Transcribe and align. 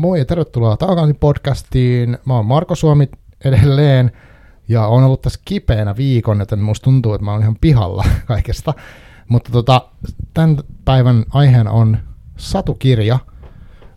Moi 0.00 0.18
ja 0.18 0.24
tervetuloa 0.24 0.76
takaisin 0.76 1.16
podcastiin. 1.16 2.18
Mä 2.24 2.34
oon 2.34 2.46
Marko 2.46 2.74
Suomi 2.74 3.08
edelleen 3.44 4.12
ja 4.68 4.86
on 4.86 5.04
ollut 5.04 5.22
tässä 5.22 5.40
kipeänä 5.44 5.96
viikon, 5.96 6.38
joten 6.38 6.58
musta 6.58 6.84
tuntuu, 6.84 7.14
että 7.14 7.24
mä 7.24 7.32
oon 7.32 7.42
ihan 7.42 7.56
pihalla 7.60 8.04
kaikesta. 8.26 8.74
Mutta 9.28 9.52
tota, 9.52 9.88
tämän 10.34 10.58
päivän 10.84 11.24
aiheena 11.30 11.70
on 11.70 11.98
satukirja. 12.36 13.18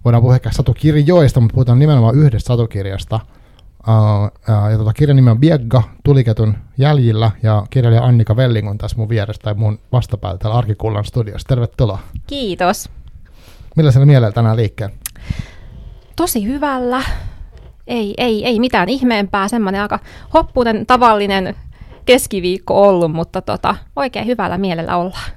Voidaan 0.06 0.22
puhua 0.22 0.36
ehkä 0.36 0.52
satukirjoista, 0.52 1.40
mutta 1.40 1.54
puhutaan 1.54 1.80
nimenomaan 1.80 2.16
yhdestä 2.16 2.48
satukirjasta. 2.48 3.20
Uh, 3.88 4.26
uh, 4.26 4.72
ja 4.72 4.78
tota, 4.78 4.94
kirjan 4.94 5.16
nimi 5.16 5.30
on 5.30 5.40
Biegga, 5.40 5.84
Tuliketun 6.04 6.56
jäljillä, 6.78 7.32
ja 7.44 7.66
kirjailija 7.70 8.04
Annika 8.04 8.36
Velling 8.36 8.70
on 8.70 8.78
tässä 8.78 8.98
mun 8.98 9.10
vieressä 9.10 9.42
tai 9.42 9.54
mun 9.54 9.80
vastapäällä 9.92 10.38
täällä 10.38 10.58
Arkikullan 10.58 11.06
studiossa. 11.06 11.48
Tervetuloa. 11.48 12.00
Kiitos. 12.28 12.90
Millaisella 13.76 14.06
mielellä 14.06 14.32
tänään 14.32 14.58
liikkeelle? 14.58 14.96
Tosi 16.16 16.48
hyvällä. 16.48 17.04
Ei, 17.88 18.14
ei, 18.18 18.46
ei 18.46 18.60
mitään 18.60 18.90
ihmeempää, 18.90 19.48
semmoinen 19.48 19.82
aika 19.82 20.00
hoppunen 20.34 20.86
tavallinen 20.86 21.56
keskiviikko 22.06 22.88
ollut, 22.88 23.12
mutta 23.12 23.42
tota, 23.42 23.76
oikein 23.96 24.28
hyvällä 24.28 24.58
mielellä 24.58 24.98
ollaan. 24.98 25.32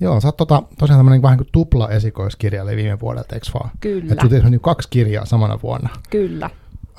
Joo, 0.00 0.20
sä 0.20 0.28
oot 0.28 0.36
tota, 0.36 0.62
tosiaan 0.78 0.98
tämmöinen 0.98 1.22
vähän 1.22 1.38
kuin 1.38 1.48
tupla 1.52 1.88
esikoiskirjailija 1.88 2.76
viime 2.76 3.00
vuodelta, 3.00 3.34
eikö 3.34 3.46
vaan? 3.54 3.70
Kyllä. 3.80 4.12
Että 4.12 4.28
sulla 4.28 4.46
on 4.46 4.60
kaksi 4.60 4.88
kirjaa 4.90 5.24
samana 5.24 5.58
vuonna. 5.62 5.88
Kyllä. 6.10 6.50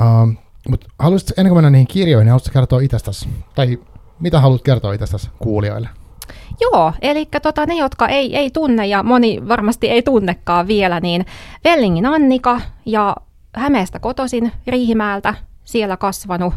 Uh, 0.02 0.33
mutta 0.70 0.88
haluaisitko 1.00 1.33
ennen 1.38 1.50
kuin 1.50 1.58
mennä 1.58 1.70
niihin 1.70 1.88
kirjoihin, 1.88 2.26
niin 2.26 2.31
haluaisitko 2.31 2.53
kertoa 2.53 2.80
itsestäsi, 2.80 3.30
tai 3.55 3.80
mitä 4.20 4.39
haluat 4.39 4.61
kertoa 4.61 4.94
itsestäsi 4.94 5.30
kuulijoille? 5.39 5.89
Joo, 6.61 6.94
eli 7.02 7.27
tota, 7.41 7.66
ne, 7.66 7.75
jotka 7.75 8.08
ei, 8.08 8.38
ei 8.38 8.52
tunne 8.52 8.88
ja 8.88 9.03
moni 9.03 9.47
varmasti 9.47 9.89
ei 9.89 10.02
tunnekaan 10.02 10.67
vielä, 10.67 10.99
niin 10.99 11.25
Vellingin 11.63 12.05
Annika 12.05 12.61
ja 12.86 13.16
Hämeestä 13.55 13.99
kotoisin 13.99 14.52
Riihimäeltä, 14.67 15.33
siellä 15.63 15.97
kasvanut 15.97 16.53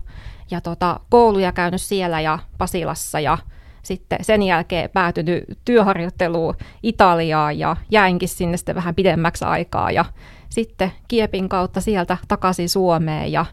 ja 0.50 0.60
tota, 0.60 1.00
kouluja 1.10 1.52
käynyt 1.52 1.82
siellä 1.82 2.20
ja 2.20 2.38
Pasilassa 2.58 3.20
ja 3.20 3.38
sitten 3.82 4.18
sen 4.22 4.42
jälkeen 4.42 4.90
päätynyt 4.90 5.44
työharjoitteluun 5.64 6.54
Italiaan 6.82 7.58
ja 7.58 7.76
jäinkin 7.90 8.28
sinne 8.28 8.56
sitten 8.56 8.74
vähän 8.74 8.94
pidemmäksi 8.94 9.44
aikaa 9.44 9.90
ja 9.90 10.04
sitten 10.52 10.92
Kiepin 11.08 11.48
kautta 11.48 11.80
sieltä 11.80 12.16
takaisin 12.28 12.68
Suomeen 12.68 13.32
ja, 13.32 13.46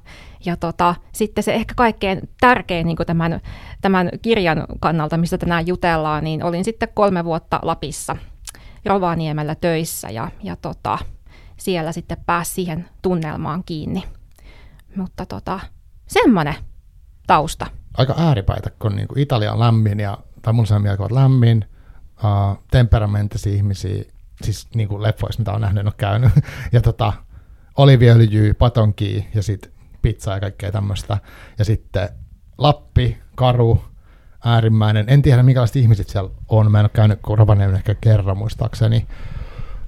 ja 0.45 0.57
tota, 0.57 0.95
sitten 1.11 1.43
se 1.43 1.53
ehkä 1.53 1.73
kaikkein 1.77 2.29
tärkein 2.39 2.87
niin 2.87 2.97
tämän, 3.05 3.41
tämän 3.81 4.09
kirjan 4.21 4.65
kannalta, 4.79 5.17
mistä 5.17 5.37
tänään 5.37 5.67
jutellaan, 5.67 6.23
niin 6.23 6.43
olin 6.43 6.63
sitten 6.63 6.89
kolme 6.93 7.25
vuotta 7.25 7.59
Lapissa 7.63 8.17
Rovaniemellä 8.85 9.55
töissä 9.55 10.09
ja, 10.09 10.31
ja 10.43 10.55
tota, 10.55 10.97
siellä 11.57 11.91
sitten 11.91 12.17
pääsi 12.25 12.53
siihen 12.53 12.89
tunnelmaan 13.01 13.63
kiinni. 13.63 14.03
Mutta 14.95 15.25
tota, 15.25 15.59
semmoinen 16.07 16.55
tausta. 17.27 17.65
Aika 17.97 18.15
ääripäitä, 18.17 18.69
kun 18.79 18.95
niin 18.95 19.07
kuin 19.07 19.19
Italia 19.19 19.53
on 19.53 19.59
lämmin, 19.59 19.99
ja, 19.99 20.17
tai 20.41 20.53
sen 20.67 20.81
mieltä 20.81 21.03
lämmin, 21.11 21.65
uh, 22.23 22.63
temperamenttisia 22.71 23.53
ihmisiä, 23.53 24.03
siis 24.43 24.67
niin 24.75 24.87
kuin 24.87 25.03
leffoissa, 25.03 25.39
mitä 25.39 25.53
on 25.53 25.61
nähnyt, 25.61 25.79
en 25.79 25.87
ole 25.87 25.93
käynyt, 25.97 26.31
ja 26.71 26.81
tota, 26.81 27.13
oliviöljyä, 27.77 28.53
patonkia 28.53 29.23
ja 29.35 29.43
sitten 29.43 29.71
pizzaa 30.01 30.33
ja 30.33 30.39
kaikkea 30.39 30.71
tämmöistä. 30.71 31.17
Ja 31.59 31.65
sitten 31.65 32.09
Lappi, 32.57 33.17
Karu, 33.35 33.83
äärimmäinen. 34.45 35.05
En 35.07 35.21
tiedä, 35.21 35.43
minkälaiset 35.43 35.75
ihmiset 35.75 36.09
siellä 36.09 36.29
on. 36.49 36.71
Mä 36.71 36.79
en 36.79 36.83
ole 36.83 36.89
käynyt 36.93 37.19
Rovaniemen 37.29 37.75
ehkä 37.75 37.95
kerran 37.95 38.37
muistaakseni. 38.37 39.07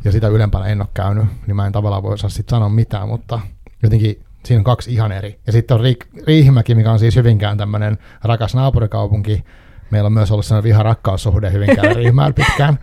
Ja 0.03 0.11
sitä 0.11 0.27
ylempänä 0.27 0.65
en 0.65 0.81
ole 0.81 0.89
käynyt, 0.93 1.25
niin 1.47 1.55
mä 1.55 1.65
en 1.65 1.71
tavallaan 1.71 2.03
voi 2.03 2.17
sitten 2.17 2.49
sanoa 2.49 2.69
mitään, 2.69 3.07
mutta 3.07 3.39
jotenkin 3.83 4.23
siinä 4.45 4.59
on 4.59 4.63
kaksi 4.63 4.93
ihan 4.93 5.11
eri. 5.11 5.39
Ja 5.47 5.51
sitten 5.51 5.77
on 5.77 5.83
Riihimäki, 6.27 6.75
mikä 6.75 6.91
on 6.91 6.99
siis 6.99 7.15
Hyvinkään 7.15 7.57
tämmöinen 7.57 7.97
rakas 8.23 8.55
naapurikaupunki. 8.55 9.43
Meillä 9.91 10.07
on 10.07 10.13
myös 10.13 10.31
ollut 10.31 10.45
sellainen 10.45 10.69
viha-rakkaussuhde 10.69 11.51
Hyvinkään 11.51 11.95
Riihimäellä 11.95 12.33
pitkään. 12.33 12.79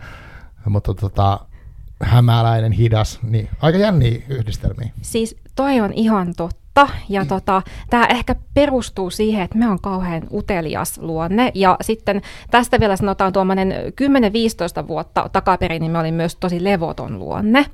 Mutta 0.65 0.93
tota, 0.93 1.39
hämäläinen, 2.01 2.71
hidas, 2.71 3.19
niin 3.23 3.49
aika 3.61 3.77
jänniä 3.77 4.21
yhdistelmiä. 4.29 4.89
Siis 5.01 5.35
toi 5.55 5.79
on 5.79 5.93
ihan 5.93 6.33
totta, 6.37 6.87
ja 7.09 7.21
mm. 7.21 7.27
tota, 7.27 7.61
tämä 7.89 8.05
ehkä 8.05 8.35
perustuu 8.53 9.09
siihen, 9.09 9.43
että 9.43 9.57
me 9.57 9.67
on 9.67 9.81
kauhean 9.81 10.23
utelias 10.31 10.97
luonne, 10.97 11.51
ja 11.55 11.77
sitten 11.81 12.21
tästä 12.51 12.79
vielä 12.79 12.95
sanotaan 12.95 13.33
tuommoinen 13.33 13.73
10-15 14.83 14.87
vuotta 14.87 15.29
takaperin, 15.33 15.79
niin 15.79 15.91
me 15.91 15.99
olin 15.99 16.13
myös 16.13 16.35
tosi 16.35 16.63
levoton 16.63 17.19
luonne. 17.19 17.65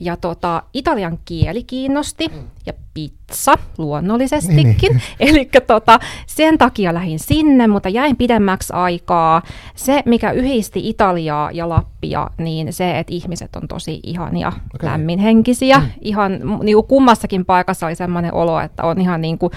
Ja 0.00 0.16
tota, 0.16 0.62
italian 0.74 1.18
kieli 1.24 1.64
kiinnosti 1.64 2.28
mm. 2.28 2.42
ja 2.66 2.72
pizza 2.94 3.54
luonnollisestikin. 3.78 4.64
Niin, 4.64 4.76
niin. 4.80 5.02
Eli 5.34 5.50
tota, 5.66 5.98
sen 6.26 6.58
takia 6.58 6.94
lähdin 6.94 7.18
sinne, 7.18 7.66
mutta 7.66 7.88
jäin 7.88 8.16
pidemmäksi 8.16 8.72
aikaa. 8.72 9.42
Se, 9.74 10.02
mikä 10.06 10.30
yhdisti 10.30 10.88
Italiaa 10.88 11.50
ja 11.50 11.68
Lappia, 11.68 12.30
niin 12.38 12.72
se, 12.72 12.98
että 12.98 13.14
ihmiset 13.14 13.56
on 13.56 13.68
tosi 13.68 14.00
ihania, 14.02 14.52
okay. 14.74 14.90
lämminhenkisiä. 14.90 15.78
Mm. 15.78 15.86
Ihan 16.00 16.32
niin 16.62 16.76
kuin 16.76 16.86
kummassakin 16.86 17.44
paikassa 17.44 17.86
oli 17.86 17.94
sellainen 17.94 18.34
olo, 18.34 18.60
että 18.60 18.82
on 18.82 19.00
ihan 19.00 19.20
niin 19.20 19.38
kuin, 19.38 19.52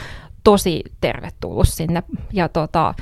tosi 0.46 0.84
tervetullut 1.02 1.68
sinne. 1.68 2.04
Ja 2.34 2.50
tota, 2.50 2.94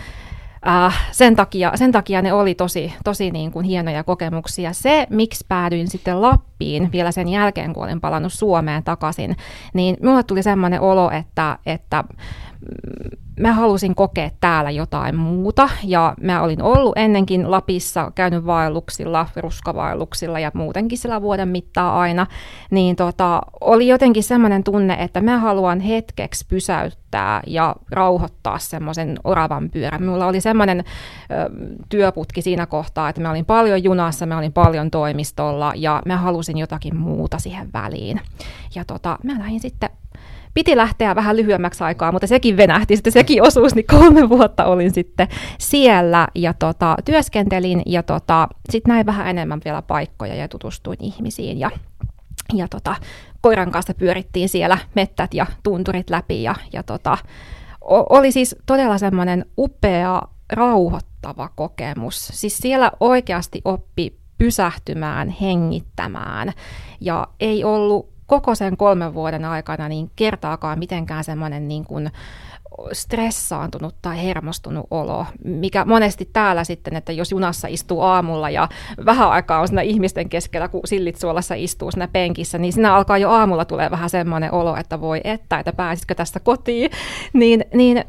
Äh, 0.68 1.08
sen, 1.12 1.36
takia, 1.36 1.72
sen 1.76 1.92
takia 1.92 2.22
ne 2.22 2.34
oli 2.34 2.56
tosi, 2.56 2.94
tosi 3.04 3.32
niin 3.32 3.52
kuin 3.52 3.66
hienoja 3.66 4.04
kokemuksia. 4.04 4.74
Se, 4.74 5.08
miksi 5.10 5.46
päädyin 5.48 5.88
sitten 5.88 6.22
Lappiin 6.22 6.92
vielä 6.92 7.12
sen 7.12 7.28
jälkeen, 7.28 7.74
kun 7.74 7.84
olin 7.84 8.02
palannut 8.02 8.34
Suomeen 8.34 8.84
takaisin, 8.84 9.36
niin 9.74 9.98
minulle 10.02 10.24
tuli 10.24 10.44
sellainen 10.44 10.82
olo, 10.82 11.12
että, 11.12 11.58
että 11.66 12.04
mä 13.40 13.54
halusin 13.54 13.96
kokea 13.96 14.30
täällä 14.40 14.72
jotain 14.72 15.16
muuta 15.16 15.70
ja 15.84 16.14
mä 16.22 16.42
olin 16.42 16.62
ollut 16.62 16.98
ennenkin 16.98 17.52
Lapissa, 17.52 18.12
käynyt 18.16 18.46
vaelluksilla, 18.46 19.28
ruskavaelluksilla 19.36 20.40
ja 20.40 20.52
muutenkin 20.54 20.98
sillä 20.98 21.22
vuoden 21.22 21.48
mittaa 21.48 22.00
aina, 22.00 22.28
niin 22.72 22.96
tota, 22.96 23.42
oli 23.62 23.88
jotenkin 23.88 24.24
semmoinen 24.24 24.64
tunne, 24.64 24.94
että 25.00 25.22
mä 25.22 25.40
haluan 25.40 25.80
hetkeksi 25.80 26.46
pysäyttää 26.48 27.42
ja 27.48 27.76
rauhoittaa 27.92 28.60
semmoisen 28.60 29.18
oravan 29.24 29.70
pyörän. 29.70 30.04
Mulla 30.04 30.26
oli 30.26 30.42
semmoinen 30.42 30.84
työputki 31.90 32.42
siinä 32.42 32.66
kohtaa, 32.66 33.10
että 33.10 33.22
mä 33.22 33.30
olin 33.30 33.46
paljon 33.46 33.84
junassa, 33.84 34.26
mä 34.26 34.38
olin 34.38 34.54
paljon 34.54 34.92
toimistolla 34.92 35.74
ja 35.76 36.02
mä 36.06 36.18
halusin 36.18 36.58
jotakin 36.58 36.96
muuta 36.96 37.40
siihen 37.40 37.74
väliin. 37.74 38.22
Ja 38.76 38.86
tota, 38.86 39.18
mä 39.24 39.40
lähdin 39.40 39.60
sitten 39.60 39.90
piti 40.54 40.78
lähteä 40.78 41.16
vähän 41.16 41.38
lyhyemmäksi 41.38 41.84
aikaa, 41.84 42.12
mutta 42.12 42.28
sekin 42.28 42.58
venähti, 42.58 42.96
sitten 42.96 43.14
sekin 43.14 43.44
osuus, 43.44 43.76
niin 43.76 43.88
kolme 43.88 44.30
vuotta 44.30 44.66
olin 44.66 44.94
sitten 44.94 45.28
siellä 45.60 46.28
ja 46.36 46.54
tota, 46.54 46.96
työskentelin 47.06 47.82
ja 47.86 48.04
tota, 48.04 48.48
sitten 48.70 48.94
näin 48.94 49.06
vähän 49.06 49.28
enemmän 49.28 49.62
vielä 49.66 49.82
paikkoja 49.82 50.36
ja 50.36 50.48
tutustuin 50.48 50.98
ihmisiin 51.02 51.60
ja, 51.60 51.72
ja 52.54 52.68
tota, 52.68 52.96
koiran 53.42 53.72
kanssa 53.72 53.94
pyörittiin 53.94 54.50
siellä 54.50 54.78
mettät 54.96 55.34
ja 55.34 55.46
tunturit 55.64 56.10
läpi 56.10 56.44
ja, 56.44 56.56
ja 56.74 56.84
tota, 56.84 57.18
oli 58.10 58.32
siis 58.32 58.56
todella 58.66 58.98
semmoinen 58.98 59.46
upea, 59.58 60.22
rauhoittava 60.54 61.50
kokemus. 61.56 62.28
Siis 62.28 62.58
siellä 62.58 62.92
oikeasti 63.00 63.62
oppi 63.66 64.18
pysähtymään, 64.38 65.30
hengittämään 65.30 66.54
ja 67.02 67.28
ei 67.40 67.64
ollut 67.64 68.13
koko 68.28 68.56
sen 68.56 68.78
kolmen 68.78 69.14
vuoden 69.14 69.46
aikana 69.46 69.90
niin 69.90 70.12
kertaakaan 70.16 70.80
mitenkään 70.80 71.24
semmoinen 71.24 71.68
niin 71.68 71.86
kuin 71.86 72.12
stressaantunut 72.92 73.96
tai 74.02 74.24
hermostunut 74.24 74.88
olo, 74.92 75.26
mikä 75.44 75.86
monesti 75.86 76.30
täällä 76.34 76.64
sitten, 76.64 76.96
että 76.96 77.12
jos 77.12 77.32
junassa 77.32 77.68
istuu 77.68 78.02
aamulla 78.02 78.50
ja 78.50 78.70
vähän 79.06 79.30
aikaa 79.30 79.60
on 79.60 79.68
siinä 79.68 79.82
ihmisten 79.82 80.30
keskellä, 80.30 80.68
kun 80.68 80.82
sillit 80.86 81.16
suolassa 81.16 81.56
istuu 81.56 81.92
siinä 81.92 82.08
penkissä, 82.08 82.58
niin 82.58 82.74
siinä 82.74 82.96
alkaa 82.96 83.18
jo 83.18 83.30
aamulla 83.30 83.66
tulee 83.66 83.92
vähän 83.92 84.10
semmoinen 84.10 84.54
olo, 84.54 84.76
että 84.76 85.02
voi 85.02 85.22
että, 85.24 85.60
että 85.60 85.74
pääsitkö 85.74 86.16
tästä 86.16 86.40
kotiin, 86.40 86.92
niin, 87.34 87.66
niin 87.74 88.04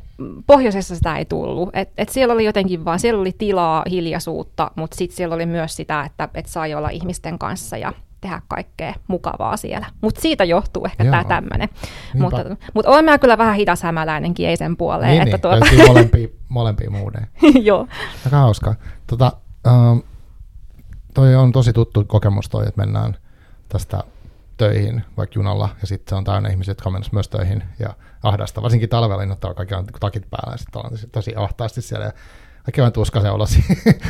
pohjoisessa 0.46 0.96
sitä 0.96 1.16
ei 1.16 1.24
tullut. 1.24 1.70
Et, 1.72 1.88
et 1.98 2.08
siellä 2.08 2.34
oli 2.34 2.44
jotenkin 2.44 2.84
vaan, 2.84 2.98
siellä 2.98 3.20
oli 3.20 3.32
tilaa, 3.38 3.84
hiljaisuutta, 3.90 4.70
mutta 4.76 4.96
sitten 4.96 5.16
siellä 5.16 5.34
oli 5.34 5.46
myös 5.46 5.76
sitä, 5.76 6.04
että 6.04 6.28
et 6.34 6.46
sai 6.46 6.74
olla 6.74 6.88
ihmisten 6.88 7.38
kanssa 7.38 7.76
ja 7.76 7.92
tehdä 8.24 8.42
kaikkea 8.48 8.94
mukavaa 9.08 9.56
siellä. 9.56 9.86
Mutta 10.00 10.20
siitä 10.20 10.44
johtuu 10.44 10.84
ehkä 10.84 11.04
tämä 11.04 11.24
tämmöinen. 11.24 11.68
Mutta, 12.14 12.44
mutta 12.74 12.90
olen 12.90 13.04
mä 13.04 13.18
kyllä 13.18 13.38
vähän 13.38 13.54
hidas 13.54 13.82
hämäläinenkin, 13.82 14.48
ei 14.48 14.56
sen 14.56 14.76
puoleen. 14.76 15.10
Niin, 15.10 15.22
että 15.22 15.48
niin, 15.48 15.60
tuota... 15.60 15.86
molempia, 15.92 16.28
molempia 16.48 16.90
muuden. 16.90 17.26
Joo. 17.62 17.88
Aika 18.24 18.36
hauskaa. 18.36 18.74
Tota, 19.06 19.32
um, 19.66 20.02
toi 21.14 21.34
on 21.34 21.52
tosi 21.52 21.72
tuttu 21.72 22.04
kokemus 22.04 22.48
toi, 22.48 22.66
että 22.68 22.80
mennään 22.80 23.16
tästä 23.68 24.04
töihin 24.56 25.02
vaikka 25.16 25.38
junalla, 25.38 25.68
ja 25.80 25.86
sitten 25.86 26.10
se 26.10 26.14
on 26.14 26.24
täynnä 26.24 26.48
ihmisiä, 26.48 26.70
jotka 26.70 26.88
on 26.88 27.02
myös 27.12 27.28
töihin, 27.28 27.62
ja 27.78 27.94
ahdasta. 28.22 28.62
Varsinkin 28.62 28.88
talvella 28.88 29.22
niin 29.22 29.32
ottaa 29.32 29.54
kaikki 29.54 29.74
on 29.74 29.86
takit 30.00 30.30
päällä, 30.30 30.54
ja 30.54 30.58
sitten 30.58 30.80
ollaan 30.80 30.98
tosi 31.12 31.32
ahtaasti 31.36 31.82
siellä, 31.82 32.06
ja 32.06 32.12
on 32.84 32.92
tuskaisen 32.92 33.32
olosi, 33.32 33.64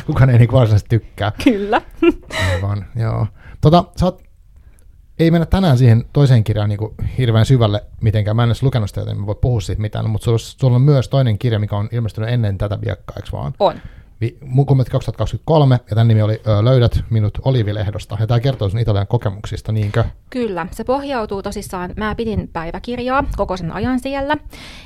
kukaan 0.05 0.29
ei 0.29 0.37
niin 0.37 0.51
varsinaisesti 0.51 0.89
tykkää. 0.89 1.31
Kyllä. 1.43 1.81
Aivan, 2.51 2.85
joo. 2.95 3.27
Tota, 3.61 3.83
sä 3.99 4.05
oot 4.05 4.25
ei 5.19 5.31
mennä 5.31 5.45
tänään 5.45 5.77
siihen 5.77 6.05
toiseen 6.13 6.43
kirjaan 6.43 6.69
niin 6.69 6.77
kuin 6.77 6.93
hirveän 7.17 7.45
syvälle 7.45 7.83
mitenkään. 8.01 8.35
Mä 8.35 8.43
en 8.43 8.49
edes 8.49 8.63
lukenut 8.63 8.89
sitä, 8.89 9.01
joten 9.01 9.19
mä 9.19 9.25
voi 9.25 9.35
puhua 9.41 9.61
siitä 9.61 9.81
mitään, 9.81 10.09
mutta 10.09 10.25
sulla, 10.25 10.37
sulla 10.37 10.75
on 10.75 10.81
myös 10.81 11.09
toinen 11.09 11.39
kirja, 11.39 11.59
mikä 11.59 11.75
on 11.75 11.89
ilmestynyt 11.91 12.29
ennen 12.29 12.57
tätä 12.57 12.81
viekkaa, 12.81 13.15
eikö 13.17 13.29
vaan? 13.31 13.53
On. 13.59 13.75
Mukumet 14.41 14.89
2023, 14.89 15.79
ja 15.89 15.95
tämän 15.95 16.07
nimi 16.07 16.21
oli 16.21 16.41
Löydät 16.61 17.03
minut 17.09 17.37
Olivilehdosta, 17.45 18.17
ja 18.19 18.27
tämä 18.27 18.39
kertoo 18.39 18.69
sun 18.69 18.79
Italian 18.79 19.07
kokemuksista, 19.07 19.71
niinkö? 19.71 20.03
Kyllä, 20.29 20.67
se 20.71 20.83
pohjautuu 20.83 21.43
tosissaan, 21.43 21.93
mä 21.97 22.15
pidin 22.15 22.49
päiväkirjaa 22.53 23.23
koko 23.37 23.57
sen 23.57 23.71
ajan 23.71 23.99
siellä, 23.99 24.37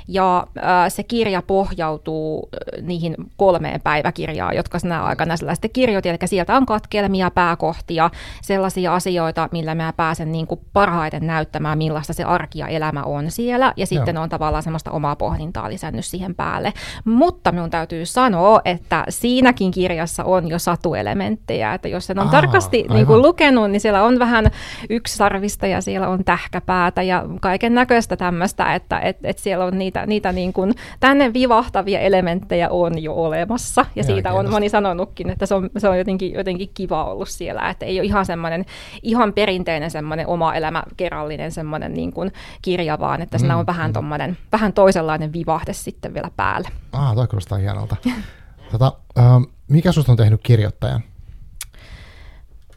ja 0.08 0.48
äh, 0.58 0.64
se 0.88 1.04
kirja 1.04 1.42
pohjautuu 1.42 2.50
niihin 2.82 3.16
kolmeen 3.38 3.82
päiväkirjaan, 3.82 4.56
jotka 4.56 4.80
sinä 4.80 5.04
aikana 5.04 5.36
sitten 5.38 5.72
kirjoitin, 5.74 6.10
eli 6.10 6.18
sieltä 6.26 6.58
on 6.58 6.66
katkelmia, 6.66 7.32
pääkohtia, 7.32 8.10
sellaisia 8.42 8.96
asioita, 8.96 9.50
millä 9.52 9.76
mä 9.76 9.94
pääsen 9.98 10.32
niin 10.32 10.48
kuin 10.48 10.60
parhaiten 10.74 11.28
näyttämään, 11.28 11.78
millaista 11.78 12.14
se 12.14 12.24
arki 12.24 12.60
ja 12.60 12.68
elämä 12.68 13.04
on 13.04 13.32
siellä, 13.32 13.74
ja 13.78 13.86
sitten 13.86 14.16
Joo. 14.16 14.24
on 14.24 14.30
tavallaan 14.30 14.64
semmoista 14.64 14.92
omaa 14.92 15.16
pohdintaa 15.16 15.70
lisännyt 15.70 16.06
siihen 16.06 16.36
päälle. 16.36 16.74
Mutta 17.06 17.52
minun 17.52 17.70
täytyy 17.70 18.06
sanoa, 18.06 18.62
että 18.66 19.06
siinäkin 19.22 19.72
kirjassa 19.72 20.24
on 20.24 20.48
jo 20.48 20.60
satuelementtejä, 20.60 21.74
että 21.74 21.88
jos 21.88 22.08
sen 22.08 22.20
on 22.20 22.26
Aa, 22.26 22.32
tarkasti 22.32 22.86
niin 22.90 23.06
kuin 23.06 23.22
lukenut, 23.22 23.72
niin 23.72 23.82
siellä 23.82 24.04
on 24.04 24.20
vähän 24.20 24.46
yksisarvista 24.90 25.68
ja 25.68 25.82
siellä 25.82 26.08
on 26.10 26.24
tähkäpäätä 26.24 27.02
ja 27.02 27.26
kaiken 27.42 27.74
näköistä 27.74 28.18
tämmöistä, 28.18 28.76
että 28.76 29.00
et, 29.00 29.18
et 29.24 29.40
siellä 29.40 29.66
on 29.66 29.78
niitä, 29.78 30.06
niitä 30.06 30.32
niin 30.32 30.54
kuin, 30.54 30.74
tänne 31.00 31.34
vivahtavia 31.34 32.00
elementtejä 32.00 32.70
on 32.70 33.04
jo 33.04 33.14
olemassa 33.14 33.82
ja, 33.82 33.88
ja 33.96 34.04
siitä 34.04 34.34
on 34.34 34.50
moni 34.50 34.70
sanonutkin, 34.70 35.30
että 35.30 35.46
se 35.46 35.56
on, 35.56 35.70
se 35.78 35.90
on 35.90 35.98
jotenkin, 35.98 36.34
jotenkin 36.34 36.70
kiva 36.74 37.06
ollut 37.06 37.30
siellä, 37.30 37.70
että 37.70 37.86
ei 37.86 38.00
ole 38.00 38.06
ihan 38.06 38.26
semmoinen 38.26 38.66
ihan 39.04 39.34
perinteinen 39.34 39.92
semmoinen 39.92 40.28
oma 40.28 40.54
elämä 40.54 40.84
kerrallinen 40.98 41.52
semmoinen 41.52 41.94
niin 41.94 42.14
kuin 42.14 42.32
kirja, 42.62 43.00
vaan 43.00 43.22
että 43.22 43.38
siinä 43.38 43.54
mm, 43.54 43.60
on 43.60 43.66
vähän, 43.66 43.92
mm. 43.92 44.36
vähän 44.52 44.74
toisenlainen 44.74 45.34
vivahde 45.34 45.74
sitten 45.74 46.14
vielä 46.14 46.32
päälle. 46.38 46.68
Ah, 46.92 47.16
toi 47.16 47.28
kuulostaa 47.28 47.58
hienolta. 47.58 47.96
Tota, 48.72 48.94
äh, 49.18 49.26
mikä 49.68 49.92
susta 49.92 50.12
on 50.12 50.18
tehnyt 50.18 50.42
kirjoittajan? 50.44 51.04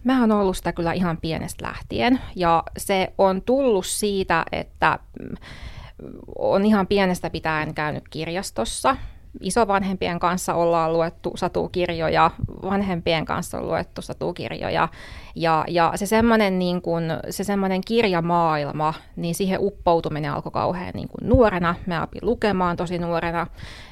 Mä 0.04 0.20
oon 0.20 0.32
ollut 0.32 0.56
sitä 0.56 0.72
kyllä 0.72 0.92
ihan 0.92 1.16
pienestä 1.16 1.66
lähtien 1.66 2.20
ja 2.36 2.62
se 2.76 3.12
on 3.18 3.42
tullut 3.42 3.86
siitä, 3.86 4.44
että 4.52 4.98
mm, 5.22 5.36
on 6.38 6.64
ihan 6.64 6.86
pienestä 6.86 7.30
pitäen 7.30 7.74
käynyt 7.74 8.08
kirjastossa 8.08 8.96
isovanhempien 9.40 10.18
kanssa 10.18 10.54
ollaan 10.54 10.92
luettu 10.92 11.32
satukirjoja, 11.36 12.30
vanhempien 12.62 13.24
kanssa 13.24 13.58
on 13.58 13.68
luettu 13.68 14.02
satukirjoja. 14.02 14.88
Ja, 15.34 15.64
ja 15.68 15.92
se 15.94 16.06
semmoinen 16.06 16.58
niin 16.58 16.82
kuin, 16.82 17.04
se 17.30 17.44
semmoinen 17.44 17.80
kirjamaailma, 17.86 18.94
niin 19.16 19.34
siihen 19.34 19.58
uppoutuminen 19.60 20.32
alkoi 20.32 20.52
kauhean 20.52 20.92
niin 20.94 21.08
kuin 21.08 21.28
nuorena. 21.28 21.74
Mä 21.86 22.02
opin 22.02 22.20
lukemaan 22.22 22.76
tosi 22.76 22.98
nuorena. 22.98 23.46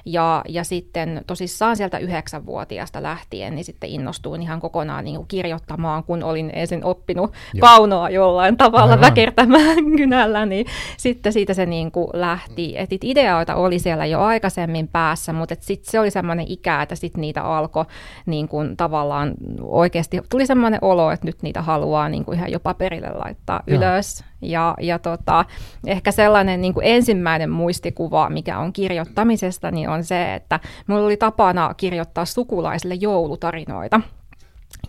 Ja, 0.04 0.44
ja 0.48 0.64
sitten 0.64 1.24
tosissaan 1.26 1.76
sieltä 1.76 1.98
yhdeksänvuotiaasta 1.98 3.02
lähtien, 3.02 3.54
niin 3.54 3.64
sitten 3.64 3.90
innostuin 3.90 4.42
ihan 4.42 4.60
kokonaan 4.60 5.04
niin 5.04 5.16
kuin 5.16 5.28
kirjoittamaan, 5.28 6.04
kun 6.04 6.22
olin 6.22 6.50
ensin 6.54 6.84
oppinut 6.84 7.32
Joo. 7.54 7.68
kaunoa 7.68 8.10
jollain 8.10 8.56
tavalla 8.56 8.92
Aivan. 8.92 9.00
väkertämään 9.00 9.84
kynällä, 9.96 10.46
niin 10.46 10.66
sitten 10.96 11.32
siitä 11.32 11.54
se 11.54 11.66
niin 11.66 11.92
kuin 11.92 12.08
lähti. 12.12 12.74
Et 12.78 12.90
ideoita 13.04 13.54
oli 13.54 13.78
siellä 13.78 14.06
jo 14.06 14.20
aikaisemmin 14.20 14.88
päässä, 14.88 15.32
mutta 15.32 15.54
sitten 15.60 15.90
se 15.90 16.00
oli 16.00 16.10
semmoinen 16.10 16.46
ikä, 16.48 16.82
että 16.82 16.94
sitten 16.94 17.20
niitä 17.20 17.42
alkoi 17.42 17.84
niin 18.26 18.48
kuin 18.48 18.76
tavallaan 18.76 19.34
oikeasti, 19.62 20.20
tuli 20.30 20.46
semmoinen 20.46 20.78
olo, 20.82 21.10
että 21.10 21.26
nyt 21.30 21.42
niitä 21.42 21.62
haluaa 21.62 22.08
niin 22.08 22.24
kuin 22.24 22.38
ihan 22.38 22.50
jo 22.50 22.60
paperille 22.60 23.10
laittaa 23.24 23.62
Joo. 23.66 23.76
ylös. 23.78 24.24
Ja, 24.42 24.74
ja 24.80 24.98
tota, 24.98 25.44
ehkä 25.86 26.12
sellainen 26.12 26.60
niin 26.60 26.74
kuin 26.74 26.86
ensimmäinen 26.86 27.50
muistikuva, 27.50 28.30
mikä 28.30 28.58
on 28.58 28.72
kirjoittamisesta, 28.72 29.70
niin 29.70 29.88
on 29.88 30.04
se, 30.04 30.34
että 30.34 30.60
minulla 30.86 31.06
oli 31.06 31.16
tapana 31.16 31.74
kirjoittaa 31.74 32.24
sukulaisille 32.24 32.94
joulutarinoita. 32.94 34.00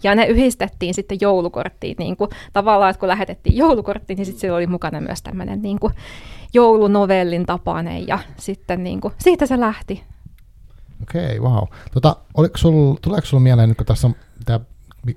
Ja 0.03 0.15
ne 0.15 0.25
yhdistettiin 0.25 0.93
sitten 0.93 1.17
joulukorttiin, 1.21 1.95
niin 1.99 2.17
kuin, 2.17 2.29
tavallaan, 2.53 2.89
että 2.89 2.99
kun 2.99 3.09
lähetettiin 3.09 3.57
joulukorttiin, 3.57 4.17
niin 4.17 4.25
sitten 4.25 4.53
oli 4.53 4.67
mukana 4.67 5.01
myös 5.01 5.21
tämmöinen 5.21 5.61
niin 5.61 5.79
kuin, 5.79 5.94
joulunovellin 6.53 7.45
tapainen, 7.45 8.07
ja 8.07 8.19
sitten 8.37 8.83
niin 8.83 9.01
kuin, 9.01 9.13
siitä 9.17 9.45
se 9.45 9.59
lähti. 9.59 10.03
Okei, 11.01 11.39
okay, 11.39 11.51
wow. 11.51 11.63
Tota, 11.94 12.15
oliko 12.33 12.57
sul, 12.57 12.95
tuleeko 13.01 13.27
sinulla 13.27 13.44
mieleen, 13.44 13.69
nyt 13.69 13.77
kun 13.77 13.85
tässä 13.85 14.07
on 14.07 14.15
tämä 14.45 14.59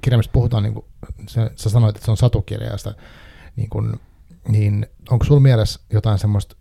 kirja, 0.00 0.16
mistä 0.16 0.32
puhutaan, 0.32 0.62
niin 0.62 0.74
kuin, 0.74 0.84
sä, 1.28 1.50
sä 1.56 1.70
sanoit, 1.70 1.96
että 1.96 2.04
se 2.04 2.10
on 2.10 2.16
satukirja, 2.16 2.70
ja 2.70 2.76
sitä, 2.76 2.94
niin, 3.56 3.68
kuin, 3.68 4.00
niin 4.48 4.86
onko 5.10 5.24
sinulla 5.24 5.42
mielessä 5.42 5.80
jotain 5.92 6.18
semmoista 6.18 6.56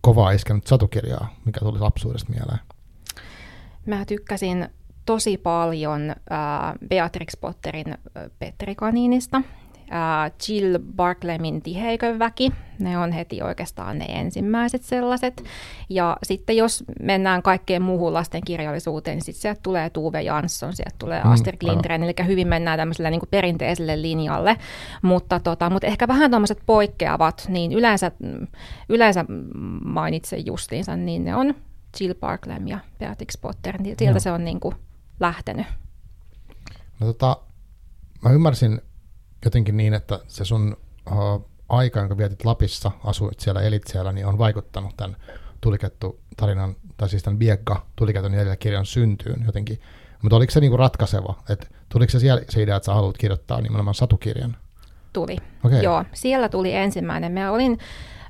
kovaa 0.00 0.30
iskenyt 0.30 0.66
satukirjaa, 0.66 1.34
mikä 1.44 1.60
tuli 1.60 1.78
lapsuudesta 1.78 2.32
mieleen? 2.32 2.58
Mä 3.86 4.04
tykkäsin 4.04 4.68
tosi 5.06 5.36
paljon 5.36 6.10
äh, 6.10 6.16
Beatrix 6.88 7.40
Potterin 7.40 7.98
Petrikaniinista 8.38 9.42
äh, 9.92 10.32
Jill 10.48 10.78
Barklemin 10.96 11.62
Tiheikön 11.62 12.18
väki. 12.18 12.52
Ne 12.78 12.98
on 12.98 13.12
heti 13.12 13.42
oikeastaan 13.42 13.98
ne 13.98 14.04
ensimmäiset 14.04 14.82
sellaiset. 14.82 15.44
Ja 15.88 16.16
sitten 16.22 16.56
jos 16.56 16.84
mennään 17.02 17.42
kaikkeen 17.42 17.82
muuhun 17.82 18.14
lastenkirjallisuuteen, 18.14 19.16
niin 19.16 19.24
sitten 19.24 19.42
sieltä 19.42 19.60
tulee 19.62 19.90
Tuve 19.90 20.22
Jansson, 20.22 20.72
sieltä 20.72 20.96
tulee 20.98 21.24
mm, 21.24 21.30
Astrid 21.30 21.56
Lindgren, 21.62 22.02
eli 22.02 22.14
hyvin 22.26 22.48
mennään 22.48 22.78
tämmöiselle 22.78 23.10
niin 23.10 23.20
kuin 23.20 23.30
perinteiselle 23.30 24.02
linjalle. 24.02 24.56
Mutta, 25.02 25.40
tota, 25.40 25.70
mutta 25.70 25.86
ehkä 25.86 26.08
vähän 26.08 26.30
tuommoiset 26.30 26.62
poikkeavat, 26.66 27.46
niin 27.48 27.72
yleensä, 27.72 28.12
yleensä 28.88 29.24
mainitsen 29.84 30.46
justiinsa, 30.46 30.96
niin 30.96 31.24
ne 31.24 31.36
on 31.36 31.54
Jill 32.00 32.14
Barklem 32.14 32.66
ja 32.66 32.78
Beatrix 32.98 33.40
Potter. 33.40 33.78
Sieltä 33.82 34.04
Joo. 34.04 34.20
se 34.20 34.32
on 34.32 34.44
niin 34.44 34.60
kuin 34.60 34.74
lähtenyt. 35.20 35.66
No 37.00 37.06
tota, 37.06 37.36
mä 38.24 38.30
ymmärsin 38.30 38.80
jotenkin 39.44 39.76
niin, 39.76 39.94
että 39.94 40.20
se 40.28 40.44
sun 40.44 40.76
uh, 41.10 41.50
aika, 41.68 42.00
jonka 42.00 42.16
vietit 42.16 42.44
Lapissa, 42.44 42.90
asuit 43.04 43.40
siellä, 43.40 43.60
elit 43.60 43.86
siellä, 43.86 44.12
niin 44.12 44.26
on 44.26 44.38
vaikuttanut 44.38 44.96
tämän 44.96 45.16
tulikettu 45.60 46.20
tarinan, 46.36 46.76
tai 46.96 47.08
siis 47.08 47.22
tämän 47.22 47.38
Biegga 47.38 47.86
tuliketun 47.96 48.32
jäljellä 48.32 48.56
kirjan 48.56 48.86
syntyyn 48.86 49.42
jotenkin. 49.46 49.80
Mutta 50.22 50.36
oliko 50.36 50.50
se 50.50 50.60
niinku 50.60 50.76
ratkaiseva? 50.76 51.34
että 51.48 51.66
tuliko 51.88 52.10
se 52.10 52.18
siellä 52.18 52.42
se 52.48 52.62
idea, 52.62 52.76
että 52.76 52.86
sä 52.86 52.94
haluat 52.94 53.18
kirjoittaa 53.18 53.60
nimenomaan 53.60 53.94
satukirjan? 53.94 54.56
Tuli. 55.12 55.36
Okay. 55.64 55.82
Joo, 55.82 56.04
siellä 56.12 56.48
tuli 56.48 56.74
ensimmäinen. 56.74 57.32
Mä 57.32 57.52
olin 57.52 57.78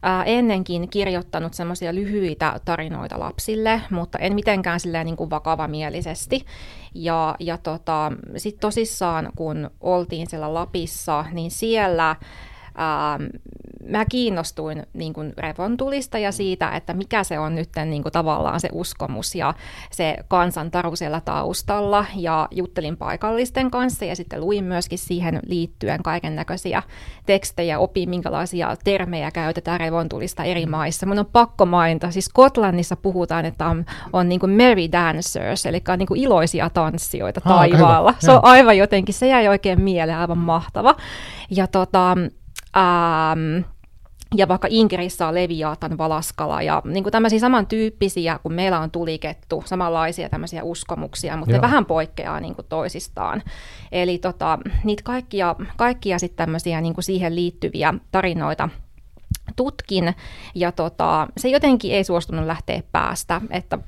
ää, 0.02 0.24
ennenkin 0.24 0.88
kirjoittanut 0.88 1.54
semmoisia 1.54 1.94
lyhyitä 1.94 2.60
tarinoita 2.64 3.20
lapsille, 3.20 3.82
mutta 3.90 4.18
en 4.18 4.34
mitenkään 4.34 4.80
silleen 4.80 5.06
niin 5.06 5.16
kuin 5.16 5.30
vakavamielisesti. 5.30 6.44
Ja, 6.94 7.36
ja 7.40 7.58
tota, 7.58 8.12
sitten 8.36 8.60
tosissaan, 8.60 9.32
kun 9.36 9.70
oltiin 9.80 10.30
siellä 10.30 10.54
Lapissa, 10.54 11.24
niin 11.32 11.50
siellä 11.50 12.16
ähm, 12.80 13.22
mä 13.88 14.04
kiinnostuin 14.04 14.82
niin 14.92 15.12
kuin 15.12 15.32
revontulista 15.38 16.18
ja 16.18 16.32
siitä, 16.32 16.70
että 16.70 16.94
mikä 16.94 17.24
se 17.24 17.38
on 17.38 17.54
nyt 17.54 17.68
niin 17.84 18.02
kuin 18.02 18.12
tavallaan 18.12 18.60
se 18.60 18.68
uskomus 18.72 19.34
ja 19.34 19.54
se 19.90 20.16
kansantaru 20.28 20.96
siellä 20.96 21.20
taustalla. 21.20 22.06
Ja 22.16 22.48
juttelin 22.50 22.96
paikallisten 22.96 23.70
kanssa 23.70 24.04
ja 24.04 24.16
sitten 24.16 24.40
luin 24.40 24.64
myöskin 24.64 24.98
siihen 24.98 25.40
liittyen 25.46 26.02
kaiken 26.02 26.36
näköisiä 26.36 26.82
tekstejä, 27.26 27.78
opin 27.78 28.10
minkälaisia 28.10 28.76
termejä 28.84 29.30
käytetään 29.30 29.80
revontulista 29.80 30.44
eri 30.44 30.66
maissa. 30.66 31.06
Mun 31.06 31.18
on 31.18 31.26
pakko 31.26 31.66
mainita, 31.66 32.10
siis 32.10 32.24
Skotlannissa 32.24 32.96
puhutaan, 32.96 33.44
että 33.44 33.66
on, 33.66 33.84
on 34.12 34.28
niin 34.28 34.40
kuin 34.40 34.52
merry 34.52 34.92
dancers, 34.92 35.66
eli 35.66 35.82
on 35.88 35.98
niin 35.98 36.06
kuin 36.06 36.20
iloisia 36.20 36.70
tanssijoita 36.70 37.40
taivaalla. 37.40 38.10
Ah, 38.10 38.16
se 38.18 38.30
on 38.30 38.44
aivan 38.44 38.76
jotenkin, 38.76 39.14
se 39.14 39.26
jäi 39.26 39.48
oikein 39.48 39.80
mieleen, 39.80 40.18
aivan 40.18 40.38
mahtava. 40.38 40.96
Ja 41.50 41.66
tota, 41.66 42.16
Ähm, 42.76 43.64
ja 44.34 44.48
vaikka 44.48 44.68
Inkerissä 44.70 45.28
on 45.28 45.34
Leviaatan 45.34 45.98
valaskala 45.98 46.62
ja 46.62 46.82
niin 46.84 47.04
kuin 47.04 47.12
tämmöisiä 47.12 47.38
samantyyppisiä, 47.38 48.38
kun 48.42 48.52
meillä 48.52 48.80
on 48.80 48.90
tulikettu, 48.90 49.62
samanlaisia 49.66 50.28
tämmöisiä 50.28 50.62
uskomuksia, 50.62 51.36
mutta 51.36 51.52
Joo. 51.52 51.58
ne 51.58 51.62
vähän 51.62 51.86
poikkeaa 51.86 52.40
niin 52.40 52.54
kuin 52.54 52.66
toisistaan. 52.68 53.42
Eli 53.92 54.18
tota, 54.18 54.58
niitä 54.84 55.02
kaikkia, 55.02 55.56
kaikkia 55.76 56.18
sitten 56.18 56.36
tämmöisiä 56.46 56.80
niin 56.80 56.94
kuin 56.94 57.04
siihen 57.04 57.34
liittyviä 57.34 57.94
tarinoita 58.12 58.68
tutkin, 59.56 60.14
ja 60.54 60.72
tota, 60.72 61.28
se 61.36 61.48
jotenkin 61.48 61.92
ei 61.92 62.04
suostunut 62.04 62.46
lähteä 62.46 62.82
päästä, 62.92 63.40
että 63.50 63.78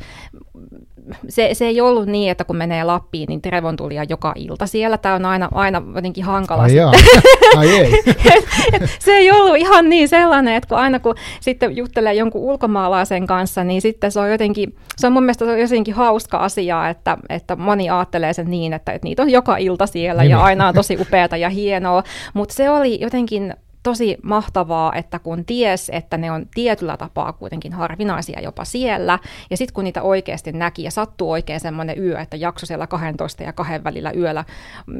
se, 1.28 1.50
se 1.52 1.66
ei 1.66 1.80
ollut 1.80 2.06
niin, 2.06 2.30
että 2.30 2.44
kun 2.44 2.56
menee 2.56 2.84
Lappiin, 2.84 3.26
niin 3.28 3.40
revontulia 3.48 4.04
joka 4.08 4.32
ilta 4.36 4.66
siellä. 4.66 4.98
Tämä 4.98 5.14
on 5.14 5.24
aina, 5.24 5.48
aina 5.54 5.82
jotenkin 5.94 6.24
hankala. 6.24 6.62
Ai, 6.62 6.70
Ai 7.56 7.68
ei. 7.68 8.02
et, 8.06 8.44
et, 8.72 8.90
se 8.98 9.12
ei 9.12 9.30
ollut 9.30 9.56
ihan 9.56 9.88
niin 9.88 10.08
sellainen, 10.08 10.54
että 10.54 10.68
kun 10.68 10.78
aina 10.78 11.00
kun 11.00 11.14
sitten 11.40 11.76
juttelee 11.76 12.14
jonkun 12.14 12.42
ulkomaalaisen 12.42 13.26
kanssa, 13.26 13.64
niin 13.64 13.82
sitten 13.82 14.12
se 14.12 14.20
on 14.20 14.30
jotenkin, 14.30 14.74
se 14.96 15.06
on 15.06 15.12
mun 15.12 15.22
mielestä 15.22 15.44
se 15.44 15.50
on 15.50 15.60
jotenkin 15.60 15.94
hauska 15.94 16.38
asia, 16.38 16.88
että, 16.88 17.18
että 17.28 17.56
moni 17.56 17.90
ajattelee 17.90 18.32
sen 18.32 18.50
niin, 18.50 18.72
että, 18.72 18.92
että 18.92 19.06
niitä 19.06 19.22
on 19.22 19.30
joka 19.30 19.56
ilta 19.56 19.86
siellä 19.86 20.22
niin. 20.22 20.30
ja 20.30 20.42
aina 20.42 20.68
on 20.68 20.74
tosi 20.74 20.96
upeata 21.00 21.36
ja 21.36 21.48
hienoa, 21.48 22.02
mutta 22.34 22.54
se 22.54 22.70
oli 22.70 23.00
jotenkin 23.00 23.54
tosi 23.82 24.16
mahtavaa, 24.22 24.94
että 24.94 25.18
kun 25.18 25.44
ties, 25.44 25.90
että 25.94 26.18
ne 26.18 26.32
on 26.32 26.46
tietyllä 26.54 26.96
tapaa 26.96 27.32
kuitenkin 27.32 27.72
harvinaisia 27.72 28.40
jopa 28.40 28.64
siellä, 28.64 29.18
ja 29.50 29.56
sitten 29.56 29.74
kun 29.74 29.84
niitä 29.84 30.02
oikeasti 30.02 30.52
näki 30.52 30.82
ja 30.82 30.90
sattuu 30.90 31.30
oikein 31.30 31.60
semmoinen 31.60 31.98
yö, 31.98 32.20
että 32.20 32.36
jakso 32.36 32.66
siellä 32.66 32.86
12 32.86 33.42
ja 33.42 33.52
kahden 33.52 33.84
välillä 33.84 34.12
yöllä 34.16 34.44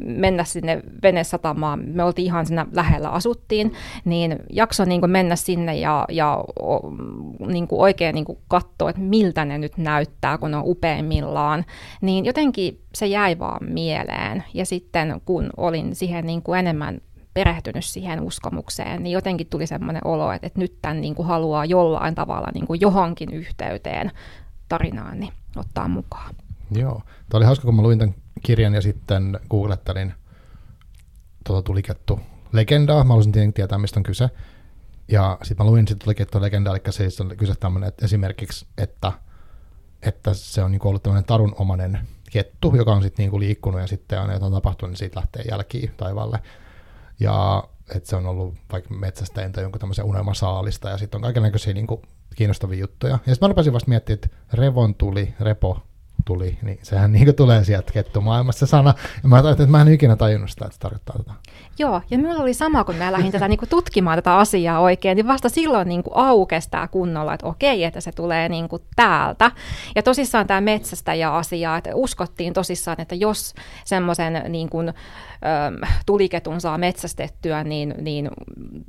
mennä 0.05 0.43
sinne 0.43 0.81
venesatamaan, 1.03 1.79
me 1.85 2.03
oltiin 2.03 2.25
ihan 2.25 2.45
siinä 2.45 2.65
lähellä 2.71 3.09
asuttiin, 3.09 3.73
niin 4.05 4.39
jakso 4.49 4.85
niin 4.85 5.11
mennä 5.11 5.35
sinne 5.35 5.75
ja, 5.75 6.05
ja 6.09 6.43
niin 7.47 7.67
oikein 7.71 8.15
niin 8.15 8.25
katsoa, 8.47 8.89
että 8.89 9.01
miltä 9.01 9.45
ne 9.45 9.57
nyt 9.57 9.77
näyttää, 9.77 10.37
kun 10.37 10.53
on 10.53 10.63
upeimmillaan, 10.65 11.65
niin 12.01 12.25
jotenkin 12.25 12.79
se 12.95 13.05
jäi 13.05 13.39
vaan 13.39 13.65
mieleen. 13.69 14.43
Ja 14.53 14.65
sitten 14.65 15.21
kun 15.25 15.49
olin 15.57 15.95
siihen 15.95 16.25
niin 16.25 16.41
kuin 16.41 16.59
enemmän 16.59 17.01
perehtynyt 17.33 17.85
siihen 17.85 18.21
uskomukseen, 18.21 19.03
niin 19.03 19.13
jotenkin 19.13 19.47
tuli 19.47 19.67
semmoinen 19.67 20.07
olo, 20.07 20.31
että, 20.31 20.47
että 20.47 20.59
nyt 20.59 20.77
tämän 20.81 21.01
niin 21.01 21.15
kuin 21.15 21.27
haluaa 21.27 21.65
jollain 21.65 22.15
tavalla 22.15 22.47
niin 22.53 22.67
kuin 22.67 22.81
johonkin 22.81 23.33
yhteyteen 23.33 24.11
tarinaani 24.69 25.33
ottaa 25.55 25.87
mukaan. 25.87 26.35
Joo. 26.71 27.01
Tämä 27.29 27.37
oli 27.37 27.45
hauska, 27.45 27.65
kun 27.65 27.75
mä 27.75 27.81
luin 27.81 27.99
tämän 27.99 28.15
kirjan 28.43 28.73
ja 28.73 28.81
sitten 28.81 29.39
googlettelin 29.49 30.13
tuota 31.45 31.65
tulikettu 31.65 32.19
legendaa. 32.51 33.03
Mä 33.03 33.07
haluaisin 33.07 33.53
tietää, 33.53 33.77
mistä 33.77 33.99
on 33.99 34.03
kyse. 34.03 34.29
Ja 35.07 35.37
sitten 35.43 35.65
mä 35.65 35.71
luin 35.71 35.87
sitten 35.87 36.05
tulikettu 36.05 36.41
legendaa, 36.41 36.75
eli 36.75 37.09
se 37.09 37.23
on 37.23 37.37
kyse 37.37 37.53
tämmöinen, 37.59 37.87
että 37.87 38.05
esimerkiksi, 38.05 38.65
että, 38.77 39.11
että 40.01 40.33
se 40.33 40.63
on 40.63 40.71
niin 40.71 40.87
ollut 40.87 41.03
tämmöinen 41.03 41.25
tarunomainen 41.25 41.99
kettu, 42.31 42.75
joka 42.75 42.93
on 42.93 43.03
sitten 43.03 43.29
niin 43.29 43.39
liikkunut 43.39 43.81
ja 43.81 43.87
sitten 43.87 44.21
on 44.21 44.33
jotain 44.33 44.53
tapahtunut, 44.53 44.91
niin 44.91 44.97
siitä 44.97 45.19
lähtee 45.19 45.43
jälkiin 45.49 45.91
taivaalle 45.97 46.39
ja 47.19 47.63
että 47.95 48.09
se 48.09 48.15
on 48.15 48.25
ollut 48.25 48.55
vaikka 48.71 48.93
metsästäjän 48.93 49.51
tai 49.51 49.63
jonkun 49.63 49.79
tämmöisen 49.79 50.05
unelmasaalista, 50.05 50.89
ja 50.89 50.97
sitten 50.97 51.17
on 51.17 51.21
kaikenlaisia 51.21 51.73
niin 51.73 51.87
kiinnostavia 52.35 52.79
juttuja. 52.79 53.11
Ja 53.11 53.17
sitten 53.17 53.37
mä 53.41 53.47
rupesin 53.47 53.73
vasta 53.73 53.89
miettimään, 53.89 54.19
että 54.23 54.29
revon 54.53 54.95
tuli, 54.95 55.33
repo 55.39 55.81
tuli, 56.25 56.57
niin 56.61 56.79
sehän 56.81 57.11
niin 57.11 57.35
tulee 57.35 57.63
sieltä 57.63 57.93
kettumaailmassa 57.93 58.65
sana. 58.65 58.93
Ja 59.23 59.29
mä 59.29 59.35
ajattelin, 59.35 59.53
että 59.53 59.77
mä 59.77 59.81
en 59.81 59.93
ikinä 59.93 60.15
tajunnut 60.15 60.49
sitä, 60.49 60.65
että 60.65 60.73
se 60.73 60.79
tarkoittaa 60.79 61.15
tätä. 61.17 61.31
Joo, 61.79 62.01
ja 62.09 62.17
minulla 62.17 62.41
oli 62.41 62.53
sama, 62.53 62.83
kun 62.83 62.95
mä 62.95 63.11
lähdin 63.11 63.31
tätä 63.31 63.47
niin 63.47 63.59
kuin 63.59 63.69
tutkimaan 63.69 64.17
tätä 64.17 64.37
asiaa 64.37 64.79
oikein, 64.79 65.15
niin 65.15 65.27
vasta 65.27 65.49
silloin 65.49 65.87
niin 65.87 66.03
kuin 66.03 66.17
aukesi 66.17 66.69
tämä 66.69 66.87
kunnolla, 66.87 67.33
että 67.33 67.47
okei, 67.47 67.83
että 67.83 68.01
se 68.01 68.11
tulee 68.11 68.49
niin 68.49 68.69
kuin 68.69 68.81
täältä. 68.95 69.51
Ja 69.95 70.03
tosissaan 70.03 70.47
tämä 70.47 70.61
metsästäjä-asia, 70.61 71.77
että 71.77 71.89
uskottiin 71.93 72.53
tosissaan, 72.53 73.01
että 73.01 73.15
jos 73.15 73.53
semmoisen 73.85 74.43
niin 74.49 74.69
kuin, 74.69 74.93
tuliketun 76.05 76.61
saa 76.61 76.77
metsästettyä, 76.77 77.63
niin, 77.63 77.95
niin 78.01 78.29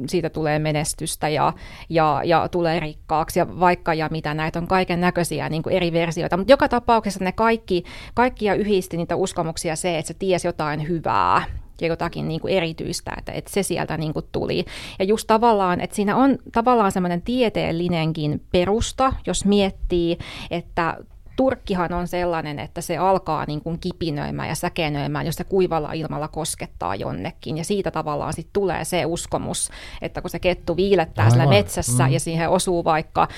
siitä 0.06 0.30
tulee 0.30 0.58
menestystä 0.58 1.28
ja, 1.28 1.52
ja, 1.88 2.20
ja 2.24 2.48
tulee 2.48 2.80
rikkaaksi 2.80 3.38
ja 3.38 3.60
vaikka 3.60 3.94
ja 3.94 4.08
mitä 4.10 4.34
näitä 4.34 4.58
on 4.58 4.66
kaiken 4.66 5.00
näköisiä 5.00 5.48
niin 5.48 5.62
eri 5.70 5.92
versioita. 5.92 6.36
Mutta 6.36 6.52
joka 6.52 6.68
tapauksessa 6.68 7.23
ne 7.24 7.32
kaikki, 7.32 7.84
kaikkia 8.14 8.54
yhdisti 8.54 8.96
niitä 8.96 9.16
uskomuksia 9.16 9.76
se, 9.76 9.98
että 9.98 10.08
se 10.08 10.14
tiesi 10.14 10.48
jotain 10.48 10.88
hyvää 10.88 11.44
ja 11.80 11.86
jotakin 11.86 12.28
niin 12.28 12.40
kuin 12.40 12.54
erityistä, 12.54 13.14
että, 13.18 13.32
että 13.32 13.50
se 13.50 13.62
sieltä 13.62 13.96
niin 13.96 14.12
kuin 14.12 14.26
tuli. 14.32 14.64
Ja 14.98 15.04
just 15.04 15.26
tavallaan, 15.26 15.80
että 15.80 15.96
siinä 15.96 16.16
on 16.16 16.38
tavallaan 16.52 16.92
semmoinen 16.92 17.22
tieteellinenkin 17.22 18.42
perusta, 18.52 19.12
jos 19.26 19.44
miettii, 19.44 20.18
että 20.50 20.96
Turkkihan 21.36 21.92
on 21.92 22.08
sellainen, 22.08 22.58
että 22.58 22.80
se 22.80 22.96
alkaa 22.96 23.44
niin 23.46 23.60
kuin 23.60 23.78
kipinöimään 23.78 24.48
ja 24.48 24.54
säkenöimään, 24.54 25.26
jos 25.26 25.34
se 25.34 25.44
kuivalla 25.44 25.92
ilmalla 25.92 26.28
koskettaa 26.28 26.94
jonnekin. 26.94 27.56
Ja 27.58 27.64
siitä 27.64 27.90
tavallaan 27.90 28.32
sitten 28.32 28.52
tulee 28.52 28.84
se 28.84 29.06
uskomus, 29.06 29.70
että 30.02 30.20
kun 30.20 30.30
se 30.30 30.38
kettu 30.38 30.76
viilettää 30.76 31.24
Aivan. 31.24 31.38
siellä 31.38 31.50
metsässä 31.50 32.06
mm. 32.06 32.12
ja 32.12 32.20
siihen 32.20 32.50
osuu 32.50 32.84
vaikka, 32.84 33.28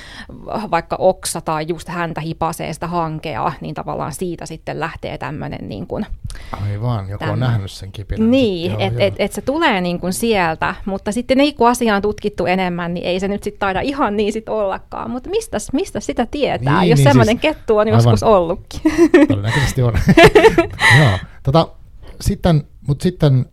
vaikka 0.70 0.96
oksa 0.98 1.40
tai 1.40 1.64
just 1.68 1.88
häntä 1.88 2.20
hipasee 2.20 2.72
sitä 2.72 2.86
hankea, 2.86 3.52
niin 3.60 3.74
tavallaan 3.74 4.12
siitä 4.12 4.46
sitten 4.46 4.80
lähtee 4.80 5.18
tämmöinen 5.18 5.68
niin 5.68 5.86
kuin, 5.86 6.06
Aivan, 6.62 7.08
joku 7.08 7.24
on 7.24 7.40
nähnyt 7.40 7.70
sen 7.70 7.92
kipinän. 7.92 8.30
Niin, 8.30 8.80
että 8.80 9.04
et, 9.04 9.14
et 9.18 9.32
se 9.32 9.40
tulee 9.40 9.80
niin 9.80 10.00
kuin 10.00 10.12
sieltä, 10.12 10.74
mutta 10.84 11.12
sitten 11.12 11.40
ei 11.40 11.52
kun 11.52 11.68
asia 11.68 11.96
on 11.96 12.02
tutkittu 12.02 12.46
enemmän, 12.46 12.94
niin 12.94 13.06
ei 13.06 13.20
se 13.20 13.28
nyt 13.28 13.42
sitten 13.42 13.60
taida 13.60 13.80
ihan 13.80 14.16
niin 14.16 14.32
sit 14.32 14.48
ollakaan. 14.48 15.10
Mutta 15.10 15.30
mistä, 15.30 15.56
mistä 15.72 16.00
sitä 16.00 16.26
tietää, 16.26 16.80
niin, 16.80 16.90
jos 16.90 16.98
niin, 16.98 17.08
semmoinen 17.08 17.38
siis, 17.42 17.54
kettu 17.56 17.76
on 17.76 17.88
joskus 17.88 18.22
aivan, 18.22 18.36
ollutkin? 18.36 18.80
Todennäköisesti 19.28 19.82
on. 19.82 19.94
Joo, 21.00 21.18
tota, 21.42 21.68
sitten, 22.20 22.64
mutta 22.88 23.02
sitten 23.02 23.46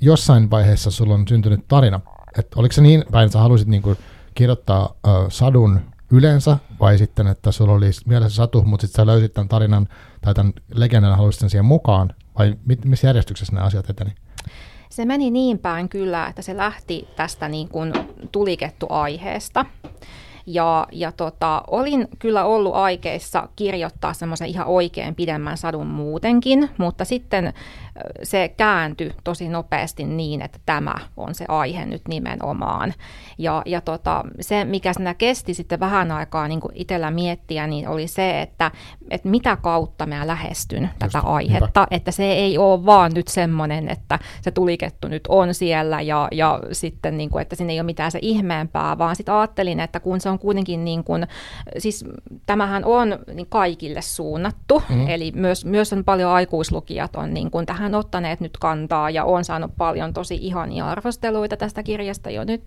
jossain 0.00 0.50
vaiheessa 0.50 0.90
sulla 0.90 1.14
on 1.14 1.28
syntynyt 1.28 1.68
tarina, 1.68 2.00
että 2.38 2.60
oliko 2.60 2.72
se 2.72 2.82
niin 2.82 3.04
päin, 3.10 3.26
että 3.26 3.32
sä 3.32 3.38
halusit 3.38 3.68
niin 3.68 3.82
kuin 3.82 3.98
kirjoittaa 4.34 4.84
uh, 4.84 5.26
sadun 5.28 5.80
yleensä, 6.10 6.56
vai 6.80 6.98
sitten, 6.98 7.26
että 7.26 7.52
sulla 7.52 7.72
oli 7.72 7.90
mielessä 8.06 8.36
satu, 8.36 8.62
mutta 8.62 8.86
sitten 8.86 9.02
sä 9.02 9.06
löysit 9.06 9.34
tämän 9.34 9.48
tarinan 9.48 9.88
tai 10.20 10.34
tämän 10.34 10.52
legendan 10.74 11.16
haluaisit 11.16 11.40
sen 11.40 11.50
siihen 11.50 11.64
mukaan, 11.64 12.14
vai 12.38 12.54
missä 12.84 13.06
järjestyksessä 13.06 13.52
nämä 13.52 13.66
asiat 13.66 13.90
eteni? 13.90 14.10
Se 14.90 15.04
meni 15.04 15.30
niin 15.30 15.58
päin 15.58 15.88
kyllä, 15.88 16.26
että 16.26 16.42
se 16.42 16.56
lähti 16.56 17.08
tästä 17.16 17.48
niin 17.48 17.68
kuin 17.68 17.92
tulikettu 18.32 18.86
aiheesta. 18.88 19.66
Ja, 20.46 20.86
ja 20.92 21.12
tota, 21.12 21.62
olin 21.66 22.08
kyllä 22.18 22.44
ollut 22.44 22.74
aikeissa 22.74 23.48
kirjoittaa 23.56 24.12
semmoisen 24.12 24.48
ihan 24.48 24.66
oikein 24.66 25.14
pidemmän 25.14 25.56
sadun 25.56 25.86
muutenkin, 25.86 26.70
mutta 26.78 27.04
sitten 27.04 27.52
se 28.22 28.54
kääntyi 28.56 29.10
tosi 29.24 29.48
nopeasti 29.48 30.04
niin, 30.04 30.42
että 30.42 30.58
tämä 30.66 30.94
on 31.16 31.34
se 31.34 31.44
aihe 31.48 31.86
nyt 31.86 32.02
nimenomaan. 32.08 32.94
Ja, 33.38 33.62
ja 33.66 33.80
tota, 33.80 34.24
se, 34.40 34.64
mikä 34.64 34.92
siinä 34.92 35.14
kesti 35.14 35.54
sitten 35.54 35.80
vähän 35.80 36.12
aikaa 36.12 36.48
niin 36.48 36.60
kuin 36.60 36.72
itsellä 36.74 37.10
miettiä, 37.10 37.66
niin 37.66 37.88
oli 37.88 38.06
se, 38.06 38.40
että, 38.40 38.70
että 39.10 39.28
mitä 39.28 39.56
kautta 39.56 40.06
mä 40.06 40.26
lähestyn 40.26 40.82
Just, 40.82 40.94
tätä 40.98 41.20
aihetta. 41.20 41.80
Hyvä. 41.80 41.86
Että 41.90 42.10
se 42.10 42.24
ei 42.32 42.58
ole 42.58 42.86
vaan 42.86 43.12
nyt 43.14 43.28
semmoinen, 43.28 43.88
että 43.88 44.18
se 44.42 44.50
tulikettu 44.50 45.08
nyt 45.08 45.22
on 45.28 45.54
siellä 45.54 46.00
ja, 46.00 46.28
ja 46.32 46.60
sitten, 46.72 47.18
niin 47.18 47.30
kuin, 47.30 47.42
että 47.42 47.56
siinä 47.56 47.72
ei 47.72 47.80
ole 47.80 47.86
mitään 47.86 48.10
se 48.10 48.18
ihmeempää, 48.22 48.98
vaan 48.98 49.16
sitten 49.16 49.34
ajattelin, 49.34 49.80
että 49.80 50.00
kun 50.00 50.20
se 50.20 50.28
on 50.28 50.38
kuitenkin, 50.38 50.84
niin 50.84 51.04
kuin, 51.04 51.26
siis 51.78 52.04
tämähän 52.46 52.84
on 52.84 53.18
niin 53.34 53.46
kaikille 53.46 54.02
suunnattu, 54.02 54.82
mm. 54.88 55.08
eli 55.08 55.32
myös, 55.34 55.64
myös 55.64 55.92
on 55.92 56.04
paljon 56.04 56.30
aikuislukijat 56.30 57.16
on 57.16 57.34
niin 57.34 57.50
kuin 57.50 57.66
tähän 57.66 57.89
ottaneet 57.94 58.40
nyt 58.40 58.58
kantaa 58.58 59.10
ja 59.10 59.24
on 59.24 59.44
saanut 59.44 59.70
paljon 59.78 60.12
tosi 60.12 60.38
ihania 60.40 60.86
arvosteluita 60.86 61.56
tästä 61.56 61.82
kirjasta 61.82 62.30
jo 62.30 62.44
nyt, 62.44 62.62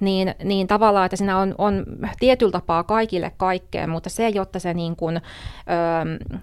niin, 0.00 0.34
niin 0.44 0.66
tavallaan, 0.66 1.06
että 1.06 1.16
siinä 1.16 1.38
on, 1.38 1.54
on 1.58 1.84
tietyllä 2.20 2.52
tapaa 2.52 2.84
kaikille 2.84 3.32
kaikkea, 3.36 3.86
mutta 3.86 4.10
se, 4.10 4.28
jotta 4.28 4.58
se 4.58 4.74
niin 4.74 4.96
kuin, 4.96 5.16
ö, 5.16 5.20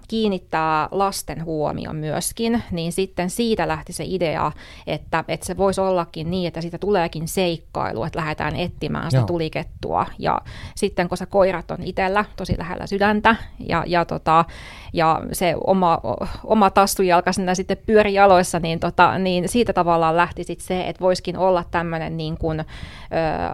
kiinnittää 0.08 0.88
lasten 0.90 1.44
huomion 1.44 1.96
myöskin, 1.96 2.62
niin 2.70 2.92
sitten 2.92 3.30
siitä 3.30 3.68
lähti 3.68 3.92
se 3.92 4.04
idea, 4.06 4.52
että, 4.86 5.24
että 5.28 5.46
se 5.46 5.56
voisi 5.56 5.80
ollakin 5.80 6.30
niin, 6.30 6.48
että 6.48 6.60
siitä 6.60 6.78
tuleekin 6.78 7.28
seikkailu, 7.28 8.04
että 8.04 8.18
lähdetään 8.18 8.56
etsimään 8.56 9.10
sitä 9.10 9.20
Joo. 9.20 9.26
tulikettua 9.26 10.06
ja 10.18 10.40
sitten 10.74 11.08
kun 11.08 11.18
se 11.18 11.26
koirat 11.26 11.70
on 11.70 11.82
itsellä 11.82 12.24
tosi 12.36 12.58
lähellä 12.58 12.86
sydäntä 12.86 13.36
ja, 13.58 13.84
ja, 13.86 14.04
tota, 14.04 14.44
ja 14.92 15.22
se 15.32 15.54
oma, 15.66 16.00
oma 16.44 16.70
tassujalka 16.70 17.32
sinne 17.32 17.54
sitten 17.54 17.76
pyöri 17.98 18.14
jaloissa, 18.14 18.60
niin, 18.60 18.80
tota, 18.80 19.18
niin 19.18 19.48
siitä 19.48 19.72
tavallaan 19.72 20.16
lähti 20.16 20.44
sit 20.44 20.60
se, 20.60 20.88
että 20.88 21.00
voisikin 21.00 21.36
olla 21.36 21.64
tämmöinen 21.70 22.16
niin 22.16 22.38
kuin, 22.38 22.60
ö, 22.60 22.64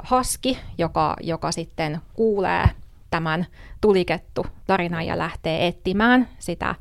haski, 0.03 0.59
joka, 0.79 1.17
joka 1.21 1.53
sitten 1.53 2.01
kuulee 2.15 2.65
tämän 3.11 3.47
tulikettu 3.81 4.47
tarinan 4.67 5.07
ja 5.07 5.19
lähtee 5.19 5.67
etsimään 5.67 6.29
sitä 6.39 6.75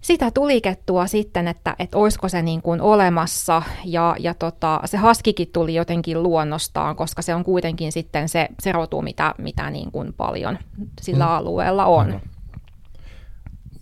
sitä 0.00 0.30
tulikettua 0.30 1.06
sitten, 1.06 1.48
että, 1.48 1.76
että 1.78 1.98
olisiko 1.98 2.28
se 2.28 2.42
niin 2.42 2.62
kuin 2.62 2.80
olemassa 2.80 3.62
ja, 3.84 4.16
ja 4.18 4.34
tota, 4.34 4.80
se 4.84 4.96
haskikin 4.96 5.48
tuli 5.52 5.74
jotenkin 5.74 6.22
luonnostaan, 6.22 6.96
koska 6.96 7.22
se 7.22 7.34
on 7.34 7.44
kuitenkin 7.44 7.92
sitten 7.92 8.28
se, 8.28 8.48
se 8.60 8.72
rotu, 8.72 9.02
mitä, 9.02 9.34
mitä 9.38 9.70
niin 9.70 9.92
kuin 9.92 10.12
paljon 10.12 10.58
sillä 11.00 11.24
mm. 11.24 11.30
alueella 11.30 11.86
on. 11.86 12.20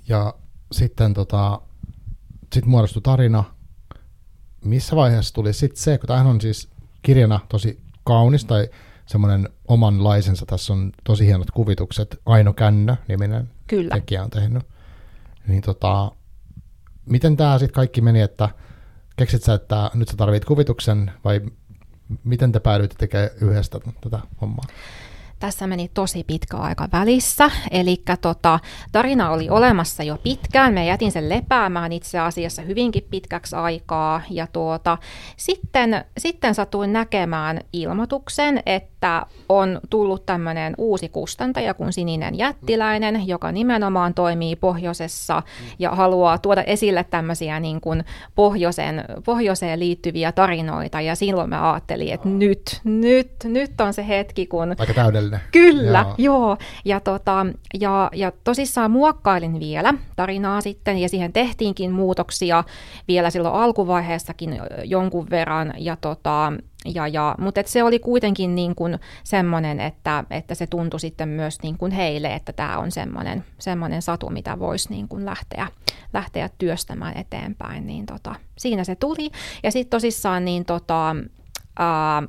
Ja 0.09 0.35
sitten 0.73 1.15
tota, 1.15 1.61
sit 2.55 2.67
muodostui 2.67 3.03
tarina. 3.03 3.45
Missä 4.65 4.97
vaiheessa 4.97 5.35
tuli 5.35 5.53
sitten 5.53 5.83
se, 5.83 5.99
kun 5.99 6.07
tämähän 6.07 6.27
on 6.27 6.41
siis 6.41 6.69
kirjana 7.03 7.41
tosi 7.49 7.81
kaunis 8.05 8.45
tai 8.45 8.69
semmoinen 9.07 9.49
omanlaisensa, 9.69 10.47
tässä 10.47 10.73
on 10.73 10.93
tosi 11.05 11.27
hienot 11.27 11.51
kuvitukset, 11.51 12.21
Aino 12.27 12.53
Kännö 12.53 12.97
niminen 13.09 13.51
Kyllä. 13.67 13.95
tekijä 13.95 14.23
on 14.25 14.31
tehnyt. 14.31 14.63
Niin 15.49 15.63
tota, 15.63 16.13
miten 17.07 17.37
tämä 17.37 17.59
sitten 17.59 17.75
kaikki 17.75 18.01
meni, 18.01 18.21
että 18.21 18.49
keksit 19.17 19.43
sä, 19.43 19.55
että 19.55 19.91
nyt 19.95 20.09
sä 20.09 20.17
tarvit 20.17 20.45
kuvituksen 20.45 21.13
vai 21.25 21.41
miten 22.25 22.53
te 22.53 22.61
päädyitte 22.61 22.97
tekemään 22.99 23.31
yhdessä 23.41 23.81
tätä 24.01 24.19
hommaa? 24.41 24.65
Tässä 25.39 25.67
meni 25.67 25.91
tosi 25.95 26.25
pitkä 26.27 26.57
aika 26.57 26.89
välissä. 26.93 27.51
Eli 27.71 28.03
tota, 28.21 28.61
tarina 28.93 29.31
oli 29.31 29.51
olemassa 29.51 30.03
jo 30.03 30.19
pitkään. 30.23 30.75
Me 30.75 30.87
jätin 30.87 31.13
sen 31.13 31.29
lepäämään 31.29 31.93
itse 31.93 32.19
asiassa 32.19 32.63
hyvinkin 32.63 33.07
pitkäksi 33.11 33.57
aikaa. 33.57 34.23
Ja 34.31 34.47
tuota, 34.47 34.99
sitten, 35.37 36.05
sitten 36.19 36.55
satuin 36.55 36.93
näkemään 36.93 37.61
ilmoituksen, 37.73 38.63
että 38.67 38.94
on 39.49 39.81
tullut 39.91 40.27
tämmöinen 40.27 40.75
uusi 40.79 41.09
kustantaja 41.09 41.75
kuin 41.75 41.93
Sininen 41.93 42.39
Jättiläinen, 42.39 43.29
joka 43.29 43.53
nimenomaan 43.53 44.15
toimii 44.15 44.57
pohjoisessa 44.57 45.43
ja 45.79 45.91
haluaa 45.91 46.39
tuoda 46.39 46.63
esille 46.63 47.05
tämmöisiä 47.05 47.61
niin 47.61 47.81
kuin 47.81 48.05
pohjoisen, 48.35 49.05
pohjoiseen 49.25 49.81
liittyviä 49.81 50.33
tarinoita. 50.33 51.01
Ja 51.01 51.15
silloin 51.15 51.51
mä 51.51 51.73
ajattelin, 51.73 52.13
että 52.13 52.29
nyt, 52.29 52.81
nyt, 52.85 53.31
nyt 53.45 53.81
on 53.81 53.95
se 53.95 54.09
hetki, 54.09 54.47
kun... 54.47 54.75
Aika 54.79 54.95
täydellinen. 54.95 55.41
Kyllä, 55.53 56.05
joo. 56.19 56.39
joo. 56.39 56.57
Ja, 56.85 57.01
tota, 57.01 57.47
ja, 57.81 58.11
ja 58.15 58.33
tosissaan 58.45 58.91
muokkailin 58.91 59.61
vielä 59.61 59.95
tarinaa 60.17 60.61
sitten, 60.61 60.99
ja 60.99 61.09
siihen 61.09 61.33
tehtiinkin 61.33 61.93
muutoksia 61.93 62.65
vielä 63.09 63.31
silloin 63.31 63.55
alkuvaiheessakin 63.55 64.61
jonkun 64.85 65.31
verran, 65.31 65.75
ja 65.79 65.97
tota, 65.97 66.53
ja, 66.85 67.09
ja, 67.09 67.35
mutta 67.39 67.61
et 67.61 67.67
se 67.67 67.83
oli 67.83 67.99
kuitenkin 67.99 68.55
niin 68.55 68.75
kuin 68.75 68.99
semmoinen, 69.25 69.81
että, 69.81 70.25
että 70.31 70.55
se 70.55 70.67
tuntui 70.67 71.01
sitten 71.01 71.29
myös 71.29 71.63
niin 71.63 71.79
kuin 71.79 71.93
heille, 71.93 72.35
että 72.35 72.53
tämä 72.53 72.79
on 72.79 72.91
semmoinen, 72.91 73.45
semmoinen 73.59 74.03
satu, 74.03 74.31
mitä 74.31 74.59
voisi 74.59 74.91
niin 74.91 75.09
kuin 75.09 75.25
lähteä, 75.25 75.67
lähteä 76.13 76.51
työstämään 76.59 77.17
eteenpäin. 77.17 77.87
Niin 77.87 78.07
tota, 78.07 78.35
siinä 78.59 78.85
se 78.85 78.95
tuli. 78.95 79.31
Ja 79.63 79.73
sitten 79.73 79.91
tosissaan 79.91 80.45
niin 80.45 80.65
tota, 80.65 81.17
ää, 81.79 82.23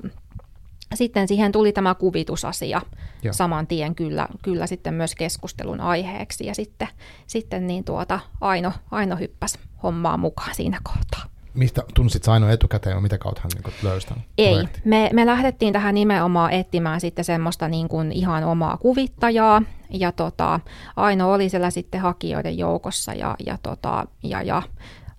sitten 0.95 1.27
siihen 1.27 1.51
tuli 1.51 1.71
tämä 1.71 1.95
kuvitusasia 1.95 2.81
Joo. 3.24 3.33
saman 3.33 3.67
tien 3.67 3.95
kyllä, 3.95 4.27
kyllä 4.41 4.67
sitten 4.67 4.93
myös 4.93 5.15
keskustelun 5.15 5.81
aiheeksi. 5.81 6.45
Ja 6.45 6.55
sitten, 6.55 6.88
sitten 7.27 7.67
niin 7.67 7.83
tuota, 7.83 8.19
Aino, 8.41 8.71
Aino 8.91 9.15
hyppäsi 9.15 9.59
hommaa 9.83 10.17
mukaan 10.17 10.55
siinä 10.55 10.79
kohtaa. 10.83 11.34
Mistä 11.55 11.83
tunsit 11.93 12.27
Aino 12.27 12.50
etukäteen, 12.50 13.03
mitä 13.03 13.17
kautta 13.17 13.41
hän 13.43 13.51
niin 13.55 13.75
löysi 13.83 14.07
Ei, 14.38 14.67
me, 14.85 15.09
me 15.13 15.25
lähdettiin 15.25 15.74
tähän 15.74 15.95
nimenomaan 15.95 16.51
etsimään 16.51 17.01
sitten 17.01 17.25
semmoista 17.25 17.67
niin 17.67 17.88
kuin 17.88 18.12
ihan 18.12 18.43
omaa 18.43 18.77
kuvittajaa, 18.77 19.62
ja 19.89 20.12
tota, 20.12 20.59
Aino 20.95 21.31
oli 21.33 21.50
siellä 21.50 21.69
sitten 21.69 22.01
hakijoiden 22.01 22.57
joukossa, 22.57 23.13
ja, 23.13 23.35
ja, 23.45 23.57
tota, 23.63 24.07
ja, 24.24 24.41
ja 24.41 24.62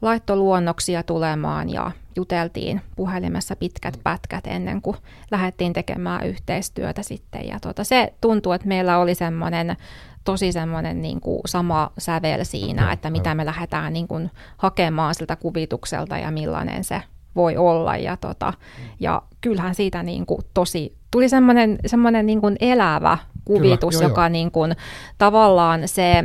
laittoi 0.06 0.36
luonnoksia 0.36 1.02
tulemaan, 1.02 1.70
ja 1.70 1.90
juteltiin 2.16 2.80
puhelimessa 2.96 3.56
pitkät 3.56 4.00
pätkät 4.04 4.46
ennen 4.46 4.82
kuin 4.82 4.96
lähdettiin 5.30 5.72
tekemään 5.72 6.26
yhteistyötä 6.26 7.02
sitten. 7.02 7.48
Ja 7.48 7.60
tuota, 7.60 7.84
se 7.84 8.12
tuntuu, 8.20 8.52
että 8.52 8.68
meillä 8.68 8.98
oli 8.98 9.14
semmoinen 9.14 9.76
tosi 10.24 10.52
semmoinen 10.52 11.02
niin 11.02 11.20
kuin 11.20 11.40
sama 11.46 11.90
sävel 11.98 12.44
siinä, 12.44 12.92
että 12.92 13.10
mitä 13.10 13.34
me 13.34 13.46
lähdetään 13.46 13.92
niin 13.92 14.08
kuin 14.08 14.30
hakemaan 14.56 15.14
siltä 15.14 15.36
kuvitukselta 15.36 16.18
ja 16.18 16.30
millainen 16.30 16.84
se 16.84 17.02
voi 17.36 17.56
olla. 17.56 17.96
Ja, 17.96 18.16
tota, 18.16 18.52
ja 19.00 19.22
kyllähän 19.40 19.74
siitä 19.74 20.02
niin 20.02 20.26
kuin 20.26 20.40
tosi, 20.54 20.96
tuli 21.10 21.28
semmoinen, 21.28 21.78
semmoinen 21.86 22.26
niin 22.26 22.40
kuin 22.40 22.56
elävä 22.60 23.18
kuvitus, 23.44 23.94
Kyllä, 23.94 24.04
joo, 24.04 24.10
joka 24.10 24.22
joo. 24.22 24.28
Niin 24.28 24.50
kuin, 24.50 24.76
tavallaan 25.18 25.88
se, 25.88 26.24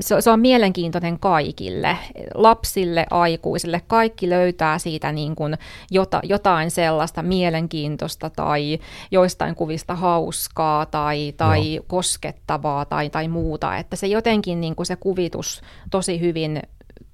se, 0.00 0.20
se 0.20 0.30
on 0.30 0.40
mielenkiintoinen 0.40 1.18
kaikille, 1.18 1.98
lapsille, 2.34 3.06
aikuisille, 3.10 3.82
kaikki 3.86 4.30
löytää 4.30 4.78
siitä 4.78 5.12
niin 5.12 5.34
kuin 5.34 5.58
jota, 5.90 6.20
jotain 6.22 6.70
sellaista 6.70 7.22
mielenkiintoista 7.22 8.30
tai 8.30 8.78
joistain 9.10 9.54
kuvista 9.54 9.94
hauskaa 9.94 10.86
tai, 10.86 11.34
tai 11.36 11.80
koskettavaa 11.86 12.84
tai, 12.84 13.10
tai 13.10 13.28
muuta, 13.28 13.76
että 13.76 13.96
se 13.96 14.06
jotenkin 14.06 14.60
niin 14.60 14.76
kuin 14.76 14.86
se 14.86 14.96
kuvitus 14.96 15.62
tosi 15.90 16.20
hyvin 16.20 16.62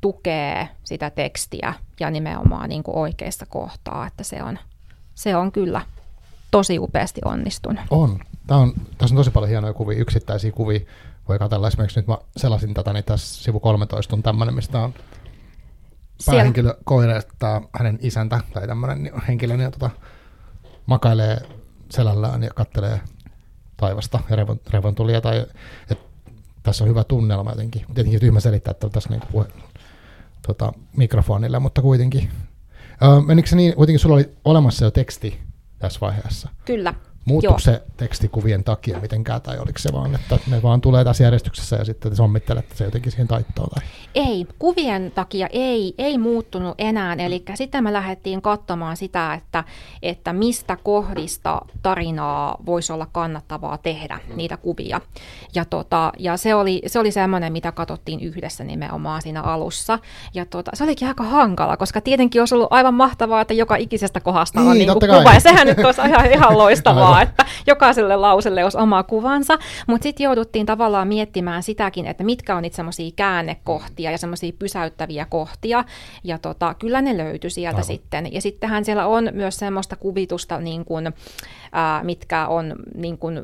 tukee 0.00 0.68
sitä 0.84 1.10
tekstiä 1.10 1.74
ja 2.00 2.10
nimenomaan 2.10 2.68
niin 2.68 2.82
kuin 2.82 2.96
oikeassa 2.96 3.46
kohtaa, 3.46 4.06
että 4.06 4.24
se 4.24 4.42
on, 4.42 4.58
se 5.14 5.36
on 5.36 5.52
kyllä 5.52 5.80
tosi 6.50 6.78
upeasti 6.78 7.20
onnistunut. 7.24 7.80
On. 7.90 8.18
Tämä 8.46 8.60
on. 8.60 8.72
Tässä 8.98 9.14
on 9.14 9.16
tosi 9.16 9.30
paljon 9.30 9.50
hienoja 9.50 9.72
kuvia, 9.72 9.98
yksittäisiä 9.98 10.52
kuvia. 10.52 10.80
Voi 11.28 11.38
katsella 11.38 11.68
esimerkiksi 11.68 12.00
nyt 12.00 12.06
mä 12.06 12.18
selasin 12.36 12.74
tätä, 12.74 12.92
niin 12.92 13.04
tässä 13.04 13.44
sivu 13.44 13.60
13 13.60 14.16
on 14.16 14.22
tämmöinen, 14.22 14.54
mistä 14.54 14.78
on 14.78 14.94
päähenkilö 16.26 16.74
koireesta 16.84 17.62
hänen 17.78 17.98
isäntä 18.02 18.40
tai 18.54 18.66
tämmöinen 18.66 19.02
niin 19.02 19.22
henkilö, 19.28 19.56
niin 19.56 19.72
tota, 19.72 19.90
makailee 20.86 21.40
selällään 21.90 22.42
ja 22.42 22.50
kattelee 22.54 23.00
taivasta 23.76 24.20
ja 24.30 24.36
revon, 24.36 24.60
revontulia. 24.70 25.20
Tai, 25.20 25.46
et, 25.90 25.98
tässä 26.62 26.84
on 26.84 26.90
hyvä 26.90 27.04
tunnelma 27.04 27.50
jotenkin. 27.50 27.84
Tietenkin 27.94 28.20
tyhmä 28.20 28.40
selittää, 28.40 28.70
että 28.70 28.88
tässä 28.88 29.08
niin 29.08 29.22
puhe, 29.32 29.46
tota, 30.46 30.72
mikrofonille, 30.96 31.58
mutta 31.58 31.82
kuitenkin. 31.82 32.30
Öö, 33.02 33.20
menikö 33.20 33.48
se 33.48 33.56
niin, 33.56 33.74
kuitenkin 33.74 34.00
sulla 34.00 34.14
oli 34.14 34.30
olemassa 34.44 34.84
jo 34.84 34.90
teksti 34.90 35.38
tässä 35.78 36.00
vaiheessa? 36.00 36.48
Kyllä, 36.64 36.94
Muuttuuko 37.28 37.58
se 37.58 37.82
tekstikuvien 37.96 38.64
takia 38.64 39.00
mitenkään, 39.00 39.42
tai 39.42 39.58
oliko 39.58 39.78
se 39.78 39.92
vaan, 39.92 40.14
että 40.14 40.38
ne 40.50 40.62
vaan 40.62 40.80
tulee 40.80 41.04
tässä 41.04 41.24
järjestyksessä 41.24 41.76
ja 41.76 41.84
sitten 41.84 42.10
te 42.10 42.16
sommittelette 42.16 42.74
se 42.74 42.84
jotenkin 42.84 43.12
siihen 43.12 43.28
taittoon? 43.28 43.68
Tai? 43.74 43.84
Ei, 44.14 44.46
kuvien 44.58 45.12
takia 45.14 45.46
ei, 45.50 45.94
ei 45.98 46.18
muuttunut 46.18 46.74
enää, 46.78 47.12
eli 47.18 47.42
sitten 47.54 47.84
me 47.84 47.92
lähdettiin 47.92 48.42
katsomaan 48.42 48.96
sitä, 48.96 49.34
että, 49.34 49.64
että 50.02 50.32
mistä 50.32 50.76
kohdista 50.82 51.60
tarinaa 51.82 52.56
voisi 52.66 52.92
olla 52.92 53.06
kannattavaa 53.12 53.78
tehdä, 53.78 54.18
niitä 54.34 54.56
kuvia. 54.56 55.00
Ja, 55.54 55.64
tota, 55.64 56.12
ja 56.18 56.36
se 56.36 56.54
oli, 56.54 56.82
se 56.86 56.98
oli 56.98 57.10
semmoinen, 57.10 57.52
mitä 57.52 57.72
katsottiin 57.72 58.20
yhdessä 58.20 58.64
nimenomaan 58.64 59.22
siinä 59.22 59.42
alussa. 59.42 59.98
Ja 60.34 60.46
tota, 60.46 60.70
se 60.74 60.84
olikin 60.84 61.08
aika 61.08 61.24
hankala, 61.24 61.76
koska 61.76 62.00
tietenkin 62.00 62.42
olisi 62.42 62.54
ollut 62.54 62.72
aivan 62.72 62.94
mahtavaa, 62.94 63.40
että 63.40 63.54
joka 63.54 63.76
ikisestä 63.76 64.20
kohdasta 64.20 64.60
niin, 64.60 64.70
on 64.70 64.78
niin 64.78 64.92
kuin 64.92 65.10
kuva, 65.18 65.34
ja 65.34 65.40
sehän 65.40 65.66
nyt 65.66 65.78
olisi 65.78 66.00
ihan, 66.00 66.32
ihan 66.32 66.58
loistavaa 66.64 67.17
että 67.22 67.44
jokaiselle 67.66 68.16
lauselle 68.16 68.64
olisi 68.64 68.78
oma 68.78 69.02
kuvansa, 69.02 69.58
mutta 69.86 70.02
sitten 70.02 70.24
jouduttiin 70.24 70.66
tavallaan 70.66 71.08
miettimään 71.08 71.62
sitäkin, 71.62 72.06
että 72.06 72.24
mitkä 72.24 72.56
on 72.56 72.62
niitä 72.62 72.76
semmoisia 72.76 73.10
käännekohtia 73.16 74.10
ja 74.10 74.18
semmoisia 74.18 74.52
pysäyttäviä 74.58 75.24
kohtia, 75.24 75.84
ja 76.24 76.38
tota, 76.38 76.74
kyllä 76.74 77.02
ne 77.02 77.16
löytyi 77.16 77.50
sieltä 77.50 77.76
Aivan. 77.76 77.84
sitten. 77.84 78.32
Ja 78.32 78.40
sittenhän 78.40 78.84
siellä 78.84 79.06
on 79.06 79.28
myös 79.32 79.56
semmoista 79.56 79.96
kuvitusta, 79.96 80.60
niin 80.60 80.84
kuin, 80.84 81.12
ää, 81.72 82.04
mitkä 82.04 82.46
on 82.46 82.74
niin 82.94 83.18
kuin, 83.18 83.42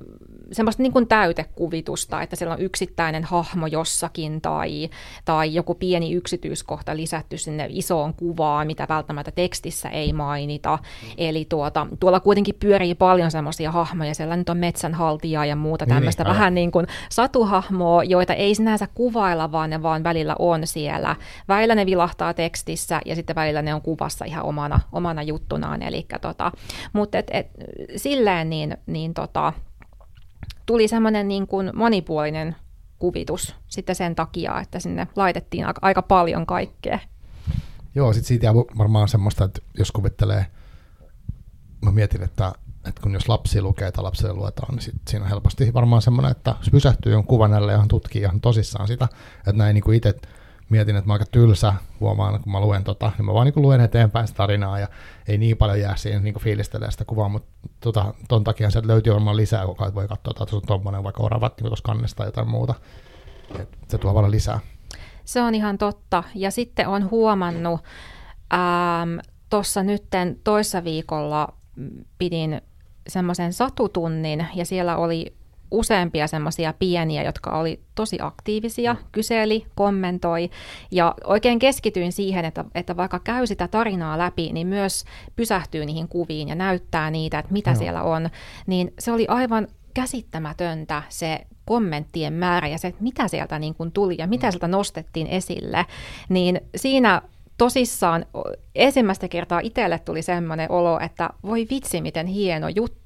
semmoista 0.53 0.83
niin 0.83 0.93
kuin 0.93 1.09
täytekuvitusta, 1.09 2.23
että 2.23 2.37
siellä 2.37 2.55
on 2.55 2.61
yksittäinen 2.61 3.25
hahmo 3.25 3.67
jossakin 3.67 4.41
tai, 4.41 4.91
tai 5.25 5.55
joku 5.55 5.75
pieni 5.75 6.13
yksityiskohta 6.13 6.97
lisätty 6.97 7.39
sinne 7.39 7.67
isoon 7.69 8.15
kuvaan, 8.15 8.67
mitä 8.67 8.87
välttämättä 8.89 9.31
tekstissä 9.31 9.89
ei 9.89 10.13
mainita. 10.13 10.79
Mm. 11.03 11.09
Eli 11.19 11.47
tuota, 11.49 11.87
tuolla 12.01 12.21
kuitenkin 12.21 12.55
pyörii 12.61 12.95
paljon 12.95 13.31
semmoisia 13.31 13.73
hahmoja, 13.73 14.15
siellä 14.15 14.37
nyt 14.37 14.49
on 14.49 14.59
metsänhaltija 14.59 15.45
ja 15.45 15.57
muuta 15.57 15.85
niin, 15.85 15.95
tämmöistä 15.95 16.25
niin, 16.25 16.35
vähän 16.35 16.55
niin 16.55 16.73
kuin 16.73 16.87
satuhahmoa, 17.11 18.05
joita 18.05 18.35
ei 18.35 18.55
sinänsä 18.55 18.89
kuvailla, 18.95 19.53
vaan 19.53 19.71
ne 19.71 19.83
vaan 19.83 20.05
välillä 20.05 20.37
on 20.39 20.67
siellä. 20.67 21.17
Välillä 21.49 21.75
ne 21.75 21.87
vilahtaa 21.87 22.35
tekstissä 22.35 23.01
ja 23.05 23.15
sitten 23.15 23.37
välillä 23.37 23.63
ne 23.63 23.75
on 23.75 23.83
kuvassa 23.83 24.25
ihan 24.25 24.45
omana, 24.45 24.81
omana 24.93 25.23
juttunaan. 25.23 25.83
Eli 25.83 26.07
tota, 26.21 26.53
mutta 26.93 27.19
et, 27.19 27.31
et, 27.31 27.47
silleen 27.97 28.51
niin, 28.51 28.77
niin 28.87 29.15
tota, 29.15 29.53
tuli 30.67 30.89
semmoinen 30.89 31.29
niin 31.29 31.47
kuin 31.47 31.71
monipuolinen 31.75 32.57
kuvitus 32.99 33.55
sitten 33.69 33.95
sen 33.95 34.15
takia, 34.15 34.61
että 34.61 34.79
sinne 34.81 35.09
laitettiin 35.17 35.67
aika, 35.83 36.03
paljon 36.03 36.47
kaikkea. 36.47 36.99
Joo, 37.95 38.13
sitten 38.13 38.29
siitä 38.29 38.47
jää 38.47 38.55
varmaan 38.55 39.09
semmoista, 39.09 39.45
että 39.45 39.61
jos 39.79 39.93
kuvittelee, 39.93 40.47
mä 41.85 41.91
mietin, 41.91 42.23
että, 42.23 42.53
että 42.89 43.03
kun 43.03 43.15
jos 43.15 43.29
lapsi 43.29 43.63
lukee 43.63 43.93
tai 43.93 44.05
lapsille 44.05 44.33
luetaan, 44.33 44.75
niin 44.75 44.83
sit 44.83 44.95
siinä 45.09 45.25
on 45.25 45.31
helposti 45.31 45.75
varmaan 45.75 46.03
semmoinen, 46.03 46.31
että 46.31 46.55
jos 46.59 46.71
pysähtyy 46.71 47.13
jonkun 47.13 47.29
kuvan 47.29 47.71
ja 47.73 47.79
hän 47.79 47.89
tutkii 47.89 48.23
ihan 48.23 48.41
tosissaan 48.41 48.89
sitä, 48.89 49.09
että 49.39 49.53
näin 49.53 49.75
niin 49.75 49.85
kuin 49.85 49.97
itse 49.97 50.15
mietin, 50.75 50.97
että 50.97 51.07
mä 51.07 51.13
aika 51.13 51.25
tylsä 51.31 51.75
huomaan, 52.01 52.43
kun 52.43 52.53
mä 52.53 52.61
luen 52.61 52.85
tota, 52.85 53.13
niin 53.19 53.27
mä 53.27 53.35
vaan 53.35 53.47
niin 53.47 53.63
luen 53.63 53.81
eteenpäin 53.81 54.27
sitä 54.27 54.37
tarinaa 54.37 54.79
ja 54.79 54.89
ei 55.29 55.39
niin 55.39 55.57
paljon 55.57 55.81
jää 55.81 55.97
siihen 55.97 56.25
niin 56.25 56.41
fiilistelee 56.41 56.91
sitä 56.91 57.05
kuvaa, 57.05 57.29
mutta 57.29 57.49
tota, 57.81 58.15
ton 58.29 58.45
takia 58.45 58.71
sieltä 58.71 58.89
löytyy 58.89 59.13
varmaan 59.13 59.37
lisää, 59.37 59.67
kun 59.67 59.77
voi 59.95 60.09
katsoa, 60.09 60.45
että 60.45 60.57
on 60.57 60.63
tuommoinen 60.67 61.05
vaikka 61.05 61.23
oravat 61.23 61.57
niin 61.57 61.67
tuossa 61.67 61.83
kannesta 61.83 62.17
tai 62.17 62.27
jotain 62.27 62.49
muuta. 62.49 62.75
Et 63.59 63.69
se 63.89 63.99
tuo 63.99 64.15
paljon 64.15 64.31
lisää. 64.31 64.61
Se 65.25 65.43
on 65.43 65.55
ihan 65.55 65.79
totta. 65.79 66.25
Ja 66.35 66.51
sitten 66.51 66.89
on 66.89 67.11
huomannut, 67.11 67.81
ähm, 68.55 69.19
tuossa 69.51 69.83
nytten 69.83 70.41
toissa 70.45 70.85
viikolla 70.85 71.49
pidin 72.19 72.61
semmoisen 73.09 73.53
satutunnin 73.53 74.47
ja 74.55 74.65
siellä 74.65 74.97
oli 74.97 75.37
useampia 75.71 76.27
semmoisia 76.27 76.75
pieniä, 76.79 77.23
jotka 77.23 77.59
oli 77.59 77.81
tosi 77.95 78.19
aktiivisia, 78.21 78.97
kyseli, 79.13 79.67
kommentoi. 79.75 80.51
Ja 80.91 81.15
oikein 81.25 81.59
keskityin 81.59 82.13
siihen, 82.13 82.45
että, 82.45 82.65
että 82.75 82.97
vaikka 82.97 83.19
käy 83.19 83.47
sitä 83.47 83.69
tarinaa 83.69 84.19
läpi, 84.19 84.53
niin 84.53 84.67
myös 84.67 85.05
pysähtyy 85.37 85.87
niihin 85.87 86.09
kuviin 86.09 86.49
ja 86.49 86.55
näyttää 86.55 87.11
niitä, 87.11 87.39
että 87.39 87.53
mitä 87.53 87.71
Joo. 87.71 87.79
siellä 87.79 88.03
on, 88.03 88.31
niin 88.67 88.93
se 88.99 89.13
oli 89.13 89.27
aivan 89.29 89.69
käsittämätöntä 89.95 91.03
se 91.09 91.47
kommenttien 91.65 92.33
määrä 92.33 92.69
ja 92.69 92.79
se, 92.79 92.89
että 92.89 93.03
mitä 93.03 93.29
sieltä 93.29 93.59
niin 93.59 93.75
kuin 93.75 93.93
tuli 93.93 94.15
ja 94.19 94.27
mitä 94.27 94.47
mm. 94.47 94.51
sieltä 94.51 94.69
nostettiin 94.69 95.27
esille, 95.27 95.87
niin 96.29 96.61
siinä 96.77 97.23
tosissaan 97.59 98.27
ensimmäistä 98.75 99.29
kertaa 99.29 99.61
itselle 99.61 99.99
tuli 99.99 100.23
semmoinen 100.23 100.71
olo, 100.71 101.01
että 101.01 101.31
voi 101.43 101.67
vitsi, 101.71 102.01
miten 102.01 102.27
hieno 102.27 102.69
juttu, 102.69 103.04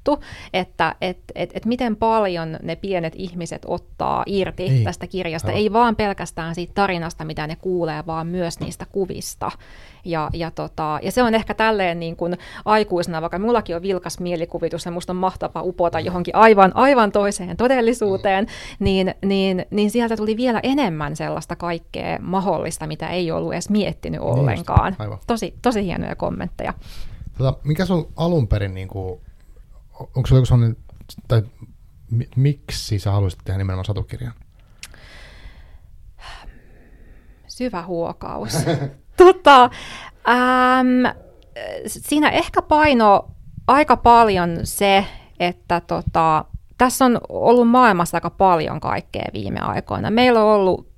että 0.53 0.95
et, 1.01 1.19
et, 1.35 1.51
et 1.55 1.65
miten 1.67 1.97
paljon 1.97 2.57
ne 2.63 2.77
pienet 2.77 3.13
ihmiset 3.17 3.63
ottaa 3.67 4.23
irti 4.27 4.69
niin. 4.69 4.85
tästä 4.85 5.07
kirjasta. 5.07 5.53
Ei 5.53 5.73
vaan 5.73 5.97
pelkästään 5.97 6.55
siitä 6.55 6.73
tarinasta, 6.75 7.25
mitä 7.25 7.47
ne 7.47 7.57
kuulee, 7.57 8.07
vaan 8.07 8.27
myös 8.27 8.61
niistä 8.61 8.87
kuvista. 8.93 9.51
Ja, 10.05 10.31
ja, 10.33 10.51
tota, 10.51 10.99
ja 11.03 11.13
se 11.13 11.23
on 11.23 11.35
ehkä 11.35 11.55
tälleen 11.55 12.01
niin 12.01 12.17
kuin 12.17 12.39
aikuisena, 12.65 13.21
vaikka 13.21 13.39
mullakin 13.39 13.77
on 13.77 13.83
vilkas 13.83 14.21
mielikuvitus 14.21 14.85
ja 14.85 14.91
musta 14.91 15.13
on 15.13 15.17
mahtava 15.17 15.63
upota 15.63 16.01
johonkin 16.01 16.37
aivan, 16.37 16.73
aivan 16.75 17.13
toiseen 17.13 17.57
todellisuuteen, 17.57 18.47
niin, 18.79 19.15
niin, 19.25 19.67
niin 19.71 19.91
sieltä 19.91 20.17
tuli 20.17 20.37
vielä 20.37 20.61
enemmän 20.63 21.17
sellaista 21.17 21.57
kaikkea 21.57 22.19
mahdollista, 22.21 22.87
mitä 22.87 23.09
ei 23.09 23.31
ollut 23.31 23.53
edes 23.53 23.71
miettinyt 23.71 24.21
niin 24.21 24.31
ollenkaan. 24.31 24.97
Tosi, 25.27 25.55
tosi 25.63 25.85
hienoja 25.85 26.17
kommentteja. 26.17 26.75
Tota, 27.39 27.55
mikä 27.65 27.85
sun 27.85 28.09
alun 28.17 28.49
perin, 28.49 28.75
niin 28.75 28.89
kuin, 28.89 29.21
onko 30.01 30.27
se 30.27 30.35
joku 30.35 30.47
sellainen, 30.47 30.77
tai 31.29 31.43
miksi 32.37 32.99
sä 32.99 33.11
haluaisit 33.11 33.41
tehdä 33.45 33.59
nimenomaan 33.59 33.85
satukirjan? 33.85 34.33
Syvä 37.47 37.83
huokaus. 37.83 38.53
tota, 39.17 39.71
äm, 40.29 41.15
siinä 41.87 42.29
ehkä 42.29 42.63
paino 42.63 43.31
aika 43.67 43.97
paljon 43.97 44.59
se, 44.65 45.05
että 45.41 45.81
tota, 45.81 46.45
tässä 46.79 47.05
on 47.05 47.21
ollut 47.29 47.69
maailmassa 47.69 48.17
aika 48.17 48.31
paljon 48.31 48.81
kaikkea 48.81 49.25
viime 49.33 49.61
aikoina. 49.61 50.11
Meillä 50.11 50.45
on 50.45 50.55
ollut 50.55 50.89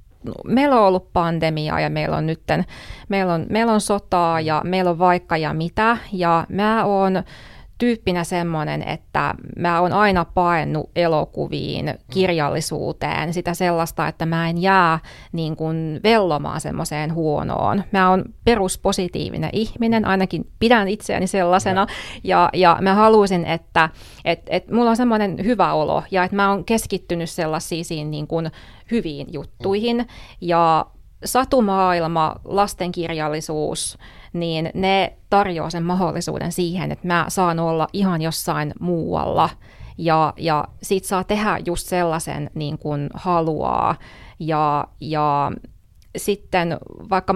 meillä 0.44 0.80
on 0.80 0.86
ollut 0.86 1.12
pandemia 1.12 1.80
ja 1.80 1.90
meillä 1.90 2.16
on 2.16 2.26
nytten, 2.26 2.64
meillä 3.08 3.34
on, 3.34 3.46
meillä 3.50 3.72
on 3.72 3.80
sotaa 3.80 4.40
ja 4.40 4.62
meillä 4.64 4.90
on 4.90 4.98
vaikka 4.98 5.36
ja 5.36 5.54
mitä. 5.54 5.96
Ja 6.12 6.46
mä 6.48 6.84
oon 6.84 7.22
tyyppinä 7.80 8.24
semmoinen, 8.24 8.82
että 8.82 9.34
mä 9.56 9.80
oon 9.80 9.92
aina 9.92 10.24
paennut 10.24 10.90
elokuviin, 10.96 11.94
kirjallisuuteen, 12.12 13.34
sitä 13.34 13.54
sellaista, 13.54 14.08
että 14.08 14.26
mä 14.26 14.48
en 14.48 14.62
jää 14.62 14.98
niin 15.32 15.56
kuin 15.56 16.00
vellomaan 16.04 16.60
semmoiseen 16.60 17.14
huonoon. 17.14 17.84
Mä 17.92 18.10
oon 18.10 18.24
peruspositiivinen 18.44 19.50
ihminen, 19.52 20.04
ainakin 20.04 20.50
pidän 20.58 20.88
itseäni 20.88 21.26
sellaisena, 21.26 21.86
ja, 22.24 22.50
ja 22.52 22.78
mä 22.80 22.94
haluaisin, 22.94 23.44
että 23.44 23.88
et, 24.24 24.40
et 24.46 24.70
mulla 24.70 24.90
on 24.90 24.96
semmoinen 24.96 25.36
hyvä 25.44 25.72
olo, 25.72 26.02
ja 26.10 26.24
että 26.24 26.36
mä 26.36 26.50
oon 26.50 26.64
keskittynyt 26.64 27.30
sellaisiin 27.30 28.10
niin 28.10 28.26
kuin 28.26 28.50
hyviin 28.90 29.26
juttuihin, 29.32 30.06
ja 30.40 30.86
satumaailma, 31.24 32.36
lastenkirjallisuus, 32.44 33.98
niin 34.32 34.70
ne 34.74 35.16
tarjoaa 35.30 35.70
sen 35.70 35.82
mahdollisuuden 35.82 36.52
siihen, 36.52 36.92
että 36.92 37.06
mä 37.06 37.24
saan 37.28 37.58
olla 37.58 37.88
ihan 37.92 38.22
jossain 38.22 38.74
muualla. 38.80 39.50
Ja, 39.98 40.34
ja 40.36 40.68
sit 40.82 41.04
saa 41.04 41.24
tehdä 41.24 41.58
just 41.66 41.86
sellaisen 41.88 42.50
niin 42.54 42.78
kuin 42.78 43.10
haluaa. 43.14 43.94
Ja, 44.38 44.86
ja 45.00 45.52
sitten 46.16 46.78
vaikka 47.10 47.34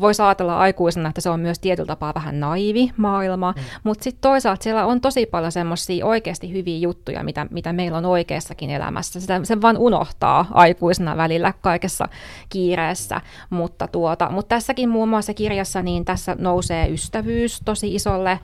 voisi 0.00 0.22
ajatella 0.22 0.58
aikuisena, 0.58 1.08
että 1.08 1.20
se 1.20 1.30
on 1.30 1.40
myös 1.40 1.58
tietyllä 1.58 1.86
tapaa 1.86 2.14
vähän 2.14 2.40
naivi 2.40 2.90
maailma, 2.96 3.54
mm. 3.56 3.62
mutta 3.84 4.04
sitten 4.04 4.20
toisaalta 4.20 4.62
siellä 4.62 4.86
on 4.86 5.00
tosi 5.00 5.26
paljon 5.26 5.52
semmoisia 5.52 6.06
oikeasti 6.06 6.52
hyviä 6.52 6.78
juttuja, 6.78 7.24
mitä, 7.24 7.46
mitä 7.50 7.72
meillä 7.72 7.98
on 7.98 8.04
oikeassakin 8.06 8.70
elämässä. 8.70 9.20
Sitä, 9.20 9.40
sen 9.44 9.62
vaan 9.62 9.78
unohtaa 9.78 10.46
aikuisena 10.50 11.16
välillä 11.16 11.54
kaikessa 11.60 12.08
kiireessä, 12.48 13.20
mutta, 13.50 13.88
tuota, 13.88 14.30
mutta 14.30 14.48
tässäkin 14.48 14.88
muun 14.88 15.08
muassa 15.08 15.34
kirjassa 15.34 15.82
niin 15.82 16.04
tässä 16.04 16.36
nousee 16.38 16.88
ystävyys 16.88 17.60
tosi 17.64 17.94
isolle 17.94 18.38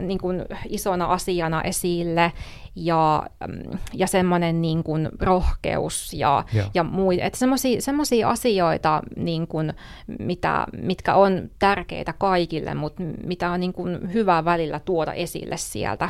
niin 0.00 0.18
kuin 0.18 0.44
isona 0.68 1.04
asiana 1.04 1.62
esille 1.62 2.32
ja, 2.76 3.22
mm, 3.48 3.78
ja 3.94 4.06
semmoinen 4.06 4.62
niin 4.62 4.84
kuin 4.84 5.08
rohkeus 5.20 6.12
ja, 6.14 6.44
yeah. 6.54 6.70
ja 6.74 6.84
muita. 6.84 7.24
Että 7.24 7.38
semmoisia 7.78 8.28
asioita, 8.28 9.02
niin 9.16 9.46
kuin, 9.46 9.74
mitä, 10.18 10.66
mitkä 10.82 11.14
on 11.14 11.50
tärkeitä 11.58 12.12
kaikille, 12.12 12.74
mutta 12.74 13.02
mitä 13.24 13.50
on 13.50 13.60
niin 13.60 13.72
kuin 13.72 14.12
hyvä 14.12 14.44
välillä 14.44 14.80
tuoda 14.80 15.12
esille 15.12 15.56
sieltä 15.56 16.08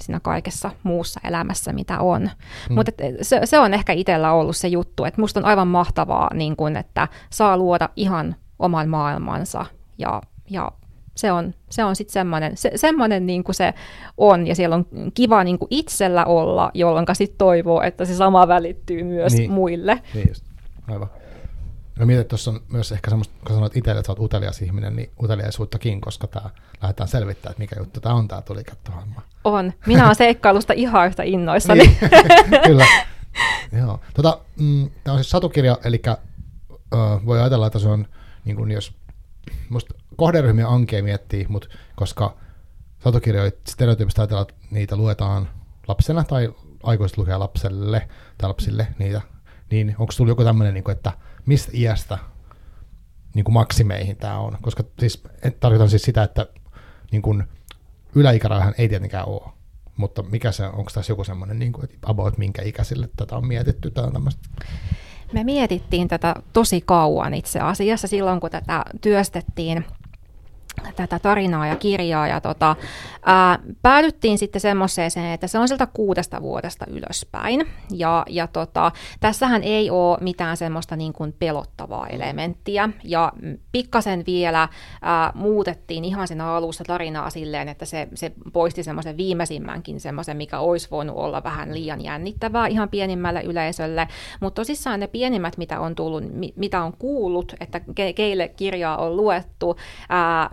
siinä 0.00 0.20
kaikessa 0.20 0.70
muussa 0.82 1.20
elämässä, 1.24 1.72
mitä 1.72 2.00
on. 2.00 2.22
Mm. 2.22 2.74
Mutta 2.74 2.92
se, 3.22 3.40
se 3.44 3.58
on 3.58 3.74
ehkä 3.74 3.92
itsellä 3.92 4.32
ollut 4.32 4.56
se 4.56 4.68
juttu, 4.68 5.04
että 5.04 5.20
musta 5.20 5.40
on 5.40 5.46
aivan 5.46 5.68
mahtavaa, 5.68 6.30
niin 6.34 6.56
kun, 6.56 6.76
että 6.76 7.08
saa 7.30 7.56
luoda 7.56 7.88
ihan 7.96 8.36
oman 8.58 8.88
maailmansa 8.88 9.66
ja, 9.98 10.22
ja 10.50 10.72
se 11.16 11.32
on, 11.32 11.54
se 11.70 11.84
on 11.84 11.96
sitten 11.96 12.12
semmoinen, 12.12 12.56
se, 12.56 12.70
semmoinen 12.76 13.26
niin 13.26 13.44
kuin 13.44 13.54
se 13.54 13.74
on, 14.16 14.46
ja 14.46 14.54
siellä 14.54 14.76
on 14.76 14.86
kiva 15.14 15.44
niin 15.44 15.58
kuin 15.58 15.68
itsellä 15.70 16.24
olla, 16.24 16.70
jolloin 16.74 17.06
sitten 17.12 17.38
toivoo, 17.38 17.82
että 17.82 18.04
se 18.04 18.14
sama 18.14 18.48
välittyy 18.48 19.02
myös 19.02 19.32
niin. 19.32 19.50
muille. 19.50 20.02
Niin 20.14 20.28
just, 20.28 20.44
aivan. 20.88 21.08
No 21.98 22.06
mietit, 22.06 22.28
tuossa 22.28 22.50
on 22.50 22.60
myös 22.68 22.92
ehkä 22.92 23.10
semmoista, 23.10 23.34
kun 23.46 23.54
sanoit 23.54 23.76
itselle, 23.76 23.98
että 23.98 24.06
sä 24.06 24.12
oot 24.12 24.20
utelias 24.20 24.62
ihminen, 24.62 24.96
niin 24.96 25.10
uteliaisuuttakin, 25.22 26.00
koska 26.00 26.26
tämä 26.26 26.50
lähdetään 26.82 27.08
selvittämään, 27.08 27.52
että 27.52 27.60
mikä 27.60 27.76
juttu 27.78 28.00
tämä 28.00 28.14
on 28.14 28.28
tämä 28.28 28.42
tulikattohomma. 28.42 29.22
On. 29.44 29.72
Minä 29.86 30.04
olen 30.04 30.16
seikkailusta 30.16 30.72
ihan 30.72 31.06
yhtä 31.06 31.22
innoissani. 31.22 31.80
niin. 31.80 31.96
Kyllä. 32.66 32.86
Joo. 33.78 34.00
Tota, 34.14 34.38
mm, 34.60 34.90
tämä 35.04 35.12
on 35.12 35.18
siis 35.18 35.30
satukirja, 35.30 35.78
eli 35.84 36.02
uh, 36.08 37.26
voi 37.26 37.40
ajatella, 37.40 37.66
että 37.66 37.78
se 37.78 37.88
on, 37.88 38.06
niin 38.44 38.56
kuin 38.56 38.70
jos 38.70 38.92
musta 39.68 39.94
kohderyhmiä 40.16 40.68
ankea 40.68 41.02
miettii, 41.02 41.46
mutta 41.48 41.68
koska 41.96 42.36
satukirjoja 42.98 43.50
stereotyypistä 43.68 44.22
ajatellaan, 44.22 44.46
että 44.48 44.66
niitä 44.70 44.96
luetaan 44.96 45.48
lapsena 45.88 46.24
tai 46.24 46.54
aikuiset 46.82 47.18
lukee 47.18 47.36
lapselle 47.36 48.08
tai 48.38 48.48
lapsille 48.48 48.86
niitä, 48.98 49.20
niin 49.70 49.96
onko 49.98 50.12
sulla 50.12 50.30
joku 50.30 50.44
tämmöinen, 50.44 50.74
niin 50.74 50.90
että 50.90 51.12
mistä 51.46 51.70
iästä 51.74 52.18
niin 53.34 53.44
kuin 53.44 53.54
maksimeihin 53.54 54.16
tämä 54.16 54.38
on? 54.38 54.58
Koska 54.62 54.84
siis, 54.98 55.22
tarkoitan 55.60 55.90
siis 55.90 56.02
sitä, 56.02 56.22
että 56.22 56.46
niin 57.12 57.22
kuin, 57.22 57.44
yläikärajahan 58.14 58.74
ei 58.78 58.88
tietenkään 58.88 59.28
ole, 59.28 59.52
mutta 59.96 60.22
mikä 60.22 60.52
se, 60.52 60.66
onko 60.66 60.90
tässä 60.94 61.12
joku 61.12 61.24
semmoinen, 61.24 61.58
niin 61.58 61.72
kuin, 61.72 61.88
about 62.06 62.38
minkä 62.38 62.62
ikäisille 62.62 63.08
tätä 63.16 63.36
on 63.36 63.46
mietitty 63.46 63.90
tai 63.90 64.12
tämmöistä? 64.12 64.48
Me 65.32 65.44
mietittiin 65.44 66.08
tätä 66.08 66.34
tosi 66.52 66.80
kauan 66.80 67.34
itse 67.34 67.60
asiassa 67.60 68.08
silloin, 68.08 68.40
kun 68.40 68.50
tätä 68.50 68.84
työstettiin 69.00 69.84
tätä 70.96 71.18
tarinaa 71.18 71.66
ja 71.66 71.76
kirjaa 71.76 72.28
ja 72.28 72.40
tota, 72.40 72.76
ää, 73.24 73.58
päädyttiin 73.82 74.38
sitten 74.38 74.60
semmoiseen, 74.60 75.10
että 75.34 75.46
se 75.46 75.58
on 75.58 75.68
sieltä 75.68 75.86
kuudesta 75.86 76.42
vuodesta 76.42 76.86
ylöspäin. 76.88 77.66
Ja, 77.90 78.24
ja 78.28 78.46
tota, 78.46 78.92
tässähän 79.20 79.62
ei 79.62 79.90
ole 79.90 80.18
mitään 80.20 80.56
semmoista 80.56 80.96
niin 80.96 81.12
kuin 81.12 81.34
pelottavaa 81.38 82.06
elementtiä. 82.06 82.88
Ja 83.04 83.32
pikkasen 83.72 84.22
vielä 84.26 84.68
ää, 85.02 85.32
muutettiin 85.34 86.04
ihan 86.04 86.28
siinä 86.28 86.46
alussa 86.46 86.84
tarinaa 86.84 87.30
silleen, 87.30 87.68
että 87.68 87.84
se, 87.84 88.08
se 88.14 88.32
poisti 88.52 88.82
semmoisen 88.82 89.16
viimeisimmänkin 89.16 90.00
semmoisen, 90.00 90.36
mikä 90.36 90.58
olisi 90.58 90.90
voinut 90.90 91.16
olla 91.16 91.42
vähän 91.44 91.74
liian 91.74 92.04
jännittävää 92.04 92.66
ihan 92.66 92.88
pienimmälle 92.88 93.42
yleisölle, 93.42 94.08
mutta 94.40 94.60
tosissaan 94.60 95.00
ne 95.00 95.06
pienimmät, 95.06 95.56
mitä 95.56 95.80
on 95.80 95.94
tullut, 95.94 96.24
mitä 96.56 96.82
on 96.82 96.92
kuullut, 96.98 97.54
että 97.60 97.80
ke, 97.94 98.12
keille 98.12 98.48
kirjaa 98.48 98.96
on 98.96 99.16
luettu, 99.16 99.76
ää, 100.08 100.50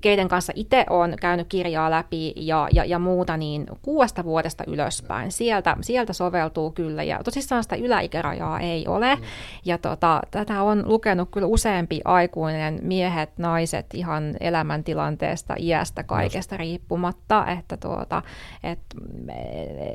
keiden 0.00 0.28
kanssa 0.28 0.52
itse 0.56 0.86
olen 0.90 1.16
käynyt 1.20 1.46
kirjaa 1.48 1.90
läpi 1.90 2.32
ja, 2.36 2.68
ja, 2.72 2.84
ja 2.84 2.98
muuta, 2.98 3.36
niin 3.36 3.66
kuudesta 3.82 4.24
vuodesta 4.24 4.64
ylöspäin. 4.66 5.32
Sieltä, 5.32 5.76
sieltä 5.80 6.12
soveltuu 6.12 6.70
kyllä, 6.70 7.02
ja 7.02 7.20
tosissaan 7.24 7.62
sitä 7.62 7.76
yläikärajaa 7.76 8.60
ei 8.60 8.86
ole. 8.88 9.14
Mm. 9.14 9.22
Ja 9.64 9.78
tota, 9.78 10.20
tätä 10.30 10.62
on 10.62 10.82
lukenut 10.86 11.28
kyllä 11.30 11.46
useampi 11.46 12.00
aikuinen, 12.04 12.78
miehet, 12.82 13.30
naiset, 13.38 13.86
ihan 13.94 14.36
elämäntilanteesta, 14.40 15.54
iästä, 15.58 16.02
kaikesta 16.02 16.56
riippumatta, 16.56 17.46
että 17.46 17.76
tuota, 17.76 18.22
et, 18.62 18.78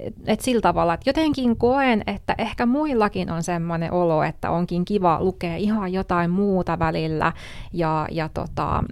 et, 0.03 0.13
et 0.27 0.41
sillä 0.41 0.61
tavalla, 0.61 0.93
että 0.93 1.09
jotenkin 1.09 1.57
koen, 1.57 2.03
että 2.07 2.35
ehkä 2.37 2.65
muillakin 2.65 3.31
on 3.31 3.43
semmoinen 3.43 3.93
olo, 3.93 4.23
että 4.23 4.51
onkin 4.51 4.85
kiva 4.85 5.17
lukea 5.23 5.55
ihan 5.55 5.93
jotain 5.93 6.29
muuta 6.29 6.79
välillä, 6.79 7.33
ja, 7.73 8.07
ja 8.11 8.29
tota, 8.33 8.83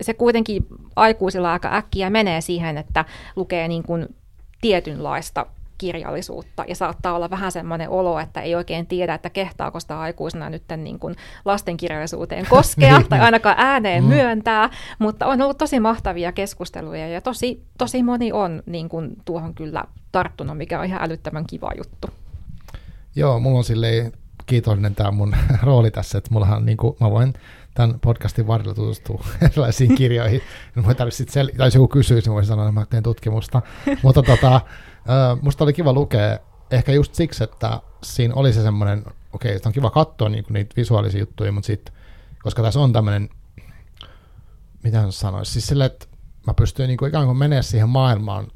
se 0.00 0.14
kuitenkin 0.14 0.66
aikuisilla 0.96 1.52
aika 1.52 1.76
äkkiä 1.76 2.10
menee 2.10 2.40
siihen, 2.40 2.78
että 2.78 3.04
lukee 3.36 3.68
niin 3.68 3.82
kuin 3.82 4.14
tietynlaista 4.60 5.46
kirjallisuutta 5.78 6.64
ja 6.68 6.74
saattaa 6.74 7.16
olla 7.16 7.30
vähän 7.30 7.52
semmoinen 7.52 7.90
olo, 7.90 8.18
että 8.20 8.40
ei 8.40 8.54
oikein 8.54 8.86
tiedä, 8.86 9.14
että 9.14 9.30
kehtaako 9.30 9.80
sitä 9.80 10.00
aikuisena 10.00 10.50
nyt 10.50 10.62
niin 10.76 10.98
kuin 10.98 11.14
lastenkirjallisuuteen 11.44 12.46
koskea 12.50 13.02
tai 13.08 13.20
ainakaan 13.20 13.56
ääneen 13.58 14.04
mm. 14.04 14.08
myöntää, 14.08 14.70
mutta 14.98 15.26
on 15.26 15.42
ollut 15.42 15.58
tosi 15.58 15.80
mahtavia 15.80 16.32
keskusteluja 16.32 17.08
ja 17.08 17.20
tosi, 17.20 17.62
tosi 17.78 18.02
moni 18.02 18.32
on 18.32 18.62
niin 18.66 18.88
kuin 18.88 19.16
tuohon 19.24 19.54
kyllä 19.54 19.84
tarttunut, 20.12 20.58
mikä 20.58 20.80
on 20.80 20.86
ihan 20.86 21.02
älyttömän 21.02 21.46
kiva 21.46 21.70
juttu. 21.76 22.08
Joo, 23.16 23.40
mulla 23.40 23.58
on 23.58 23.64
silleen 23.64 24.12
kiitollinen 24.46 24.94
tämä 24.94 25.10
mun 25.10 25.36
rooli 25.62 25.90
tässä, 25.90 26.18
että 26.18 26.30
mullahan 26.32 26.66
niin 26.66 26.76
kuin, 26.76 26.96
mä 27.00 27.10
voin 27.10 27.34
tämän 27.76 28.00
podcastin 28.00 28.46
varrella 28.46 28.74
tutustua 28.74 29.24
erilaisiin 29.50 29.94
kirjoihin. 30.00 30.40
Mä 30.86 30.94
tarvitse 30.94 31.24
sel- 31.24 31.56
tai 31.56 31.66
jos 31.66 31.74
joku 31.74 31.88
kysyy, 31.88 32.20
niin 32.20 32.32
voisin 32.32 32.48
sanoa, 32.48 32.68
että 32.68 32.80
mä 32.80 32.86
teen 32.86 33.02
tutkimusta. 33.02 33.62
Mutta 34.02 34.22
tota, 34.22 34.60
musta 35.42 35.64
oli 35.64 35.72
kiva 35.72 35.92
lukea 35.92 36.38
ehkä 36.70 36.92
just 36.92 37.14
siksi, 37.14 37.44
että 37.44 37.80
siinä 38.02 38.34
oli 38.34 38.52
se 38.52 38.62
semmoinen, 38.62 39.04
okei, 39.32 39.56
okay, 39.56 39.68
on 39.68 39.72
kiva 39.72 39.90
katsoa 39.90 40.28
niin 40.28 40.44
niitä 40.48 40.76
visuaalisia 40.76 41.20
juttuja, 41.20 41.52
mutta 41.52 41.66
sitten, 41.66 41.94
koska 42.42 42.62
tässä 42.62 42.80
on 42.80 42.92
tämmöinen, 42.92 43.28
mitä 44.82 45.10
sanoisi, 45.10 45.52
siis 45.52 45.66
silleen, 45.66 45.90
että 45.90 46.06
mä 46.46 46.54
pystyin 46.54 46.88
niin 46.88 46.98
kuin 46.98 47.08
ikään 47.08 47.26
kuin 47.26 47.36
menemään 47.36 47.64
siihen 47.64 47.88
maailmaan 47.88 48.48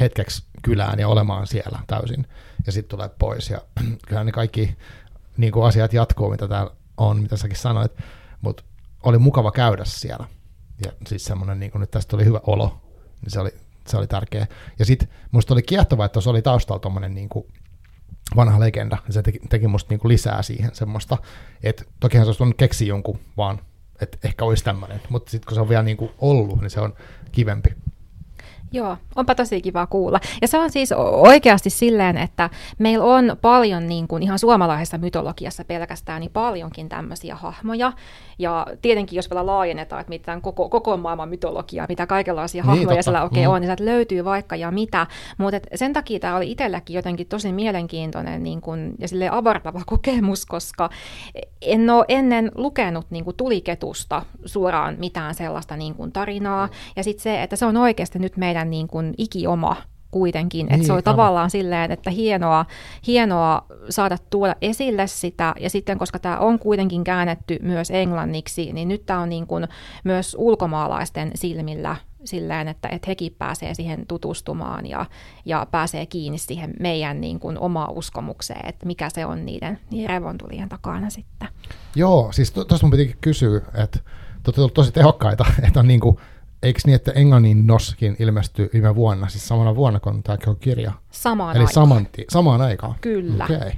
hetkeksi 0.00 0.44
kylään 0.62 0.98
ja 0.98 1.08
olemaan 1.08 1.46
siellä 1.46 1.78
täysin, 1.86 2.26
ja 2.66 2.72
sitten 2.72 2.98
tulee 2.98 3.10
pois, 3.18 3.50
ja 3.50 3.60
kyllä 4.08 4.24
ne 4.24 4.32
kaikki 4.32 4.76
niin 5.36 5.52
kuin 5.52 5.66
asiat 5.66 5.92
jatkuu, 5.92 6.30
mitä 6.30 6.48
täällä 6.48 6.70
on, 6.96 7.22
mitä 7.22 7.36
säkin 7.36 7.56
sanoit, 7.56 7.92
mutta 8.44 8.62
oli 9.02 9.18
mukava 9.18 9.52
käydä 9.52 9.84
siellä. 9.84 10.26
Ja 10.84 10.92
siis 11.06 11.24
semmoinen, 11.24 11.60
niin 11.60 11.72
kuin 11.72 11.80
nyt 11.80 11.90
tästä 11.90 12.10
tuli 12.10 12.24
hyvä 12.24 12.40
olo, 12.46 12.80
niin 13.22 13.30
se 13.30 13.40
oli, 13.40 13.54
se 13.86 13.96
oli 13.96 14.06
tärkeä. 14.06 14.46
Ja 14.78 14.84
sitten 14.84 15.08
musta 15.30 15.54
oli 15.54 15.62
kiehtovaa, 15.62 16.06
että 16.06 16.12
tuossa 16.12 16.30
oli 16.30 16.42
taustalla 16.42 16.80
tuommoinen 16.80 17.14
niin 17.14 17.28
vanha 18.36 18.60
legenda, 18.60 18.98
ja 19.06 19.12
se 19.12 19.22
teki, 19.22 19.38
teki 19.48 19.68
musta 19.68 19.92
niin 19.92 20.00
kuin 20.00 20.08
lisää 20.08 20.42
siihen 20.42 20.74
semmoista, 20.74 21.18
että 21.62 21.84
tokihan 22.00 22.26
se 22.26 22.28
olisi 22.28 22.38
voinut 22.38 22.56
keksiä 22.56 22.88
jonkun 22.88 23.18
vaan, 23.36 23.60
että 24.00 24.18
ehkä 24.24 24.44
olisi 24.44 24.64
tämmöinen, 24.64 25.00
mutta 25.08 25.30
sitten 25.30 25.46
kun 25.46 25.54
se 25.54 25.60
on 25.60 25.68
vielä 25.68 25.82
niin 25.82 25.96
kuin 25.96 26.10
ollut, 26.18 26.60
niin 26.60 26.70
se 26.70 26.80
on 26.80 26.94
kivempi. 27.32 27.70
Joo, 28.74 28.96
onpa 29.16 29.34
tosi 29.34 29.60
kiva 29.60 29.86
kuulla. 29.86 30.20
Ja 30.42 30.48
se 30.48 30.58
on 30.58 30.70
siis 30.70 30.92
oikeasti 31.12 31.70
silleen, 31.70 32.16
että 32.16 32.50
meillä 32.78 33.04
on 33.04 33.36
paljon 33.42 33.86
niin 33.86 34.08
kuin 34.08 34.22
ihan 34.22 34.38
suomalaisessa 34.38 34.98
mytologiassa 34.98 35.64
pelkästään 35.64 36.20
niin 36.20 36.30
paljonkin 36.30 36.88
tämmöisiä 36.88 37.34
hahmoja. 37.34 37.92
Ja 38.38 38.66
tietenkin 38.82 39.16
jos 39.16 39.30
vielä 39.30 39.46
laajennetaan, 39.46 40.00
että 40.00 40.08
mitään 40.08 40.42
koko, 40.42 40.68
koko 40.68 40.96
maailman 40.96 41.28
mytologiaa, 41.28 41.86
mitä 41.88 42.06
kaikenlaisia 42.06 42.62
niin, 42.62 42.66
hahmoja 42.66 42.88
totta. 42.88 43.02
siellä 43.02 43.22
oikein 43.22 43.48
mm. 43.48 43.54
on, 43.54 43.60
niin 43.60 43.68
sieltä 43.68 43.84
löytyy 43.84 44.24
vaikka 44.24 44.56
ja 44.56 44.70
mitä. 44.70 45.06
Mutta 45.38 45.60
sen 45.74 45.92
takia 45.92 46.20
tämä 46.20 46.36
oli 46.36 46.50
itselläkin 46.50 46.96
jotenkin 46.96 47.26
tosi 47.26 47.52
mielenkiintoinen 47.52 48.42
niin 48.42 48.60
kuin, 48.60 48.94
ja 48.98 49.08
sille 49.08 49.28
avartava 49.32 49.82
kokemus, 49.86 50.46
koska 50.46 50.90
en 51.60 51.90
ole 51.90 52.04
ennen 52.08 52.52
lukenut 52.54 53.06
niin 53.10 53.24
kuin 53.24 53.36
tuliketusta 53.36 54.22
suoraan 54.44 54.96
mitään 54.98 55.34
sellaista 55.34 55.76
niin 55.76 55.94
kuin 55.94 56.12
tarinaa. 56.12 56.68
Ja 56.96 57.04
sitten 57.04 57.22
se, 57.22 57.42
että 57.42 57.56
se 57.56 57.66
on 57.66 57.76
oikeasti 57.76 58.18
nyt 58.18 58.36
meidän 58.36 58.63
meidän 58.64 58.70
niin 58.70 58.88
kuin 58.88 59.14
ikioma 59.18 59.76
kuitenkin. 60.10 60.66
Niin, 60.66 60.74
että 60.74 60.86
se 60.86 60.92
oli 60.92 61.02
tavallaan 61.02 61.50
silleen, 61.50 61.90
että 61.90 62.10
hienoa, 62.10 62.66
hienoa 63.06 63.66
saada 63.90 64.18
tuoda 64.30 64.56
esille 64.62 65.06
sitä, 65.06 65.54
ja 65.60 65.70
sitten 65.70 65.98
koska 65.98 66.18
tämä 66.18 66.38
on 66.38 66.58
kuitenkin 66.58 67.04
käännetty 67.04 67.58
myös 67.62 67.90
englanniksi, 67.90 68.72
niin 68.72 68.88
nyt 68.88 69.06
tämä 69.06 69.20
on 69.20 69.28
niin 69.28 69.46
kuin 69.46 69.68
myös 70.04 70.36
ulkomaalaisten 70.38 71.30
silmillä 71.34 71.96
silleen, 72.24 72.68
että, 72.68 72.88
että 72.88 73.06
hekin 73.06 73.34
pääsee 73.38 73.74
siihen 73.74 74.06
tutustumaan 74.06 74.86
ja, 74.86 75.06
ja 75.44 75.66
pääsee 75.70 76.06
kiinni 76.06 76.38
siihen 76.38 76.74
meidän 76.80 77.20
niin 77.20 77.40
kuin 77.40 77.58
omaa 77.58 77.90
uskomukseen, 77.90 78.68
että 78.68 78.86
mikä 78.86 79.10
se 79.10 79.26
on 79.26 79.46
niiden, 79.46 79.78
niiden 79.90 80.10
revontulien 80.10 80.68
takana 80.68 81.10
sitten. 81.10 81.48
Joo, 81.94 82.32
siis 82.32 82.52
tuossa 82.52 82.78
to, 82.78 82.78
mun 82.82 82.90
pitikin 82.90 83.16
kysyä, 83.20 83.60
että 83.74 83.98
te 84.52 84.60
olette 84.60 84.74
tosi 84.74 84.92
tehokkaita, 84.92 85.44
että 85.66 85.80
on 85.80 85.88
niin 85.88 86.00
kuin 86.00 86.16
eikö 86.64 86.80
niin, 86.86 86.94
että 86.94 87.12
Englannin 87.12 87.66
noskin 87.66 88.16
ilmestyi 88.18 88.70
viime 88.72 88.94
vuonna, 88.94 89.28
siis 89.28 89.48
samana 89.48 89.76
vuonna 89.76 90.00
kuin 90.00 90.22
tämä 90.22 90.38
kirja? 90.60 90.92
Samaan 91.10 91.56
Eli 91.56 91.64
aikaan. 91.64 92.06
samaan 92.30 92.60
aikaan? 92.60 92.94
Kyllä. 93.00 93.44
Okay. 93.44 93.70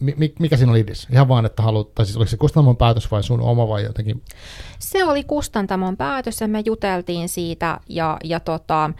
M- 0.00 0.22
mikä 0.38 0.56
siinä 0.56 0.72
oli 0.72 0.80
idis? 0.80 1.08
Ihan 1.12 1.28
vaan, 1.28 1.46
että 1.46 1.62
haluat, 1.62 1.94
tai 1.94 2.06
siis 2.06 2.16
oliko 2.16 2.28
se 2.28 2.36
kustantamon 2.36 2.76
päätös 2.76 3.10
vai 3.10 3.22
sun 3.22 3.40
oma 3.40 3.68
vai 3.68 3.84
jotenkin? 3.84 4.22
Se 4.78 5.04
oli 5.04 5.24
kustantamon 5.24 5.96
päätös 5.96 6.40
ja 6.40 6.48
me 6.48 6.62
juteltiin 6.64 7.28
siitä 7.28 7.80
ja, 7.88 8.16
ja 8.24 8.40
tota, 8.40 8.84
äm, 8.84 8.92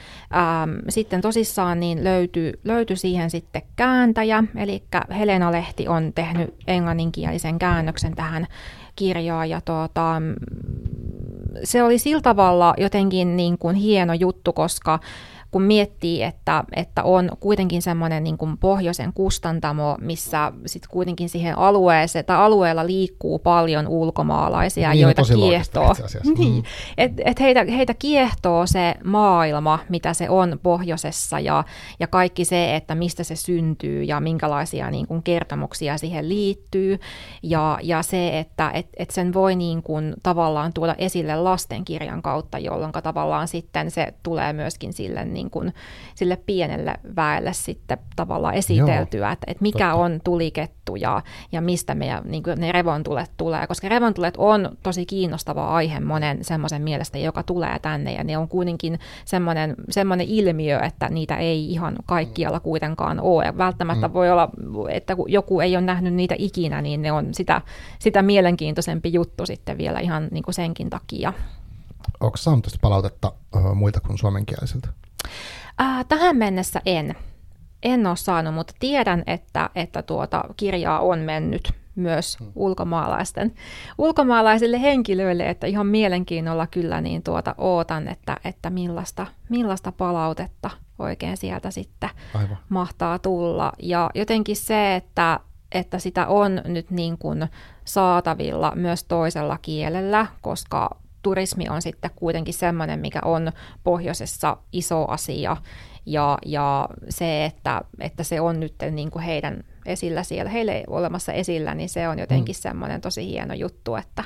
sitten 0.89 1.21
tosissaan 1.21 1.81
niin 1.81 2.05
löytyi, 2.05 2.53
löytyi 2.65 2.97
siihen 2.97 3.31
sitten 3.31 3.63
kääntäjä, 3.77 4.45
eli 4.57 4.83
Helena 5.19 5.53
Lehti 5.53 5.89
on 5.89 6.13
tehnyt 6.15 6.55
englanninkielisen 6.67 7.59
käännöksen 7.59 8.17
tähän 8.17 8.47
kirjaan 8.97 9.51
ja 9.51 9.61
tota, 9.61 10.23
se 11.65 11.83
oli 11.83 11.99
sillä 11.99 12.23
tavalla 12.23 12.75
jotenkin 12.77 13.37
niin 13.37 13.59
kuin 13.59 13.77
hieno 13.77 14.15
juttu, 14.15 14.53
koska 14.53 14.99
kun 15.51 15.63
miettii, 15.63 16.23
että, 16.23 16.65
että 16.77 17.03
on 17.03 17.31
kuitenkin 17.41 17.83
semmoinen 17.83 18.25
niin 18.25 18.39
kuin 18.39 18.59
pohjoisen 18.59 19.13
kustantamo, 19.13 19.97
missä 20.01 20.53
sitten 20.67 20.91
kuitenkin 20.91 21.29
siihen 21.29 21.59
alueeseen, 21.59 22.25
tai 22.25 22.37
alueella 22.37 22.87
liikkuu 22.87 23.39
paljon 23.39 23.89
ulkomaalaisia, 23.89 24.91
niin, 24.91 25.01
joita 25.01 25.23
kiehtoo. 25.23 25.95
Niin, 26.39 26.55
mm. 26.55 26.63
et, 26.99 27.13
et 27.25 27.41
heitä, 27.41 27.65
heitä 27.65 27.95
kiehtoo 27.95 28.67
se 28.67 28.95
maailma, 29.05 29.79
mitä 29.89 30.15
se 30.15 30.31
on 30.31 30.61
pohjoisessa, 30.63 31.41
ja, 31.41 31.65
ja 32.01 32.07
kaikki 32.07 32.45
se, 32.45 32.77
että 32.77 32.95
mistä 32.95 33.25
se 33.25 33.37
syntyy, 33.37 34.03
ja 34.03 34.21
minkälaisia 34.21 34.91
niin 34.91 35.07
kuin 35.07 35.23
kertomuksia 35.23 35.99
siihen 35.99 36.29
liittyy, 36.29 36.99
ja, 37.43 37.79
ja 37.83 38.03
se, 38.03 38.39
että 38.39 38.71
et, 38.75 38.87
et 38.97 39.11
sen 39.11 39.35
voi 39.35 39.57
niin 39.57 39.83
kuin 39.83 40.15
tavallaan 40.23 40.73
tuoda 40.73 40.95
esille 40.99 41.37
lastenkirjan 41.37 42.23
kautta, 42.23 42.59
jolloin 42.59 42.93
tavallaan 43.03 43.49
sitten 43.49 43.91
se 43.91 44.15
tulee 44.23 44.53
myöskin 44.53 44.93
sille 44.93 45.25
niin 45.37 45.51
kuin, 45.51 45.75
sille 46.15 46.37
pienelle 46.47 46.95
väelle 47.17 47.53
sitten 47.53 47.99
tavallaan 48.17 48.55
esiteltyä, 48.55 49.33
että, 49.33 49.45
että 49.51 49.63
mikä 49.63 49.79
totta. 49.79 49.95
on 49.95 50.21
tulikettu 50.25 50.97
ja, 50.97 51.23
ja 51.53 51.61
mistä 51.61 51.95
meidän, 51.95 52.23
niin 52.25 52.43
kuin 52.43 52.61
ne 52.61 52.73
revontulet 52.73 53.31
tulee, 53.37 53.67
koska 53.67 53.89
revontulet 53.89 54.35
on 54.39 54.77
tosi 54.83 55.07
kiinnostava 55.07 55.75
aihe 55.75 56.01
monen 56.01 56.45
semmoisen 56.45 56.83
mielestä, 56.83 57.19
joka 57.19 57.43
tulee 57.43 57.79
tänne 57.79 58.13
ja 58.13 58.25
ne 58.25 58.39
on 58.39 58.49
kuitenkin 58.49 58.99
semmoinen, 59.25 59.75
semmoinen 59.91 60.27
ilmiö, 60.27 60.81
että 60.81 61.09
niitä 61.09 61.37
ei 61.37 61.71
ihan 61.71 61.97
kaikkialla 62.07 62.61
kuitenkaan 62.61 63.21
ole. 63.21 63.45
Ja 63.45 63.59
välttämättä 63.59 64.09
mm. 64.09 64.15
voi 64.15 64.31
olla, 64.31 64.51
että 64.91 65.17
kun 65.17 65.33
joku 65.33 65.61
ei 65.61 65.77
ole 65.77 65.85
nähnyt 65.85 66.15
niitä 66.15 66.35
ikinä, 66.39 66.83
niin 66.83 67.03
ne 67.03 67.13
on 67.13 67.35
sitä, 67.35 67.63
sitä 67.99 68.23
mielenkiintoisempi 68.23 69.13
juttu 69.13 69.47
sitten 69.47 69.79
vielä 69.79 70.01
ihan 70.01 70.29
niin 70.31 70.43
kuin 70.43 70.55
senkin 70.55 70.91
takia. 70.91 71.33
Onko 72.21 72.37
saanut 72.37 72.65
tästä 72.65 72.79
palautetta 72.83 73.33
uh, 73.57 73.75
muita 73.75 74.01
kuin 74.01 74.19
suomenkielisiltä? 74.19 74.89
Äh, 75.81 76.05
tähän 76.09 76.37
mennessä 76.37 76.81
en. 76.87 77.15
En 77.83 78.07
ole 78.07 78.17
saanut, 78.17 78.55
mutta 78.55 78.75
tiedän, 78.79 79.23
että, 79.27 79.71
että 79.75 80.03
tuota 80.03 80.45
kirjaa 80.57 81.01
on 81.01 81.19
mennyt 81.19 81.73
myös 81.97 82.39
hmm. 82.39 82.53
ulkomaalaisten, 82.55 83.53
ulkomaalaisille 83.99 84.81
henkilöille, 84.81 85.49
että 85.49 85.67
ihan 85.67 85.87
mielenkiinnolla 85.87 86.67
kyllä 86.67 87.01
niin 87.01 87.23
tuota 87.23 87.55
ootan, 87.59 88.09
että, 88.09 88.37
että 88.45 88.71
millaista, 88.71 89.27
millaista 89.49 89.93
palautetta 89.93 90.71
oikein 90.99 91.37
sieltä 91.37 91.71
sitten 91.71 92.11
Aivan. 92.35 92.59
mahtaa 92.69 93.19
tulla. 93.19 93.73
Ja 93.83 94.11
jotenkin 94.15 94.57
se, 94.57 94.95
että, 94.95 95.41
että 95.73 95.99
sitä 95.99 96.27
on 96.27 96.61
nyt 96.65 96.91
niin 96.91 97.19
kuin 97.19 97.49
saatavilla 97.85 98.73
myös 98.75 99.05
toisella 99.05 99.59
kielellä, 99.63 100.27
koska 100.41 100.91
turismi 101.27 101.69
on 101.69 101.83
sitten 101.83 102.11
kuitenkin 102.17 102.55
semmoinen, 102.55 103.01
mikä 103.01 103.21
on 103.25 103.53
pohjoisessa 103.85 104.57
iso 104.73 105.05
asia. 105.09 105.57
Ja, 106.07 106.39
ja 106.47 106.89
se, 107.09 107.45
että, 107.45 107.83
että 108.01 108.23
se 108.25 108.41
on 108.41 108.61
nyt 108.61 108.75
niin 108.91 109.11
kuin 109.11 109.23
heidän 109.23 109.65
esillä 109.87 110.23
siellä, 110.23 110.51
heille 110.51 110.85
olemassa 110.87 111.33
esillä, 111.33 111.75
niin 111.75 111.89
se 111.89 112.09
on 112.09 112.19
jotenkin 112.19 112.55
mm. 112.57 112.61
semmoinen 112.61 113.01
tosi 113.01 113.27
hieno 113.27 113.55
juttu, 113.55 113.97
että, 113.97 114.25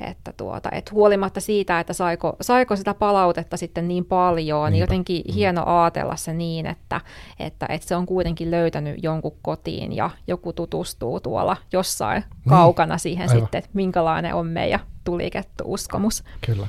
että, 0.00 0.32
tuota, 0.36 0.68
että 0.72 0.90
huolimatta 0.94 1.40
siitä, 1.40 1.80
että 1.80 1.92
saiko, 1.92 2.36
saiko 2.40 2.76
sitä 2.76 2.94
palautetta 2.94 3.56
sitten 3.56 3.88
niin 3.88 4.04
paljon, 4.04 4.38
niin 4.38 4.46
Niinpä. 4.46 4.70
niin 4.70 4.80
jotenkin 4.80 5.22
mm. 5.28 5.34
hieno 5.34 5.62
ajatella 5.66 6.16
se 6.16 6.32
niin, 6.32 6.66
että, 6.66 7.00
että, 7.38 7.66
että 7.68 7.88
se 7.88 7.96
on 7.96 8.06
kuitenkin 8.06 8.50
löytänyt 8.50 9.02
jonkun 9.02 9.36
kotiin 9.42 9.96
ja 9.96 10.10
joku 10.26 10.52
tutustuu 10.52 11.20
tuolla 11.20 11.56
jossain 11.72 12.24
mm. 12.44 12.48
kaukana 12.48 12.98
siihen 12.98 13.28
Aivan. 13.28 13.42
sitten, 13.42 13.58
että 13.58 13.70
minkälainen 13.72 14.34
on 14.34 14.46
meidän 14.46 14.80
tulikettu 15.04 15.64
uskomus. 15.66 16.24
Kyllä. 16.46 16.66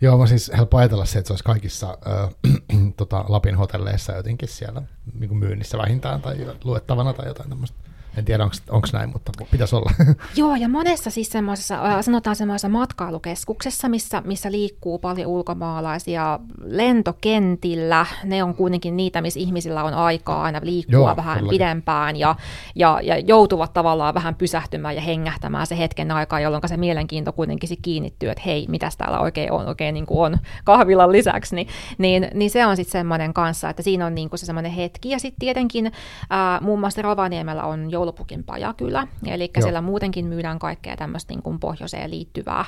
Joo, 0.00 0.18
mä 0.18 0.26
siis 0.26 0.50
helppo 0.56 0.76
ajatella 0.76 1.04
se, 1.04 1.18
että 1.18 1.26
se 1.26 1.32
olisi 1.32 1.44
kaikissa 1.44 1.98
äh, 2.06 2.28
tota, 2.96 3.24
Lapin 3.28 3.56
hotelleissa 3.56 4.12
jotenkin 4.12 4.48
siellä 4.48 4.82
niin 5.18 5.28
kuin 5.28 5.38
myynnissä 5.38 5.78
vähintään 5.78 6.22
tai 6.22 6.46
luettavana 6.64 7.12
tai 7.12 7.26
jotain 7.26 7.48
tämmöistä. 7.48 7.81
En 8.16 8.24
tiedä, 8.24 8.44
onko 8.70 8.88
näin, 8.92 9.10
mutta 9.10 9.32
pitäisi 9.50 9.76
olla. 9.76 9.90
Joo, 10.36 10.56
ja 10.56 10.68
monessa 10.68 11.10
siis 11.10 11.30
semmoisessa, 11.30 12.02
sanotaan 12.02 12.36
semmoisessa 12.36 12.68
matkailukeskuksessa, 12.68 13.88
missä, 13.88 14.22
missä 14.24 14.52
liikkuu 14.52 14.98
paljon 14.98 15.28
ulkomaalaisia 15.28 16.40
lentokentillä, 16.64 18.06
ne 18.24 18.44
on 18.44 18.54
kuitenkin 18.54 18.96
niitä, 18.96 19.20
missä 19.20 19.40
ihmisillä 19.40 19.84
on 19.84 19.94
aikaa 19.94 20.42
aina 20.42 20.60
liikkua 20.62 20.92
Joo, 20.92 21.16
vähän 21.16 21.38
todellakin. 21.38 21.50
pidempään 21.50 22.16
ja, 22.16 22.34
ja, 22.74 23.00
ja 23.02 23.18
joutuvat 23.18 23.72
tavallaan 23.72 24.14
vähän 24.14 24.34
pysähtymään 24.34 24.94
ja 24.94 25.00
hengähtämään 25.00 25.66
se 25.66 25.78
hetken 25.78 26.10
aikaa, 26.10 26.40
jolloin 26.40 26.62
se 26.66 26.76
mielenkiinto 26.76 27.32
kuitenkin 27.32 27.68
se 27.68 27.76
kiinnittyy, 27.82 28.30
että 28.30 28.42
hei, 28.46 28.66
mitä 28.68 28.88
täällä 28.98 29.20
oikein 29.20 29.52
on, 29.52 29.66
oikein 29.66 29.94
niin 29.94 30.06
kuin 30.06 30.20
on 30.20 30.38
kahvilan 30.64 31.12
lisäksi, 31.12 31.54
niin, 31.54 31.68
niin, 31.98 32.28
niin 32.34 32.50
se 32.50 32.66
on 32.66 32.76
sitten 32.76 32.92
semmoinen 32.92 33.34
kanssa, 33.34 33.70
että 33.70 33.82
siinä 33.82 34.06
on 34.06 34.14
niin 34.14 34.30
kuin 34.30 34.38
se 34.38 34.46
semmoinen 34.46 34.72
hetki. 34.72 35.10
Ja 35.10 35.18
sitten 35.18 35.40
tietenkin 35.40 35.92
ää, 36.30 36.60
muun 36.60 36.80
muassa 36.80 37.02
Rovaniemellä 37.02 37.62
on 37.62 37.90
joulupukin 38.02 38.44
pajakylä, 38.44 39.08
eli 39.26 39.50
Joo. 39.56 39.62
siellä 39.62 39.80
muutenkin 39.80 40.26
myydään 40.26 40.58
kaikkea 40.58 40.96
tämmöistä 40.96 41.32
niin 41.32 41.42
kuin 41.42 41.60
pohjoiseen 41.60 42.10
liittyvää 42.10 42.64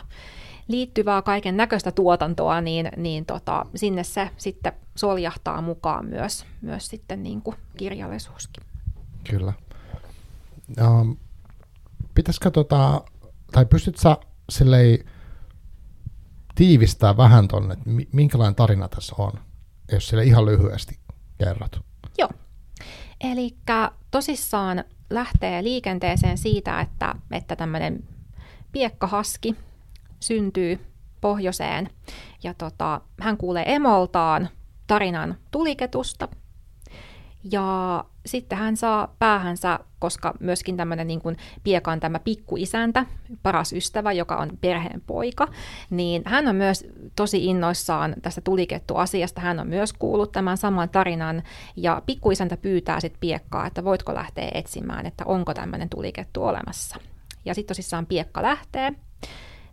liittyvää 0.69 1.23
kaiken 1.23 1.57
näköistä 1.57 1.93
tuotantoa, 1.93 2.61
niin, 2.61 2.89
niin 2.97 3.27
tota, 3.27 3.67
sinne 3.75 4.05
se 4.05 4.31
sitten 4.37 4.73
soljahtaa 4.97 5.63
mukaan 5.63 6.07
myös, 6.07 6.47
myös 6.61 6.87
sitten 6.87 7.23
niin 7.23 7.43
kuin 7.43 7.57
kirjallisuuskin. 7.77 8.65
Kyllä. 9.31 9.53
Um, 10.81 11.17
pitäisikö 12.15 12.51
tota, 12.51 13.05
tai 13.53 13.67
pystytkö 13.67 14.01
sä 14.01 14.17
sillei 14.51 15.05
tiivistää 16.55 17.17
vähän 17.17 17.49
tuonne, 17.49 17.73
että 17.75 17.91
minkälainen 18.13 18.55
tarina 18.55 18.89
tässä 18.89 19.15
on, 19.19 19.33
jos 19.93 20.09
sille 20.09 20.25
ihan 20.25 20.47
lyhyesti 20.47 20.99
kerrot? 21.39 21.81
Joo. 22.19 22.31
Eli 23.21 23.57
tosissaan 24.11 24.85
lähtee 25.15 25.63
liikenteeseen 25.63 26.39
siitä, 26.39 26.81
että, 26.81 27.15
että 27.31 27.57
tämmöinen 27.57 28.05
piekkahaski 28.73 29.57
syntyy 30.21 30.87
pohjoiseen. 31.21 31.91
Ja 32.43 32.55
tota, 32.55 33.01
hän 33.21 33.37
kuulee 33.37 33.75
emoltaan 33.75 34.49
tarinan 34.87 35.35
tuliketusta. 35.51 36.29
Ja 37.53 38.05
sitten 38.27 38.59
hän 38.59 38.77
saa 38.77 39.15
päähänsä, 39.19 39.79
koska 40.05 40.35
myöskin 40.41 40.77
tämmöinen 40.77 41.07
niin 41.07 41.21
kuin 41.21 41.37
Piekan 41.63 42.01
tämä 42.01 42.19
pikkuisäntä, 42.19 43.07
paras 43.43 43.73
ystävä, 43.73 44.13
joka 44.13 44.37
on 44.37 44.51
perheen 44.61 45.03
poika, 45.07 45.49
niin 45.91 46.23
hän 46.27 46.49
on 46.49 46.57
myös 46.57 46.87
tosi 47.17 47.47
innoissaan 47.47 48.15
tästä 48.23 48.41
tulikettu 48.41 48.97
asiasta. 48.97 49.41
Hän 49.41 49.61
on 49.61 49.69
myös 49.69 49.93
kuullut 49.93 50.33
tämän 50.33 50.57
saman 50.57 50.89
tarinan 50.89 51.43
ja 51.77 52.03
pikkuisäntä 52.07 52.57
pyytää 52.57 53.01
sitten 53.01 53.21
Piekkaa, 53.21 53.67
että 53.67 53.85
voitko 53.85 54.15
lähteä 54.15 54.51
etsimään, 54.55 55.07
että 55.07 55.25
onko 55.27 55.55
tämmöinen 55.55 55.89
tulikettu 55.89 56.45
olemassa. 56.45 56.97
Ja 57.45 57.55
sitten 57.55 57.77
tosissaan 57.77 58.07
Piekka 58.07 58.43
lähtee 58.43 58.93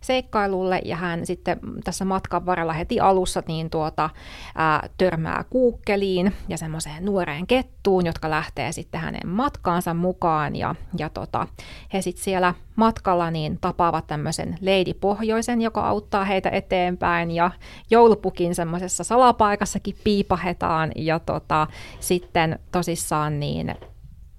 seikkailulle 0.02 0.82
ja 0.86 0.96
hän 0.96 1.26
sitten 1.26 1.60
tässä 1.84 2.06
matkan 2.06 2.46
varrella 2.46 2.74
heti 2.74 3.00
alussa 3.00 3.44
niin 3.48 3.70
tuota, 3.70 4.10
ää, 4.56 4.90
törmää 4.98 5.46
kuukkeliin 5.50 6.34
ja 6.50 6.58
semmoiseen 6.58 7.06
nuoreen 7.06 7.48
kettuun, 7.48 8.06
jotka 8.06 8.30
lähtee 8.30 8.72
sitten 8.72 9.02
hänen 9.02 9.28
matkaansa 9.28 9.94
mukaan 9.94 10.56
ja, 10.56 10.76
ja 10.98 11.10
tota, 11.10 11.48
he 11.94 12.02
sitten 12.02 12.24
siellä 12.24 12.54
matkalla 12.76 13.32
niin 13.32 13.58
tapaavat 13.62 14.08
tämmöisen 14.08 14.58
Lady 14.62 14.94
Pohjoisen, 14.94 15.62
joka 15.62 15.88
auttaa 15.88 16.26
heitä 16.26 16.50
eteenpäin 16.50 17.32
ja 17.32 17.52
joulupukin 17.90 18.56
semmoisessa 18.56 19.04
salapaikassakin 19.04 19.96
piipahetaan 20.04 20.92
ja 20.96 21.20
tota, 21.20 21.68
sitten 22.00 22.60
tosissaan 22.72 23.40
niin 23.40 23.76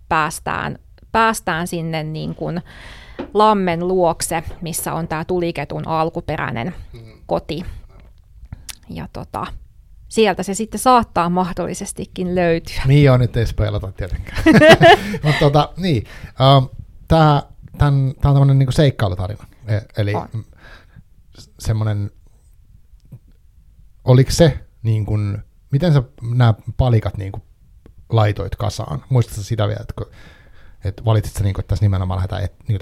päästään, 0.08 0.78
päästään 1.12 1.66
sinne 1.66 2.02
niin 2.02 2.34
kuin, 2.34 2.62
lammen 3.34 3.88
luokse, 3.88 4.42
missä 4.60 4.92
on 4.92 5.08
tämä 5.08 5.24
tuliketun 5.24 5.88
alkuperäinen 5.88 6.74
koti. 7.26 7.64
Ja 8.88 9.08
tota, 9.12 9.46
sieltä 10.08 10.42
se 10.42 10.54
sitten 10.54 10.80
saattaa 10.80 11.28
mahdollisestikin 11.28 12.34
löytyä. 12.34 12.82
Niin 12.86 13.10
on, 13.10 13.20
nyt 13.20 13.36
ei 13.36 13.46
speilata 13.46 13.92
tietenkään. 13.92 14.42
Mutta 15.24 15.40
tota, 15.40 15.72
niin, 15.76 16.04
um, 16.58 16.68
tämä 17.08 17.42
on 17.88 18.14
tämmöinen 18.22 18.58
niinku 18.58 18.72
seikkailutarina. 18.72 19.44
E, 19.66 19.78
eli 19.96 20.14
on. 20.14 20.28
semmoinen, 21.58 22.10
oliko 24.04 24.30
se, 24.30 24.58
niin 24.82 25.06
kun, 25.06 25.42
miten 25.70 25.92
sä 25.92 26.02
nämä 26.22 26.54
palikat 26.76 27.16
niin 27.16 27.32
kun, 27.32 27.42
laitoit 28.08 28.56
kasaan? 28.56 29.04
Muistatko 29.08 29.42
sitä 29.42 29.68
vielä, 29.68 29.80
että, 29.80 29.94
että 30.84 31.04
valitsit 31.04 31.34
sä, 31.34 31.44
niin 31.44 31.54
kun, 31.54 31.60
että 31.60 31.68
tässä 31.68 31.84
nimenomaan 31.84 32.16
lähdetään, 32.16 32.44
että 32.44 32.64
niin 32.68 32.78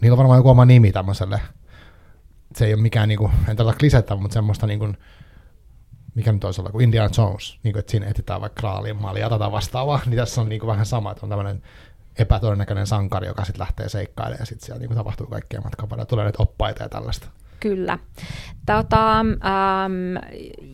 niillä 0.00 0.14
on 0.14 0.18
varmaan 0.18 0.38
joku 0.38 0.50
oma 0.50 0.64
nimi 0.64 0.92
tämmöiselle. 0.92 1.40
Se 2.56 2.66
ei 2.66 2.74
ole 2.74 2.82
mikään, 2.82 3.08
niin 3.08 3.18
kuin, 3.18 3.32
en 3.48 3.56
tällä 3.56 3.74
klisettä, 3.78 4.16
mutta 4.16 4.34
semmoista 4.34 4.66
niin 4.66 4.78
kuin, 4.78 4.96
mikä 6.14 6.32
nyt 6.32 6.44
olisi 6.44 6.60
olla, 6.60 6.70
kuin 6.70 6.84
Indiana 6.84 7.10
Jones, 7.18 7.58
niin 7.62 7.72
kuin, 7.72 7.80
että 7.80 7.90
siinä 7.90 8.06
etsitään 8.06 8.40
vaikka 8.40 8.60
kraalien 8.60 8.96
maalia 8.96 9.30
tätä 9.30 9.52
vastaavaa, 9.52 10.00
niin 10.06 10.16
tässä 10.16 10.40
on 10.40 10.48
niin 10.48 10.60
kuin 10.60 10.68
vähän 10.68 10.86
sama, 10.86 11.10
että 11.10 11.26
on 11.26 11.30
tämmöinen 11.30 11.62
epätodennäköinen 12.18 12.86
sankari, 12.86 13.26
joka 13.26 13.44
sitten 13.44 13.60
lähtee 13.60 13.88
seikkailemaan 13.88 14.40
ja 14.40 14.46
sitten 14.46 14.66
siellä 14.66 14.80
niin 14.80 14.88
kuin 14.88 14.96
tapahtuu 14.96 15.26
kaikkea 15.26 15.60
matkan 15.60 15.90
varrella, 15.90 16.06
tulee 16.06 16.24
näitä 16.24 16.42
oppaita 16.42 16.82
ja 16.82 16.88
tällaista. 16.88 17.28
Kyllä. 17.60 17.98
Tota, 18.66 19.20
ähm, 19.20 20.16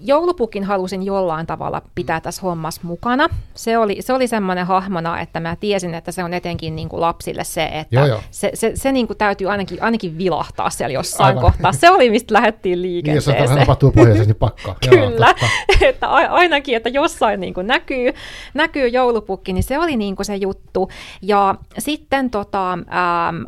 joulupukin 0.02 0.64
halusin 0.64 1.02
jollain 1.02 1.46
tavalla 1.46 1.82
pitää 1.94 2.20
tässä 2.20 2.42
hommassa 2.42 2.80
mukana. 2.84 3.28
Se 3.54 3.78
oli, 3.78 3.96
se 4.00 4.12
oli 4.12 4.26
semmoinen 4.26 4.66
hahmona, 4.66 5.20
että 5.20 5.40
mä 5.40 5.56
tiesin, 5.56 5.94
että 5.94 6.12
se 6.12 6.24
on 6.24 6.34
etenkin 6.34 6.76
niin 6.76 6.88
kuin 6.88 7.00
lapsille 7.00 7.44
se, 7.44 7.64
että 7.64 7.96
joo, 7.96 8.06
joo. 8.06 8.20
se, 8.30 8.50
se, 8.54 8.72
se 8.74 8.92
niin 8.92 9.06
kuin 9.06 9.16
täytyy 9.16 9.50
ainakin, 9.50 9.82
ainakin 9.82 10.18
vilahtaa 10.18 10.70
siellä 10.70 10.92
jossain 10.92 11.26
Aivan. 11.26 11.42
kohtaa. 11.42 11.72
Se 11.72 11.90
oli, 11.90 12.10
mistä 12.10 12.34
lähdettiin 12.34 12.82
liikenteeseen. 12.82 13.36
Niin, 13.36 13.50
jos 13.50 13.58
tapahtuu 13.58 13.92
pohjoisessa, 13.92 14.28
niin 14.28 14.36
pakkaa. 14.36 14.76
Kyllä, 14.90 15.34
joo, 15.40 15.48
että 15.88 16.08
ainakin, 16.10 16.76
että 16.76 16.88
jossain 16.88 17.40
niin 17.40 17.54
kuin 17.54 17.66
näkyy, 17.66 18.12
näkyy 18.54 18.88
joulupukki, 18.88 19.52
niin 19.52 19.64
se 19.64 19.78
oli 19.78 19.96
niin 19.96 20.16
kuin 20.16 20.26
se 20.26 20.36
juttu. 20.36 20.88
Ja 21.22 21.54
sitten, 21.78 22.30
tota, 22.30 22.72
ähm, 22.72 23.42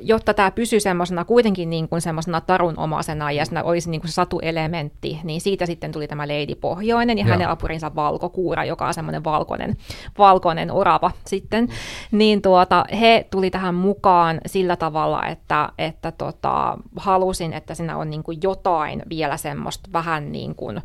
jotta 0.00 0.34
tämä 0.34 0.50
pysyy 0.50 0.80
semmoisena 0.80 1.24
kuitenkin 1.24 1.70
niin 1.70 1.88
kuin 1.88 2.00
semmoisena 2.00 2.40
tarun 2.40 2.75
omaisena 2.76 3.32
ja 3.32 3.44
siinä 3.44 3.62
olisi 3.62 3.90
niin 3.90 4.00
kuin 4.00 4.08
se 4.10 4.14
satuelementti, 4.14 5.20
niin 5.24 5.40
siitä 5.40 5.66
sitten 5.66 5.92
tuli 5.92 6.08
tämä 6.08 6.28
Lady 6.28 6.54
Pohjoinen 6.54 7.18
ja 7.18 7.24
Joo. 7.24 7.30
hänen 7.30 7.48
apurinsa 7.48 7.94
Valkokuura, 7.94 8.64
joka 8.64 8.86
on 8.86 8.94
semmoinen 8.94 9.24
valkoinen, 9.24 9.76
valkoinen 10.18 10.70
orava 10.70 11.10
sitten, 11.24 11.68
niin 12.10 12.42
tuota, 12.42 12.84
he 13.00 13.26
tuli 13.30 13.50
tähän 13.50 13.74
mukaan 13.74 14.40
sillä 14.46 14.76
tavalla, 14.76 15.26
että, 15.26 15.68
että 15.78 16.12
tota, 16.12 16.78
halusin, 16.96 17.52
että 17.52 17.74
siinä 17.74 17.96
on 17.96 18.10
niin 18.10 18.22
kuin 18.22 18.38
jotain 18.42 19.02
vielä 19.08 19.36
semmoista 19.36 19.90
vähän 19.92 20.32
niin 20.32 20.54
kuin, 20.54 20.82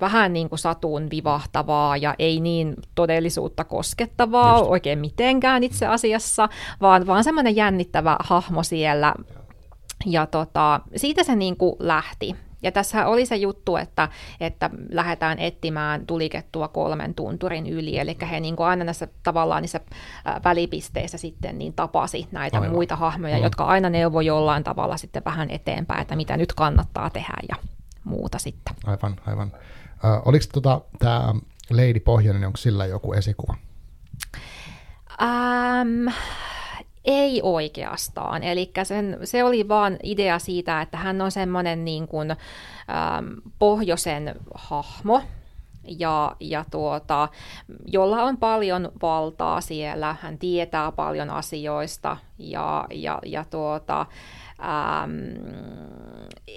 vähän 0.00 0.32
niin 0.32 0.48
kuin 0.48 0.58
satuun 0.58 1.10
vivahtavaa 1.10 1.96
ja 1.96 2.14
ei 2.18 2.40
niin 2.40 2.74
todellisuutta 2.94 3.64
koskettavaa 3.64 4.58
Just. 4.58 4.70
oikein 4.70 4.98
mitenkään 4.98 5.64
itse 5.64 5.86
asiassa, 5.86 6.48
vaan, 6.80 7.06
vaan 7.06 7.24
semmoinen 7.24 7.56
jännittävä 7.56 8.16
hahmo 8.20 8.62
siellä 8.62 9.14
ja 10.06 10.26
tota, 10.26 10.80
siitä 10.96 11.24
se 11.24 11.36
niin 11.36 11.56
kuin 11.56 11.76
lähti. 11.78 12.36
Ja 12.62 12.72
tässä 12.72 13.06
oli 13.06 13.26
se 13.26 13.36
juttu, 13.36 13.76
että, 13.76 14.08
että 14.40 14.70
lähdetään 14.88 15.38
etsimään 15.38 16.06
tulikettua 16.06 16.68
kolmen 16.68 17.14
tunturin 17.14 17.66
yli, 17.66 17.98
eli 17.98 18.16
he 18.30 18.40
niin 18.40 18.56
kuin 18.56 18.66
aina 18.66 18.84
näissä 18.84 19.08
tavallaan 19.22 19.62
niissä 19.62 19.80
välipisteissä 20.44 21.18
sitten 21.18 21.58
niin 21.58 21.72
tapasi 21.72 22.28
näitä 22.32 22.56
aivan. 22.56 22.70
muita 22.70 22.96
hahmoja, 22.96 23.34
aivan. 23.34 23.46
jotka 23.46 23.64
aina 23.64 23.90
neuvoi 23.90 24.26
jollain 24.26 24.64
tavalla 24.64 24.96
sitten 24.96 25.24
vähän 25.24 25.50
eteenpäin, 25.50 26.02
että 26.02 26.16
mitä 26.16 26.36
nyt 26.36 26.52
kannattaa 26.52 27.10
tehdä 27.10 27.36
ja 27.48 27.56
muuta 28.04 28.38
sitten. 28.38 28.74
Aivan, 28.86 29.16
aivan. 29.26 29.52
Äh, 30.04 30.22
oliko 30.24 30.44
tota, 30.52 30.80
tämä 30.98 31.34
Lady 31.70 32.00
Pohjoinen, 32.00 32.44
onko 32.44 32.56
sillä 32.56 32.86
joku 32.86 33.12
esikuva? 33.12 33.54
Ähm, 35.22 36.08
ei 37.04 37.40
oikeastaan. 37.42 38.42
Eli 38.42 38.72
se 39.24 39.44
oli 39.44 39.68
vaan 39.68 39.98
idea 40.02 40.38
siitä, 40.38 40.82
että 40.82 40.96
hän 40.96 41.20
on 41.20 41.30
semmoinen 41.30 41.84
niin 41.84 42.08
kuin, 42.08 42.30
äm, 42.30 42.36
pohjoisen 43.58 44.34
hahmo, 44.54 45.22
ja, 45.98 46.36
ja 46.40 46.64
tuota, 46.70 47.28
jolla 47.86 48.22
on 48.22 48.36
paljon 48.36 48.92
valtaa 49.02 49.60
siellä, 49.60 50.16
hän 50.20 50.38
tietää 50.38 50.92
paljon 50.92 51.30
asioista. 51.30 52.16
Ja, 52.38 52.86
ja, 52.90 53.18
ja 53.26 53.44
tuota, 53.50 54.06
ähm, 54.60 55.10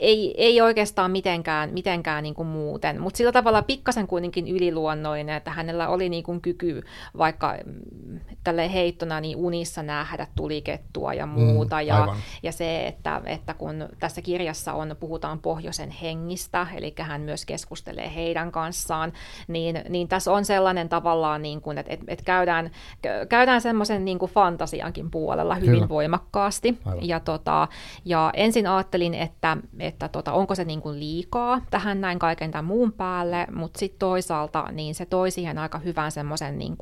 ei, 0.02 0.34
ei 0.38 0.62
oikeastaan 0.62 1.12
mitenkään, 1.12 1.74
mitenkään 1.74 2.24
niin 2.24 2.34
kuin 2.36 2.48
muuten, 2.48 3.02
mutta 3.02 3.18
sillä 3.18 3.32
tavalla 3.32 3.62
pikkasen 3.62 4.08
kuitenkin 4.08 4.48
yliluonnollinen, 4.48 5.36
että 5.36 5.52
hänellä 5.52 5.88
oli 5.88 6.10
niin 6.10 6.24
kuin 6.24 6.42
kyky 6.42 6.84
vaikka 7.18 7.56
mm, 7.66 8.20
tälle 8.44 8.74
heittona 8.74 9.22
niin 9.22 9.38
unissa 9.38 9.84
nähdä 9.84 10.28
tulikettua 10.36 11.14
ja 11.14 11.26
muuta. 11.26 11.76
Mm, 11.76 11.88
ja, 11.88 12.16
ja 12.44 12.52
se, 12.52 12.88
että, 12.88 13.22
että 13.26 13.54
kun 13.54 13.90
tässä 14.00 14.22
kirjassa 14.22 14.74
on, 14.74 14.96
puhutaan 15.00 15.40
pohjoisen 15.40 15.90
hengistä, 15.90 16.68
eli 16.76 16.94
hän 17.00 17.22
myös 17.22 17.46
keskustelee 17.46 18.16
heidän 18.16 18.52
kanssaan, 18.52 19.14
niin, 19.48 19.82
niin 19.90 20.08
tässä 20.08 20.32
on 20.32 20.46
sellainen 20.46 20.90
tavallaan, 20.90 21.42
niin 21.42 21.62
kuin, 21.62 21.78
että, 21.78 21.94
että 22.08 22.26
käydään, 22.26 22.72
käydään 23.30 23.62
semmoisen 23.62 24.06
niin 24.06 24.20
kuin 24.20 24.32
fantasiankin 24.32 25.12
puolella 25.12 25.56
hyvin 25.56 25.74
Kyllä. 25.74 25.90
voimakkaasti. 25.90 26.78
Ja, 27.02 27.20
tota, 27.20 27.68
ja 28.06 28.32
ensin 28.34 28.68
ajattelin, 28.68 29.14
että, 29.14 29.58
että 29.80 30.08
tota, 30.08 30.34
onko 30.34 30.56
se 30.56 30.66
niin 30.66 30.82
kuin 30.82 31.00
liikaa 31.00 31.62
tähän 31.70 32.02
näin 32.02 32.20
kaiken 32.20 32.52
tämän 32.52 32.66
muun 32.66 32.92
päälle, 32.92 33.48
mutta 33.52 33.80
sitten 33.80 34.00
toisaalta 34.00 34.72
niin 34.72 34.96
se 34.96 35.06
toi 35.06 35.32
siihen 35.32 35.58
aika 35.58 35.80
hyvän 35.80 36.12
semmoisen 36.12 36.58
niin 36.58 36.78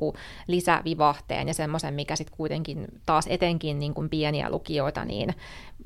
lisävivahteen 0.46 1.48
ja 1.48 1.54
semmoisen, 1.54 1.94
mikä 1.94 2.16
sitten 2.16 2.36
kuitenkin 2.36 2.86
taas 3.06 3.26
etenkin 3.28 3.78
niin 3.78 3.94
kuin 3.94 4.08
pieniä 4.08 4.50
lukijoita 4.50 5.04
niin 5.04 5.34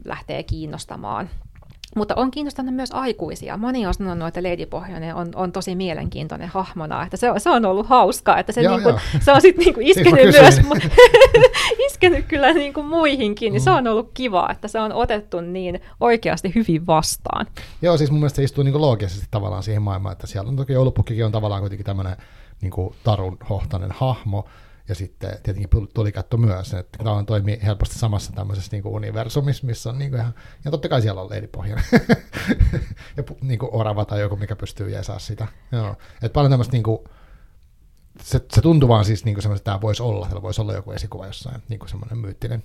lähtee 0.05 0.43
kiinnostamaan. 0.43 1.31
Mutta 1.97 2.15
on 2.17 2.31
kiinnostanut 2.31 2.75
myös 2.75 2.93
aikuisia. 2.93 3.57
Moni 3.57 3.87
on 3.87 3.95
sanonut, 3.95 4.29
että 4.29 4.43
Lady 4.43 4.67
Pohjoinen 4.67 5.15
on, 5.15 5.29
on 5.35 5.53
tosi 5.53 5.75
mielenkiintoinen 5.75 6.49
hahmona, 6.49 7.05
että 7.05 7.17
se, 7.17 7.31
on, 7.31 7.41
se 7.41 7.51
on 7.51 7.65
ollut 7.65 7.87
hauskaa, 7.87 8.39
että 8.39 8.53
se, 8.53 8.63
joo, 8.63 8.77
niinku, 8.77 9.01
se 9.21 9.33
on 9.33 9.41
sitten 9.41 9.65
niinku 9.65 9.81
iskenyt 9.83 10.41
myös, 10.41 10.61
iskenyt 11.87 12.27
kyllä 12.27 12.53
niinku 12.53 12.83
muihinkin, 12.83 13.53
niin 13.53 13.63
mm. 13.63 13.65
se 13.65 13.71
on 13.71 13.87
ollut 13.87 14.11
kiva, 14.15 14.49
että 14.53 14.69
se 14.69 14.81
on 14.81 14.93
otettu 14.93 15.41
niin 15.41 15.81
oikeasti 16.01 16.53
hyvin 16.55 16.87
vastaan. 16.87 17.47
Joo, 17.83 17.97
siis 17.97 18.11
mun 18.11 18.21
mielestä 18.21 18.37
se 18.37 18.43
istuu 18.43 18.65
niinku 18.65 18.81
loogisesti 18.81 19.27
tavallaan 19.31 19.63
siihen 19.63 19.83
maailmaan, 19.83 20.13
että 20.13 20.27
siellä 20.27 20.49
on 20.49 20.57
toki 20.57 20.73
joulupukkikin 20.73 21.25
on 21.25 21.33
tavallaan 21.33 21.63
kuitenkin 21.63 21.87
tämmöinen 21.87 22.17
niinku 22.61 22.95
tarunhohtainen 23.05 23.91
hahmo, 23.93 24.45
ja 24.91 24.95
sitten 24.95 25.39
tietenkin 25.43 25.89
tuli 25.95 26.13
katto 26.13 26.37
myös, 26.37 26.75
että 26.75 26.99
tämä 26.99 27.25
toimii 27.27 27.59
helposti 27.63 27.99
samassa 27.99 28.33
tämmöisessä 28.33 28.73
niin 28.73 28.83
kuin 28.83 28.95
universumissa, 28.95 29.67
missä 29.67 29.91
on 29.91 29.99
niin 29.99 30.11
kuin 30.11 30.21
ihan, 30.21 30.35
ja 30.65 30.71
totta 30.71 30.89
kai 30.89 31.03
siellä 31.03 31.21
on 31.21 31.31
leidipohja. 31.31 31.77
ja 33.17 33.25
niin 33.41 33.59
kuin 33.59 33.71
orava 33.73 34.05
tai 34.05 34.21
joku, 34.21 34.37
mikä 34.37 34.57
pystyy 34.57 34.91
jeesaa 34.91 35.19
sitä. 35.19 35.47
Joo. 35.73 35.97
Et 36.23 36.33
paljon 36.33 36.51
tämmöistä 36.51 36.73
niin 36.73 36.83
kuin, 36.83 36.99
se, 38.23 38.41
se 38.53 38.61
tuntuu 38.61 38.89
vaan 38.89 39.05
siis 39.05 39.25
niin 39.25 39.35
kuin 39.35 39.53
että 39.53 39.65
tämä 39.65 39.81
voisi 39.81 40.03
olla, 40.03 40.27
täällä 40.27 40.43
voisi 40.43 40.61
olla 40.61 40.75
joku 40.75 40.93
esikuva 40.93 41.27
jossain, 41.27 41.63
niin 41.69 41.79
kuin 41.79 41.89
semmoinen 41.89 42.19
myyttinen. 42.19 42.63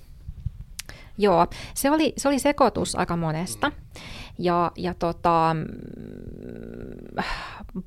Joo, 1.18 1.46
se 1.74 1.90
oli, 1.90 2.12
se 2.16 2.28
oli 2.28 2.38
sekoitus 2.38 2.96
aika 2.96 3.16
monesta. 3.16 3.72
Ja, 4.38 4.72
ja 4.76 4.94
tota, 4.94 5.56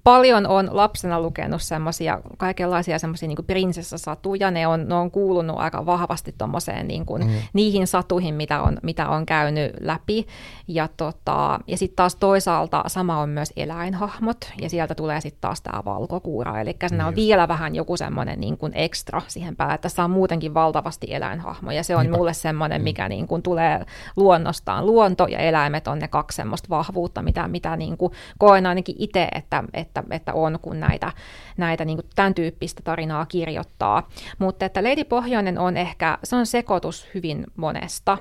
paljon 0.03 0.47
on 0.47 0.69
lapsena 0.71 1.21
lukenut 1.21 1.61
semmoisia 1.61 2.21
kaikenlaisia 2.37 2.99
semmoisia 2.99 3.27
niin 3.27 3.45
prinsessasatuja. 3.47 4.51
Ne 4.51 4.67
on, 4.67 4.87
ne 4.87 4.95
on 4.95 5.11
kuulunut 5.11 5.59
aika 5.59 5.85
vahvasti 5.85 6.35
niin 6.83 7.05
kuin, 7.05 7.23
mm. 7.23 7.31
niihin 7.53 7.87
satuihin, 7.87 8.35
mitä 8.35 8.61
on, 8.61 8.77
mitä 8.83 9.09
on 9.09 9.25
käynyt 9.25 9.73
läpi. 9.81 10.27
Ja, 10.67 10.89
tota, 10.97 11.59
ja 11.67 11.77
sitten 11.77 11.95
taas 11.95 12.15
toisaalta 12.15 12.83
sama 12.87 13.19
on 13.19 13.29
myös 13.29 13.53
eläinhahmot, 13.55 14.51
ja 14.61 14.69
sieltä 14.69 14.95
tulee 14.95 15.21
sitten 15.21 15.41
taas 15.41 15.61
tämä 15.61 15.81
valkokuura. 15.85 16.61
Eli 16.61 16.75
siinä 16.87 17.07
on 17.07 17.15
vielä 17.15 17.47
vähän 17.47 17.75
joku 17.75 17.97
semmoinen 17.97 18.39
niin 18.39 18.57
kuin 18.57 18.71
ekstra 18.75 19.21
siihen 19.27 19.55
päälle. 19.55 19.77
Tässä 19.77 20.03
on 20.03 20.11
muutenkin 20.11 20.53
valtavasti 20.53 21.07
eläinhahmoja. 21.13 21.83
Se 21.83 21.95
on 21.95 22.01
Niinpä. 22.01 22.17
mulle 22.17 22.33
semmoinen, 22.33 22.81
mikä 22.81 23.05
mm. 23.05 23.09
niin 23.09 23.27
kuin 23.27 23.41
tulee 23.41 23.85
luonnostaan. 24.15 24.85
Luonto 24.85 25.27
ja 25.27 25.39
eläimet 25.39 25.87
on 25.87 25.99
ne 25.99 26.07
kaksi 26.07 26.38
semmoista 26.39 26.69
vahvuutta, 26.69 27.21
mitä, 27.21 27.47
mitä 27.47 27.75
niin 27.75 27.97
kuin 27.97 28.13
koen 28.37 28.65
ainakin 28.65 28.95
itse, 28.99 29.27
että, 29.35 29.63
että, 29.73 30.03
että 30.11 30.33
on, 30.33 30.59
kun 30.61 30.79
näitä, 30.79 31.11
näitä 31.57 31.85
niin 31.85 31.97
kuin 31.97 32.07
tämän 32.15 32.33
tyyppistä 32.33 32.81
tarinaa 32.83 33.25
kirjoittaa. 33.25 34.09
Mutta 34.39 34.65
että 34.65 34.83
Lady 34.83 35.03
Pohjoinen 35.03 35.57
on 35.59 35.77
ehkä, 35.77 36.17
se 36.23 36.35
on 36.35 36.45
sekoitus 36.45 37.07
hyvin 37.13 37.45
monesta. 37.55 38.17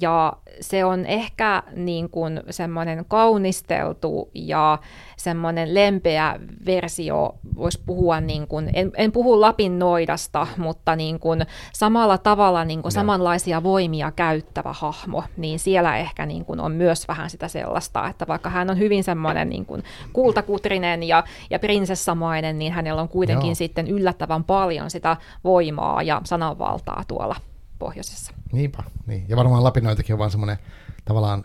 Ja 0.00 0.32
se 0.60 0.84
on 0.84 1.06
ehkä 1.06 1.62
niin 1.76 2.10
kuin 2.10 2.40
semmoinen 2.50 3.04
kaunisteltu 3.08 4.30
ja 4.34 4.78
semmoinen 5.16 5.74
lempeä 5.74 6.40
versio, 6.66 7.34
voisi 7.56 7.82
puhua, 7.86 8.20
niin 8.20 8.48
kuin, 8.48 8.70
en, 8.72 8.92
en 8.96 9.12
puhu 9.12 9.40
Lapin 9.40 9.78
noidasta, 9.78 10.46
mutta 10.56 10.96
niin 10.96 11.20
kuin 11.20 11.46
samalla 11.72 12.18
tavalla 12.18 12.64
niin 12.64 12.82
kuin 12.82 12.92
samanlaisia 12.92 13.62
voimia 13.62 14.12
käyttävä 14.12 14.72
hahmo, 14.72 15.24
niin 15.36 15.58
siellä 15.58 15.96
ehkä 15.96 16.26
niin 16.26 16.44
kuin 16.44 16.60
on 16.60 16.72
myös 16.72 17.08
vähän 17.08 17.30
sitä 17.30 17.48
sellaista, 17.48 18.08
että 18.08 18.26
vaikka 18.26 18.50
hän 18.50 18.70
on 18.70 18.78
hyvin 18.78 19.04
semmoinen 19.04 19.48
niin 19.48 19.66
kuin 19.66 19.84
kultakutrinen 20.12 21.02
ja, 21.02 21.24
ja 21.50 21.58
prinsessamainen, 21.58 22.58
niin 22.58 22.72
hänellä 22.72 23.02
on 23.02 23.08
kuitenkin 23.08 23.48
Joo. 23.48 23.54
sitten 23.54 23.88
yllättävän 23.88 24.44
paljon 24.44 24.90
sitä 24.90 25.16
voimaa 25.44 26.02
ja 26.02 26.20
sananvaltaa 26.24 27.02
tuolla 27.08 27.36
pohjoisessa. 27.84 28.32
Niinpä, 28.52 28.82
niin. 29.06 29.24
Ja 29.28 29.36
varmaan 29.36 29.64
lapinoitakin 29.64 30.14
on 30.14 30.18
vaan 30.18 30.30
semmoinen 30.30 30.58
tavallaan 31.04 31.44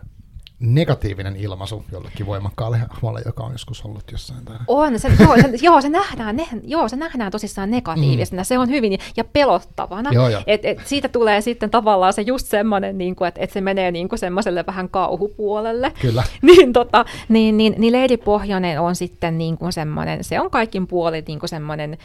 negatiivinen 0.59 1.35
ilmaisu 1.35 1.85
jollekin 1.91 2.25
voimakkaalle 2.25 2.77
hahmolle, 2.77 3.21
joka 3.25 3.43
on 3.43 3.51
joskus 3.51 3.85
ollut 3.85 4.11
jossain. 4.11 4.45
Tai... 4.45 4.55
On, 4.67 4.99
se, 4.99 5.11
joo, 5.19 5.35
se, 5.35 5.49
joo, 5.65 5.81
se 5.81 5.89
nähdään, 5.89 6.35
ne, 6.35 6.47
joo, 6.63 6.89
se 6.89 6.95
nähdään 6.95 7.31
tosissaan 7.31 7.71
negatiivisena, 7.71 8.41
mm. 8.41 8.45
se 8.45 8.57
on 8.57 8.69
hyvin 8.69 8.99
ja 9.17 9.23
pelottavana. 9.23 10.11
Joo, 10.13 10.29
joo. 10.29 10.41
Et, 10.47 10.65
et 10.65 10.79
siitä 10.85 11.09
tulee 11.09 11.41
sitten 11.41 11.69
tavallaan 11.69 12.13
se 12.13 12.21
just 12.21 12.47
semmoinen, 12.47 12.97
niin 12.97 13.15
että 13.27 13.41
et 13.41 13.51
se 13.51 13.61
menee 13.61 13.91
niin 13.91 14.09
kuin 14.09 14.19
semmoiselle 14.19 14.65
vähän 14.67 14.89
kauhupuolelle. 14.89 15.93
Kyllä. 16.01 16.23
niin, 16.41 16.73
tota, 16.73 17.05
niin, 17.29 17.57
niin, 17.57 17.75
niin 17.77 18.01
Lady 18.01 18.17
Pohjonen 18.17 18.81
on 18.81 18.95
sitten 18.95 19.37
niin 19.37 19.57
kuin 19.57 19.73
semmoinen, 19.73 20.23
se 20.23 20.39
on 20.39 20.51
kaikin 20.51 20.87
puolin 20.87 21.23
niin 21.27 21.39
kuin 21.39 21.49
semmoinen 21.49 21.97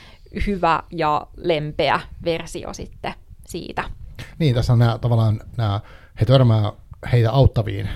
hyvä 0.47 0.83
ja 0.91 1.27
lempeä 1.37 2.01
versio 2.25 2.75
sitten 2.75 3.15
siitä. 3.47 3.85
Niin, 4.39 4.55
tässä 4.55 4.73
on 4.73 4.79
nämä 4.79 4.99
tavallaan 4.99 5.41
nämä, 5.57 5.81
he 6.21 6.25
törmää 6.25 6.73
heitä 7.13 7.33
auttaviin 7.33 7.89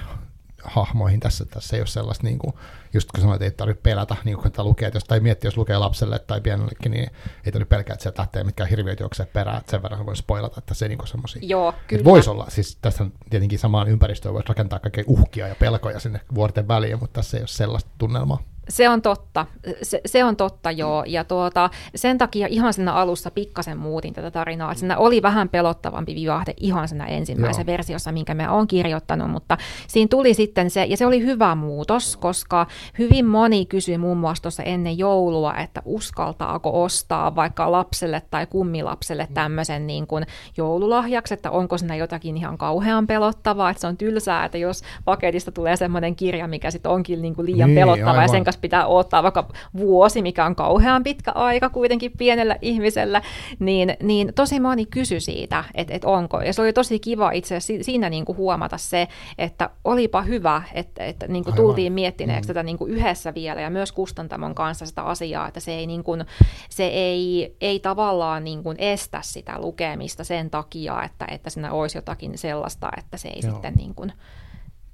hahmoihin 0.64 1.20
tässä. 1.20 1.45
Tässä 1.45 1.76
ei 1.76 1.80
ole 1.80 1.86
sellaista, 1.86 2.24
niin 2.24 2.39
kuin, 2.39 2.55
just 2.95 3.12
kun 3.12 3.20
sanoit, 3.20 3.43
että 3.43 3.45
ei 3.45 3.57
tarvitse 3.57 3.82
pelätä, 3.82 4.16
niin 4.24 4.36
kuin 4.36 4.47
että 4.47 4.64
lukee, 4.64 4.89
että 4.89 4.97
jos, 4.97 5.05
tai 5.05 5.20
miettii, 5.20 5.49
jos 5.49 5.57
lukee 5.57 5.78
lapselle 5.78 6.18
tai 6.18 6.41
pienellekin, 6.41 6.93
niin 6.93 7.11
ei 7.45 7.53
tarvitse 7.53 7.68
pelkää, 7.68 7.95
että 7.95 8.03
sieltä 8.03 8.22
lähtee 8.22 8.45
mitkään 8.45 8.70
hirviöt 8.70 9.01
juoksee 9.01 9.26
perään, 9.26 9.59
että 9.59 9.70
sen 9.70 9.82
verran 9.82 10.07
voi 10.07 10.16
spoilata, 10.16 10.59
että 10.59 10.74
se 10.74 10.89
niin 10.89 10.99
kuin 10.99 11.09
semmoisia. 11.09 11.43
Joo, 11.45 11.74
kyllä. 11.86 12.05
Voisi 12.05 12.30
olla, 12.30 12.47
siis 12.49 12.78
tässä 12.82 13.07
tietenkin 13.30 13.59
samaan 13.59 13.89
ympäristöön 13.89 14.34
voisi 14.34 14.49
rakentaa 14.49 14.78
kaikkea 14.78 15.05
uhkia 15.07 15.49
ja 15.49 15.55
pelkoja 15.55 16.01
sinne 16.01 16.20
vuorten 16.34 16.68
väliin, 16.68 16.99
mutta 16.99 17.14
tässä 17.14 17.36
ei 17.36 17.43
ole 17.43 17.49
sellaista 17.49 17.91
tunnelmaa. 17.99 18.43
Se 18.69 18.89
on 18.89 19.03
totta, 19.03 19.47
se, 19.83 20.01
se 20.07 20.25
on 20.25 20.37
totta 20.37 20.71
joo, 20.71 21.05
ja 21.07 21.25
tuota, 21.25 21.71
sen 21.95 22.19
takia 22.19 22.47
ihan 22.51 22.73
siinä 22.73 22.93
alussa 22.93 23.31
pikkasen 23.31 23.79
muutin 23.79 24.14
tätä 24.14 24.31
tarinaa, 24.31 24.73
että 24.73 24.79
siinä 24.79 24.99
oli 24.99 25.23
vähän 25.23 25.49
pelottavampi 25.49 26.14
vivahde 26.14 26.55
ihan 26.57 26.89
siinä 26.89 27.07
ensimmäisessä 27.07 27.62
joo. 27.62 27.66
versiossa, 27.66 28.12
minkä 28.12 28.35
mä 28.35 28.53
oon 28.53 28.66
kirjoittanut, 28.66 29.31
mutta 29.31 29.57
siinä 29.89 30.09
tuli 30.09 30.35
sitten 30.35 30.71
se, 30.71 30.85
ja 30.85 30.97
se 30.97 31.07
oli 31.07 31.23
hyvä 31.23 31.55
muutos, 31.55 32.16
koska 32.16 32.66
hyvin 32.99 33.27
moni 33.27 33.66
kysyi 33.66 33.99
muun 33.99 34.19
muassa 34.19 34.43
tuossa 34.43 34.62
ennen 34.62 34.99
joulua, 34.99 35.55
että 35.55 35.83
uskaltaako 35.85 36.83
ostaa 36.83 37.35
vaikka 37.35 37.73
lapselle 37.73 38.23
tai 38.31 38.47
kummilapselle 38.47 39.29
tämmöisen 39.35 39.87
niin 39.87 40.07
kuin 40.07 40.27
joululahjaksi, 40.57 41.35
että 41.35 41.51
onko 41.51 41.79
siinä 41.79 41.97
jotakin 41.97 42.37
ihan 42.37 42.59
kauhean 42.59 43.07
pelottavaa, 43.07 43.71
että 43.71 43.81
se 43.81 43.87
on 43.87 43.97
tylsää, 43.97 44.45
että 44.45 44.59
jos 44.59 44.83
paketista 45.05 45.53
tulee 45.53 45.77
semmoinen 45.77 46.16
kirja, 46.16 46.49
mikä 46.49 46.71
sitten 46.71 46.93
onkin 46.93 47.23
niin 47.23 47.35
kuin 47.35 47.47
liian 47.47 47.69
niin, 47.69 47.81
pelottava, 47.81 48.11
aivan. 48.11 48.23
ja 48.23 48.29
sen 48.29 48.45
kanssa 48.45 48.58
jos 48.59 48.61
pitää 48.61 48.87
odottaa 48.87 49.23
vaikka 49.23 49.49
vuosi, 49.77 50.23
mikä 50.23 50.45
on 50.45 50.55
kauhean 50.55 51.05
pitkä 51.05 51.33
aika 51.33 51.69
kuitenkin 51.69 52.13
pienellä 52.19 52.57
ihmisellä, 52.63 53.23
niin, 53.59 53.97
niin 54.03 54.33
tosi 54.35 54.61
moni 54.61 54.87
kysyi 54.87 55.21
siitä, 55.21 55.65
että, 55.75 55.95
että 55.95 56.09
onko. 56.09 56.41
Ja 56.41 56.53
se 56.53 56.63
oli 56.63 56.73
tosi 56.73 56.99
kiva 56.99 57.31
itse 57.31 57.57
asiassa 57.57 57.85
siinä 57.85 58.11
niin 58.11 58.25
kuin 58.25 58.39
huomata 58.39 58.79
se, 58.79 59.09
että 59.39 59.71
olipa 59.85 60.23
hyvä, 60.23 60.63
että, 60.75 61.05
että 61.05 61.29
niin 61.29 61.45
kuin 61.45 61.57
tultiin 61.57 61.93
miettineeksi 61.93 62.49
mm. 62.49 62.55
tätä 62.55 62.63
niin 62.63 62.79
kuin 62.79 62.91
yhdessä 62.91 63.35
vielä 63.35 63.61
ja 63.61 63.71
myös 63.71 63.93
kustantamon 63.93 64.55
kanssa 64.55 64.87
sitä 64.87 65.03
asiaa, 65.03 65.49
että 65.49 65.61
se 65.61 65.75
ei, 65.75 65.87
niin 65.87 66.05
kuin, 66.05 66.25
se 66.71 66.87
ei, 66.87 67.57
ei 67.61 67.81
tavallaan 67.81 68.45
niin 68.45 68.63
kuin 68.63 68.77
estä 68.81 69.21
sitä 69.23 69.61
lukemista 69.61 70.25
sen 70.25 70.51
takia, 70.51 71.03
että, 71.03 71.27
että 71.31 71.51
siinä 71.51 71.73
olisi 71.73 71.99
jotakin 71.99 72.39
sellaista, 72.39 72.89
että 72.99 73.17
se 73.17 73.29
ei 73.29 73.41
Joo. 73.43 73.53
sitten 73.53 73.75
niin 73.75 73.95
kuin 73.95 74.13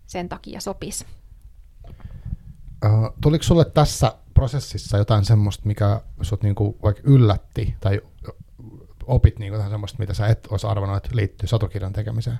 sen 0.07 0.29
takia 0.29 0.61
sopisi. 0.61 1.05
Uh, 2.85 3.15
tuliko 3.21 3.43
sulle 3.45 3.65
tässä 3.65 4.13
prosessissa 4.35 4.99
jotain 4.99 5.25
semmoista, 5.25 5.67
mikä 5.67 6.01
sut 6.23 6.43
niinku 6.43 6.79
vaikka 6.83 7.03
yllätti 7.05 7.75
tai 7.81 8.01
opit 9.07 9.39
niinku 9.39 9.55
jotain 9.55 9.71
semmoista, 9.71 9.99
mitä 9.99 10.15
sä 10.15 10.27
et 10.27 10.49
olisi 10.51 10.67
arvannut, 10.67 10.97
että 10.97 11.17
liittyy 11.17 11.49
satukirjan 11.49 11.93
tekemiseen? 11.93 12.39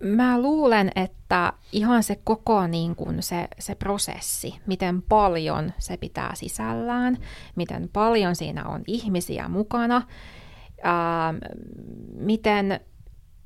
Mä 0.00 0.42
luulen, 0.42 0.90
että 0.96 1.52
ihan 1.72 2.02
se 2.02 2.16
koko 2.24 2.66
niin 2.66 2.96
kuin 2.96 3.22
se, 3.22 3.48
se 3.58 3.74
prosessi, 3.74 4.54
miten 4.66 5.02
paljon 5.02 5.72
se 5.78 5.96
pitää 5.96 6.34
sisällään, 6.34 7.18
miten 7.56 7.88
paljon 7.92 8.36
siinä 8.36 8.64
on 8.64 8.82
ihmisiä 8.86 9.48
mukana, 9.48 10.02
ää, 10.82 11.34
miten 12.14 12.80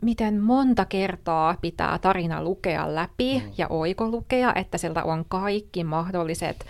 miten 0.02 0.42
monta 0.42 0.84
kertaa 0.84 1.56
pitää 1.60 1.98
tarina 1.98 2.42
lukea 2.42 2.94
läpi 2.94 3.38
mm. 3.38 3.52
ja 3.58 3.66
oikolukea, 3.70 4.52
että 4.54 4.78
sieltä 4.78 5.04
on 5.04 5.24
kaikki 5.28 5.84
mahdolliset 5.84 6.66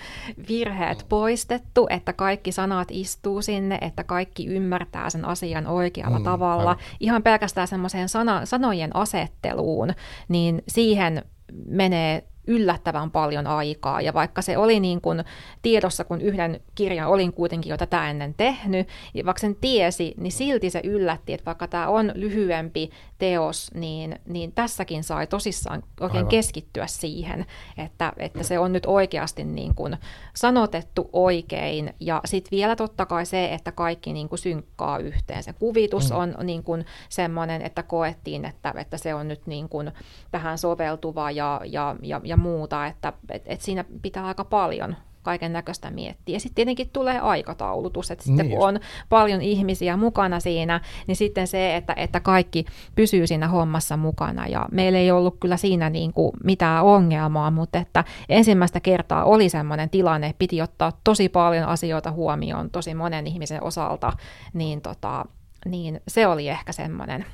virheet 0.49 0.99
mm. 0.99 1.09
poistettu, 1.09 1.87
että 1.91 2.13
kaikki 2.13 2.53
sanat 2.53 2.89
istuu 2.91 3.43
sinne, 3.43 3.79
että 3.81 4.05
kaikki 4.05 4.47
ymmärtää 4.47 5.11
sen 5.11 5.25
asian 5.25 5.67
oikealla 5.67 6.19
mm, 6.19 6.25
tavalla. 6.25 6.71
Aivan. 6.71 6.85
Ihan 7.01 7.23
pelkästään 7.23 7.69
semmoiseen 7.69 8.09
sana, 8.09 8.47
sanojen 8.47 8.97
asetteluun, 8.97 9.93
niin 10.29 10.63
siihen 10.69 11.23
menee 11.67 12.32
yllättävän 12.47 13.11
paljon 13.11 13.47
aikaa. 13.47 14.01
Ja 14.01 14.15
vaikka 14.15 14.43
se 14.43 14.59
oli 14.59 14.81
niin 14.81 15.01
kuin 15.01 15.25
tiedossa, 15.63 16.05
kun 16.05 16.21
yhden 16.21 16.61
kirjan 16.75 17.09
olin 17.09 17.33
kuitenkin 17.33 17.71
jo 17.71 17.77
tätä 17.77 18.11
ennen 18.11 18.35
tehnyt, 18.35 18.89
ja 19.15 19.25
vaikka 19.25 19.41
sen 19.41 19.57
tiesi, 19.57 20.15
niin 20.17 20.33
silti 20.33 20.71
se 20.71 20.81
yllätti, 20.85 21.33
että 21.33 21.47
vaikka 21.47 21.69
tämä 21.69 21.89
on 21.89 22.13
lyhyempi 22.15 22.91
teos, 23.19 23.71
niin, 23.75 24.19
niin 24.27 24.53
tässäkin 24.53 25.05
sai 25.05 25.27
tosissaan 25.27 25.83
oikein 26.01 26.19
Aivan. 26.19 26.31
keskittyä 26.31 26.87
siihen, 26.87 27.47
että, 27.79 28.13
että 28.17 28.43
se 28.43 28.59
on 28.59 28.73
nyt 28.73 28.87
oikeasti 28.87 29.45
niin 29.45 29.75
kuin 29.75 29.97
sanotettu 30.35 31.11
oikein. 31.13 31.95
Ja 32.01 32.21
sitten 32.25 32.51
vielä 32.51 32.77
totta 32.77 33.07
kai 33.07 33.27
se, 33.27 33.45
että 33.45 33.73
kaikki 33.73 34.13
niin 34.13 34.29
kuin 34.29 34.39
synkkaa 34.39 34.99
yhteen. 34.99 35.43
Se 35.43 35.53
kuvitus 35.53 36.11
mm. 36.11 36.17
on 36.17 36.35
niin 36.43 36.63
kuin 36.63 36.87
semmoinen, 37.09 37.63
että 37.63 37.83
koettiin, 37.83 38.45
että, 38.45 38.75
että 38.77 38.97
se 38.97 39.15
on 39.15 39.29
nyt 39.29 39.47
niin 39.47 39.69
kuin 39.69 39.93
tähän 40.31 40.59
soveltuva 40.59 41.31
ja, 41.31 41.61
ja, 41.65 41.97
ja, 42.03 42.21
ja 42.33 42.37
muuta, 42.37 42.87
että 42.87 43.13
et, 43.31 43.43
et 43.47 43.61
siinä 43.61 43.85
pitää 44.03 44.27
aika 44.27 44.45
paljon 44.45 44.97
kaiken 45.23 45.53
näköistä 45.53 45.91
miettiä. 45.91 46.37
Ja 46.37 46.41
sitten 46.41 46.55
tietenkin 46.55 46.91
tulee 46.93 47.19
aikataulutus, 47.21 48.11
että 48.11 48.25
sitten 48.25 48.47
niin 48.47 48.59
kun 48.59 48.69
on 48.69 48.81
paljon 49.09 49.43
ihmisiä 49.43 49.97
mukana 49.97 50.41
siinä, 50.41 50.81
niin 51.07 51.17
sitten 51.17 51.47
se, 51.47 51.77
että, 51.77 51.95
että 51.97 52.21
kaikki 52.21 52.65
pysyy 52.95 53.27
siinä 53.27 53.49
hommassa 53.49 53.97
mukana. 53.97 54.47
Ja 54.47 54.67
meillä 54.71 54.99
ei 54.99 55.11
ollut 55.11 55.37
kyllä 55.41 55.57
siinä 55.57 55.91
niin 55.91 56.13
kuin 56.13 56.33
mitään 56.45 56.85
ongelmaa, 56.85 57.51
mutta 57.51 57.79
että 57.79 58.05
ensimmäistä 58.29 58.81
kertaa 58.81 59.25
oli 59.25 59.49
sellainen 59.49 59.91
tilanne, 59.91 60.35
piti 60.39 60.63
ottaa 60.63 60.93
tosi 61.05 61.29
paljon 61.29 61.69
asioita 61.69 62.13
huomioon 62.13 62.71
tosi 62.71 62.95
monen 62.95 63.27
ihmisen 63.27 63.63
osalta, 63.63 64.13
niin, 64.53 64.81
tota, 64.81 65.25
niin 65.67 66.01
se 66.09 66.27
oli 66.27 66.49
ehkä 66.49 66.73
semmoinen. 66.73 67.27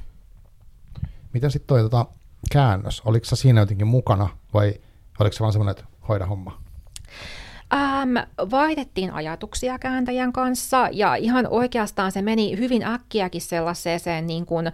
Miten 1.32 1.50
sitten 1.50 1.66
toi 1.66 1.82
tota, 1.82 2.06
käännös, 2.52 3.02
oliko 3.04 3.24
se 3.24 3.36
siinä 3.36 3.60
jotenkin 3.60 3.86
mukana 3.86 4.28
vai 4.54 4.74
oliko 5.20 5.32
se 5.32 5.40
vaan 5.40 5.52
semmoinen, 5.52 5.70
että 5.70 5.84
hoida 6.08 6.26
homma? 6.26 6.60
Ähm, 7.72 8.16
vaihdettiin 8.50 9.12
ajatuksia 9.12 9.78
kääntäjän 9.78 10.32
kanssa 10.32 10.88
ja 10.92 11.14
ihan 11.14 11.46
oikeastaan 11.50 12.12
se 12.12 12.22
meni 12.22 12.58
hyvin 12.58 12.82
äkkiäkin 12.82 13.40
sellaiseen 13.40 14.26
niin 14.26 14.46
kuin, 14.46 14.66
äh, 14.66 14.72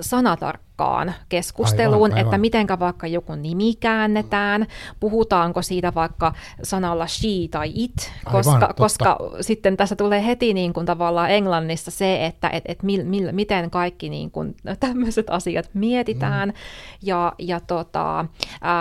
sanatarkkaan 0.00 0.71
tarkkaan 0.82 1.14
keskusteluun, 1.28 1.94
aivan, 1.94 2.12
aivan. 2.12 2.26
että 2.26 2.38
mitenkä 2.38 2.78
vaikka 2.78 3.06
joku 3.06 3.34
nimi 3.34 3.74
käännetään, 3.74 4.66
puhutaanko 5.00 5.62
siitä 5.62 5.94
vaikka 5.94 6.32
sanalla 6.62 7.06
she 7.06 7.48
tai 7.50 7.72
it, 7.74 8.12
koska, 8.32 8.52
aivan, 8.52 8.74
koska 8.76 9.18
sitten 9.40 9.76
tässä 9.76 9.96
tulee 9.96 10.26
heti 10.26 10.54
niin 10.54 10.72
kuin 10.72 10.86
tavallaan 10.86 11.30
Englannissa 11.30 11.90
se, 11.90 12.26
että 12.26 12.48
et, 12.48 12.64
et 12.66 12.82
mil, 12.82 13.04
mil, 13.04 13.32
miten 13.32 13.70
kaikki 13.70 14.08
niin 14.08 14.30
kuin 14.30 14.56
tämmöiset 14.80 15.30
asiat 15.30 15.70
mietitään. 15.74 16.48
Mm. 16.48 16.54
Ja, 17.02 17.32
ja 17.38 17.60
tota, 17.60 18.24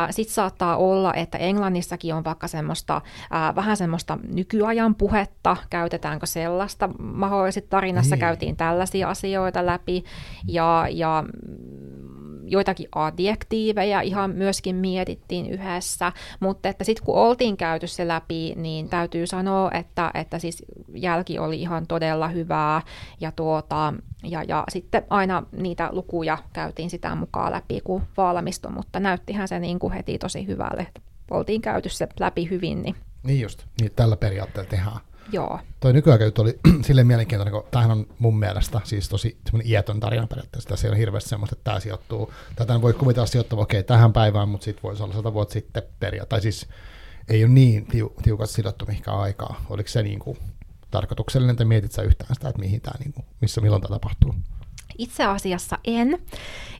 sitten 0.10 0.34
saattaa 0.34 0.78
olla, 0.78 1.14
että 1.14 1.38
Englannissakin 1.38 2.16
on 2.16 2.24
vaikka 2.24 2.48
semmoista, 2.48 3.02
ää, 3.32 3.56
vähän 3.56 3.78
semmoista 3.78 4.18
nykyajan 4.34 4.96
puhetta, 4.96 5.58
käytetäänkö 5.70 6.26
sellaista. 6.26 6.90
Mahdollisesti 7.00 7.70
tarinassa 7.70 8.16
niin. 8.16 8.20
käytiin 8.20 8.56
tällaisia 8.56 9.10
asioita 9.10 9.66
läpi 9.66 10.04
ja, 10.48 10.88
ja 10.90 11.24
joitakin 12.52 12.88
adjektiiveja 12.96 14.02
ihan 14.02 14.32
myöskin 14.32 14.76
mietittiin 14.76 15.46
yhdessä, 15.46 16.12
mutta 16.40 16.70
että 16.70 16.84
sitten 16.84 17.06
kun 17.06 17.16
oltiin 17.16 17.58
käyty 17.58 17.88
se 17.88 18.08
läpi, 18.08 18.54
niin 18.56 18.90
täytyy 18.90 19.28
sanoa, 19.28 19.72
että, 19.72 20.12
että 20.14 20.40
siis 20.40 20.66
jälki 20.94 21.40
oli 21.40 21.62
ihan 21.62 21.88
todella 21.88 22.28
hyvää 22.28 22.82
ja, 23.20 23.32
tuota, 23.32 23.94
ja, 24.24 24.44
ja 24.44 24.64
sitten 24.70 25.04
aina 25.10 25.44
niitä 25.52 25.90
lukuja 25.92 26.38
käytiin 26.54 26.90
sitä 26.90 27.16
mukaan 27.16 27.52
läpi, 27.52 27.82
kun 27.84 28.02
valmistui, 28.18 28.72
mutta 28.72 29.00
näyttihän 29.00 29.48
se 29.48 29.60
niin 29.60 29.80
kuin 29.80 29.94
heti 29.94 30.18
tosi 30.18 30.48
hyvälle, 30.48 30.88
oltiin 31.32 31.62
käyty 31.62 31.90
se 31.90 32.08
läpi 32.20 32.50
hyvin. 32.50 32.82
Niin, 32.82 32.96
niin 33.24 33.42
just, 33.42 33.66
niin 33.82 33.92
tällä 33.96 34.18
periaatteella 34.18 34.70
tehdään. 34.70 35.11
Joo. 35.32 35.60
Toi 35.80 35.94
nykyaika 35.94 36.26
oli 36.42 36.60
silleen 36.86 37.08
mielenkiintoinen, 37.08 37.54
kun 37.54 37.64
tämähän 37.72 37.92
on 37.92 38.08
mun 38.20 38.40
mielestä 38.40 38.82
siis 38.84 39.10
tosi 39.10 39.38
semmoinen 39.46 39.72
iätön 39.72 40.00
tarina 40.00 40.28
periaatteessa. 40.28 40.70
Tässä 40.70 40.88
ole 40.88 40.98
hirveästi 40.98 41.30
semmoista, 41.30 41.56
että 41.56 41.64
tämä 41.64 41.80
sijoittuu, 41.80 42.34
tätä 42.56 42.82
voi 42.82 42.94
kuvitella 42.94 43.26
sijoittava 43.26 43.62
okei 43.62 43.80
okay, 43.80 43.88
tähän 43.88 44.14
päivään, 44.14 44.50
mutta 44.50 44.66
sitten 44.66 44.84
voisi 44.84 45.04
olla 45.04 45.14
sata 45.14 45.34
vuotta 45.34 45.54
sitten 45.54 45.84
periaatteessa. 46.00 46.30
Tai 46.30 46.42
siis 46.42 46.68
ei 47.28 47.44
ole 47.44 47.52
niin 47.52 47.86
tiu, 47.86 48.14
tiukasti 48.24 48.56
sidottu 48.56 48.86
mihinkään 48.86 49.20
aikaa. 49.20 49.66
Oliko 49.70 49.90
se 49.90 50.04
niin 50.04 50.20
kuin 50.20 50.38
tarkoituksellinen, 50.92 51.54
että 51.54 51.66
mietit 51.66 51.92
sä 51.92 52.02
yhtään 52.02 52.36
sitä, 52.36 52.50
että 52.50 52.62
mihin 52.62 52.82
tämä, 52.82 53.00
niin 53.00 53.14
kuin, 53.14 53.26
missä 53.42 53.62
milloin 53.62 53.82
tämä 53.82 53.96
tapahtuu? 53.96 54.36
Itse 54.98 55.24
asiassa 55.24 55.78
en. 55.86 56.20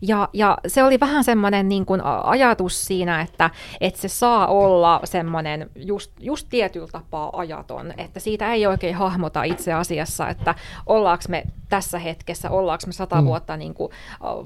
Ja, 0.02 0.30
ja 0.34 0.58
se 0.68 0.84
oli 0.84 1.00
vähän 1.00 1.24
semmoinen 1.24 1.70
niin 1.70 1.86
kuin 1.86 2.02
ajatus 2.24 2.86
siinä, 2.86 3.22
että, 3.22 3.50
että 3.82 4.02
se 4.02 4.08
saa 4.08 4.48
olla 4.48 5.02
semmoinen 5.04 5.70
just, 5.76 6.12
just 6.20 6.48
tietyllä 6.50 6.88
tapaa 6.92 7.30
ajaton, 7.34 7.94
että 7.98 8.20
siitä 8.20 8.54
ei 8.54 8.68
oikein 8.68 8.96
hahmota 8.96 9.44
itse 9.44 9.74
asiassa, 9.74 10.30
että 10.30 10.56
ollaanko 10.86 11.24
me 11.30 11.44
tässä 11.70 12.00
hetkessä, 12.00 12.50
ollaanko 12.50 12.84
me 12.88 12.94
sata 12.94 13.22
mm. 13.22 13.26
vuotta 13.28 13.58
niin 13.58 13.74
kuin 13.74 13.92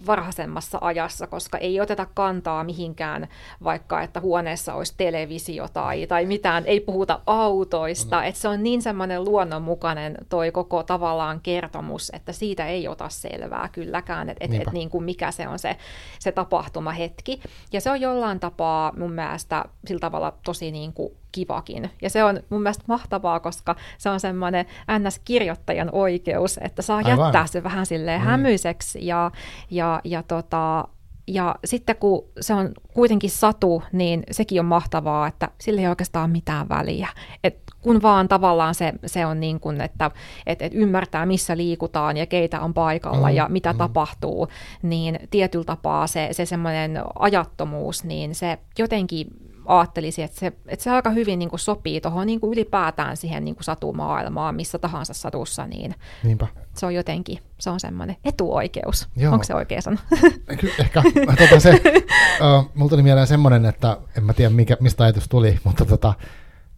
varhaisemmassa 0.07 0.77
ajassa, 0.81 1.27
koska 1.27 1.57
ei 1.57 1.81
oteta 1.81 2.07
kantaa 2.13 2.63
mihinkään, 2.63 3.27
vaikka 3.63 4.01
että 4.01 4.19
huoneessa 4.19 4.73
olisi 4.73 4.93
televisio 4.97 5.67
tai, 5.73 6.07
tai 6.07 6.25
mitään, 6.25 6.63
ei 6.65 6.79
puhuta 6.79 7.19
autoista, 7.27 8.21
mm. 8.21 8.23
että 8.23 8.41
se 8.41 8.47
on 8.47 8.63
niin 8.63 8.81
semmoinen 8.81 9.23
luonnonmukainen 9.23 10.17
toi 10.29 10.51
koko 10.51 10.83
tavallaan 10.83 11.39
kertomus, 11.43 12.11
että 12.13 12.31
siitä 12.31 12.67
ei 12.67 12.87
ota 12.87 13.09
selvää 13.09 13.54
kylläkään, 13.73 14.29
että 14.29 14.45
et, 14.45 14.53
et, 14.53 14.73
niin 14.73 14.89
kuin 14.89 15.03
mikä 15.03 15.31
se 15.31 15.47
on 15.47 15.59
se, 15.59 15.77
se 16.19 16.31
tapahtumahetki. 16.31 17.41
Ja 17.73 17.81
se 17.81 17.91
on 17.91 18.01
jollain 18.01 18.39
tapaa 18.39 18.93
mun 18.97 19.11
mielestä 19.11 19.65
sillä 19.87 19.99
tavalla 19.99 20.33
tosi 20.45 20.71
niin 20.71 20.93
kuin 20.93 21.13
kivakin. 21.31 21.89
Ja 22.01 22.09
se 22.09 22.23
on 22.23 22.39
mun 22.49 22.61
mielestä 22.61 22.83
mahtavaa, 22.87 23.39
koska 23.39 23.75
se 23.97 24.09
on 24.09 24.19
semmoinen 24.19 24.65
NS-kirjoittajan 24.99 25.89
oikeus, 25.91 26.59
että 26.61 26.81
saa 26.81 26.97
Aivan. 26.97 27.19
jättää 27.19 27.45
se 27.45 27.63
vähän 27.63 27.85
silleen 27.85 28.21
mm. 28.21 28.27
hämyiseksi 28.27 29.07
ja, 29.07 29.31
ja, 29.71 30.01
ja 30.03 30.23
tota, 30.23 30.87
ja 31.27 31.55
sitten 31.65 31.95
kun 31.95 32.25
se 32.41 32.53
on 32.53 32.71
kuitenkin 32.93 33.29
satu, 33.29 33.83
niin 33.91 34.23
sekin 34.31 34.59
on 34.59 34.65
mahtavaa, 34.65 35.27
että 35.27 35.49
sillä 35.61 35.81
ei 35.81 35.87
oikeastaan 35.87 36.29
mitään 36.29 36.69
väliä. 36.69 37.09
Et 37.43 37.57
kun 37.85 38.01
vaan 38.01 38.27
tavallaan 38.27 38.75
se, 38.75 38.93
se 39.05 39.25
on 39.25 39.39
niin 39.39 39.59
kuin, 39.59 39.81
että 39.81 40.11
et, 40.45 40.61
et 40.61 40.73
ymmärtää, 40.75 41.25
missä 41.25 41.57
liikutaan 41.57 42.17
ja 42.17 42.25
keitä 42.25 42.61
on 42.61 42.73
paikalla 42.73 43.29
mm, 43.29 43.35
ja 43.35 43.47
mitä 43.49 43.73
mm. 43.73 43.77
tapahtuu, 43.77 44.47
niin 44.81 45.19
tietyllä 45.29 45.65
tapaa 45.65 46.07
se, 46.07 46.29
se 46.31 46.45
semmoinen 46.45 47.01
ajattomuus, 47.19 48.03
niin 48.03 48.35
se 48.35 48.59
jotenkin 48.79 49.27
ajattelisin, 49.65 50.25
että 50.25 50.39
se, 50.39 50.47
että 50.67 50.83
se 50.83 50.89
aika 50.89 51.09
hyvin 51.09 51.39
niin 51.39 51.49
kuin 51.49 51.59
sopii 51.59 52.01
tuohon 52.01 52.27
niin 52.27 52.39
ylipäätään 52.51 53.17
siihen 53.17 53.45
niin 53.45 53.55
kuin 53.55 53.63
satumaailmaan, 53.63 54.55
missä 54.55 54.79
tahansa 54.79 55.13
satussa, 55.13 55.67
niin 55.67 55.95
Niinpä. 56.23 56.47
se 56.73 56.85
on 56.85 56.95
jotenkin, 56.95 57.39
se 57.57 57.69
on 57.69 57.79
semmoinen 57.79 58.15
etuoikeus. 58.25 59.07
Joo. 59.15 59.33
Onko 59.33 59.43
se 59.43 59.55
oikea 59.55 59.81
sana? 59.81 59.97
Ehkä. 60.47 61.03
Tota 61.37 61.59
se, 61.59 61.81
uh, 62.41 62.71
mulla 62.73 62.89
tuli 62.89 63.03
mieleen 63.03 63.27
semmoinen, 63.27 63.65
että 63.65 63.97
en 64.17 64.23
mä 64.23 64.33
tiedä 64.33 64.49
mikä, 64.49 64.77
mistä 64.79 65.03
ajatus 65.03 65.27
tuli, 65.29 65.59
mutta 65.63 65.85
tota, 65.85 66.13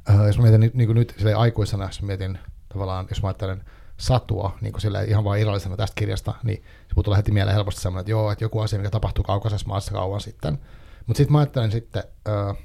uh, 0.09 0.25
jos 0.25 0.37
mä 0.37 0.43
mietin 0.43 0.71
niin 0.73 0.87
kuin 0.87 0.95
nyt 0.95 1.15
aikuisena, 1.37 1.85
jos 1.85 2.01
mietin 2.01 2.39
tavallaan, 2.69 3.07
jos 3.09 3.21
mä 3.21 3.27
ajattelen 3.27 3.63
satua 3.97 4.57
niin 4.61 4.73
kuin 4.73 5.09
ihan 5.09 5.23
vain 5.23 5.41
irrallisena 5.41 5.77
tästä 5.77 5.95
kirjasta, 5.95 6.33
niin 6.43 6.63
se 6.87 7.03
tulee 7.03 7.17
heti 7.17 7.31
mieleen 7.31 7.55
helposti 7.55 7.81
semmoinen, 7.81 8.01
että 8.01 8.11
joo, 8.11 8.31
että 8.31 8.43
joku 8.43 8.59
asia, 8.59 8.79
mikä 8.79 8.89
tapahtuu 8.89 9.23
kaukaisessa 9.23 9.67
maassa 9.67 9.93
kauan 9.93 10.21
sitten. 10.21 10.59
Mutta 11.05 11.17
sitten 11.17 11.31
mä 11.31 11.39
ajattelen 11.39 11.71
sitten, 11.71 12.03
uh, 12.29 12.57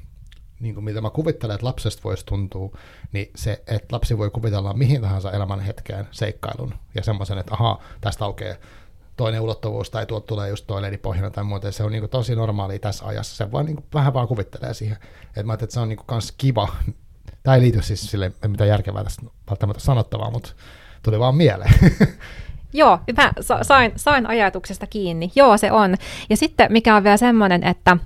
niin 0.60 0.74
kuin 0.74 0.84
mitä 0.84 1.00
mä 1.00 1.10
kuvittelen, 1.10 1.54
että 1.54 1.66
lapsesta 1.66 2.02
voisi 2.04 2.26
tuntua, 2.26 2.78
niin 3.12 3.30
se, 3.36 3.62
että 3.66 3.88
lapsi 3.94 4.18
voi 4.18 4.30
kuvitella 4.30 4.74
mihin 4.74 5.00
tahansa 5.00 5.32
elämän 5.32 5.60
hetkeen 5.60 6.08
seikkailun 6.10 6.74
ja 6.94 7.02
semmoisen, 7.02 7.38
että 7.38 7.54
ahaa, 7.54 7.82
tästä 8.00 8.24
aukeaa 8.24 8.56
toinen 9.16 9.40
ulottuvuus 9.40 9.90
tai 9.90 10.06
tuot 10.06 10.26
tulee 10.26 10.48
just 10.48 10.66
toinen 10.66 10.98
pohjana 10.98 11.30
tai 11.30 11.44
muuta. 11.44 11.72
Se 11.72 11.84
on 11.84 11.92
niin 11.92 12.02
kuin 12.02 12.10
tosi 12.10 12.34
normaali 12.34 12.78
tässä 12.78 13.06
ajassa. 13.06 13.36
Se 13.36 13.52
vaan 13.52 13.66
niin 13.66 13.76
kuin 13.76 13.86
vähän 13.94 14.14
vaan 14.14 14.28
kuvittelee 14.28 14.74
siihen. 14.74 14.96
Et 15.36 15.46
mä 15.46 15.54
että 15.54 15.66
se 15.70 15.80
on 15.80 15.88
niin 15.88 15.96
kuin 16.06 16.20
kiva. 16.38 16.68
Tämä 17.42 17.54
ei 17.54 17.60
liity 17.60 17.82
siis 17.82 18.10
sille, 18.10 18.32
mitä 18.46 18.64
järkevää 18.64 19.04
tästä 19.04 19.22
välttämättä 19.50 19.82
sanottavaa, 19.82 20.30
mutta 20.30 20.52
tuli 21.02 21.18
vaan 21.18 21.34
mieleen. 21.34 21.74
Joo, 22.72 22.98
mä 23.16 23.32
sain, 23.62 23.92
sain 23.96 24.26
ajatuksesta 24.26 24.86
kiinni. 24.86 25.32
Joo, 25.34 25.58
se 25.58 25.72
on. 25.72 25.96
Ja 26.30 26.36
sitten 26.36 26.72
mikä 26.72 26.96
on 26.96 27.04
vielä 27.04 27.16
semmoinen, 27.16 27.64
että 27.64 27.96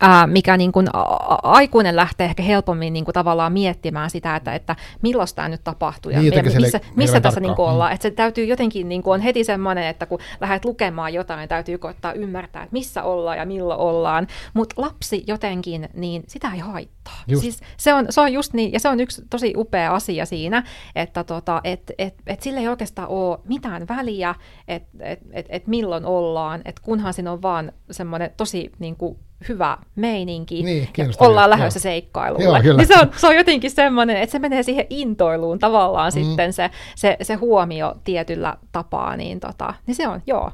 ää, 0.00 0.26
mikä 0.26 0.56
niin 0.56 0.72
kuin 0.72 0.86
a- 0.92 1.38
aikuinen 1.42 1.96
lähtee 1.96 2.26
ehkä 2.26 2.42
helpommin 2.42 2.92
niin 2.92 3.04
kuin 3.04 3.12
tavallaan 3.12 3.52
miettimään 3.52 4.10
sitä, 4.10 4.36
että, 4.36 4.54
että 4.54 4.76
milloin 5.02 5.28
tämä 5.34 5.48
nyt 5.48 5.64
tapahtuu 5.64 6.12
ja, 6.12 6.20
Niin, 6.20 6.32
ja 6.32 6.42
missä, 6.42 6.80
missä 6.96 7.20
tässä 7.20 7.40
niin 7.40 7.46
tarkkaan. 7.48 7.56
kuin 7.56 7.66
Mm. 7.68 7.72
ollaan. 7.72 7.92
Että 7.92 8.02
se 8.02 8.10
täytyy 8.10 8.44
jotenkin, 8.44 8.88
niin 8.88 9.02
kuin 9.02 9.14
on 9.14 9.20
heti 9.20 9.44
semmoinen, 9.44 9.84
että 9.86 10.06
kun 10.06 10.18
lähdet 10.40 10.64
lukemaan 10.64 11.14
jotain, 11.14 11.38
niin 11.38 11.48
täytyy 11.48 11.78
koittaa 11.78 12.12
ymmärtää, 12.12 12.62
että 12.62 12.72
missä 12.72 13.02
ollaan 13.02 13.38
ja 13.38 13.46
milloin 13.46 13.80
ollaan. 13.80 14.26
Mutta 14.54 14.82
lapsi 14.82 15.24
jotenkin, 15.26 15.88
niin 15.94 16.24
sitä 16.28 16.50
ei 16.54 16.58
haittaa. 16.60 17.14
Just. 17.26 17.42
Siis 17.42 17.60
se, 17.76 17.94
on, 17.94 18.06
se 18.10 18.20
on 18.20 18.32
just 18.32 18.52
niin, 18.52 18.72
ja 18.72 18.80
se 18.80 18.88
on 18.88 19.00
yksi 19.00 19.22
tosi 19.30 19.52
upea 19.56 19.94
asia 19.94 20.26
siinä, 20.26 20.62
että 20.94 21.24
tota, 21.24 21.60
et, 21.64 21.92
et, 21.98 22.14
et 22.26 22.42
sillä 22.42 22.60
ei 22.60 22.68
oikeastaan 22.68 23.08
ole 23.08 23.38
mitään 23.48 23.88
väliä, 23.88 24.34
että 24.68 24.88
et, 25.00 25.20
et, 25.32 25.46
et 25.48 25.66
milloin 25.66 26.04
ollaan, 26.04 26.60
että 26.64 26.82
kunhan 26.84 27.14
siinä 27.14 27.32
on 27.32 27.42
vaan 27.42 27.72
semmoinen 27.90 28.30
tosi 28.36 28.72
niin 28.78 28.96
kuin, 28.96 29.18
hyvä 29.48 29.78
meininki, 29.96 30.62
Niin, 30.62 30.88
ja 30.96 31.04
ollaan 31.18 31.44
joo. 31.44 31.50
lähdössä 31.50 31.80
seikkailulle. 31.80 32.44
Joo, 32.44 32.62
kyllä. 32.62 32.76
niin 32.76 32.88
se 32.88 33.00
on, 33.00 33.10
se 33.16 33.26
on 33.26 33.36
jotenkin 33.36 33.70
semmoinen, 33.70 34.16
että 34.16 34.32
se 34.32 34.38
menee 34.38 34.62
siihen 34.62 34.86
intoiluun 34.90 35.58
tavallaan 35.58 36.12
mm. 36.14 36.24
sitten 36.24 36.52
se, 36.52 36.70
se, 36.96 37.16
se 37.22 37.34
huomio 37.34 37.96
tietyllä 38.04 38.56
tapaa, 38.72 39.16
niin, 39.16 39.40
tota, 39.40 39.74
niin 39.86 39.94
se 39.94 40.08
on, 40.08 40.22
joo. 40.26 40.52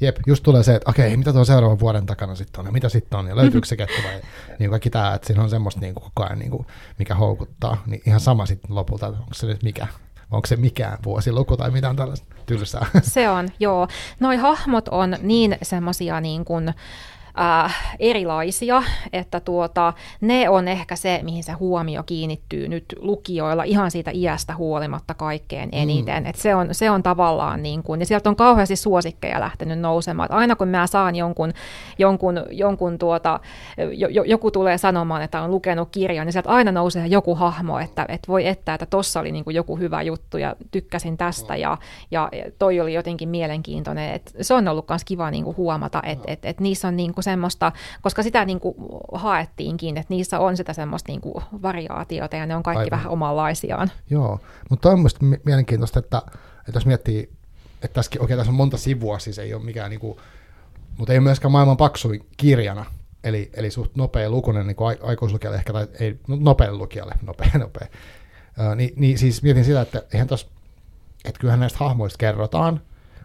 Jep, 0.00 0.16
just 0.26 0.42
tulee 0.42 0.62
se, 0.62 0.74
että 0.74 0.90
okei, 0.90 1.16
mitä 1.16 1.32
tuo 1.32 1.44
seuraavan 1.44 1.80
vuoden 1.80 2.06
takana 2.06 2.34
sitten 2.34 2.60
on, 2.60 2.66
ja 2.66 2.72
mitä 2.72 2.88
sitten 2.88 3.18
on, 3.18 3.26
ja 3.26 3.36
löytyykö 3.36 3.66
se 3.66 3.76
kettu 3.76 4.02
vai 4.04 4.20
niin 4.58 4.70
kaikki 4.70 4.90
tämä, 4.90 5.14
että 5.14 5.26
siinä 5.26 5.42
on 5.42 5.50
semmoista 5.50 5.80
niin 5.80 5.94
kuin 5.94 6.04
koko 6.04 6.24
ajan, 6.26 6.38
niin 6.38 6.50
kuin, 6.50 6.66
mikä 6.98 7.14
houkuttaa, 7.14 7.82
niin 7.86 8.02
ihan 8.06 8.20
sama 8.20 8.46
sitten 8.46 8.74
lopulta, 8.74 9.06
että 9.06 9.18
onko 9.20 9.34
se 9.34 9.46
nyt 9.46 9.62
mikä, 9.62 9.86
onko 10.30 10.46
se 10.46 10.56
mikään 10.56 10.98
vuosiluku 11.04 11.56
tai 11.56 11.70
mitään 11.70 11.96
tällaista 11.96 12.26
tylsää. 12.46 12.86
Se 13.02 13.30
on, 13.30 13.48
joo. 13.60 13.88
Noi 14.20 14.36
hahmot 14.36 14.88
on 14.88 15.16
niin 15.22 15.58
semmoisia 15.62 16.20
niin 16.20 16.44
kuin, 16.44 16.74
äh, 17.40 17.96
erilaisia, 17.98 18.82
että 19.12 19.40
tuota, 19.40 19.92
ne 20.20 20.48
on 20.48 20.68
ehkä 20.68 20.96
se, 20.96 21.20
mihin 21.22 21.44
se 21.44 21.52
huomio 21.52 22.02
kiinnittyy 22.02 22.68
nyt 22.68 22.84
lukijoilla 23.00 23.62
ihan 23.62 23.90
siitä 23.90 24.10
iästä 24.14 24.56
huolimatta 24.56 25.14
kaikkein 25.14 25.68
eniten. 25.72 26.22
Mm. 26.22 26.30
Et 26.30 26.36
se, 26.36 26.54
on, 26.54 26.68
se 26.72 26.90
on 26.90 27.02
tavallaan, 27.02 27.62
niin 27.62 27.82
kuin, 27.82 28.00
ja 28.00 28.06
sieltä 28.06 28.28
on 28.28 28.36
kauheasti 28.36 28.76
suosikkeja 28.76 29.40
lähtenyt 29.40 29.78
nousemaan. 29.78 30.26
Et 30.26 30.38
aina 30.38 30.56
kun 30.56 30.68
mä 30.68 30.86
saan 30.86 31.16
jonkun, 31.16 31.52
jonkun, 31.98 32.44
jonkun 32.50 32.98
tuota, 32.98 33.40
jo, 33.96 34.08
jo, 34.08 34.22
joku 34.22 34.50
tulee 34.50 34.78
sanomaan, 34.78 35.22
että 35.22 35.42
on 35.42 35.50
lukenut 35.50 35.88
kirjan, 35.92 36.26
niin 36.26 36.32
sieltä 36.32 36.50
aina 36.50 36.72
nousee 36.72 37.06
joku 37.06 37.34
hahmo, 37.34 37.78
että 37.78 38.06
et 38.08 38.28
voi 38.28 38.46
että, 38.46 38.74
että 38.74 38.86
tossa 38.86 39.20
oli 39.20 39.32
niin 39.32 39.44
kuin 39.44 39.56
joku 39.56 39.76
hyvä 39.76 40.02
juttu 40.02 40.38
ja 40.38 40.56
tykkäsin 40.70 41.16
tästä 41.16 41.56
ja, 41.56 41.78
ja 42.10 42.30
toi 42.58 42.80
oli 42.80 42.94
jotenkin 42.94 43.28
mielenkiintoinen. 43.28 44.14
Et 44.14 44.34
se 44.40 44.54
on 44.54 44.68
ollut 44.68 44.88
myös 44.88 45.04
kiva 45.04 45.30
niin 45.30 45.44
kuin 45.44 45.56
huomata, 45.56 46.02
että 46.06 46.32
et, 46.32 46.44
et 46.44 46.60
niissä 46.60 46.88
on 46.88 46.96
niin 46.96 47.14
kuin 47.14 47.24
semmoista, 47.26 47.72
koska 48.02 48.22
sitä 48.22 48.44
niin 48.44 48.60
kuin 48.60 48.74
haettiinkin, 49.12 49.96
että 49.96 50.14
niissä 50.14 50.38
on 50.38 50.56
sitä 50.56 50.72
semmoista 50.72 51.12
niin 51.12 51.20
kuin 51.20 51.44
variaatiota 51.62 52.36
ja 52.36 52.46
ne 52.46 52.56
on 52.56 52.62
kaikki 52.62 52.80
Aivan. 52.80 52.90
vähän 52.98 53.12
omanlaisiaan. 53.12 53.90
Joo, 54.10 54.40
mutta 54.70 54.88
on 54.88 54.98
mielestäni 54.98 55.30
mi- 55.30 55.40
mielenkiintoista, 55.44 55.98
että, 55.98 56.22
että 56.58 56.74
jos 56.74 56.86
miettii, 56.86 57.30
että 57.82 57.94
tässäkin, 57.94 58.22
okei, 58.22 58.36
tässä 58.36 58.50
on 58.50 58.56
monta 58.56 58.78
sivua, 58.78 59.18
siis 59.18 59.38
ei 59.38 59.54
ole 59.54 59.62
mikään, 59.62 59.90
niin 59.90 60.00
kuin, 60.00 60.18
mutta 60.98 61.12
ei 61.12 61.18
ole 61.18 61.24
myöskään 61.24 61.52
maailman 61.52 61.76
paksuin 61.76 62.26
kirjana, 62.36 62.84
eli, 63.24 63.50
eli 63.54 63.70
suht 63.70 63.96
nopea 63.96 64.30
lukunen 64.30 64.66
niin 64.66 64.76
kuin 64.76 64.96
aikuislukijalle 65.02 65.58
ehkä, 65.58 65.72
tai 65.72 65.86
ei, 66.00 66.20
no, 66.28 66.36
nopealle 66.40 66.78
lukijalle, 66.78 67.14
nopea, 67.26 67.50
nopea. 67.58 67.86
Uh, 68.58 68.74
niin, 68.74 68.92
niin, 68.96 69.18
siis 69.18 69.42
mietin 69.42 69.64
sitä, 69.64 69.80
että 69.80 70.02
eihän 70.12 70.28
tos, 70.28 70.48
että 71.24 71.40
kyllähän 71.40 71.60
näistä 71.60 71.78
hahmoista 71.78 72.18
kerrotaan, 72.18 72.80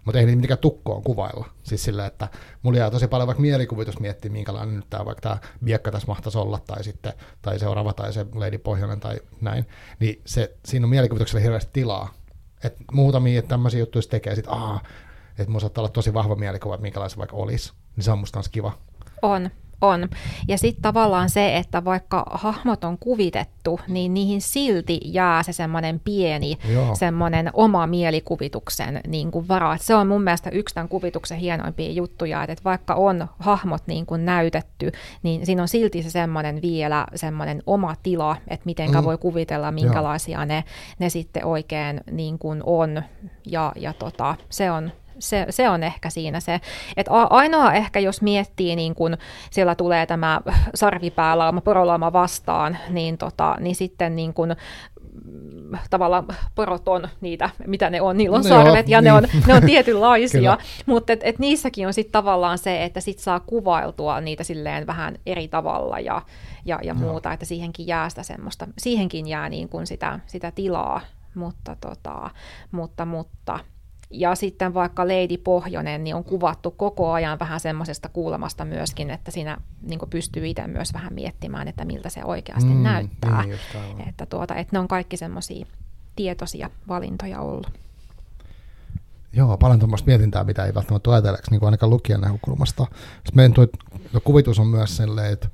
mutta 0.06 0.20
ei 0.20 0.26
niitä 0.26 0.36
mitenkään 0.36 0.58
tukkoon 0.58 1.04
kuvailla. 1.04 1.50
Siis 1.64 1.84
sillä, 1.84 2.06
että 2.06 2.28
mulla 2.62 2.78
jää 2.78 2.92
tosi 2.92 3.08
paljon 3.08 3.28
vaikka 3.28 3.42
mielikuvitus 3.42 4.00
miettiä, 4.00 4.32
minkälainen 4.32 4.76
nyt 4.76 4.90
tämä 4.90 5.06
vaikka 5.06 5.22
tämä 5.22 5.38
biekka 5.64 5.92
tässä 5.92 6.08
mahtaisi 6.08 6.38
olla, 6.38 6.60
tai 6.68 6.84
sitten, 6.84 7.14
tai 7.42 7.60
seuraava, 7.60 7.94
tai 7.94 8.14
se 8.14 8.26
Lady 8.36 8.58
Pohjonen, 8.58 9.00
tai 9.00 9.20
näin. 9.42 9.66
Niin 10.00 10.22
se, 10.26 10.56
siinä 10.66 10.86
on 10.86 10.90
mielikuvitukselle 10.90 11.44
hirveästi 11.44 11.72
tilaa. 11.74 12.14
Et 12.64 12.76
muutamia 12.92 13.40
että 13.40 13.50
tämmöisiä 13.50 13.80
juttuja 13.80 14.04
tekee, 14.10 14.36
sit, 14.36 14.48
aa, 14.48 14.82
että 15.30 15.52
mulla 15.52 15.60
saattaa 15.60 15.82
olla 15.82 15.92
tosi 15.92 16.14
vahva 16.14 16.36
mielikuva, 16.36 16.76
että 16.76 16.82
minkälainen 16.82 17.10
se 17.10 17.18
vaikka 17.18 17.36
olisi. 17.38 17.74
Niin 17.96 18.04
se 18.04 18.12
on 18.12 18.20
musta 18.20 18.42
kiva. 18.52 18.72
On, 19.22 19.50
on. 19.82 20.10
Ja 20.48 20.58
sitten 20.58 20.82
tavallaan 20.82 21.30
se, 21.30 21.58
että 21.58 21.86
vaikka 21.86 22.26
hahmot 22.32 22.84
on 22.84 22.98
kuvitettu, 22.98 23.80
niin 23.88 24.14
niihin 24.14 24.42
silti 24.42 25.00
jää 25.04 25.44
se 25.44 25.54
semmoinen 25.54 26.00
pieni, 26.00 26.58
Joo. 26.74 26.96
semmoinen 26.96 27.50
oma 27.54 27.88
mielikuvituksen 27.88 29.02
niin 29.08 29.32
kuin 29.32 29.48
vara. 29.48 29.74
Et 29.74 29.82
se 29.82 29.96
on 29.96 30.08
mun 30.08 30.24
mielestä 30.24 30.50
yksi 30.50 30.76
tämän 30.76 30.90
kuvituksen 30.90 31.38
hienoimpia 31.38 31.92
juttuja, 31.92 32.44
että 32.44 32.54
et 32.54 32.66
vaikka 32.66 32.96
on 32.96 33.28
hahmot 33.40 33.82
niin 33.88 34.06
kuin 34.06 34.26
näytetty, 34.26 34.92
niin 35.24 35.46
siinä 35.46 35.62
on 35.62 35.68
silti 35.68 36.04
se 36.04 36.10
semmoinen 36.10 36.62
vielä 36.62 37.06
semmoinen 37.16 37.64
oma 37.66 37.96
tila, 38.04 38.38
että 38.48 38.66
mitenkä 38.66 39.02
Mm. 39.02 39.06
voi 39.06 39.18
kuvitella, 39.18 39.72
minkälaisia 39.72 40.46
ne, 40.46 40.64
ne 41.00 41.10
sitten 41.10 41.46
oikein 41.46 42.02
niin 42.12 42.40
kuin 42.40 42.62
on. 42.66 43.04
Ja, 43.46 43.72
ja 43.76 43.94
tota, 43.94 44.36
se 44.50 44.72
on, 44.72 44.92
se, 45.22 45.46
se 45.50 45.70
on 45.70 45.84
ehkä 45.84 46.10
siinä 46.10 46.40
se. 46.40 46.62
Et 46.98 47.08
ainoa 47.30 47.74
ehkä, 47.74 48.00
jos 48.00 48.22
miettii, 48.22 48.76
niin 48.76 48.96
kun 48.96 49.18
siellä 49.52 49.76
tulee 49.76 50.06
tämä 50.06 50.42
sarvipäälauma, 50.76 51.62
porolauma 51.62 52.14
vastaan, 52.14 52.78
niin, 52.90 53.18
tota, 53.18 53.56
niin 53.60 53.76
sitten 53.76 54.16
niin 54.16 54.34
kun, 54.34 54.56
mm, 55.26 55.78
tavallaan 55.90 56.26
porot 56.56 56.88
on 56.88 57.08
niitä, 57.22 57.50
mitä 57.68 57.90
ne 57.90 58.02
on, 58.02 58.18
niillä 58.18 58.38
on 58.38 58.44
No 58.44 58.50
sarvet 58.50 58.90
joo, 58.90 58.98
ja 58.98 59.02
ne, 59.02 59.14
on, 59.14 59.24
niin. 59.24 59.44
ne 59.48 59.54
on 59.54 59.64
tietynlaisia, 59.66 60.58
mutta 60.86 61.14
et, 61.14 61.20
et 61.24 61.40
niissäkin 61.40 61.88
on 61.88 61.94
sitten 61.94 62.12
tavallaan 62.12 62.58
se, 62.58 62.84
että 62.84 63.02
sit 63.02 63.20
saa 63.20 63.40
kuvailtua 63.40 64.22
niitä 64.22 64.44
silleen 64.44 64.88
vähän 64.88 65.18
eri 65.26 65.48
tavalla 65.48 66.00
ja, 66.00 66.22
ja, 66.66 66.80
ja 66.84 66.94
muuta, 66.94 67.34
että 67.34 67.46
siihenkin 67.46 67.88
jää 67.88 68.10
sitä 68.10 68.24
semmoista, 68.24 68.68
siihenkin 68.78 69.28
jää 69.28 69.50
niin 69.50 69.70
kuin 69.70 69.88
sitä, 69.88 70.20
sitä 70.28 70.52
tilaa, 70.52 71.02
mutta, 71.36 71.78
tota, 71.82 72.30
mutta, 72.72 73.06
mutta 73.06 73.60
ja 74.12 74.36
sitten 74.36 74.74
vaikka 74.74 75.08
Lady 75.08 75.38
Pohjonen, 75.38 76.04
niin 76.04 76.16
on 76.16 76.24
kuvattu 76.24 76.72
koko 76.72 77.12
ajan 77.12 77.40
vähän 77.40 77.60
semmoisesta 77.60 78.10
kuulemasta 78.10 78.66
myöskin, 78.66 79.10
että 79.10 79.32
siinä 79.32 79.58
niin 79.82 80.00
pystyy 80.10 80.48
itse 80.48 80.68
myös 80.68 80.94
vähän 80.94 81.14
miettimään, 81.14 81.68
että 81.68 81.86
miltä 81.86 82.10
se 82.10 82.24
oikeasti 82.26 82.70
Mm, 82.70 82.84
näyttää. 82.84 83.42
niin 83.42 83.52
just 83.52 83.64
että, 84.08 84.26
tuota, 84.26 84.56
että 84.56 84.76
ne 84.76 84.80
on 84.80 84.88
kaikki 84.88 85.18
semmoisia 85.18 85.66
tietoisia 86.16 86.70
valintoja 86.88 87.40
ollut. 87.40 87.68
Joo, 89.34 89.58
paljon 89.58 89.80
tuommoista 89.80 90.08
mietintää, 90.08 90.44
mitä 90.44 90.66
ei 90.66 90.74
välttämättä 90.74 91.12
ajatelleeksi, 91.12 91.52
niin 91.52 91.64
ainakaan 91.66 91.90
lukijan 91.90 92.22
näkökulmasta. 92.22 92.86
Sitten 92.94 93.36
meidän 93.36 93.54
tuo, 93.54 93.68
kuvitus 94.24 94.60
on 94.60 94.68
myös 94.68 94.98
sellainen, 94.98 95.34
että 95.34 95.48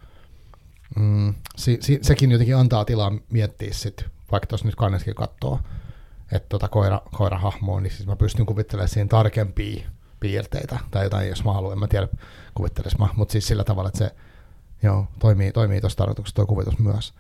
mm, 1.00 1.34
si, 1.56 1.78
si, 1.82 2.00
sekin 2.02 2.32
jotenkin 2.32 2.56
antaa 2.58 2.86
tilaa 2.86 3.12
miettiä 3.30 3.74
sit, 3.74 4.06
vaikka 4.32 4.48
tuossa 4.48 4.68
nyt 4.68 4.76
kanneskin 4.76 5.16
katsoo, 5.16 5.60
että 6.32 6.50
tota 6.50 6.68
koira, 6.68 7.02
koirahahmoa, 7.12 7.82
niin 7.82 7.92
siis 7.92 8.08
mä 8.08 8.16
pystyn 8.16 8.46
kuvittelemaan 8.46 8.90
siihen 8.90 9.10
tarkempia 9.10 9.90
piirteitä, 10.20 10.80
tai 10.92 11.04
jotain, 11.04 11.30
jos 11.30 11.44
mä 11.44 11.54
haluan, 11.54 11.74
en 11.74 11.80
mä 11.80 11.88
tiedä 11.88 12.08
kuvittelis 12.56 12.98
mä, 12.98 13.08
mutta 13.16 13.32
siis 13.32 13.48
sillä 13.48 13.64
tavalla, 13.64 13.90
että 13.90 13.98
se 13.98 14.16
joo, 14.84 15.08
toimii, 15.20 15.52
toimii 15.52 15.82
tuossa 15.82 15.98
tarkoituksessa 15.98 16.36
tuo 16.36 16.46
kuvitus 16.46 16.80
myös. 16.80 17.14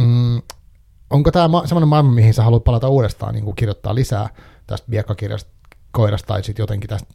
Mm, 0.00 0.42
onko 1.10 1.30
tämä 1.30 1.48
ma- 1.48 1.66
semmoinen 1.66 1.88
maailma, 1.88 2.10
mihin 2.10 2.34
sä 2.34 2.42
haluat 2.42 2.64
palata 2.64 2.88
uudestaan, 2.88 3.34
niin 3.34 3.54
kirjoittaa 3.54 3.94
lisää 3.94 4.28
tästä 4.66 4.90
viekkakirjasta, 4.90 5.50
koirasta, 5.90 6.26
tai 6.26 6.42
sitten 6.42 6.62
jotenkin 6.62 6.88
tästä, 6.88 7.14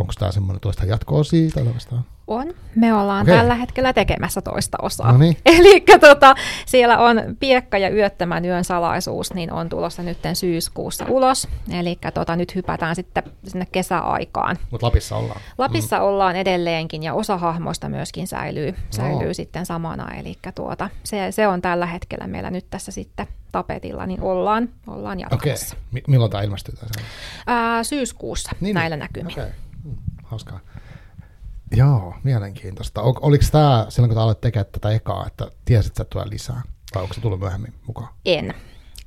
onko 0.00 0.12
tämä 0.18 0.32
semmoinen 0.32 0.60
toista 0.60 0.86
jatkoa 0.86 1.24
siitä? 1.24 1.60
On. 2.26 2.54
Me 2.74 2.94
ollaan 2.94 3.22
okay. 3.22 3.36
tällä 3.36 3.54
hetkellä 3.54 3.92
tekemässä 3.92 4.42
toista 4.42 4.78
osaa. 4.82 5.12
No 5.12 5.18
niin. 5.18 5.36
Eli 5.58 5.84
tota, 6.00 6.34
siellä 6.66 6.98
on 6.98 7.22
Piekka 7.40 7.78
ja 7.78 7.90
Yöttömän 7.90 8.44
yön 8.44 8.64
salaisuus, 8.64 9.34
niin 9.34 9.52
on 9.52 9.68
tulossa 9.68 10.02
nyt 10.02 10.18
syyskuussa 10.34 11.06
ulos. 11.08 11.48
Eli 11.70 11.98
tota, 12.14 12.36
nyt 12.36 12.54
hypätään 12.54 12.96
sitten 12.96 13.22
sinne 13.48 13.66
kesäaikaan. 13.72 14.56
Mutta 14.70 14.86
Lapissa 14.86 15.16
ollaan. 15.16 15.40
Lapissa 15.58 15.98
mm. 15.98 16.04
ollaan 16.04 16.36
edelleenkin 16.36 17.02
ja 17.02 17.14
osa 17.14 17.38
hahmoista 17.38 17.88
myöskin 17.88 18.26
säilyy, 18.26 18.74
säilyy 18.90 19.28
No. 19.28 19.34
sitten 19.34 19.66
samana. 19.66 20.14
Eli 20.14 20.38
tuota, 20.54 20.90
se, 21.04 21.32
se 21.32 21.48
on 21.48 21.62
tällä 21.62 21.86
hetkellä 21.86 22.26
meillä 22.26 22.50
nyt 22.50 22.66
tässä 22.70 22.92
sitten 22.92 23.26
tapetilla, 23.52 24.06
niin 24.06 24.20
ollaan, 24.20 24.68
ollaan 24.86 25.18
Okei, 25.32 25.50
jatkossa. 25.50 25.76
Mi- 25.92 26.02
milloin 26.06 26.30
tämä 26.30 26.42
ilmestyy? 26.42 26.74
Ää, 27.46 27.84
syyskuussa 27.84 28.50
Niin, 28.60 28.74
näillä 28.74 28.96
niin. 28.96 29.00
näkymin. 29.00 29.32
Okei, 29.32 29.44
mm, 29.44 29.65
hauskaa. 30.26 30.60
Joo, 31.76 32.14
mielenkiintoista. 32.22 33.02
Ol, 33.02 33.14
oliko 33.20 33.44
tämä 33.52 33.86
silloin, 33.88 34.12
kun 34.12 34.22
aloit 34.22 34.40
tekemään 34.40 34.72
tätä 34.72 34.90
ekaa, 34.90 35.26
että 35.26 35.50
tiesit, 35.64 35.90
että 35.90 36.04
tulee 36.04 36.30
lisää? 36.30 36.62
Vai 36.94 37.02
onko 37.02 37.14
se 37.14 37.20
tullut 37.20 37.40
myöhemmin 37.40 37.74
mukaan? 37.86 38.08
En. 38.26 38.54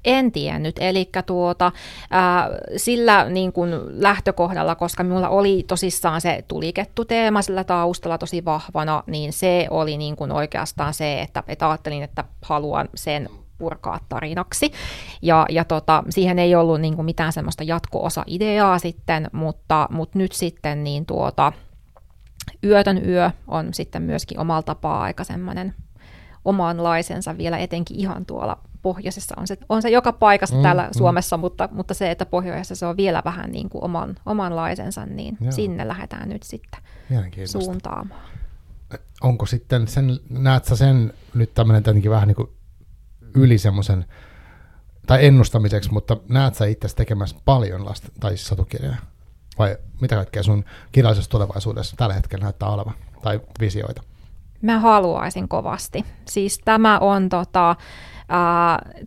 En 0.05 0.31
tiennyt, 0.31 0.75
eli 0.79 1.09
tuota, 1.25 1.71
ää, 2.09 2.49
sillä 2.77 3.29
niin 3.29 3.53
kuin 3.53 3.71
lähtökohdalla, 4.03 4.75
koska 4.75 5.03
minulla 5.03 5.29
oli 5.29 5.63
tosissaan 5.67 6.21
se 6.21 6.43
tulikettu 6.47 7.05
teema 7.05 7.41
sillä 7.41 7.63
taustalla 7.63 8.17
tosi 8.17 8.45
vahvana, 8.45 9.03
niin 9.07 9.33
se 9.33 9.67
oli 9.69 9.97
niin 9.97 10.15
kuin 10.15 10.31
oikeastaan 10.31 10.93
se, 10.93 11.21
että, 11.21 11.43
että 11.47 11.69
ajattelin, 11.69 12.03
että 12.03 12.23
haluan 12.41 12.89
sen 12.95 13.29
purkaa 13.59 13.99
tarinaksi. 14.09 14.71
Ja, 15.21 15.45
ja 15.49 15.65
tota, 15.65 16.03
siihen 16.09 16.39
ei 16.39 16.55
ollut 16.55 16.81
niin 16.81 16.95
kuin 16.95 17.05
mitään 17.05 17.33
semmoista 17.33 17.63
jatko-osa-ideaa 17.63 18.79
sitten, 18.79 19.29
mutta, 19.31 19.87
mutta 19.91 20.17
nyt 20.17 20.31
sitten 20.31 20.83
niin 20.83 21.05
tuota, 21.05 21.53
Yötön 22.63 23.05
yö 23.05 23.31
on 23.47 23.73
sitten 23.73 24.01
myöskin 24.01 24.39
omalla 24.39 24.63
tapaa 24.63 25.01
aika 25.01 25.23
semmoinen 25.23 25.73
omanlaisensa 26.45 27.37
vielä 27.37 27.57
etenkin 27.57 27.99
ihan 27.99 28.25
tuolla 28.25 28.57
pohjoisessa. 28.81 29.35
On 29.37 29.47
se, 29.47 29.57
on 29.69 29.81
se 29.81 29.89
joka 29.89 30.13
paikassa 30.13 30.55
mm, 30.55 30.61
täällä 30.61 30.83
mm. 30.83 30.97
Suomessa, 30.97 31.37
mutta, 31.37 31.69
mutta 31.71 31.93
se, 31.93 32.11
että 32.11 32.25
pohjoisessa 32.25 32.75
se 32.75 32.85
on 32.85 32.97
vielä 32.97 33.21
vähän 33.25 33.51
niin 33.51 33.69
kuin 33.69 33.83
oman, 33.83 34.15
omanlaisensa, 34.25 35.05
niin 35.05 35.37
Joo. 35.41 35.51
sinne 35.51 35.87
lähdetään 35.87 36.29
nyt 36.29 36.43
sitten 36.43 36.79
suuntaamaan. 37.45 38.21
Onko 39.21 39.45
sitten 39.45 39.87
sen, 39.87 40.19
näet 40.29 40.65
sä 40.65 40.75
sen 40.75 41.13
nyt 41.33 41.53
tämmöinen 41.53 41.83
tietenkin 41.83 42.11
vähän 42.11 42.27
niin 42.27 42.35
kuin 42.35 42.49
yli 43.35 43.57
semmoisen, 43.57 44.05
tai 45.07 45.25
ennustamiseksi, 45.25 45.91
mutta 45.91 46.17
näet 46.29 46.55
sä 46.55 46.65
itse 46.65 46.87
tekemässä 46.95 47.35
paljon 47.45 47.85
lasten, 47.85 48.11
tai 48.19 48.31
siis 48.31 48.47
satukirjoja? 48.47 48.97
Vai 49.59 49.77
mitä 50.01 50.15
kaikkea 50.15 50.43
sun 50.43 50.65
kirjallisessa 50.91 51.31
tulevaisuudessa 51.31 51.95
tällä 51.95 52.13
hetkellä 52.13 52.43
näyttää 52.43 52.69
olevan, 52.69 52.93
tai 53.21 53.39
visioita? 53.59 54.03
Mä 54.61 54.79
haluaisin 54.79 55.47
kovasti. 55.47 56.05
Siis 56.25 56.59
tämä 56.65 56.99
on 56.99 57.29
tota, 57.29 57.75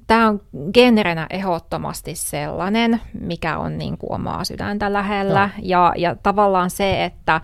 Tämä 0.06 0.28
on 0.28 0.40
genrenä 0.74 1.26
ehdottomasti 1.30 2.14
sellainen, 2.14 3.00
mikä 3.20 3.58
on 3.58 3.78
niin 3.78 3.98
kuin 3.98 4.12
omaa 4.12 4.44
sydäntä 4.44 4.92
lähellä. 4.92 5.50
Ja, 5.62 5.92
ja 5.96 6.16
tavallaan 6.22 6.70
se, 6.70 7.04
että 7.04 7.40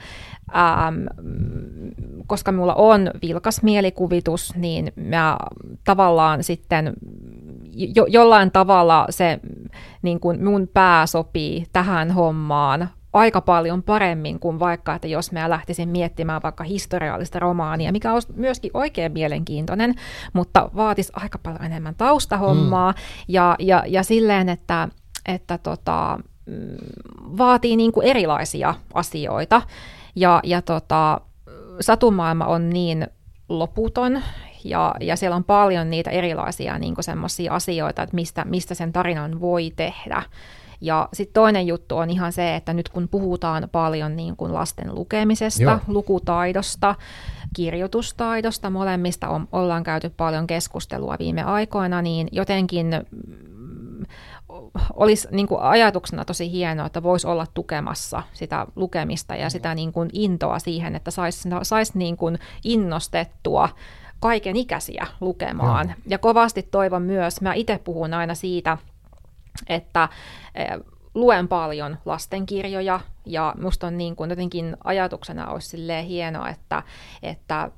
ähm, 0.57 1.07
koska 2.27 2.53
minulla 2.53 2.75
on 2.75 3.11
vilkas 3.23 3.63
mielikuvitus, 3.63 4.57
niin 4.57 4.93
mä 4.97 5.37
tavallaan 5.85 6.45
sitten 6.45 6.93
jo, 7.73 8.07
jollain 8.07 8.51
tavalla 8.51 9.07
se 9.11 9.41
niin 10.03 10.21
kuin 10.21 10.45
mun 10.45 10.69
pää 10.75 11.07
sopii 11.07 11.67
tähän 11.73 12.11
hommaan 12.11 12.89
aika 13.19 13.41
paljon 13.41 13.83
paremmin 13.83 14.41
kuin 14.41 14.59
vaikka, 14.59 14.95
että 14.95 15.09
jos 15.09 15.33
mä 15.33 15.51
lähtisin 15.51 15.89
miettimään 15.89 16.43
vaikka 16.43 16.65
historiallista 16.65 17.39
romaania, 17.39 17.93
mikä 17.93 18.13
on 18.13 18.23
myöskin 18.35 18.71
oikein 18.75 19.13
mielenkiintoinen, 19.13 19.95
mutta 20.33 20.71
vaatisi 20.77 21.13
aika 21.17 21.39
paljon 21.39 21.65
enemmän 21.65 21.95
taustahommaa 21.95 22.93
mm. 22.93 22.97
ja, 23.29 23.57
ja, 23.59 23.83
ja 23.87 24.03
silleen, 24.03 24.49
että, 24.49 24.89
että 25.27 25.59
tota, 25.59 26.19
mm, 26.47 26.55
vaatii 27.39 27.77
niin 27.77 27.93
kuin 27.93 28.07
erilaisia 28.07 28.75
asioita 28.95 29.63
ja, 30.17 30.41
ja 30.45 30.63
tota, 30.63 31.21
satumaailma 31.81 32.45
on 32.45 32.71
niin 32.71 33.07
loputon 33.49 34.23
ja, 34.65 34.95
ja 35.01 35.17
siellä 35.17 35.37
on 35.37 35.45
paljon 35.45 35.91
niitä 35.91 36.11
erilaisia 36.11 36.79
niin 36.79 36.95
semmoisia 37.01 37.55
asioita, 37.55 38.03
että 38.03 38.15
mistä, 38.15 38.45
mistä 38.45 38.75
sen 38.75 38.93
tarinan 38.93 39.41
voi 39.41 39.73
tehdä. 39.77 40.23
Ja 40.81 41.09
sitten 41.13 41.35
toinen 41.35 41.67
juttu 41.67 41.97
on 41.97 42.11
ihan 42.11 42.33
se, 42.33 42.57
että 42.57 42.73
nyt 42.73 42.89
kun 42.89 43.09
puhutaan 43.09 43.69
paljon 43.73 44.17
niin 44.17 44.37
kuin 44.37 44.55
lasten 44.55 44.95
lukemisesta, 44.95 45.63
Joo. 45.63 45.79
lukutaidosta, 45.87 46.95
kirjoitustaidosta, 47.55 48.71
molemmista 48.71 49.29
on, 49.29 49.49
ollaan 49.53 49.83
käyty 49.83 50.11
paljon 50.17 50.47
keskustelua 50.47 51.17
viime 51.19 51.43
aikoina, 51.43 52.03
niin 52.03 52.29
jotenkin 52.33 52.87
mm, 53.11 54.05
olisi 54.95 55.29
niin 55.31 55.47
kuin 55.47 55.61
ajatuksena 55.61 56.25
tosi 56.25 56.53
hienoa, 56.53 56.87
että 56.87 57.03
voisi 57.03 57.27
olla 57.27 57.47
tukemassa 57.55 58.23
sitä 58.33 58.67
lukemista 58.77 59.37
ja 59.37 59.51
sitä 59.51 59.75
niin 59.75 59.93
kuin 59.93 60.11
intoa 60.13 60.59
siihen, 60.59 60.97
että 60.97 61.11
saisi 61.11 61.49
sais 61.63 61.95
niin 61.95 62.17
kuin 62.17 62.39
innostettua 62.65 63.69
kaiken 64.21 64.57
ikäisiä 64.57 65.07
lukemaan. 65.21 65.89
Ja. 65.89 65.95
ja 66.07 66.19
kovasti 66.19 66.63
toivon 66.63 67.03
myös, 67.03 67.41
mä 67.41 67.55
itse 67.55 67.81
puhun 67.85 68.15
aina 68.15 68.35
siitä, 68.35 68.79
että 69.67 70.09
eh, 70.55 70.69
luen 71.15 71.49
paljon 71.49 71.99
lastenkirjoja 72.05 73.01
ja 73.27 73.55
musta 73.61 73.87
on 73.87 73.99
niin 73.99 74.17
kuin 74.17 74.31
jotenkin 74.31 74.77
ajatuksena 74.85 75.51
olisi 75.51 75.77
hienoa, 76.07 76.49
että, 76.49 76.83
että, 77.23 77.71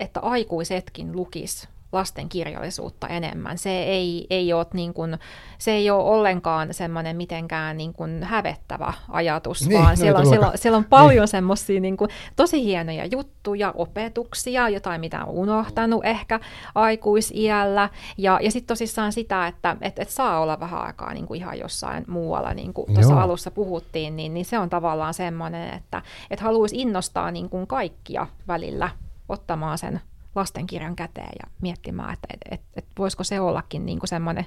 että 0.00 0.20
aikuisetkin 0.20 1.16
lukis 1.16 1.68
lasten 1.92 2.28
kirjallisuutta 2.28 3.08
enemmän. 3.08 3.58
Se 3.58 3.82
ei, 3.82 4.26
ei, 4.30 4.52
ole, 4.52 4.66
niin 4.74 4.94
kuin, 4.94 5.18
se 5.58 5.70
ei 5.70 5.90
ole 5.90 6.04
ollenkaan 6.04 6.74
semmoinen 6.74 7.16
mitenkään 7.16 7.76
niin 7.76 7.92
kuin 7.92 8.22
hävettävä 8.22 8.92
ajatus, 9.08 9.68
niin, 9.68 9.82
vaan 9.82 9.96
siellä 9.96 10.20
on, 10.20 10.26
siellä, 10.26 10.46
on, 10.46 10.58
siellä 10.58 10.76
on 10.76 10.84
paljon 10.84 11.22
niin. 11.22 11.28
semmoisia 11.28 11.80
niin 11.80 11.96
kuin, 11.96 12.10
tosi 12.36 12.64
hienoja 12.64 13.06
juttuja, 13.06 13.72
opetuksia, 13.76 14.68
jotain 14.68 15.00
mitä 15.00 15.24
on 15.24 15.34
unohtanut 15.34 16.04
ehkä 16.04 16.40
aikuisiällä. 16.74 17.88
Ja, 18.18 18.38
ja 18.42 18.50
sitten 18.50 18.68
tosissaan 18.68 19.12
sitä, 19.12 19.46
että 19.46 19.76
et, 19.80 19.98
et 19.98 20.10
saa 20.10 20.40
olla 20.40 20.60
vähän 20.60 20.82
aikaa 20.82 21.14
niin 21.14 21.26
kuin 21.26 21.40
ihan 21.40 21.58
jossain 21.58 22.04
muualla, 22.08 22.54
niin 22.54 22.74
kuin 22.74 22.94
tuossa 22.94 23.22
alussa 23.22 23.50
puhuttiin, 23.50 24.16
niin, 24.16 24.34
niin 24.34 24.44
se 24.44 24.58
on 24.58 24.70
tavallaan 24.70 25.14
semmoinen, 25.14 25.74
että 25.74 26.02
et 26.30 26.40
haluaisi 26.40 26.80
innostaa 26.80 27.30
niin 27.30 27.48
kuin 27.48 27.66
kaikkia 27.66 28.26
välillä 28.48 28.90
ottamaan 29.28 29.78
sen 29.78 30.00
lastenkirjan 30.34 30.96
käteen 30.96 31.32
ja 31.42 31.50
miettimään, 31.60 32.12
että 32.12 32.28
et, 32.34 32.40
et, 32.50 32.60
et 32.76 32.86
voisiko 32.98 33.24
se 33.24 33.40
ollakin 33.40 33.86
niin 33.86 33.98
semmoinen 34.04 34.46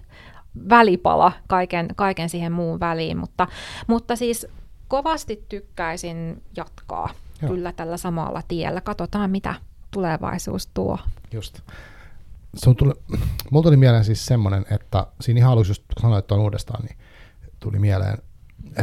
välipala 0.70 1.32
kaiken, 1.48 1.88
kaiken 1.96 2.30
siihen 2.30 2.52
muun 2.52 2.80
väliin. 2.80 3.18
Mutta, 3.18 3.48
mutta 3.88 4.16
siis 4.16 4.48
kovasti 4.88 5.46
tykkäisin 5.50 6.44
jatkaa 6.58 7.10
Joo. 7.42 7.52
kyllä 7.52 7.72
tällä 7.72 7.98
samalla 7.98 8.42
tiellä. 8.48 8.82
Katsotaan, 8.82 9.32
mitä 9.32 9.56
tulevaisuus 9.92 10.68
tuo. 10.68 11.00
Just. 11.32 11.60
Se 12.56 12.74
tuli, 12.74 12.94
mulla 13.52 13.64
tuli 13.64 13.78
mieleen 13.78 14.06
siis 14.06 14.26
semmoinen, 14.26 14.66
että 14.72 15.08
siinä 15.22 15.38
ihan 15.38 15.52
aluksi, 15.52 15.70
just 15.70 15.84
kun 15.94 16.02
sanoit 16.02 16.28
tuon 16.28 16.42
uudestaan, 16.42 16.86
niin 16.86 16.98
tuli 17.60 17.80
mieleen. 17.80 18.18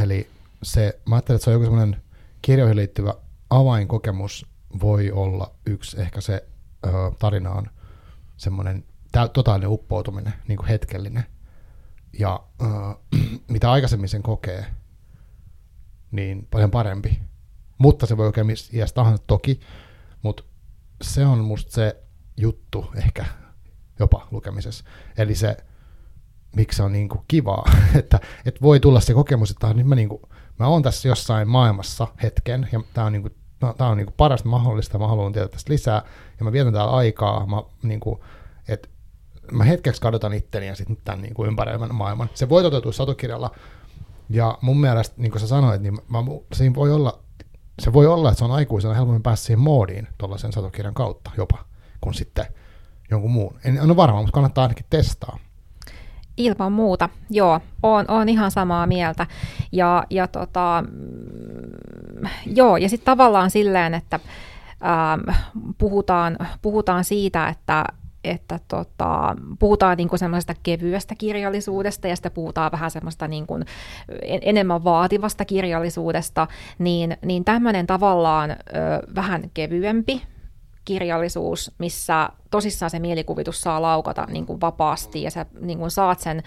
Eli 0.02 0.28
se, 0.62 0.98
mä 1.08 1.14
ajattelin, 1.14 1.36
että 1.36 1.44
se 1.44 1.50
on 1.50 1.54
joku 1.54 1.64
semmoinen 1.64 2.02
kirjoihin 2.42 2.76
liittyvä 2.76 3.14
avainkokemus 3.50 4.46
voi 4.80 5.10
olla 5.10 5.50
yksi 5.66 6.00
ehkä 6.00 6.20
se 6.20 6.44
tarina 7.18 7.50
on 7.50 7.66
semmoinen 8.36 8.84
totaalinen 9.32 9.70
uppoutuminen, 9.70 10.34
niin 10.48 10.56
kuin 10.56 10.68
hetkellinen. 10.68 11.24
Ja 12.18 12.40
äh, 12.62 12.96
mitä 13.48 13.72
aikaisemmin 13.72 14.08
sen 14.08 14.22
kokee, 14.22 14.66
niin 16.10 16.48
paljon 16.50 16.70
parempi. 16.70 17.20
Mutta 17.78 18.06
se 18.06 18.16
voi 18.16 18.26
oikein 18.26 18.46
iässä 18.72 18.94
tahansa 18.94 19.24
toki, 19.26 19.60
mutta 20.22 20.42
se 21.02 21.26
on 21.26 21.38
musta 21.38 21.72
se 21.72 22.02
juttu 22.36 22.92
ehkä 22.96 23.24
jopa 23.98 24.28
lukemisessa. 24.30 24.84
Eli 25.18 25.34
se, 25.34 25.56
miksi 26.56 26.76
se 26.76 26.82
on 26.82 26.92
niin 26.92 27.08
kuin 27.08 27.24
kivaa, 27.28 27.64
että, 27.98 28.20
että 28.46 28.60
voi 28.62 28.80
tulla 28.80 29.00
se 29.00 29.14
kokemus, 29.14 29.50
että 29.50 29.74
nyt 29.74 29.86
mä, 29.86 29.94
niin 29.94 30.08
kuin, 30.08 30.22
mä 30.58 30.66
oon 30.66 30.82
tässä 30.82 31.08
jossain 31.08 31.48
maailmassa 31.48 32.06
hetken, 32.22 32.68
ja 32.72 32.80
tämä 32.94 33.06
on 33.06 33.12
niin 33.12 33.22
kuin 33.22 33.34
tämä 33.76 33.90
on 33.90 33.96
niin 33.96 34.14
parasta 34.16 34.48
mahdollista, 34.48 34.98
mä 34.98 35.08
haluan 35.08 35.32
tietää 35.32 35.48
tästä 35.48 35.72
lisää, 35.72 36.02
ja 36.38 36.44
mä 36.44 36.52
vietän 36.52 36.72
täällä 36.72 36.92
aikaa, 36.92 37.46
mä, 37.46 37.62
niin 37.82 38.00
kuin, 38.00 38.20
että 38.68 38.88
mä 39.52 39.64
hetkeksi 39.64 40.00
kadotan 40.00 40.32
itteni 40.32 40.66
ja 40.66 40.76
sitten 40.76 40.96
tämän 41.04 41.22
niin 41.22 41.34
kuin 41.34 41.48
ympäröivän 41.48 41.94
maailman. 41.94 42.30
Se 42.34 42.48
voi 42.48 42.62
toteutua 42.62 42.92
satukirjalla, 42.92 43.50
ja 44.30 44.58
mun 44.60 44.80
mielestä, 44.80 45.14
niin 45.18 45.30
kuin 45.30 45.40
sä 45.40 45.46
sanoit, 45.46 45.82
niin 45.82 45.94
mä, 46.08 46.18
siinä 46.52 46.74
voi 46.74 46.92
olla, 46.92 47.18
se 47.78 47.92
voi 47.92 48.06
olla, 48.06 48.28
että 48.28 48.38
se 48.38 48.44
on 48.44 48.52
aikuisena 48.52 48.94
helpommin 48.94 49.22
päästä 49.22 49.46
siihen 49.46 49.60
moodiin 49.60 50.08
tuollaisen 50.18 50.52
satukirjan 50.52 50.94
kautta 50.94 51.30
jopa, 51.36 51.64
kuin 52.00 52.14
sitten 52.14 52.46
jonkun 53.10 53.30
muun. 53.30 53.58
En 53.64 53.80
ole 53.80 53.96
varma, 53.96 54.18
mutta 54.18 54.32
kannattaa 54.32 54.62
ainakin 54.62 54.86
testaa. 54.90 55.38
Ilman 56.44 56.72
muuta, 56.72 57.08
joo, 57.30 57.60
on, 57.82 58.04
on 58.08 58.28
ihan 58.28 58.50
samaa 58.50 58.86
mieltä. 58.86 59.26
Ja, 59.72 60.04
ja 60.10 60.26
tota, 60.26 60.84
mm, 60.90 62.28
joo, 62.46 62.76
ja 62.76 62.88
sitten 62.88 63.06
tavallaan 63.06 63.50
silleen, 63.50 63.94
että 63.94 64.20
ähm, 64.84 65.38
puhutaan, 65.78 66.36
puhutaan 66.62 67.04
siitä, 67.04 67.48
että, 67.48 67.84
että 68.24 68.60
tota, 68.68 69.36
puhutaan 69.58 69.96
niin 69.96 70.08
semmoisesta 70.18 70.54
kevyestä 70.62 71.14
kirjallisuudesta 71.14 72.08
ja 72.08 72.16
sitten 72.16 72.32
puhutaan 72.32 72.72
vähän 72.72 72.90
semmoista 72.90 73.28
niin 73.28 73.46
kuin 73.46 73.64
enemmän 74.42 74.84
vaativasta 74.84 75.44
kirjallisuudesta, 75.44 76.46
niin, 76.78 77.16
niin 77.24 77.44
tämmöinen 77.44 77.86
tavallaan 77.86 78.50
ö, 78.50 78.56
vähän 79.14 79.50
kevyempi 79.54 80.22
kirjallisuus, 80.84 81.72
missä 81.78 82.28
tosissaan 82.50 82.90
se 82.90 82.98
mielikuvitus 82.98 83.60
saa 83.60 83.82
laukata 83.82 84.26
niin 84.30 84.46
kuin 84.46 84.60
vapaasti 84.60 85.22
ja 85.22 85.30
sä 85.30 85.46
niin 85.60 85.78
kuin 85.78 85.90
saat 85.90 86.20
sen 86.20 86.42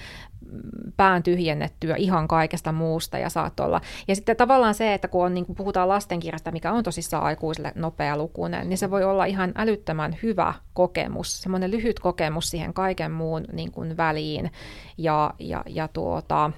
pään 0.97 1.23
tyhjennettyä 1.23 1.95
ihan 1.95 2.27
kaikesta 2.27 2.71
muusta 2.71 3.17
ja 3.17 3.29
saat 3.29 3.59
olla. 3.59 3.81
Ja 4.07 4.15
sitten 4.15 4.37
tavallaan 4.37 4.73
se, 4.73 4.93
että 4.93 5.07
kun 5.07 5.25
on, 5.25 5.33
niin 5.33 5.45
kuin 5.45 5.55
puhutaan 5.55 5.89
lastenkirjasta, 5.89 6.51
mikä 6.51 6.71
on 6.71 6.83
tosissaan 6.83 7.23
aikuisille 7.23 7.71
nopea 7.75 8.17
lukunen, 8.17 8.69
niin 8.69 8.77
se 8.77 8.91
voi 8.91 9.03
olla 9.03 9.25
ihan 9.25 9.51
älyttömän 9.55 10.17
hyvä 10.23 10.53
kokemus, 10.73 11.41
semmoinen 11.41 11.71
lyhyt 11.71 11.99
kokemus 11.99 12.49
siihen 12.49 12.73
kaiken 12.73 13.11
muun 13.11 13.45
niin 13.53 13.71
kuin 13.71 13.97
väliin. 13.97 14.51
Ja, 14.97 15.33
ja, 15.39 15.63
ja 15.69 15.87
tuota, 15.87 16.51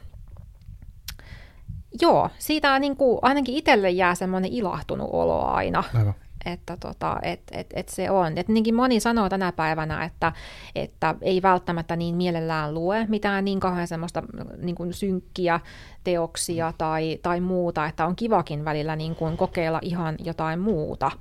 joo, 2.01 2.29
siitä 2.39 2.79
niin 2.79 2.97
kuin, 2.97 3.19
ainakin 3.21 3.55
itselle 3.55 3.89
jää 3.89 4.15
semmoinen 4.15 4.51
ilahtunut 4.51 5.09
olo 5.11 5.45
aina. 5.45 5.83
Aivan 5.93 6.13
että 6.47 6.77
tota, 6.79 7.17
et, 7.21 7.41
et, 7.51 7.67
et 7.73 7.89
se 7.89 8.11
on. 8.11 8.37
Et 8.37 8.47
niinkin 8.47 8.75
moni 8.75 8.99
sanoo 8.99 9.29
tänä 9.29 9.51
päivänä, 9.51 10.03
että, 10.03 10.31
että 10.75 11.15
ei 11.21 11.41
välttämättä 11.41 11.95
niin 11.95 12.15
mielellään 12.15 12.73
lue 12.73 13.05
mitään 13.09 13.45
niin 13.45 13.59
kauhean 13.59 13.87
semmoista 13.87 14.23
niin 14.57 14.75
kuin 14.75 14.93
synkkiä 14.93 15.59
teoksia 16.03 16.73
tai, 16.77 17.19
tai 17.21 17.39
muuta, 17.39 17.85
että 17.85 18.05
on 18.05 18.15
kivakin 18.15 18.65
välillä 18.65 18.95
niin 18.95 19.15
kuin 19.15 19.37
kokeilla 19.37 19.79
ihan 19.81 20.15
jotain 20.23 20.59
muuta. 20.59 21.11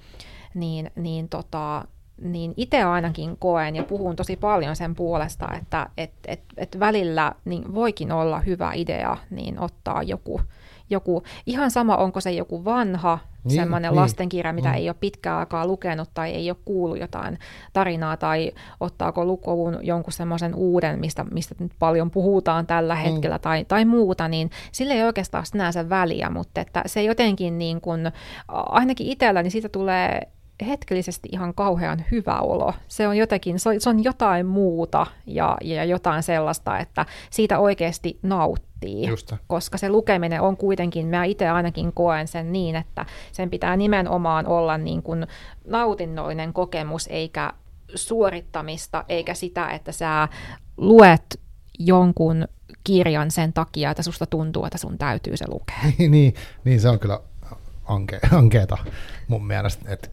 Niin, 0.54 0.90
niin 0.96 1.28
tota, 1.28 1.84
niin 2.20 2.54
itse 2.56 2.82
ainakin 2.82 3.36
koen 3.36 3.76
ja 3.76 3.84
puhun 3.84 4.16
tosi 4.16 4.36
paljon 4.36 4.76
sen 4.76 4.94
puolesta, 4.94 5.48
että 5.58 5.90
et, 5.96 6.12
et, 6.26 6.42
et 6.56 6.80
välillä 6.80 7.32
niin 7.44 7.74
voikin 7.74 8.12
olla 8.12 8.40
hyvä 8.40 8.72
idea 8.74 9.16
niin 9.30 9.60
ottaa 9.60 10.02
joku, 10.02 10.40
joku, 10.90 11.22
ihan 11.46 11.70
sama 11.70 11.96
onko 11.96 12.20
se 12.20 12.30
joku 12.30 12.64
vanha 12.64 13.18
niin, 13.44 13.56
semmoinen 13.56 13.90
niin. 13.90 14.00
lastenkirja, 14.00 14.52
mitä 14.52 14.68
mm. 14.68 14.74
ei 14.74 14.88
ole 14.88 14.96
pitkään 15.00 15.38
aikaa 15.38 15.66
lukenut 15.66 16.10
tai 16.14 16.30
ei 16.30 16.50
ole 16.50 16.56
kuullut 16.64 16.98
jotain 16.98 17.38
tarinaa 17.72 18.16
tai 18.16 18.52
ottaako 18.80 19.24
lukuun 19.24 19.78
jonkun 19.82 20.12
semmoisen 20.12 20.54
uuden, 20.54 20.98
mistä, 20.98 21.24
mistä 21.24 21.54
nyt 21.58 21.72
paljon 21.78 22.10
puhutaan 22.10 22.66
tällä 22.66 22.94
mm. 22.94 23.00
hetkellä 23.00 23.38
tai, 23.38 23.64
tai 23.64 23.84
muuta, 23.84 24.28
niin 24.28 24.50
sille 24.72 24.94
ei 24.94 25.02
oikeastaan 25.02 25.46
sinänsä 25.46 25.88
väliä, 25.88 26.30
mutta 26.30 26.60
että 26.60 26.82
se 26.86 27.02
jotenkin 27.02 27.58
niin 27.58 27.80
kuin, 27.80 28.12
ainakin 28.48 29.06
itsellä, 29.06 29.42
niin 29.42 29.50
siitä 29.50 29.68
tulee 29.68 30.20
hetkellisesti 30.66 31.28
ihan 31.32 31.54
kauhean 31.54 32.04
hyvä 32.10 32.38
olo. 32.40 32.74
Se 32.88 33.08
on 33.08 33.16
jotenkin, 33.16 33.60
se 33.60 33.68
on, 33.68 33.80
se 33.80 33.90
on 33.90 34.04
jotain 34.04 34.46
muuta 34.46 35.06
ja, 35.26 35.56
ja 35.62 35.84
jotain 35.84 36.22
sellaista, 36.22 36.78
että 36.78 37.06
siitä 37.30 37.58
oikeasti 37.58 38.18
nauttii. 38.22 38.65
Justa. 38.82 39.36
Koska 39.46 39.78
se 39.78 39.88
lukeminen 39.88 40.40
on 40.40 40.56
kuitenkin, 40.56 41.06
mä 41.06 41.24
itse 41.24 41.48
ainakin 41.48 41.92
koen 41.92 42.28
sen 42.28 42.52
niin, 42.52 42.76
että 42.76 43.06
sen 43.32 43.50
pitää 43.50 43.76
nimenomaan 43.76 44.46
olla 44.46 44.78
niin 44.78 45.02
kuin 45.02 45.26
nautinnollinen 45.64 46.52
kokemus, 46.52 47.06
eikä 47.06 47.52
suorittamista, 47.94 49.04
eikä 49.08 49.34
sitä, 49.34 49.70
että 49.70 49.92
sä 49.92 50.28
luet 50.76 51.40
jonkun 51.78 52.48
kirjan 52.84 53.30
sen 53.30 53.52
takia, 53.52 53.90
että 53.90 54.02
susta 54.02 54.26
tuntuu, 54.26 54.64
että 54.64 54.78
sun 54.78 54.98
täytyy 54.98 55.36
se 55.36 55.44
lukea. 55.48 55.76
niin, 56.08 56.34
niin, 56.64 56.80
se 56.80 56.88
on 56.88 56.98
kyllä 56.98 57.20
anke, 57.84 58.20
ankeeta 58.32 58.78
mun 59.28 59.46
mielestä, 59.46 59.92
että 59.92 60.08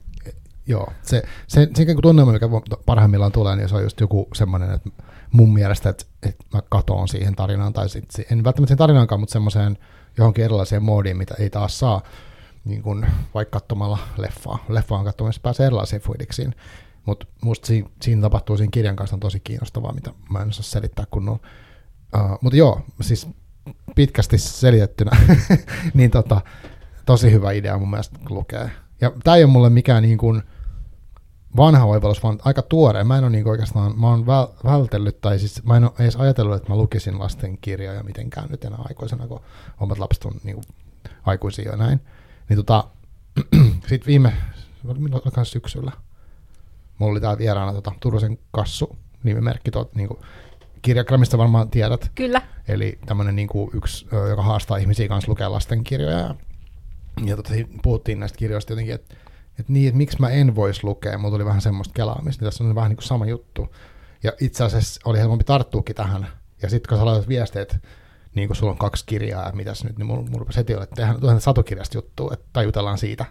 Joo, 0.67 0.87
se, 1.01 1.23
se, 1.47 1.67
se 1.73 1.85
kun 1.85 2.01
tunnelma, 2.01 2.31
mikä 2.31 2.49
parhaimmillaan 2.85 3.31
tulee, 3.31 3.55
niin 3.55 3.69
se 3.69 3.75
on 3.75 3.83
just 3.83 3.99
joku 3.99 4.27
semmoinen, 4.33 4.71
että 4.71 4.89
mun 5.33 5.53
mielestä, 5.53 5.89
että, 5.89 6.05
että 6.23 6.45
mä 6.53 6.61
katoon 6.69 7.07
siihen 7.07 7.35
tarinaan, 7.35 7.73
tai 7.73 7.89
sit, 7.89 8.05
en 8.31 8.43
välttämättä 8.43 8.69
siihen 8.69 8.77
tarinaankaan, 8.77 9.19
mutta 9.19 9.33
semmoiseen 9.33 9.77
johonkin 10.17 10.45
erilaiseen 10.45 10.83
moodiin, 10.83 11.17
mitä 11.17 11.35
ei 11.39 11.49
taas 11.49 11.79
saa 11.79 12.01
niin 12.65 12.81
kuin 12.81 13.05
vaikka 13.33 13.59
katsomalla 13.59 13.97
leffaa. 14.17 14.65
Leffaan 14.69 15.05
katsomassa 15.05 15.41
pääsee 15.41 15.65
erilaisiin 15.65 16.01
fiiliksiin. 16.01 16.55
Mutta 17.05 17.25
musta 17.41 17.67
siinä, 17.67 17.89
siinä 18.01 18.21
tapahtuu 18.21 18.57
siinä 18.57 18.71
kirjan 18.71 18.95
kanssa 18.95 19.15
on 19.15 19.19
tosi 19.19 19.39
kiinnostavaa, 19.39 19.93
mitä 19.93 20.11
mä 20.29 20.41
en 20.41 20.49
osaa 20.49 20.63
selittää 20.63 21.05
kunnolla. 21.11 21.39
Uh, 22.15 22.37
mutta 22.41 22.57
joo, 22.57 22.81
siis 23.01 23.27
pitkästi 23.95 24.37
selitettynä, 24.37 25.11
niin 25.93 26.11
tota, 26.11 26.41
tosi 27.05 27.31
hyvä 27.31 27.51
idea 27.51 27.77
mun 27.77 27.89
mielestä 27.89 28.19
lukee. 28.29 28.71
Ja 29.01 29.11
tämä 29.23 29.37
ei 29.37 29.43
ole 29.43 29.51
mulle 29.51 29.69
mikään 29.69 30.03
niin 30.03 30.17
kuin, 30.17 30.43
vanha 31.57 31.85
oivallus, 31.85 32.23
vaan 32.23 32.39
aika 32.45 32.61
tuore. 32.61 33.03
Mä 33.03 33.17
en 33.17 33.23
ole 33.23 33.31
niin 33.31 33.47
oikeastaan, 33.47 33.99
mä 33.99 34.07
oon 34.07 34.25
väl, 34.25 34.47
vältellyt, 34.63 35.21
tai 35.21 35.39
siis 35.39 35.63
mä 35.63 35.77
en 35.77 35.83
ole 35.83 35.91
edes 35.99 36.15
ajatellut, 36.15 36.55
että 36.55 36.69
mä 36.69 36.77
lukisin 36.77 37.19
lastenkirjoja 37.19 38.03
mitenkään 38.03 38.49
nyt 38.49 38.65
enää 38.65 38.79
aikuisena, 38.87 39.27
kun 39.27 39.41
omat 39.79 39.99
lapset 39.99 40.25
on 40.25 40.33
niin 40.43 40.61
aikuisia 41.25 41.71
jo 41.71 41.75
näin. 41.75 42.01
Niin 42.49 42.57
tota, 42.57 42.83
sitten 43.89 44.07
viime, 44.07 44.33
milloin 44.97 45.45
syksyllä, 45.45 45.91
mulla 46.99 47.11
oli 47.11 47.21
täällä 47.21 47.37
vieraana 47.37 47.73
tota, 47.73 47.91
Turusen 47.99 48.37
Kassu, 48.51 48.95
nimimerkki, 49.23 49.71
tuot, 49.71 49.95
niin 49.95 50.07
kuin, 50.07 50.19
kirjakramista 50.81 51.37
varmaan 51.37 51.69
tiedät. 51.69 52.11
Kyllä. 52.15 52.41
Eli 52.67 52.99
tämmöinen 53.05 53.35
niin 53.35 53.47
kuin 53.47 53.69
yksi, 53.73 54.07
joka 54.29 54.41
haastaa 54.41 54.77
ihmisiä 54.77 55.07
kanssa 55.07 55.31
lukea 55.31 55.51
lastenkirjoja. 55.51 56.17
Ja, 56.19 56.35
ja 57.25 57.35
tota, 57.35 57.49
puhuttiin 57.83 58.19
näistä 58.19 58.37
kirjoista 58.37 58.71
jotenkin, 58.71 58.95
että 58.95 59.15
että 59.59 59.73
niin, 59.73 59.87
että 59.87 59.97
miksi 59.97 60.17
mä 60.19 60.29
en 60.29 60.55
voisi 60.55 60.83
lukea, 60.83 61.17
mulla 61.17 61.33
tuli 61.33 61.45
vähän 61.45 61.61
semmoista 61.61 61.93
kelaamista, 61.93 62.41
niin 62.41 62.51
tässä 62.51 62.63
on 62.63 62.75
vähän 62.75 62.89
niin 62.89 62.97
kuin 62.97 63.07
sama 63.07 63.25
juttu. 63.25 63.75
Ja 64.23 64.31
itse 64.41 64.63
asiassa 64.63 65.01
oli 65.05 65.19
helpompi 65.19 65.43
tarttuukin 65.43 65.95
tähän. 65.95 66.27
Ja 66.61 66.69
sitten 66.69 66.89
kun 66.89 66.97
sä 66.97 67.05
laitat 67.05 67.27
viesteet, 67.27 67.77
niin 68.35 68.49
kun 68.49 68.55
sulla 68.55 68.71
on 68.71 68.77
kaksi 68.77 69.03
kirjaa, 69.05 69.51
mitäs 69.51 69.83
nyt, 69.83 69.97
niin 69.97 70.05
mulla, 70.05 70.29
rupesi 70.37 70.57
heti 70.57 70.73
olla, 70.73 70.83
että 70.83 70.95
tehdään 70.95 71.19
tuohon 71.19 71.41
satukirjasta 71.41 71.97
juttua, 71.97 72.33
että 72.33 72.45
tajutellaan 72.53 72.97
siitä, 72.97 73.25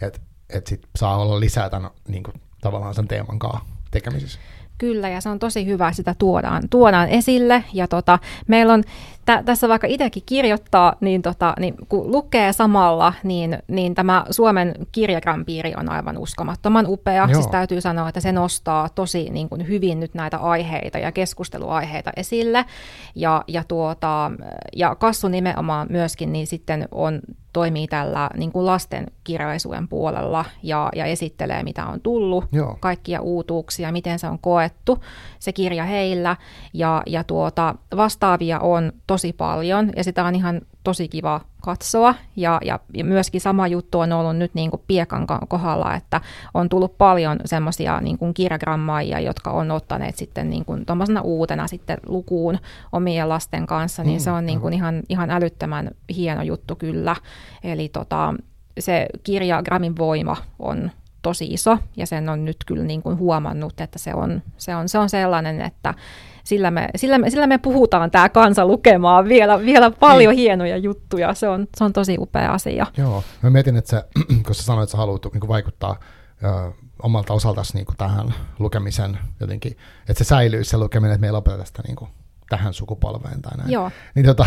että, 0.00 0.20
että 0.50 0.68
sit 0.68 0.82
saa 0.96 1.16
olla 1.16 1.40
lisää 1.40 1.70
tämän 1.70 1.90
niin 2.08 2.22
kuin, 2.22 2.34
tavallaan 2.60 2.94
sen 2.94 3.08
teeman 3.08 3.38
kanssa 3.38 3.66
tekemisissä. 3.90 4.38
Kyllä, 4.78 5.08
ja 5.08 5.20
se 5.20 5.28
on 5.28 5.38
tosi 5.38 5.66
hyvä, 5.66 5.92
sitä 5.92 6.14
tuodaan, 6.18 6.68
tuodaan 6.68 7.08
esille. 7.08 7.64
Ja 7.72 7.88
tota, 7.88 8.18
meillä 8.48 8.72
on 8.72 8.84
tä, 9.24 9.42
tässä 9.42 9.68
vaikka 9.68 9.86
itsekin 9.86 10.22
kirjoittaa, 10.26 10.96
niin, 11.00 11.22
tota, 11.22 11.54
niin 11.58 11.74
kun 11.88 12.10
lukee 12.10 12.52
samalla, 12.52 13.12
niin, 13.24 13.58
niin 13.68 13.94
tämä 13.94 14.24
Suomen 14.30 14.74
kirjagram-piiri 14.92 15.72
on 15.76 15.88
aivan 15.88 16.18
uskomattoman 16.18 16.86
upea. 16.88 17.24
Joo. 17.26 17.34
Siis 17.34 17.46
täytyy 17.46 17.80
sanoa, 17.80 18.08
että 18.08 18.20
se 18.20 18.32
nostaa 18.32 18.88
tosi 18.88 19.30
niin 19.30 19.48
kuin 19.48 19.68
hyvin 19.68 20.00
nyt 20.00 20.14
näitä 20.14 20.38
aiheita 20.38 20.98
ja 20.98 21.12
keskusteluaiheita 21.12 22.10
esille. 22.16 22.64
Ja, 23.14 23.44
ja, 23.48 23.64
tuota, 23.68 24.30
ja 24.76 24.94
Kassu 24.94 25.28
nimenomaan 25.28 25.86
myöskin 25.90 26.32
niin 26.32 26.46
sitten 26.46 26.88
on 26.90 27.20
toimii 27.52 27.86
tällä 27.86 28.30
niin 28.36 28.52
kuin 28.52 28.66
lasten 28.66 29.06
kirjallisuuden 29.24 29.88
puolella 29.88 30.44
ja, 30.62 30.88
ja 30.94 31.04
esittelee, 31.04 31.62
mitä 31.62 31.86
on 31.86 32.00
tullut, 32.00 32.44
Joo. 32.52 32.76
kaikkia 32.80 33.20
uutuuksia, 33.20 33.92
miten 33.92 34.18
se 34.18 34.26
on 34.26 34.38
koettu, 34.38 34.98
se 35.42 35.52
kirja 35.52 35.84
heillä. 35.84 36.36
Ja, 36.72 37.02
ja 37.06 37.24
tuota, 37.24 37.74
vastaavia 37.96 38.60
on 38.60 38.92
tosi 39.06 39.32
paljon 39.32 39.90
ja 39.96 40.04
sitä 40.04 40.24
on 40.24 40.34
ihan 40.34 40.60
tosi 40.84 41.08
kiva 41.08 41.40
katsoa. 41.62 42.14
Ja, 42.36 42.60
ja, 42.64 42.80
ja 42.94 43.04
myöskin 43.04 43.40
sama 43.40 43.66
juttu 43.68 44.00
on 44.00 44.12
ollut 44.12 44.36
nyt 44.36 44.54
niin 44.54 44.70
kuin 44.70 44.82
Piekan 44.86 45.26
kohdalla, 45.48 45.94
että 45.94 46.20
on 46.54 46.68
tullut 46.68 46.98
paljon 46.98 47.40
semmoisia 47.44 48.00
niin 48.00 48.18
kuin 48.18 48.34
kirjagrammaajia, 48.34 49.20
jotka 49.20 49.50
on 49.50 49.70
ottaneet 49.70 50.16
sitten 50.16 50.50
niin 50.50 50.64
kuin 50.64 50.84
uutena 51.22 51.66
sitten 51.66 51.98
lukuun 52.06 52.58
omien 52.92 53.28
lasten 53.28 53.66
kanssa, 53.66 54.04
niin 54.04 54.20
mm, 54.20 54.24
se 54.24 54.30
on 54.30 54.46
niin 54.46 54.60
kuin 54.60 54.74
ihan, 54.74 55.02
ihan 55.08 55.30
älyttömän 55.30 55.90
hieno 56.16 56.42
juttu 56.42 56.76
kyllä. 56.76 57.16
Eli 57.64 57.88
tota, 57.88 58.34
se 58.78 59.06
kirjagrammin 59.22 59.96
voima 59.96 60.36
on 60.58 60.90
tosi 61.22 61.44
iso 61.44 61.78
ja 61.96 62.06
sen 62.06 62.28
on 62.28 62.44
nyt 62.44 62.56
kyllä 62.66 62.84
niin 62.84 63.02
kuin 63.02 63.18
huomannut, 63.18 63.80
että 63.80 63.98
se 63.98 64.14
on, 64.14 64.42
se 64.56 64.76
on, 64.76 64.88
se 64.88 64.98
on 64.98 65.10
sellainen, 65.10 65.60
että 65.60 65.94
sillä 66.44 66.70
me, 66.70 66.88
sillä 66.96 67.18
me, 67.18 67.30
sillä 67.30 67.46
me 67.46 67.58
puhutaan 67.58 68.10
tämä 68.10 68.28
kansa 68.28 68.66
lukemaan 68.66 69.24
vielä, 69.24 69.60
vielä 69.60 69.90
paljon 69.90 70.34
niin. 70.34 70.38
hienoja 70.38 70.76
juttuja. 70.76 71.34
Se 71.34 71.48
on, 71.48 71.68
se 71.76 71.84
on 71.84 71.92
tosi 71.92 72.16
upea 72.18 72.52
asia. 72.52 72.86
Joo, 72.96 73.24
mä 73.42 73.50
mietin, 73.50 73.76
että 73.76 73.90
se, 73.90 74.04
kun 74.46 74.54
sä 74.54 74.62
sanoit, 74.62 74.82
että 74.82 74.90
sä 74.90 74.98
haluat 74.98 75.26
niin 75.32 75.48
vaikuttaa 75.48 75.96
ö, 76.44 76.72
omalta 77.02 77.34
osaltasi 77.34 77.74
niin 77.74 77.86
tähän 77.98 78.34
lukemisen 78.58 79.18
jotenkin, 79.40 79.76
että 80.08 80.24
se 80.24 80.28
säilyy 80.28 80.64
se 80.64 80.76
lukeminen, 80.76 81.14
että 81.14 81.20
me 81.20 81.26
ei 81.26 81.32
lopeta 81.32 81.64
sitä 81.64 81.82
niin 81.86 81.96
kuin, 81.96 82.10
tähän 82.48 82.74
sukupolveen 82.74 83.42
tai 83.42 83.56
näin. 83.56 83.70
Joo. 83.70 83.90
Niin, 84.14 84.26
tota, 84.26 84.46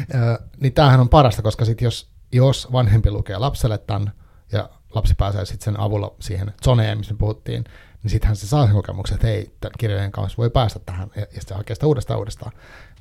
niin 0.62 0.72
tämähän 0.72 1.00
on 1.00 1.08
parasta, 1.08 1.42
koska 1.42 1.64
sit 1.64 1.80
jos, 1.80 2.10
jos 2.32 2.72
vanhempi 2.72 3.10
lukee 3.10 3.38
lapselle 3.38 3.78
tämän 3.78 4.12
ja 4.52 4.70
lapsi 4.94 5.14
pääsee 5.14 5.44
sitten 5.44 5.64
sen 5.64 5.80
avulla 5.80 6.14
siihen 6.20 6.52
zoneen, 6.64 6.98
missä 6.98 7.14
me 7.14 7.18
puhuttiin, 7.18 7.64
niin 8.02 8.10
sittenhän 8.10 8.36
se 8.36 8.46
saa 8.46 8.66
sen 8.66 8.74
kokemuksen, 8.74 9.14
että 9.14 9.26
hei, 9.26 9.54
kirjojen 9.78 10.12
kanssa 10.12 10.36
voi 10.36 10.50
päästä 10.50 10.78
tähän, 10.78 11.10
ja, 11.16 11.22
ja 11.22 11.40
sitten 11.40 11.56
hakee 11.56 11.74
sitä 11.74 11.86
uudestaan 11.86 12.18
uudestaan. 12.18 12.52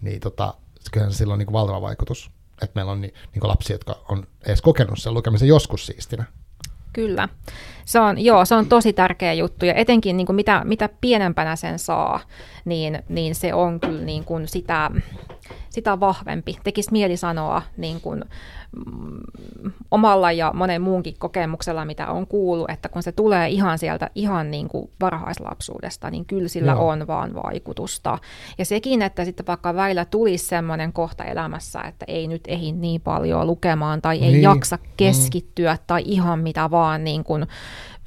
Niin 0.01 0.19
tota, 0.19 0.53
kyllähän 0.91 1.13
se 1.13 1.17
silloin 1.17 1.41
on 1.41 1.45
niin 1.45 1.53
valtava 1.53 1.81
vaikutus, 1.81 2.31
että 2.61 2.71
meillä 2.75 2.91
on 2.91 3.01
niin, 3.01 3.13
niin 3.33 3.47
lapsia, 3.47 3.73
jotka 3.73 3.95
on 4.09 4.27
edes 4.45 4.61
kokenut 4.61 4.99
sen 4.99 5.13
lukemisen 5.13 5.47
joskus 5.47 5.85
siistinä. 5.85 6.25
Kyllä. 6.93 7.29
Se 7.85 7.99
on, 7.99 8.25
joo, 8.25 8.45
se 8.45 8.55
on 8.55 8.65
tosi 8.65 8.93
tärkeä 8.93 9.33
juttu 9.33 9.65
ja 9.65 9.73
etenkin 9.73 10.17
niin 10.17 10.25
kuin 10.25 10.35
mitä, 10.35 10.61
mitä 10.65 10.89
pienempänä 11.01 11.55
sen 11.55 11.79
saa, 11.79 12.19
niin, 12.65 13.03
niin 13.09 13.35
se 13.35 13.53
on 13.53 13.79
kyllä 13.79 14.05
niin 14.05 14.23
kuin 14.23 14.47
sitä, 14.47 14.91
sitä 15.69 15.99
vahvempi. 15.99 16.57
Tekisi 16.63 16.91
mieli 16.91 17.17
sanoa 17.17 17.61
niin 17.77 18.01
kuin, 18.01 18.25
mm, 18.85 19.71
omalla 19.91 20.31
ja 20.31 20.51
monen 20.53 20.81
muunkin 20.81 21.15
kokemuksella, 21.19 21.85
mitä 21.85 22.07
on 22.07 22.27
kuullut, 22.27 22.69
että 22.69 22.89
kun 22.89 23.03
se 23.03 23.11
tulee 23.11 23.49
ihan 23.49 23.79
sieltä 23.79 24.09
ihan 24.15 24.51
niin 24.51 24.67
kuin 24.67 24.89
varhaislapsuudesta, 25.01 26.09
niin 26.09 26.25
kyllä 26.25 26.47
sillä 26.47 26.71
Joo. 26.71 26.89
on 26.89 27.07
vaan 27.07 27.33
vaikutusta. 27.33 28.17
Ja 28.57 28.65
sekin, 28.65 29.01
että 29.01 29.25
sitten 29.25 29.47
vaikka 29.47 29.75
välillä 29.75 30.05
tulisi 30.05 30.45
semmoinen 30.45 30.93
kohta 30.93 31.23
elämässä, 31.23 31.81
että 31.81 32.05
ei 32.07 32.27
nyt 32.27 32.43
ehdi 32.47 32.71
niin 32.71 33.01
paljon 33.01 33.47
lukemaan 33.47 34.01
tai 34.01 34.19
ei 34.19 34.31
niin. 34.31 34.41
jaksa 34.41 34.75
mm. 34.75 34.83
keskittyä 34.97 35.73
mm. 35.73 35.79
tai 35.87 36.03
ihan 36.05 36.39
mitä 36.39 36.71
vaan 36.71 37.03
niin 37.03 37.23
kuin 37.23 37.47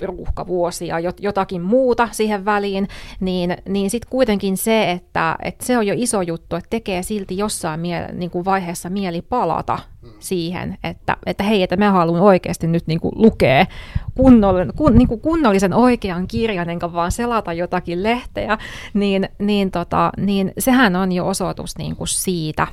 ruuhkavuosia, 0.03 0.97
jotakin 1.21 1.63
muuta 1.63 2.09
siihen 2.13 2.45
väliin, 2.45 2.89
niin, 3.21 3.57
niin 3.69 3.91
sitten 3.91 4.11
kuitenkin 4.11 4.57
se, 4.57 4.91
että, 4.91 5.37
että 5.43 5.67
se 5.67 5.79
on 5.79 5.87
jo 5.87 5.95
iso 5.97 6.23
juttu, 6.23 6.57
että 6.57 6.71
tekee 6.71 7.03
silti 7.03 7.39
jossain 7.39 7.81
mie- 7.81 8.13
niin 8.13 8.31
kuin 8.31 8.45
vaiheessa 8.45 8.91
mieli 8.91 9.23
palata 9.23 9.79
siihen, 10.19 10.79
että, 10.85 11.17
että 11.27 11.45
hei, 11.45 11.63
että 11.63 11.77
mä 11.77 11.91
haluan 11.91 12.23
oikeasti 12.23 12.67
nyt 12.67 12.87
niin 12.87 13.01
kuin 13.01 13.13
lukea 13.17 13.67
kunnollisen, 14.15 14.73
kun, 14.77 14.95
niin 14.95 15.09
kuin 15.09 15.21
kunnollisen 15.21 15.75
oikean 15.75 16.29
kirjan, 16.29 16.71
enkä 16.71 16.93
vaan 16.93 17.13
selata 17.13 17.53
jotakin 17.53 18.03
lehteä, 18.03 18.59
niin, 18.95 19.29
niin, 19.39 19.71
tota, 19.71 20.13
niin 20.17 20.53
sehän 20.59 20.97
on 20.97 21.13
jo 21.13 21.27
osoitus 21.27 21.79
niin 21.79 21.97
kuin 21.97 22.09
siitä, 22.09 22.67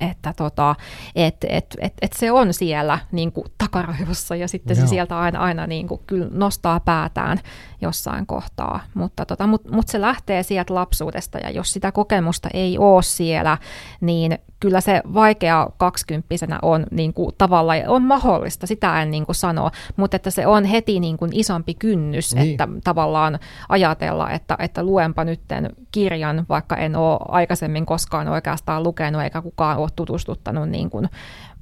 että 0.00 0.32
tota, 0.36 0.74
et, 1.16 1.36
et, 1.48 1.76
et, 1.80 1.92
et 2.02 2.12
se 2.12 2.32
on 2.32 2.54
siellä 2.54 2.98
niin 3.12 3.32
kuin 3.32 3.46
takaraivossa 3.58 4.36
ja 4.36 4.48
sitten 4.48 4.76
Joo. 4.76 4.86
se 4.86 4.90
sieltä 4.90 5.18
aina, 5.18 5.38
aina 5.38 5.66
niin 5.66 5.88
kuin, 5.88 6.00
kyllä 6.06 6.28
nostaa 6.30 6.80
päätään 6.80 7.40
jossain 7.80 8.26
kohtaa, 8.26 8.80
mutta 8.94 9.26
tota, 9.26 9.46
mut, 9.46 9.70
mut 9.70 9.88
se 9.88 10.00
lähtee 10.00 10.42
sieltä 10.42 10.74
lapsuudesta 10.74 11.38
ja 11.38 11.50
jos 11.50 11.72
sitä 11.72 11.92
kokemusta 11.92 12.48
ei 12.54 12.78
ole 12.78 13.02
siellä, 13.02 13.58
niin 14.00 14.38
kyllä 14.64 14.80
se 14.80 15.02
vaikea 15.14 15.68
kaksikymppisenä 15.76 16.58
on 16.62 16.86
niin 16.90 17.12
kuin, 17.12 17.34
tavallaan, 17.38 17.78
on 17.86 18.02
mahdollista, 18.02 18.66
sitä 18.66 19.02
en 19.02 19.10
niin 19.10 19.26
kuin 19.26 19.36
sano, 19.36 19.70
mutta 19.96 20.16
että 20.16 20.30
se 20.30 20.46
on 20.46 20.64
heti 20.64 21.00
niin 21.00 21.16
kuin, 21.16 21.30
isompi 21.34 21.74
kynnys, 21.74 22.34
niin. 22.34 22.50
että 22.50 22.68
tavallaan 22.84 23.38
ajatella, 23.68 24.30
että, 24.30 24.56
että 24.58 24.82
luenpa 24.82 25.24
nytten 25.24 25.70
kirjan, 25.92 26.46
vaikka 26.48 26.76
en 26.76 26.96
ole 26.96 27.18
aikaisemmin 27.28 27.86
koskaan 27.86 28.28
oikeastaan 28.28 28.82
lukenut 28.82 29.22
eikä 29.22 29.42
kukaan 29.42 29.78
ole 29.78 29.88
tutustuttanut 29.96 30.68
niin 30.68 30.90
kuin, 30.90 31.08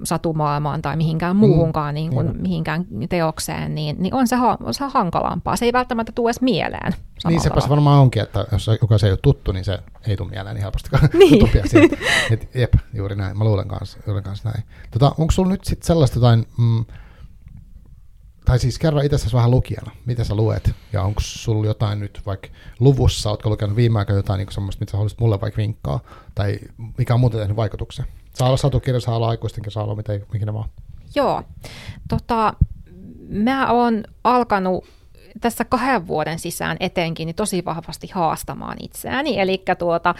satumaailmaan 0.04 0.82
tai 0.82 0.96
mihinkään 0.96 1.36
muuhunkaan 1.36 1.94
mm, 1.94 1.94
niin 1.94 2.10
kuin, 2.10 2.26
niin. 2.26 2.42
mihinkään 2.42 2.86
teokseen, 3.08 3.74
niin, 3.74 3.96
niin 3.98 4.14
on, 4.14 4.28
se, 4.28 4.36
on 4.64 4.74
se 4.74 4.84
hankalampaa. 4.84 5.56
Se 5.56 5.64
ei 5.64 5.72
välttämättä 5.72 6.12
tule 6.12 6.28
edes 6.28 6.40
mieleen. 6.40 6.92
Niin 7.28 7.40
sepä 7.40 7.60
se 7.60 7.68
varmaan 7.68 8.00
onkin, 8.00 8.22
että 8.22 8.46
jos 8.52 8.70
joka 8.80 8.98
se 8.98 9.06
ei 9.06 9.12
ole 9.12 9.18
tuttu, 9.22 9.52
niin 9.52 9.64
se 9.64 9.78
ei 10.06 10.16
tule 10.16 10.30
mieleen 10.30 10.54
niin 10.54 10.62
helpostikaan. 10.62 11.08
Niin. 11.18 11.50
Et, 12.30 12.54
jep, 12.54 12.74
juuri 12.94 13.16
näin. 13.16 13.38
Mä 13.38 13.44
luulen 13.44 13.68
kanssa, 13.68 13.98
luulen 14.06 14.22
kanssa 14.22 14.48
näin. 14.48 14.64
Tota, 14.90 15.14
onko 15.18 15.30
sulla 15.30 15.50
nyt 15.50 15.64
sitten 15.64 15.86
sellaista 15.86 16.16
jotain, 16.16 16.46
mm, 16.58 16.84
tai 18.44 18.58
siis 18.58 18.78
kerro 18.78 19.00
itse 19.00 19.32
vähän 19.32 19.50
lukijana, 19.50 19.90
mitä 20.06 20.24
sä 20.24 20.34
luet, 20.34 20.74
ja 20.92 21.02
onko 21.02 21.20
sulla 21.24 21.66
jotain 21.66 22.00
nyt 22.00 22.20
vaikka 22.26 22.48
luvussa, 22.80 23.30
ootko 23.30 23.50
lukenut 23.50 23.76
viime 23.76 23.98
aikoina 23.98 24.18
jotain 24.18 24.38
niin 24.38 24.52
semmoista, 24.52 24.80
mitä 24.82 24.90
sä 24.90 24.96
haluaisit 24.96 25.20
mulle 25.20 25.40
vaikka 25.40 25.56
vinkkaa, 25.56 26.00
tai 26.34 26.58
mikä 26.98 27.14
on 27.14 27.20
muuten 27.20 27.40
tehnyt 27.40 27.56
vaikutuksen? 27.56 28.06
Saa 28.34 28.48
olla 28.48 28.56
satukirja, 28.56 29.00
saa 29.00 29.16
olla 29.16 29.28
aikuistenkin, 29.28 29.72
saa 29.72 29.84
olla 29.84 29.94
mitä 29.94 30.12
ikinä 30.12 30.54
vaan. 30.54 30.68
Joo. 31.14 31.42
Tota, 32.08 32.54
mä 33.28 33.72
oon 33.72 34.04
alkanut 34.24 34.84
tässä 35.40 35.64
kahden 35.64 36.06
vuoden 36.06 36.38
sisään 36.38 36.76
etenkin 36.80 37.26
niin 37.26 37.36
tosi 37.36 37.64
vahvasti 37.64 38.08
haastamaan 38.12 38.76
itseäni. 38.80 39.40
Eli 39.40 39.62
tuota, 39.78 40.14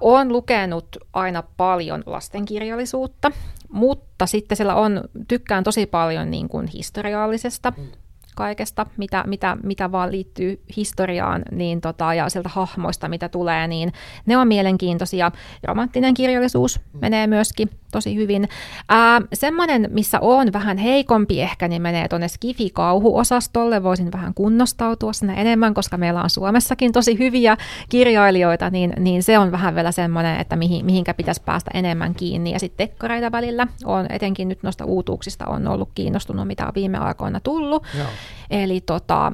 olen 0.00 0.28
lukenut 0.28 0.96
aina 1.12 1.42
paljon 1.56 2.02
lastenkirjallisuutta, 2.06 3.30
mutta 3.68 4.26
sitten 4.26 4.56
siellä 4.56 4.74
on, 4.74 5.00
tykkään 5.28 5.64
tosi 5.64 5.86
paljon 5.86 6.30
niin 6.30 6.48
kuin 6.48 6.66
historiallisesta 6.66 7.72
mm 7.76 8.01
kaikesta, 8.36 8.86
mitä, 8.96 9.24
mitä, 9.26 9.56
mitä 9.62 9.92
vaan 9.92 10.12
liittyy 10.12 10.62
historiaan 10.76 11.42
niin 11.50 11.80
tota, 11.80 12.14
ja 12.14 12.28
sieltä 12.28 12.48
hahmoista, 12.48 13.08
mitä 13.08 13.28
tulee, 13.28 13.66
niin 13.66 13.92
ne 14.26 14.36
on 14.36 14.48
mielenkiintoisia. 14.48 15.32
Romanttinen 15.64 16.14
kirjallisuus 16.14 16.80
menee 17.00 17.26
myöskin 17.26 17.70
tosi 17.92 18.16
hyvin. 18.16 18.48
Ää, 18.88 19.20
semmoinen, 19.32 19.88
missä 19.90 20.20
on 20.20 20.52
vähän 20.52 20.78
heikompi 20.78 21.40
ehkä, 21.40 21.68
niin 21.68 21.82
menee 21.82 22.08
tuonne 22.08 22.28
Skifi-kauhuosastolle. 22.28 23.82
Voisin 23.82 24.12
vähän 24.12 24.34
kunnostautua 24.34 25.12
sinne 25.12 25.34
enemmän, 25.36 25.74
koska 25.74 25.96
meillä 25.96 26.22
on 26.22 26.30
Suomessakin 26.30 26.92
tosi 26.92 27.18
hyviä 27.18 27.56
kirjailijoita, 27.88 28.70
niin, 28.70 28.92
niin 28.98 29.22
se 29.22 29.38
on 29.38 29.52
vähän 29.52 29.74
vielä 29.74 29.92
semmoinen, 29.92 30.40
että 30.40 30.56
mihin, 30.56 30.86
mihinkä 30.86 31.14
pitäisi 31.14 31.42
päästä 31.44 31.70
enemmän 31.74 32.14
kiinni. 32.14 32.52
Ja 32.52 32.58
sitten 32.58 32.88
tekkareita 32.88 33.32
välillä 33.32 33.66
on 33.84 34.06
etenkin 34.08 34.48
nyt 34.48 34.62
noista 34.62 34.84
uutuuksista 34.84 35.46
on 35.46 35.68
ollut 35.68 35.88
kiinnostunut, 35.94 36.46
mitä 36.46 36.66
on 36.66 36.72
viime 36.74 36.98
aikoina 36.98 37.40
tullut. 37.40 37.86
Joo. 37.98 38.08
Eli 38.50 38.80
tota, 38.80 39.32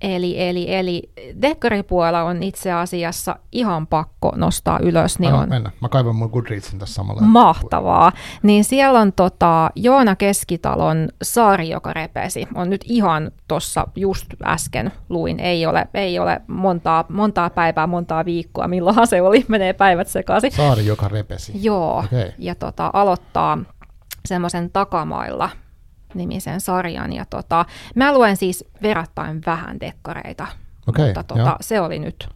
Eli, 0.00 0.42
eli, 0.42 0.74
eli 0.74 1.10
dekkaripuolella 1.42 2.22
on 2.22 2.42
itse 2.42 2.72
asiassa 2.72 3.36
ihan 3.52 3.86
pakko 3.86 4.32
nostaa 4.36 4.78
ylös. 4.82 5.18
Niin 5.18 5.34
on, 5.34 5.48
mennä. 5.48 5.70
Mä 5.80 5.88
kaivan 5.88 6.16
mun 6.16 6.30
Goodreadsin 6.32 6.78
tässä 6.78 6.94
samalla. 6.94 7.22
Mahtavaa. 7.22 8.12
Niin 8.42 8.64
siellä 8.64 9.00
on 9.00 9.12
tota, 9.12 9.70
Joona 9.74 10.16
Keskitalon 10.16 11.08
Saari, 11.22 11.68
joka 11.68 11.92
repesi. 11.92 12.48
On 12.54 12.70
nyt 12.70 12.80
ihan 12.84 13.30
tuossa 13.48 13.86
just 13.96 14.26
äsken 14.44 14.92
luin. 15.08 15.40
Ei 15.40 15.66
ole, 15.66 15.88
ei 15.94 16.18
ole 16.18 16.40
montaa, 16.46 17.04
montaa 17.08 17.50
päivää, 17.50 17.86
montaa 17.86 18.24
viikkoa, 18.24 18.68
milloinhan 18.68 19.06
se 19.06 19.22
oli. 19.22 19.44
Menee 19.48 19.72
päivät 19.72 20.08
sekaisin. 20.08 20.52
Saari, 20.52 20.86
joka 20.86 21.08
repesi. 21.08 21.52
Joo. 21.54 21.98
Okay. 21.98 22.32
Ja 22.38 22.54
tota, 22.54 22.90
aloittaa 22.92 23.58
semmoisen 24.26 24.70
takamailla 24.70 25.50
nimisen 26.14 26.60
sarjan. 26.60 27.12
Ja 27.12 27.24
tota, 27.30 27.64
mä 27.94 28.14
luen 28.14 28.36
siis 28.36 28.64
verrattain 28.82 29.42
vähän 29.46 29.80
dekkareita, 29.80 30.46
okay, 30.86 31.06
mutta 31.06 31.22
tota, 31.22 31.56
se 31.60 31.80
oli 31.80 31.98
nyt 31.98 32.28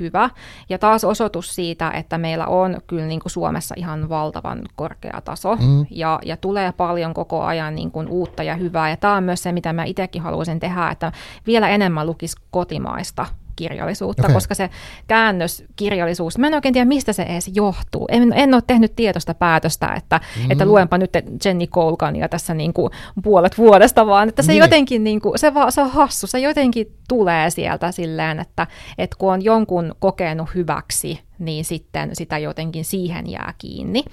hyvä. 0.00 0.30
Ja 0.68 0.78
taas 0.78 1.04
osoitus 1.04 1.54
siitä, 1.54 1.90
että 1.90 2.18
meillä 2.18 2.46
on 2.46 2.76
kyllä 2.86 3.06
niin 3.06 3.20
kuin 3.20 3.32
Suomessa 3.32 3.74
ihan 3.78 4.08
valtavan 4.08 4.62
korkea 4.76 5.20
taso 5.24 5.56
mm. 5.56 5.86
ja, 5.90 6.18
ja 6.24 6.36
tulee 6.36 6.72
paljon 6.72 7.14
koko 7.14 7.42
ajan 7.42 7.74
niin 7.74 7.90
kuin 7.90 8.08
uutta 8.08 8.42
ja 8.42 8.54
hyvää. 8.54 8.90
Ja 8.90 8.96
tämä 8.96 9.14
on 9.14 9.24
myös 9.24 9.42
se, 9.42 9.52
mitä 9.52 9.72
mä 9.72 9.84
itsekin 9.84 10.22
haluaisin 10.22 10.60
tehdä, 10.60 10.90
että 10.90 11.12
vielä 11.46 11.68
enemmän 11.68 12.06
lukisi 12.06 12.36
kotimaista 12.50 13.26
kirjallisuutta, 13.58 14.22
okay. 14.22 14.34
koska 14.34 14.54
se 14.54 14.70
käännöskirjallisuus, 15.06 16.38
mä 16.38 16.46
en 16.46 16.54
oikein 16.54 16.72
tiedä, 16.72 16.84
mistä 16.84 17.12
se 17.12 17.22
edes 17.22 17.50
johtuu. 17.54 18.06
En, 18.10 18.32
en 18.32 18.54
ole 18.54 18.62
tehnyt 18.66 18.96
tietoista 18.96 19.34
päätöstä, 19.34 19.94
että, 19.96 20.20
mm. 20.36 20.50
että 20.50 20.66
luenpa 20.66 20.98
nyt 20.98 21.10
Jenny 21.44 21.66
Colgania 21.66 22.28
tässä 22.28 22.54
niin 22.54 22.72
kuin 22.72 22.90
puolet 23.22 23.58
vuodesta, 23.58 24.06
vaan 24.06 24.28
että 24.28 24.42
se 24.42 24.52
niin. 24.52 24.60
jotenkin, 24.60 25.04
niin 25.04 25.20
kuin, 25.20 25.38
se, 25.38 25.54
va, 25.54 25.70
se 25.70 25.80
on 25.80 25.90
hassu, 25.90 26.26
se 26.26 26.38
jotenkin 26.38 26.92
tulee 27.08 27.50
sieltä 27.50 27.92
silleen, 27.92 28.40
että, 28.40 28.66
että 28.98 29.16
kun 29.18 29.32
on 29.32 29.44
jonkun 29.44 29.94
kokenut 29.98 30.48
hyväksi, 30.54 31.20
niin 31.38 31.64
sitten 31.64 32.10
sitä 32.12 32.38
jotenkin 32.38 32.84
siihen 32.84 33.30
jää 33.30 33.54
kiinni. 33.58 34.04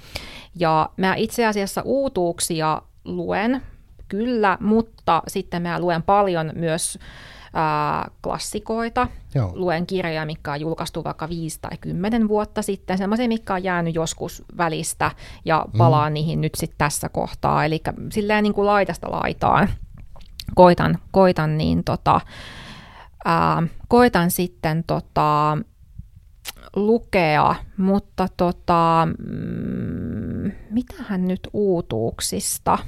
Ja 0.58 0.88
mä 0.96 1.14
itse 1.14 1.46
asiassa 1.46 1.82
uutuuksia 1.82 2.82
luen, 3.04 3.62
kyllä, 4.08 4.58
mutta 4.60 5.22
sitten 5.28 5.62
mä 5.62 5.80
luen 5.80 6.02
paljon 6.02 6.52
myös 6.54 6.98
ää, 7.56 8.10
klassikoita. 8.22 9.08
Joo. 9.34 9.52
Luen 9.54 9.86
kirjoja, 9.86 10.26
mikä 10.26 10.52
on 10.52 10.60
julkaistu 10.60 11.04
vaikka 11.04 11.28
5 11.28 11.58
tai 11.60 11.78
10 11.80 12.28
vuotta 12.28 12.62
sitten, 12.62 12.98
semmoisia, 12.98 13.28
mikä 13.28 13.54
on 13.54 13.64
jäänyt 13.64 13.94
joskus 13.94 14.44
välistä 14.56 15.10
ja 15.44 15.66
palaan 15.78 16.12
mm. 16.12 16.14
niihin 16.14 16.40
nyt 16.40 16.54
sitten 16.54 16.78
tässä 16.78 17.08
kohtaa. 17.08 17.64
Eli 17.64 17.80
silleen 18.12 18.42
niin 18.42 18.54
kuin 18.54 18.66
laitasta 18.66 19.10
laitaan 19.10 19.68
koitan, 20.54 20.98
koitan, 21.10 21.58
niin 21.58 21.84
tota, 21.84 22.20
ää, 23.24 23.62
koitan 23.88 24.30
sitten 24.30 24.84
tota, 24.86 25.58
lukea, 26.76 27.54
mutta 27.76 28.28
tota, 28.36 29.08
mm, 29.18 30.52
mitähän 30.70 31.28
nyt 31.28 31.48
uutuuksista? 31.52 32.78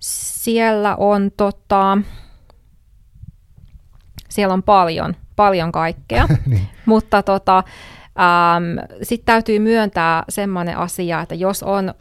Siellä 0.00 0.96
on 0.96 1.30
tota, 1.36 1.98
siellä 4.38 4.54
on 4.54 4.62
paljon, 4.62 5.16
paljon 5.36 5.72
kaikkea, 5.72 6.26
niin. 6.46 6.68
mutta 6.86 7.22
tota, 7.22 7.62
ähm, 8.18 8.98
sitten 9.02 9.26
täytyy 9.26 9.58
myöntää 9.58 10.24
semmoinen 10.28 10.76
asia, 10.76 11.20
että 11.20 11.34
jos 11.34 11.62
on 11.62 11.94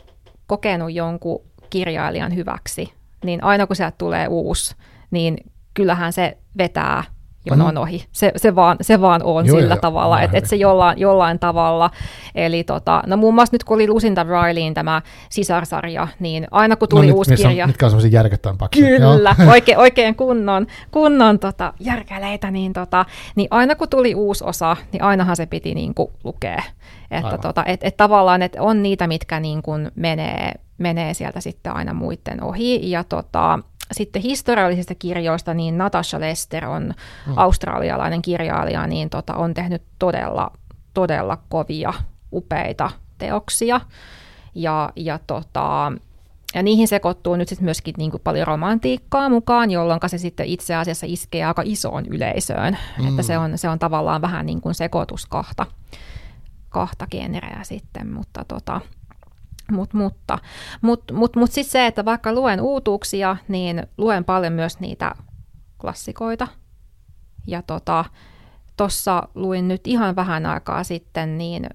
kokenut 0.47 0.93
jonkun 0.93 1.41
kirjailijan 1.69 2.35
hyväksi, 2.35 2.93
niin 3.25 3.43
aina 3.43 3.67
kun 3.67 3.75
sieltä 3.75 3.95
tulee 3.97 4.27
uusi, 4.27 4.75
niin 5.11 5.37
kyllähän 5.73 6.13
se 6.13 6.37
vetää 6.57 7.03
jono 7.49 7.65
on 7.65 7.77
ohi. 7.77 8.05
Se, 8.11 8.31
se, 8.35 8.55
vaan, 8.55 8.77
se 8.81 9.01
vaan 9.01 9.23
on 9.23 9.45
Joo, 9.45 9.59
sillä 9.59 9.75
jo, 9.75 9.81
tavalla, 9.81 10.21
että 10.21 10.37
et 10.37 10.45
se 10.45 10.55
jollain, 10.55 10.99
jollain 10.99 11.39
tavalla. 11.39 11.89
Eli 12.35 12.63
tota, 12.63 13.03
no 13.07 13.17
muun 13.17 13.33
muassa 13.33 13.55
nyt 13.55 13.63
kun 13.63 13.75
oli 13.75 13.87
Lucinda 13.87 14.23
Rileyin 14.23 14.73
tämä 14.73 15.01
sisarsarja, 15.29 16.07
niin 16.19 16.47
aina 16.51 16.75
kun 16.75 16.89
tuli 16.89 17.07
no, 17.07 17.15
uusi 17.15 17.31
nyt, 17.31 17.39
kirja... 17.39 17.67
mitkä 17.67 17.85
on 17.85 17.89
semmoisia 17.89 18.19
järkettävän 18.19 18.57
paksuja. 18.57 18.87
Kyllä, 18.87 19.35
oikein, 19.53 19.77
oikein 19.77 20.15
kunnon, 20.15 20.67
kunnon 20.91 21.39
tota, 21.39 21.73
järkäleitä, 21.79 22.51
niin, 22.51 22.73
tota, 22.73 23.05
niin 23.35 23.47
aina 23.51 23.75
kun 23.75 23.89
tuli 23.89 24.15
uusi 24.15 24.43
osa, 24.43 24.77
niin 24.91 25.03
ainahan 25.03 25.35
se 25.35 25.45
piti 25.45 25.75
niin 25.75 25.93
kuin, 25.93 26.11
lukea. 26.23 26.63
Että 27.11 27.37
tota, 27.37 27.63
et, 27.65 27.79
et 27.83 27.97
tavallaan 27.97 28.41
et 28.41 28.57
on 28.59 28.83
niitä, 28.83 29.07
mitkä 29.07 29.39
niin 29.39 29.61
kuin 29.61 29.91
menee, 29.95 30.51
menee 30.77 31.13
sieltä 31.13 31.41
sitten 31.41 31.75
aina 31.75 31.93
muiden 31.93 32.43
ohi. 32.43 32.91
Ja 32.91 33.03
tota, 33.03 33.59
sitten 33.91 34.21
historiallisista 34.21 34.95
kirjoista, 34.95 35.53
niin 35.53 35.77
Natasha 35.77 36.19
Lester 36.19 36.65
on 36.65 36.93
mm. 37.27 37.33
australialainen 37.35 38.21
kirjailija, 38.21 38.87
niin 38.87 39.09
tota, 39.09 39.33
on 39.33 39.53
tehnyt 39.53 39.81
todella, 39.99 40.51
todella 40.93 41.37
kovia, 41.49 41.93
upeita 42.33 42.89
teoksia. 43.17 43.81
Ja, 44.55 44.91
ja 44.95 45.19
tota, 45.27 45.91
ja 46.53 46.63
niihin 46.63 46.87
sekoittuu 46.87 47.35
nyt 47.35 47.47
sitten 47.47 47.65
myöskin 47.65 47.93
niin 47.97 48.11
kuin 48.11 48.21
paljon 48.23 48.47
romantiikkaa 48.47 49.29
mukaan, 49.29 49.71
jolloin 49.71 49.99
se 50.07 50.17
sitten 50.17 50.45
itse 50.45 50.75
asiassa 50.75 51.05
iskee 51.09 51.45
aika 51.45 51.61
isoon 51.65 52.05
yleisöön. 52.05 52.77
Mm. 52.97 53.07
Että 53.07 53.23
se 53.23 53.37
on, 53.37 53.57
se 53.57 53.69
on 53.69 53.79
tavallaan 53.79 54.21
vähän 54.21 54.45
niin 54.45 54.61
kuin 54.61 54.75
sekoitus 54.75 55.25
kahta, 55.25 55.65
kahta 56.69 57.07
genereä 57.11 57.59
sitten, 57.63 58.13
mutta 58.13 58.45
tota, 58.47 58.81
Mut, 59.71 59.93
mutta 59.93 60.39
mut, 60.81 61.03
mut, 61.11 61.35
mut 61.35 61.51
sitten 61.51 61.71
se, 61.71 61.85
että 61.85 62.05
vaikka 62.05 62.33
luen 62.33 62.61
uutuuksia, 62.61 63.37
niin 63.47 63.87
luen 63.97 64.25
paljon 64.25 64.53
myös 64.53 64.79
niitä 64.79 65.15
klassikoita. 65.81 66.47
Ja 67.47 67.61
tota, 67.61 68.05
luin 69.35 69.67
nyt 69.67 69.87
ihan 69.87 70.15
vähän 70.15 70.45
aikaa 70.45 70.83
sitten 70.83 71.37
niin 71.37 71.69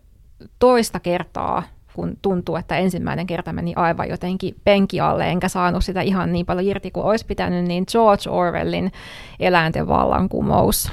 toista 0.59 1.01
kertaa 1.01 1.63
kun 1.95 2.17
tuntuu, 2.23 2.57
että 2.57 2.77
ensimmäinen 2.77 3.27
kerta 3.27 3.53
meni 3.53 3.73
aivan 3.77 4.09
jotenkin 4.09 4.55
penki 4.65 5.01
alle, 5.01 5.29
enkä 5.29 5.49
saanut 5.49 5.85
sitä 5.85 6.01
ihan 6.01 6.33
niin 6.33 6.47
paljon 6.47 6.67
irti 6.67 6.91
kuin 6.91 7.07
olisi 7.07 7.27
pitänyt, 7.27 7.65
niin 7.65 7.85
George 7.93 8.31
Orwellin 8.31 8.93
eläinten 9.41 9.89
vallankumous. 9.89 10.91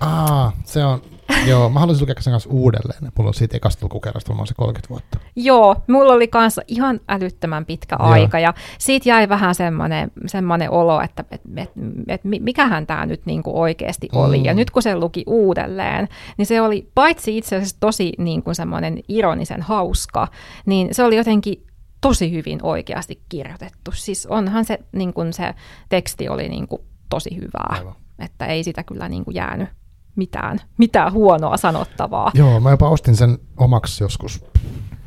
Ah, 0.00 0.54
se 0.64 0.84
on, 0.84 1.02
Joo, 1.50 1.68
mä 1.68 1.80
haluaisin 1.80 2.02
lukea 2.02 2.22
sen 2.22 2.32
kanssa 2.32 2.50
uudelleen. 2.50 3.12
Mulla 3.18 3.28
on 3.28 3.34
siitä 3.34 3.56
ekasta 3.56 3.84
lukukerrasta 3.86 4.28
varmaan 4.28 4.46
se 4.46 4.54
30 4.54 4.88
vuotta. 4.88 5.18
Joo, 5.36 5.76
mulla 5.88 6.12
oli 6.12 6.28
kanssa 6.28 6.62
ihan 6.68 7.00
älyttömän 7.08 7.66
pitkä 7.66 7.96
Joo. 7.98 8.08
aika 8.08 8.38
ja 8.38 8.54
siitä 8.78 9.08
jäi 9.08 9.28
vähän 9.28 9.54
semmoinen, 9.54 10.10
semmoinen 10.26 10.70
olo, 10.70 11.00
että 11.00 11.24
et, 11.30 11.40
et, 11.56 11.70
et, 12.08 12.20
mikähän 12.24 12.86
tämä 12.86 13.06
nyt 13.06 13.26
niinku 13.26 13.60
oikeasti 13.60 14.08
oli. 14.12 14.38
Mm. 14.38 14.44
Ja 14.44 14.54
nyt 14.54 14.70
kun 14.70 14.82
se 14.82 14.96
luki 14.96 15.24
uudelleen, 15.26 16.08
niin 16.36 16.46
se 16.46 16.60
oli 16.60 16.90
paitsi 16.94 17.38
itse 17.38 17.56
asiassa 17.56 17.76
tosi 17.80 18.12
niinku 18.18 18.54
semmoinen 18.54 18.98
ironisen 19.08 19.62
hauska, 19.62 20.28
niin 20.66 20.88
se 20.92 21.04
oli 21.04 21.16
jotenkin 21.16 21.66
tosi 22.00 22.32
hyvin 22.32 22.58
oikeasti 22.62 23.22
kirjoitettu. 23.28 23.90
Siis 23.94 24.26
onhan 24.26 24.64
se, 24.64 24.78
niin 24.92 25.12
kuin 25.12 25.32
se 25.32 25.54
teksti 25.88 26.28
oli 26.28 26.48
niin 26.48 26.68
kuin 26.68 26.82
tosi 27.08 27.36
hyvää, 27.36 27.66
Aivan. 27.68 27.94
että 28.18 28.46
ei 28.46 28.64
sitä 28.64 28.82
kyllä 28.82 29.08
niin 29.08 29.24
kuin 29.24 29.34
jäänyt 29.34 29.68
mitään, 30.16 30.58
mitään 30.78 31.12
huonoa 31.12 31.56
sanottavaa. 31.56 32.30
Joo, 32.34 32.60
mä 32.60 32.70
jopa 32.70 32.88
ostin 32.88 33.16
sen 33.16 33.38
omaksi 33.56 34.04
joskus 34.04 34.44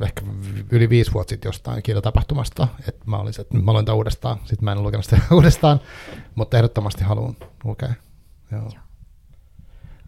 ehkä 0.00 0.22
yli 0.70 0.88
viisi 0.88 1.12
vuotta 1.12 1.30
sitten 1.30 1.48
jostain 1.48 1.82
kirjatapahtumasta, 1.82 2.68
että 2.88 3.04
mä 3.06 3.16
olisin, 3.16 3.40
että 3.42 3.58
mä 3.58 3.72
tämän 3.84 3.96
uudestaan, 3.96 4.38
sitten 4.38 4.64
mä 4.64 4.72
en 4.72 4.82
lukenut 4.82 5.04
sitä 5.04 5.18
uudestaan, 5.34 5.80
mutta 6.34 6.56
ehdottomasti 6.56 7.04
haluan 7.04 7.36
lukea. 7.64 7.94
Joo. 8.52 8.60
Joo. 8.60 8.70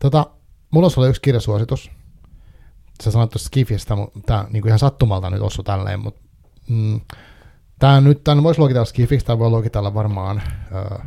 Tota, 0.00 0.26
mulla 0.70 0.86
on 0.86 0.90
sulle 0.90 1.08
yksi 1.08 1.22
kirjasuositus. 1.22 1.90
Sä 3.02 3.10
sanoit 3.10 3.30
tuossa 3.30 3.46
Skifistä, 3.46 3.96
mutta 3.96 4.20
tämä 4.26 4.44
niin 4.50 4.66
ihan 4.66 4.78
sattumalta 4.78 5.30
nyt 5.30 5.42
osui 5.42 5.64
tälleen, 5.64 6.00
mutta 6.00 6.20
mm, 6.68 7.00
tämä 7.78 8.00
nyt, 8.00 8.24
tämän 8.24 8.44
voisi 8.44 8.60
luokitella 8.60 8.84
Skifiksi, 8.84 9.26
tai 9.26 9.38
voi 9.38 9.50
luokitella 9.50 9.94
varmaan 9.94 10.42
ö, 10.72 10.98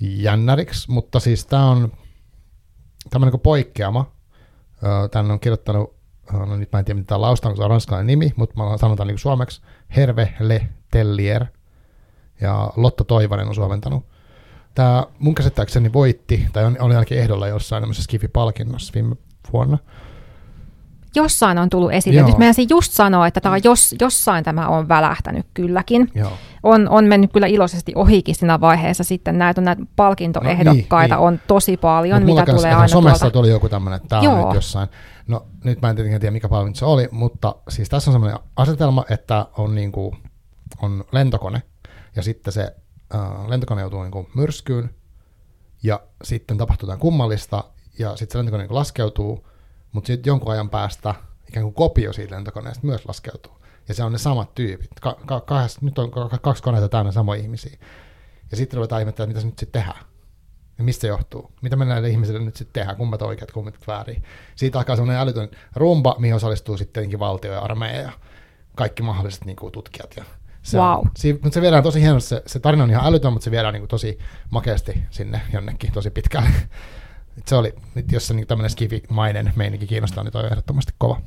jännäriksi, 0.00 0.90
mutta 0.90 1.20
siis 1.20 1.46
tämä 1.46 1.70
on 1.70 1.92
tämmöinen 3.12 3.40
poikkeama. 3.40 4.12
Tänne 5.10 5.32
on 5.32 5.40
kirjoittanut, 5.40 5.94
no 6.32 6.56
nyt 6.56 6.72
mä 6.72 6.78
en 6.78 6.84
tiedä 6.84 6.98
mitä 6.98 7.08
tämä 7.08 7.20
lausta 7.20 7.48
on, 7.48 7.56
se 7.56 7.62
on 7.62 7.70
ranskalainen 7.70 8.06
nimi, 8.06 8.32
mutta 8.36 8.62
mä 8.62 8.78
sanotaan 8.78 9.06
niin 9.06 9.18
suomeksi, 9.18 9.62
Herve 9.96 10.34
Le 10.40 10.68
Tellier. 10.90 11.46
Ja 12.40 12.72
Lotta 12.76 13.04
Toivanen 13.04 13.48
on 13.48 13.54
suomentanut. 13.54 14.04
Tämä 14.74 15.06
mun 15.18 15.34
käsittääkseni 15.34 15.92
voitti, 15.92 16.46
tai 16.52 16.64
oli 16.64 16.94
ainakin 16.94 17.18
ehdolla 17.18 17.48
jossain 17.48 17.82
tämmöisessä 17.82 18.04
Skifi-palkinnossa 18.04 18.94
viime 18.94 19.16
vuonna 19.52 19.78
jossain 21.14 21.58
on 21.58 21.70
tullut 21.70 21.92
esille. 21.92 22.20
Joo. 22.20 22.28
Nyt 22.28 22.38
meidän 22.38 22.54
just 22.70 22.92
sanoa, 22.92 23.26
että 23.26 23.40
tämä 23.40 23.54
on 23.54 23.60
jos, 23.64 23.94
jossain 24.00 24.44
tämä 24.44 24.68
on 24.68 24.88
välähtänyt 24.88 25.46
kylläkin. 25.54 26.10
Joo. 26.14 26.32
On, 26.62 26.88
on 26.88 27.04
mennyt 27.04 27.32
kyllä 27.32 27.46
iloisesti 27.46 27.92
ohikin 27.94 28.34
siinä 28.34 28.60
vaiheessa 28.60 29.04
sitten. 29.04 29.38
Näitä 29.38 29.60
on 29.60 29.64
näitä 29.64 29.82
palkintoehdokkaita 29.96 31.14
no, 31.14 31.20
niin, 31.20 31.26
on 31.26 31.32
niin. 31.32 31.42
tosi 31.46 31.76
paljon, 31.76 32.22
Mut 32.22 32.34
mitä 32.34 32.52
tulee 32.52 32.74
aina 32.74 32.88
Somessa 32.88 33.20
tuolta. 33.20 33.32
tuli 33.32 33.50
joku 33.50 33.68
tämmöinen, 33.68 33.96
että 33.96 34.08
tämä 34.08 34.22
Joo. 34.22 34.34
on 34.34 34.44
nyt 34.44 34.54
jossain. 34.54 34.88
No 35.26 35.46
nyt 35.64 35.82
mä 35.82 35.90
en 35.90 35.96
tietenkään 35.96 36.20
tiedä, 36.20 36.32
mikä 36.32 36.48
palkinto 36.48 36.78
se 36.78 36.84
oli, 36.84 37.08
mutta 37.10 37.54
siis 37.68 37.88
tässä 37.88 38.10
on 38.10 38.12
semmoinen 38.12 38.38
asetelma, 38.56 39.04
että 39.10 39.46
on, 39.58 39.74
niin 39.74 39.92
kuin, 39.92 40.16
on 40.82 41.04
lentokone, 41.12 41.62
ja 42.16 42.22
sitten 42.22 42.52
se 42.52 42.76
äh, 43.14 43.20
lentokone 43.48 43.80
joutuu 43.80 44.02
niin 44.02 44.10
kuin 44.12 44.28
myrskyyn, 44.34 44.90
ja 45.82 46.00
sitten 46.24 46.58
tapahtuu 46.58 46.86
jotain 46.86 47.00
kummallista, 47.00 47.64
ja 47.98 48.16
sitten 48.16 48.32
se 48.32 48.38
lentokone 48.38 48.62
niin 48.62 48.74
laskeutuu, 48.74 49.46
mutta 49.92 50.06
sitten 50.06 50.30
jonkun 50.30 50.52
ajan 50.52 50.70
päästä 50.70 51.14
ikään 51.48 51.64
kuin 51.64 51.74
kopio 51.74 52.12
siitä 52.12 52.34
lentokoneesta 52.34 52.86
myös 52.86 53.06
laskeutuu. 53.06 53.52
Ja 53.88 53.94
se 53.94 54.04
on 54.04 54.12
ne 54.12 54.18
samat 54.18 54.54
tyypit. 54.54 54.90
Ka- 55.00 55.16
ka- 55.26 55.40
kahdesta, 55.40 55.80
nyt 55.82 55.98
on 55.98 56.10
kaksi 56.42 56.62
koneita 56.62 56.88
täynnä 56.88 57.12
samoja 57.12 57.40
ihmisiä. 57.40 57.76
Ja 58.50 58.56
sitten 58.56 58.76
ruvetaan 58.76 59.02
ihmettelemään, 59.02 59.28
mitä 59.28 59.40
se 59.40 59.46
nyt 59.46 59.58
sitten 59.58 59.82
tehdään. 59.82 60.04
Ja 60.78 60.84
mistä 60.84 61.00
se 61.00 61.08
johtuu? 61.08 61.52
Mitä 61.62 61.76
me 61.76 61.84
näille 61.84 62.08
ihmisille 62.08 62.40
nyt 62.40 62.56
sitten 62.56 62.72
tehdään? 62.72 62.96
Kummat 62.96 63.22
oikeat, 63.22 63.50
kummat 63.50 63.86
väärin? 63.86 64.22
Siitä 64.56 64.78
alkaa 64.78 64.96
semmoinen 64.96 65.20
älytön 65.20 65.48
rumba, 65.74 66.16
mihin 66.18 66.34
osallistuu 66.34 66.76
sitten 66.76 67.18
valtio 67.18 67.52
ja 67.52 67.60
armeija 67.60 68.00
ja 68.00 68.12
kaikki 68.76 69.02
mahdolliset 69.02 69.44
niin 69.44 69.56
kuin, 69.56 69.72
tutkijat. 69.72 70.16
Ja 70.16 70.24
se, 70.62 70.78
wow. 70.78 70.86
on, 70.86 71.10
si, 71.16 71.32
mutta 71.32 71.50
se 71.50 71.60
viedään 71.60 71.82
tosi 71.82 72.00
hienosti. 72.00 72.28
Se, 72.28 72.42
se 72.46 72.60
tarina 72.60 72.84
on 72.84 72.90
ihan 72.90 73.06
älytön, 73.06 73.32
mutta 73.32 73.44
se 73.44 73.50
viedään 73.50 73.72
niin 73.72 73.82
kuin, 73.82 73.88
tosi 73.88 74.18
makeasti 74.50 75.02
sinne 75.10 75.40
jonnekin 75.52 75.92
tosi 75.92 76.10
pitkälle. 76.10 76.48
Se 77.46 77.56
oli, 77.56 77.74
jos 78.12 78.26
se 78.26 78.34
niin 78.34 78.46
tämmöinen 78.46 78.70
skifi-mainen 78.70 79.52
meininki 79.56 79.86
kiinnostaa, 79.86 80.24
niin 80.24 80.32
toi 80.32 80.42
on 80.42 80.50
ehdottomasti 80.50 80.92
kova. 80.98 81.20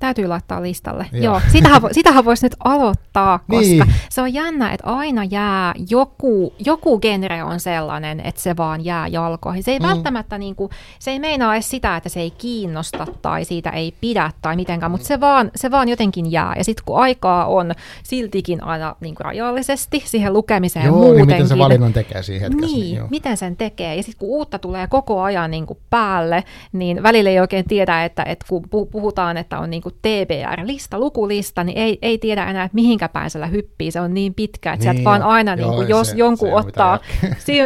Täytyy 0.00 0.26
laittaa 0.26 0.62
listalle. 0.62 1.06
Joo. 1.12 1.24
Joo, 1.24 1.40
sitähän, 1.52 1.82
sitähän 1.92 2.24
voisi 2.24 2.46
nyt 2.46 2.56
aloittaa, 2.64 3.38
koska 3.38 3.84
niin. 3.84 3.94
se 4.10 4.22
on 4.22 4.34
jännä, 4.34 4.72
että 4.72 4.86
aina 4.86 5.24
jää 5.24 5.74
joku, 5.90 6.54
joku 6.58 6.98
genre 6.98 7.44
on 7.44 7.60
sellainen, 7.60 8.20
että 8.20 8.40
se 8.40 8.56
vaan 8.56 8.84
jää 8.84 9.08
jalkoihin. 9.08 9.62
Se 9.62 9.70
ei 9.70 9.78
mm. 9.78 9.86
välttämättä, 9.86 10.38
niin 10.38 10.54
kuin, 10.54 10.70
se 10.98 11.10
ei 11.10 11.18
meinaa 11.18 11.54
edes 11.54 11.70
sitä, 11.70 11.96
että 11.96 12.08
se 12.08 12.20
ei 12.20 12.30
kiinnosta 12.30 13.06
tai 13.22 13.44
siitä 13.44 13.70
ei 13.70 13.94
pidä 14.00 14.30
tai 14.42 14.56
mitenkään, 14.56 14.90
mutta 14.90 15.06
se 15.06 15.20
vaan, 15.20 15.50
se 15.56 15.70
vaan 15.70 15.88
jotenkin 15.88 16.32
jää. 16.32 16.54
Ja 16.58 16.64
sitten 16.64 16.84
kun 16.84 16.98
aikaa 16.98 17.46
on 17.46 17.72
siltikin 18.02 18.64
aina 18.64 18.96
niin 19.00 19.14
kuin 19.14 19.24
rajallisesti 19.24 20.02
siihen 20.06 20.32
lukemiseen 20.32 20.86
Joo, 20.86 20.94
muutenkin. 20.94 21.26
Niin 21.26 21.26
miten 21.26 21.48
se 21.48 21.58
valinnan 21.58 21.92
tekee 21.92 22.22
siihen 22.22 22.52
hetkessä. 22.52 22.76
Niin, 22.76 22.98
niin 22.98 23.10
miten 23.10 23.36
sen 23.36 23.56
tekee. 23.56 23.96
Ja 23.96 24.02
sitten 24.02 24.18
kun 24.18 24.28
uutta 24.28 24.58
tulee 24.58 24.86
koko 24.86 25.22
ajan 25.22 25.50
niin 25.50 25.66
kuin 25.66 25.78
päälle, 25.90 26.44
niin 26.72 27.02
välillä 27.02 27.30
ei 27.30 27.40
oikein 27.40 27.64
tiedä, 27.64 28.04
että, 28.04 28.22
että 28.22 28.46
kun 28.48 28.68
puhutaan, 28.90 29.36
että 29.36 29.58
on 29.58 29.70
niin 29.70 29.82
kuin 29.90 29.94
TBR-lista, 30.02 30.98
lukulista, 30.98 31.64
niin 31.64 31.78
ei, 31.78 31.98
ei 32.02 32.18
tiedä 32.18 32.44
enää, 32.44 32.64
että 32.64 32.74
mihinkä 32.74 33.08
päin 33.08 33.30
siellä 33.30 33.46
hyppii. 33.46 33.90
Se 33.90 34.00
on 34.00 34.14
niin 34.14 34.34
pitkä, 34.34 34.72
että 34.72 34.84
niin, 34.84 34.94
sieltä 34.94 35.10
vaan 35.10 35.22
aina, 35.22 35.54
joo, 35.54 35.70
niin 35.70 35.76
kuin, 35.76 35.88
jos 35.88 36.10
se, 36.10 36.16
jonkun 36.16 36.48
se 36.48 36.54
ottaa 36.54 36.98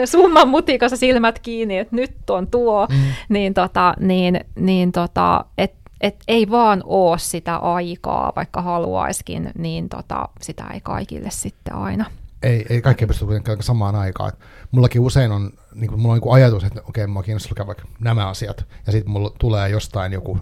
summan 0.04 0.48
mutikassa 0.48 0.96
silmät 0.96 1.38
kiinni, 1.38 1.78
että 1.78 1.96
nyt 1.96 2.30
on 2.30 2.46
tuo, 2.46 2.86
mm. 2.90 2.96
niin, 3.28 3.54
tota, 3.54 3.94
niin, 4.00 4.40
niin 4.54 4.92
tota, 4.92 5.44
et, 5.58 5.74
et 6.00 6.16
ei 6.28 6.50
vaan 6.50 6.82
ole 6.84 7.18
sitä 7.18 7.56
aikaa, 7.56 8.32
vaikka 8.36 8.62
haluaiskin, 8.62 9.50
niin 9.58 9.88
tota, 9.88 10.28
sitä 10.40 10.64
ei 10.74 10.80
kaikille 10.80 11.28
sitten 11.30 11.74
aina. 11.74 12.04
Ei, 12.42 12.66
ei 12.70 12.82
kaikki 12.82 13.06
pysty 13.06 13.24
kuitenkaan 13.24 13.62
samaan 13.62 13.94
aikaan. 13.94 14.32
Mullakin 14.70 15.00
usein 15.00 15.32
on, 15.32 15.50
niin 15.74 15.88
kuin, 15.88 16.00
mulla 16.00 16.14
on 16.14 16.20
niin 16.20 16.34
ajatus, 16.34 16.64
että 16.64 16.80
okei, 16.80 17.04
okay, 17.04 17.12
mua 17.12 17.22
kiinnostaa 17.22 17.50
lukea 17.50 17.66
vaikka 17.66 17.84
nämä 18.00 18.28
asiat, 18.28 18.64
ja 18.86 18.92
sitten 18.92 19.12
mulla 19.12 19.32
tulee 19.38 19.68
jostain 19.68 20.12
joku 20.12 20.38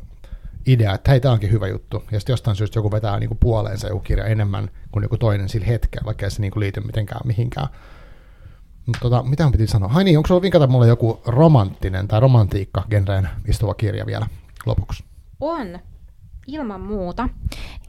idea, 0.66 0.94
että 0.94 1.10
hei, 1.10 1.20
tämä 1.20 1.34
onkin 1.34 1.50
hyvä 1.50 1.68
juttu. 1.68 2.04
Ja 2.10 2.20
sitten 2.20 2.32
jostain 2.32 2.56
syystä 2.56 2.78
joku 2.78 2.90
vetää 2.90 3.18
niin 3.18 3.28
kuin 3.28 3.38
puoleensa 3.38 3.88
joku 3.88 4.00
kirja 4.00 4.24
enemmän 4.24 4.70
kuin 4.92 5.02
joku 5.02 5.18
toinen 5.18 5.48
sillä 5.48 5.66
hetkellä, 5.66 6.06
vaikka 6.06 6.26
ei 6.26 6.30
se 6.30 6.40
niin 6.40 6.50
kuin 6.50 6.60
liity 6.60 6.80
mitenkään 6.80 7.20
mihinkään. 7.24 7.68
Mutta 8.86 9.00
tota, 9.00 9.22
mitä 9.22 9.48
piti 9.52 9.66
sanoa? 9.66 9.88
Hai 9.88 10.04
niin, 10.04 10.18
onko 10.18 10.26
sulla 10.26 10.42
vinkata 10.42 10.66
mulle 10.66 10.88
joku 10.88 11.22
romanttinen 11.26 12.08
tai 12.08 12.20
romantiikka 12.20 12.84
genreen 12.90 13.28
istuva 13.48 13.74
kirja 13.74 14.06
vielä 14.06 14.26
lopuksi? 14.66 15.04
On, 15.40 15.78
ilman 16.46 16.80
muuta. 16.80 17.28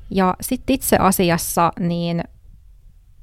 Ja 0.10 0.36
sitten 0.42 0.74
itse 0.74 0.98
asiassa 1.00 1.72
niin 1.80 2.24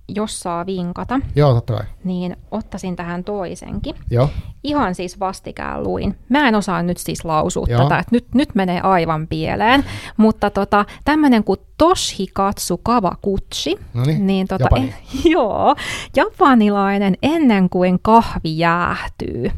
jos 0.08 0.40
saa 0.40 0.66
vinkata, 0.66 1.20
Joo, 1.36 1.54
totta 1.54 1.72
kai. 1.72 1.84
niin 2.04 2.36
ottaisin 2.50 2.96
tähän 2.96 3.24
toisenkin. 3.24 3.94
Joo. 4.10 4.30
Ihan 4.64 4.94
siis 4.94 5.20
vastikään 5.20 5.82
luin. 5.82 6.18
Mä 6.28 6.48
en 6.48 6.54
osaa 6.54 6.82
nyt 6.82 6.98
siis 6.98 7.24
lausua 7.24 7.66
Joo. 7.68 7.82
tätä, 7.82 7.98
että 7.98 8.14
nyt, 8.16 8.26
nyt 8.34 8.54
menee 8.54 8.80
aivan 8.80 9.26
pieleen, 9.26 9.84
mutta 10.16 10.50
tota, 10.50 10.84
tämmöinen 11.04 11.44
kuin 11.44 11.60
Toshikatsu 11.78 12.76
Kawakuchi, 12.78 13.76
Noniin, 13.94 14.26
niin 14.26 14.48
tota, 14.48 14.64
Japani. 14.64 14.82
en, 14.84 14.94
joo, 15.32 15.74
japanilainen 16.16 17.16
ennen 17.22 17.70
kuin 17.70 17.98
kahvi 18.02 18.58
jäähtyy. 18.58 19.50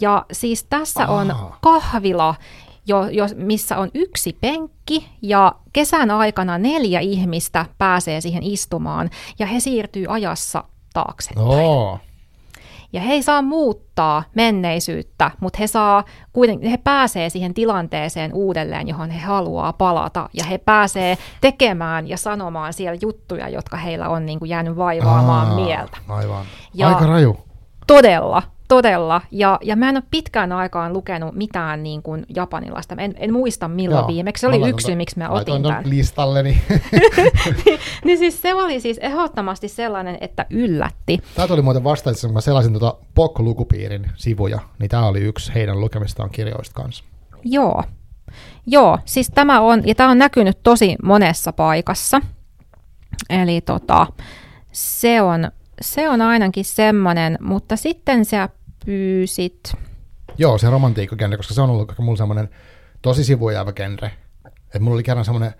Ja 0.00 0.24
siis 0.32 0.64
tässä 0.64 1.02
Aha. 1.04 1.12
on 1.14 1.34
kahvila, 1.62 2.34
jo, 2.86 3.08
jo, 3.08 3.26
missä 3.34 3.78
on 3.78 3.90
yksi 3.94 4.38
penkki 4.40 5.08
ja 5.22 5.52
kesän 5.72 6.10
aikana 6.10 6.58
neljä 6.58 7.00
ihmistä 7.00 7.66
pääsee 7.78 8.20
siihen 8.20 8.42
istumaan 8.42 9.10
ja 9.38 9.46
he 9.46 9.60
siirtyy 9.60 10.04
ajassa 10.08 10.64
taaksepäin. 10.92 11.46
Oh. 11.46 12.00
Ja 12.92 13.00
he 13.00 13.12
ei 13.12 13.22
saa 13.22 13.42
muuttaa 13.42 14.22
menneisyyttä, 14.34 15.30
mutta 15.40 15.56
he, 15.58 15.66
saa, 15.66 16.04
kuitenkin, 16.32 16.70
he 16.70 16.76
pääsee 16.76 17.30
siihen 17.30 17.54
tilanteeseen 17.54 18.34
uudelleen, 18.34 18.88
johon 18.88 19.10
he 19.10 19.20
haluaa 19.20 19.72
palata. 19.72 20.28
Ja 20.32 20.44
he 20.44 20.58
pääsee 20.58 21.18
tekemään 21.40 22.08
ja 22.08 22.16
sanomaan 22.16 22.72
siellä 22.72 22.98
juttuja, 23.02 23.48
jotka 23.48 23.76
heillä 23.76 24.08
on 24.08 24.26
niin 24.26 24.38
kuin 24.38 24.48
jäänyt 24.48 24.76
vaivaamaan 24.76 25.48
Aa, 25.48 25.54
mieltä. 25.54 25.98
Aivan. 26.08 26.46
Ja 26.74 26.88
Aika 26.88 27.06
raju. 27.06 27.36
Todella, 27.86 28.42
todella. 28.68 29.20
Ja, 29.30 29.58
ja 29.62 29.76
mä 29.76 29.88
en 29.88 29.96
ole 29.96 30.04
pitkään 30.10 30.52
aikaan 30.52 30.92
lukenut 30.92 31.34
mitään 31.34 31.82
niin 31.82 32.02
kuin 32.02 32.26
japanilaista. 32.36 32.94
En, 32.98 33.14
en 33.16 33.32
muista 33.32 33.68
milloin 33.68 34.02
Joo, 34.02 34.08
viimeksi. 34.08 34.40
Se 34.40 34.46
oli 34.46 34.68
yksi 34.68 34.86
syy, 34.86 34.94
miksi 34.94 35.18
mä 35.18 35.28
otin 35.28 35.62
tämän. 35.62 35.90
listalleni. 35.90 36.62
niin, 37.64 37.78
niin 38.04 38.18
siis 38.18 38.42
se 38.42 38.54
oli 38.54 38.80
siis 38.80 38.98
ehdottomasti 38.98 39.68
sellainen, 39.68 40.18
että 40.20 40.46
yllätti. 40.50 41.18
Tämä 41.34 41.48
tuli 41.48 41.62
muuten 41.62 41.84
vasta, 41.84 42.10
että 42.10 42.26
kun 42.26 42.34
mä 42.34 42.40
selasin 42.40 42.72
tuota 42.72 42.96
Pokko-lukupiirin 43.14 44.10
sivuja, 44.16 44.58
niin 44.78 44.88
tämä 44.88 45.06
oli 45.06 45.20
yksi 45.20 45.54
heidän 45.54 45.80
lukemistaan 45.80 46.30
kirjoista 46.30 46.74
kanssa. 46.74 47.04
Joo. 47.44 47.82
Joo, 48.66 48.98
siis 49.04 49.30
tämä 49.34 49.60
on, 49.60 49.82
ja 49.86 49.94
tämä 49.94 50.10
on 50.10 50.18
näkynyt 50.18 50.58
tosi 50.62 50.96
monessa 51.02 51.52
paikassa. 51.52 52.20
Eli 53.30 53.60
tota, 53.60 54.06
se 54.72 55.22
on, 55.22 55.50
se 55.80 56.08
on 56.08 56.22
ainakin 56.22 56.64
semmoinen, 56.64 57.38
mutta 57.40 57.76
sitten 57.76 58.24
sä 58.24 58.48
pyysit... 58.86 59.72
Joo, 60.38 60.58
se 60.58 60.70
romantiikkagenre, 60.70 61.36
koska 61.36 61.54
se 61.54 61.62
on 61.62 61.70
ollut 61.70 61.98
mulla 61.98 62.16
semmoinen 62.16 62.48
tosi 63.02 63.24
sivujäävä 63.24 63.72
genre. 63.72 64.10
Et 64.74 64.82
mulla 64.82 64.94
oli 64.94 65.02
kerran 65.02 65.24
semmoinen 65.24 65.52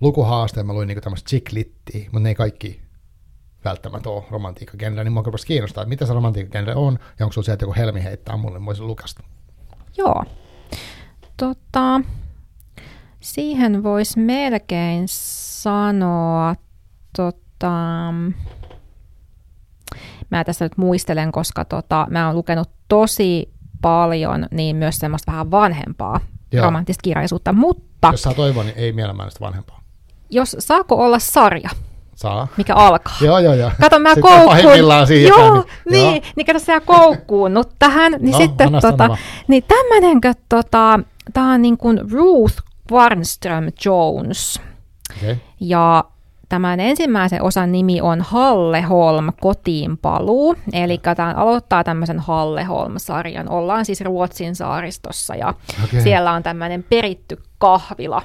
lukuhaaste, 0.00 0.60
ja 0.60 0.64
mä 0.64 0.72
luin 0.72 0.88
niinku 0.88 1.00
tämmöistä 1.00 1.30
chick-littiä, 1.30 2.04
mutta 2.04 2.20
ne 2.20 2.28
ei 2.28 2.34
kaikki 2.34 2.80
välttämättä 3.64 4.10
ole 4.10 4.24
romantiikkagenre, 4.30 5.04
niin 5.04 5.12
mua 5.12 5.22
rupesi 5.22 5.46
kiinnostaa, 5.46 5.82
että 5.82 5.88
mitä 5.88 6.06
se 6.06 6.12
romantiikkagenre 6.12 6.74
on, 6.74 6.98
ja 7.18 7.26
onko 7.26 7.32
sulla 7.32 7.44
sieltä 7.44 7.62
joku 7.62 7.74
helmi 7.76 8.04
heittää 8.04 8.36
mulle, 8.36 8.58
mä 8.58 8.66
voisin 8.66 8.86
lukasta. 8.86 9.22
Joo. 9.96 10.24
Tota, 11.36 12.00
siihen 13.20 13.82
voisi 13.82 14.18
melkein 14.18 15.04
sanoa, 15.08 16.54
tota, 17.16 17.70
mä 20.30 20.44
tässä 20.44 20.64
nyt 20.64 20.76
muistelen, 20.76 21.32
koska 21.32 21.64
tota, 21.64 22.06
mä 22.10 22.26
oon 22.26 22.36
lukenut 22.36 22.70
tosi 22.88 23.54
paljon 23.82 24.46
niin 24.50 24.76
myös 24.76 24.96
semmoista 24.96 25.32
vähän 25.32 25.50
vanhempaa 25.50 26.20
Joo. 26.52 26.64
romanttista 26.64 27.02
kirjallisuutta, 27.02 27.52
mutta... 27.52 28.08
Jos 28.10 28.22
saa 28.22 28.34
toivoa, 28.34 28.64
niin 28.64 28.76
ei 28.78 28.92
mielellään 28.92 29.30
vanhempaa. 29.40 29.80
Jos 30.30 30.56
saako 30.58 31.04
olla 31.04 31.18
sarja? 31.18 31.70
Saa. 32.14 32.48
Mikä 32.56 32.74
alkaa. 32.74 33.16
Joo, 33.20 33.38
joo, 33.38 33.54
joo. 33.54 33.70
Kato, 33.80 33.98
mä 33.98 34.14
koukkuun. 34.20 34.62
Joo, 34.62 35.06
niin, 35.08 35.24
niin, 35.90 36.14
joo. 36.14 36.20
niin 36.36 36.46
kato, 36.46 36.58
sä 36.58 36.80
koukkuunnut 36.80 37.70
tähän. 37.78 38.12
Niin 38.12 38.32
no, 38.32 38.38
sitten 38.38 38.72
tota, 38.80 39.16
niin 39.48 39.64
tämmönenkö, 39.68 40.34
tota, 40.48 41.00
tää 41.32 41.44
on 41.44 41.62
niin 41.62 41.76
kuin 41.76 42.00
Ruth 42.10 42.56
Warnström 42.92 43.72
Jones. 43.84 44.60
Okay. 45.16 45.36
Ja 45.60 46.04
Tämän 46.54 46.80
ensimmäisen 46.80 47.42
osan 47.42 47.72
nimi 47.72 48.00
on 48.00 48.20
Halleholm 48.20 49.28
kotiin 49.40 49.98
paluu, 49.98 50.56
eli 50.72 51.00
tämä 51.16 51.34
aloittaa 51.36 51.84
tämmöisen 51.84 52.18
Halleholm-sarjan. 52.18 53.48
Ollaan 53.48 53.84
siis 53.84 54.00
Ruotsin 54.00 54.54
saaristossa 54.56 55.34
ja 55.34 55.54
okay. 55.84 56.00
siellä 56.00 56.32
on 56.32 56.42
tämmöinen 56.42 56.84
peritty 56.90 57.38
kahvila, 57.58 58.22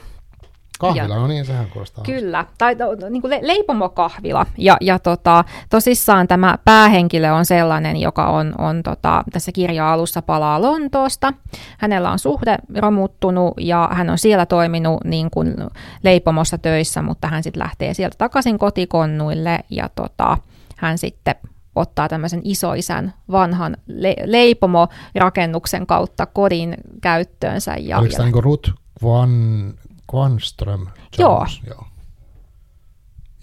Kahvila, 0.79 1.13
ja, 1.15 1.19
no 1.19 1.27
niin, 1.27 1.45
sehän 1.45 1.67
kuulostaa. 1.67 2.03
Kyllä, 2.03 2.45
tai 2.57 2.75
niin 3.09 3.21
kuin 3.21 3.31
le- 3.31 3.39
leipomokahvila. 3.41 4.45
Ja, 4.57 4.77
ja 4.81 4.99
tota, 4.99 5.43
tosissaan 5.69 6.27
tämä 6.27 6.57
päähenkilö 6.65 7.33
on 7.33 7.45
sellainen, 7.45 7.97
joka 7.97 8.27
on, 8.27 8.55
on 8.57 8.83
tota, 8.83 9.23
tässä 9.33 9.51
kirja-alussa 9.51 10.21
palaa 10.21 10.61
Lontoosta. 10.61 11.33
Hänellä 11.77 12.11
on 12.11 12.19
suhde 12.19 12.57
romuttunut 12.77 13.53
ja 13.57 13.89
hän 13.91 14.09
on 14.09 14.17
siellä 14.17 14.45
toiminut 14.45 15.03
niin 15.03 15.29
kuin 15.31 15.55
leipomossa 16.03 16.57
töissä, 16.57 17.01
mutta 17.01 17.27
hän 17.27 17.43
sitten 17.43 17.63
lähtee 17.63 17.93
sieltä 17.93 18.15
takaisin 18.17 18.59
kotikonnuille 18.59 19.59
ja 19.69 19.89
tota, 19.95 20.37
hän 20.75 20.97
sitten 20.97 21.35
ottaa 21.75 22.07
tämmöisen 22.07 22.41
isoisän 22.43 23.13
vanhan 23.31 23.77
le- 23.87 24.15
leipomorakennuksen 24.25 25.87
kautta 25.87 26.25
kodin 26.25 26.77
käyttöönsä. 27.01 27.75
Ja, 27.79 27.99
Oliko 27.99 28.15
tämä 28.17 28.29
niin 28.29 28.43
Ruth 28.43 28.71
Van 29.03 29.73
Kvanström 30.11 30.87
Jones. 31.17 31.61
Joo. 31.67 31.75
Joo. 31.75 31.85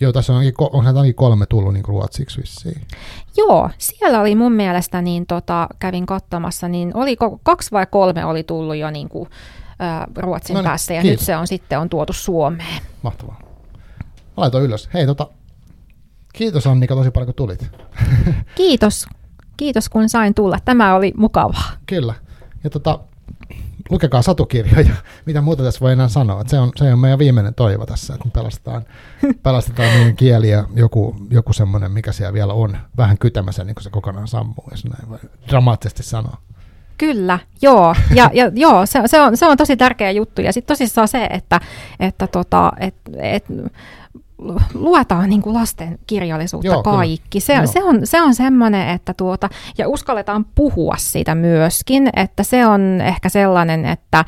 Joo, 0.01 0.12
tässä 0.12 0.32
on, 0.32 0.44
onko 0.60 0.86
ainakin 0.86 1.14
kolme 1.14 1.47
tullut 1.47 1.74
niin 1.74 1.84
ruotsiksi 1.84 2.40
vissiin? 2.40 2.86
Joo, 3.36 3.70
siellä 3.78 4.20
oli 4.20 4.34
mun 4.34 4.52
mielestä, 4.52 5.02
niin 5.02 5.26
tota, 5.26 5.68
kävin 5.78 6.06
katsomassa, 6.06 6.68
niin 6.68 6.97
oli 6.97 7.16
kaksi 7.43 7.70
vai 7.70 7.86
kolme 7.90 8.24
oli 8.24 8.43
tullut 8.43 8.76
jo 8.76 8.90
niin 8.90 9.09
kuin, 9.09 9.28
ä, 9.82 10.06
Ruotsin 10.16 10.55
no 10.55 10.60
niin, 10.60 10.68
päässä, 10.68 10.94
ja 10.94 11.02
kiitos. 11.02 11.20
nyt 11.20 11.26
se 11.26 11.36
on 11.36 11.47
sitten 11.47 11.78
on 11.78 11.88
tuotu 11.88 12.12
Suomeen. 12.12 12.82
Mahtavaa. 13.02 13.40
Laitoin 14.36 14.64
ylös. 14.64 14.88
Hei, 14.94 15.06
tota, 15.06 15.30
kiitos 16.32 16.66
Annika 16.66 16.94
tosi 16.94 17.10
paljon, 17.10 17.26
kun 17.26 17.34
tulit. 17.34 17.70
kiitos. 18.55 19.06
Kiitos, 19.56 19.88
kun 19.88 20.09
sain 20.09 20.34
tulla. 20.34 20.59
Tämä 20.64 20.94
oli 20.94 21.12
mukavaa. 21.16 21.70
Kyllä. 21.86 22.14
Ja 22.64 22.70
tota, 22.70 22.98
lukekaa 23.90 24.22
satukirjoja, 24.22 24.94
mitä 25.26 25.40
muuta 25.40 25.62
tässä 25.62 25.80
voi 25.80 25.92
enää 25.92 26.08
sanoa. 26.08 26.42
Se, 26.46 26.58
on, 26.58 26.70
se 26.76 26.92
on 26.92 26.98
meidän 26.98 27.18
viimeinen 27.18 27.54
toivo 27.54 27.86
tässä, 27.86 28.14
että 28.14 28.26
me 28.26 28.30
pelastetaan, 28.30 28.84
pelastetaan 29.42 29.88
meidän 29.88 30.16
kieli 30.16 30.50
ja 30.50 30.64
joku, 30.74 31.16
joku 31.30 31.52
semmoinen, 31.52 31.92
mikä 31.92 32.12
siellä 32.12 32.32
vielä 32.32 32.52
on, 32.52 32.76
vähän 32.96 33.18
kytämässä, 33.18 33.64
niin 33.64 33.74
kuin 33.74 33.84
se 33.84 33.90
kokonaan 33.90 34.28
sammuu, 34.28 34.64
jos 34.70 34.84
näin 34.84 35.08
voi 35.08 35.18
dramaattisesti 35.48 36.02
sanoa. 36.02 36.36
Kyllä, 36.98 37.38
joo. 37.62 37.94
Ja, 38.14 38.30
ja 38.32 38.50
joo, 38.54 38.86
se, 38.86 39.02
se, 39.06 39.20
on, 39.20 39.36
se 39.36 39.46
on 39.46 39.56
tosi 39.56 39.76
tärkeä 39.76 40.10
juttu. 40.10 40.40
Ja 40.40 40.52
sitten 40.52 40.74
tosissaan 40.74 41.08
se, 41.08 41.24
että, 41.24 41.60
että 42.00 42.26
tota, 42.26 42.72
et, 42.80 42.94
et, 43.16 43.44
luetaan 44.74 45.30
niin 45.30 45.42
kuin 45.42 45.54
lasten 45.54 45.98
kirjallisuutta 46.06 46.68
Joo, 46.68 46.82
kaikki. 46.82 47.40
Se, 47.40 47.60
se, 47.64 47.84
on, 47.84 48.00
se 48.04 48.22
on 48.22 48.34
semmoinen, 48.34 48.88
että 48.88 49.14
tuota, 49.14 49.48
ja 49.78 49.88
uskalletaan 49.88 50.46
puhua 50.54 50.94
siitä 50.98 51.34
myöskin, 51.34 52.10
että 52.16 52.42
se 52.42 52.66
on 52.66 53.00
ehkä 53.00 53.28
sellainen, 53.28 53.84
että 53.84 54.24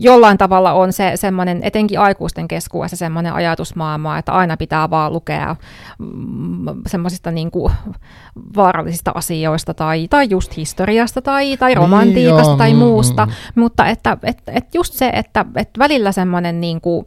jollain 0.00 0.38
tavalla 0.38 0.72
on 0.72 0.92
se 0.92 1.12
semmoinen, 1.14 1.60
etenkin 1.62 2.00
aikuisten 2.00 2.48
keskuudessa 2.48 2.96
semmoinen 2.96 3.32
ajatusmaailma, 3.32 4.18
että 4.18 4.32
aina 4.32 4.56
pitää 4.56 4.90
vaan 4.90 5.12
lukea 5.12 5.56
mm, 5.98 6.64
semmoisista 6.86 7.30
niin 7.30 7.50
kuin 7.50 7.72
vaarallisista 8.56 9.12
asioista 9.14 9.74
tai, 9.74 10.08
tai 10.08 10.26
just 10.30 10.56
historiasta 10.56 11.22
tai, 11.22 11.56
tai 11.56 11.70
niin, 11.70 11.76
romantiikasta 11.76 12.50
niin, 12.50 12.58
tai 12.58 12.72
mm, 12.72 12.78
muusta, 12.78 13.26
mm, 13.26 13.32
mm. 13.32 13.60
mutta 13.60 13.86
että 13.86 14.18
et, 14.22 14.42
et 14.46 14.74
just 14.74 14.94
se, 14.94 15.08
että 15.08 15.44
et 15.56 15.70
välillä 15.78 16.12
semmoinen 16.12 16.60
niin 16.60 16.80
kuin, 16.80 17.06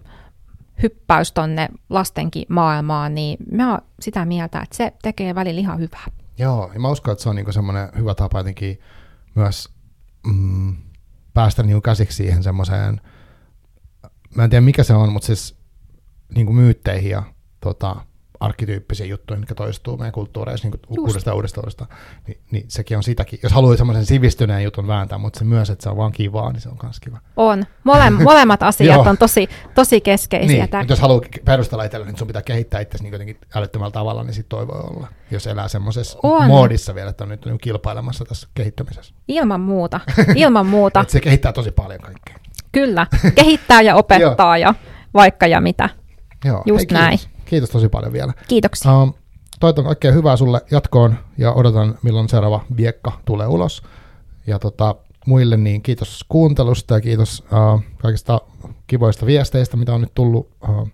hyppäys 0.84 1.32
tonne 1.32 1.70
lastenkin 1.90 2.45
maailmaan, 2.49 3.16
niin 3.16 3.38
mä 3.52 3.72
oon 3.72 3.82
sitä 3.99 4.26
mieltä, 4.26 4.60
että 4.62 4.78
se 4.78 4.94
tekee 5.02 5.36
välillä 5.36 5.60
ihan 5.60 5.80
hyvää. 5.80 6.06
Joo, 6.38 6.72
ja 6.74 6.80
mä 6.80 6.90
uskon, 6.90 7.12
että 7.12 7.24
se 7.24 7.30
on 7.30 7.36
niinku 7.36 7.52
semmoinen 7.52 7.90
hyvä 7.98 8.16
tapa 8.16 8.40
jotenkin 8.40 8.80
myös 9.36 9.70
mm, 10.28 10.76
päästä 11.34 11.64
niinku 11.64 11.82
käsiksi 11.82 12.16
siihen 12.16 12.44
semmoiseen, 12.44 13.02
mä 14.36 14.44
en 14.44 14.49
tiedä 14.49 14.66
mikä 14.66 14.84
se 14.84 14.94
on, 14.94 15.12
mutta 15.12 15.26
siis 15.26 15.58
niinku 16.36 16.54
myytteihin 16.54 17.12
ja 17.12 17.24
tota, 17.60 17.95
arkkityyppisiä 18.39 19.05
juttuja, 19.05 19.39
mitkä 19.39 19.55
toistuu 19.55 19.97
meidän 19.97 20.11
kulttuureissa 20.11 20.68
niin 20.68 20.80
uudestaan 20.88 21.35
uudestaan 21.35 21.64
uudestaan, 21.65 21.89
niin, 22.27 22.38
niin 22.51 22.65
sekin 22.68 22.97
on 22.97 23.03
sitäkin. 23.03 23.39
Jos 23.43 23.51
haluaa 23.51 23.77
semmoisen 23.77 24.05
sivistyneen 24.05 24.64
jutun 24.64 24.88
vääntää, 24.88 25.18
mutta 25.18 25.39
se 25.39 25.45
myös, 25.45 25.69
että 25.69 25.84
se 25.84 25.89
on 25.89 25.97
vaan 25.97 26.11
kivaa, 26.11 26.51
niin 26.51 26.61
se 26.61 26.69
on 26.69 26.77
myös 26.84 26.99
kiva. 26.99 27.19
On. 27.38 27.64
Mole, 27.84 28.09
molemmat 28.30 28.64
asiat 28.64 29.07
on 29.07 29.18
tosi, 29.18 29.49
tosi 29.76 30.01
keskeisiä. 30.01 30.68
Niin, 30.72 30.89
jos 30.89 30.99
haluaa 30.99 31.22
perustella 31.45 31.84
itselle, 31.84 32.05
niin 32.05 32.18
sun 32.18 32.27
pitää 32.27 32.41
kehittää 32.41 32.80
itse 32.80 32.97
niin 33.01 33.11
jotenkin 33.11 33.38
älyttömällä 33.55 33.91
tavalla, 33.91 34.23
niin 34.23 34.34
sit 34.34 34.49
toi 34.49 34.68
voi 34.68 34.80
olla. 34.80 35.07
Jos 35.31 35.47
elää 35.47 35.68
semmoisessa 35.68 36.19
moodissa 36.47 36.95
vielä, 36.95 37.09
että 37.09 37.23
on 37.23 37.30
nyt 37.30 37.45
niin 37.45 37.57
kilpailemassa 37.57 38.26
tässä 38.26 38.47
kehittämisessä. 38.53 39.14
Ilman 39.27 39.61
muuta. 39.61 39.99
Ilman 40.35 40.65
muuta. 40.65 41.05
se 41.07 41.19
kehittää 41.19 41.53
tosi 41.53 41.72
paljon 41.72 42.01
kaikkea. 42.01 42.35
Kyllä. 42.72 43.07
Kehittää 43.35 43.81
ja 43.81 43.95
opettaa 44.01 44.57
ja 44.57 44.73
vaikka 45.14 45.47
ja 45.47 45.61
mitä. 45.61 45.89
Joo. 46.45 46.64
Just 46.65 46.91
Hei, 46.91 46.99
näin. 46.99 47.19
Kiitos 47.19 47.36
tosi 47.72 47.90
paljon 47.90 48.14
vielä. 48.14 48.34
Kiitoksia. 48.48 49.02
Uh, 49.02 49.18
toivotan 49.60 49.86
kaikkea 49.86 50.11
hyvää 50.11 50.36
sulle 50.36 50.61
jatkoon 50.72 51.15
ja 51.38 51.53
odotan 51.53 51.98
milloin 52.02 52.30
seuraava 52.30 52.65
viekka 52.78 53.11
tulee 53.26 53.48
ulos. 53.48 53.84
Ja 54.48 54.60
tota, 54.60 54.95
muille 55.26 55.57
niin 55.57 55.82
kiitos 55.82 56.26
kuuntelusta 56.30 56.94
ja 56.94 57.02
kiitos 57.02 57.44
uh, 57.52 57.82
kaikista 57.98 58.41
kivoista 58.88 59.26
viesteistä, 59.26 59.78
mitä 59.78 59.94
on 59.94 60.02
nyt 60.02 60.14
tullut. 60.14 60.49
Uh, 60.69 60.90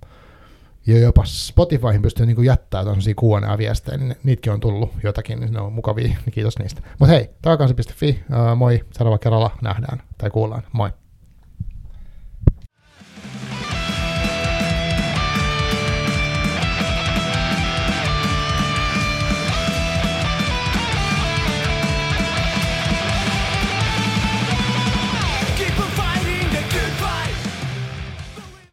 ja 0.88 1.00
jopa 1.00 1.26
Spotifyhin 1.26 2.02
pystyy 2.02 2.26
niin 2.26 2.46
jättämään 2.46 2.86
tämmöisiä 2.86 3.14
Q&A-viestejä, 3.14 3.98
niin 3.98 4.16
niitäkin 4.24 4.54
on 4.54 4.60
tullut 4.60 4.92
jotakin, 5.04 5.40
niin 5.40 5.54
ne 5.54 5.60
on 5.60 5.74
mukavia, 5.74 6.08
niin 6.08 6.34
kiitos 6.34 6.60
niistä. 6.60 6.82
Mutta 7.00 7.14
hei, 7.14 7.30
takakansi.fi, 7.42 8.20
uh, 8.30 8.58
moi, 8.58 8.84
seuraava 8.92 9.18
kerralla 9.18 9.52
nähdään 9.62 10.02
tai 10.18 10.30
kuullaan, 10.30 10.64
moi. 10.72 10.90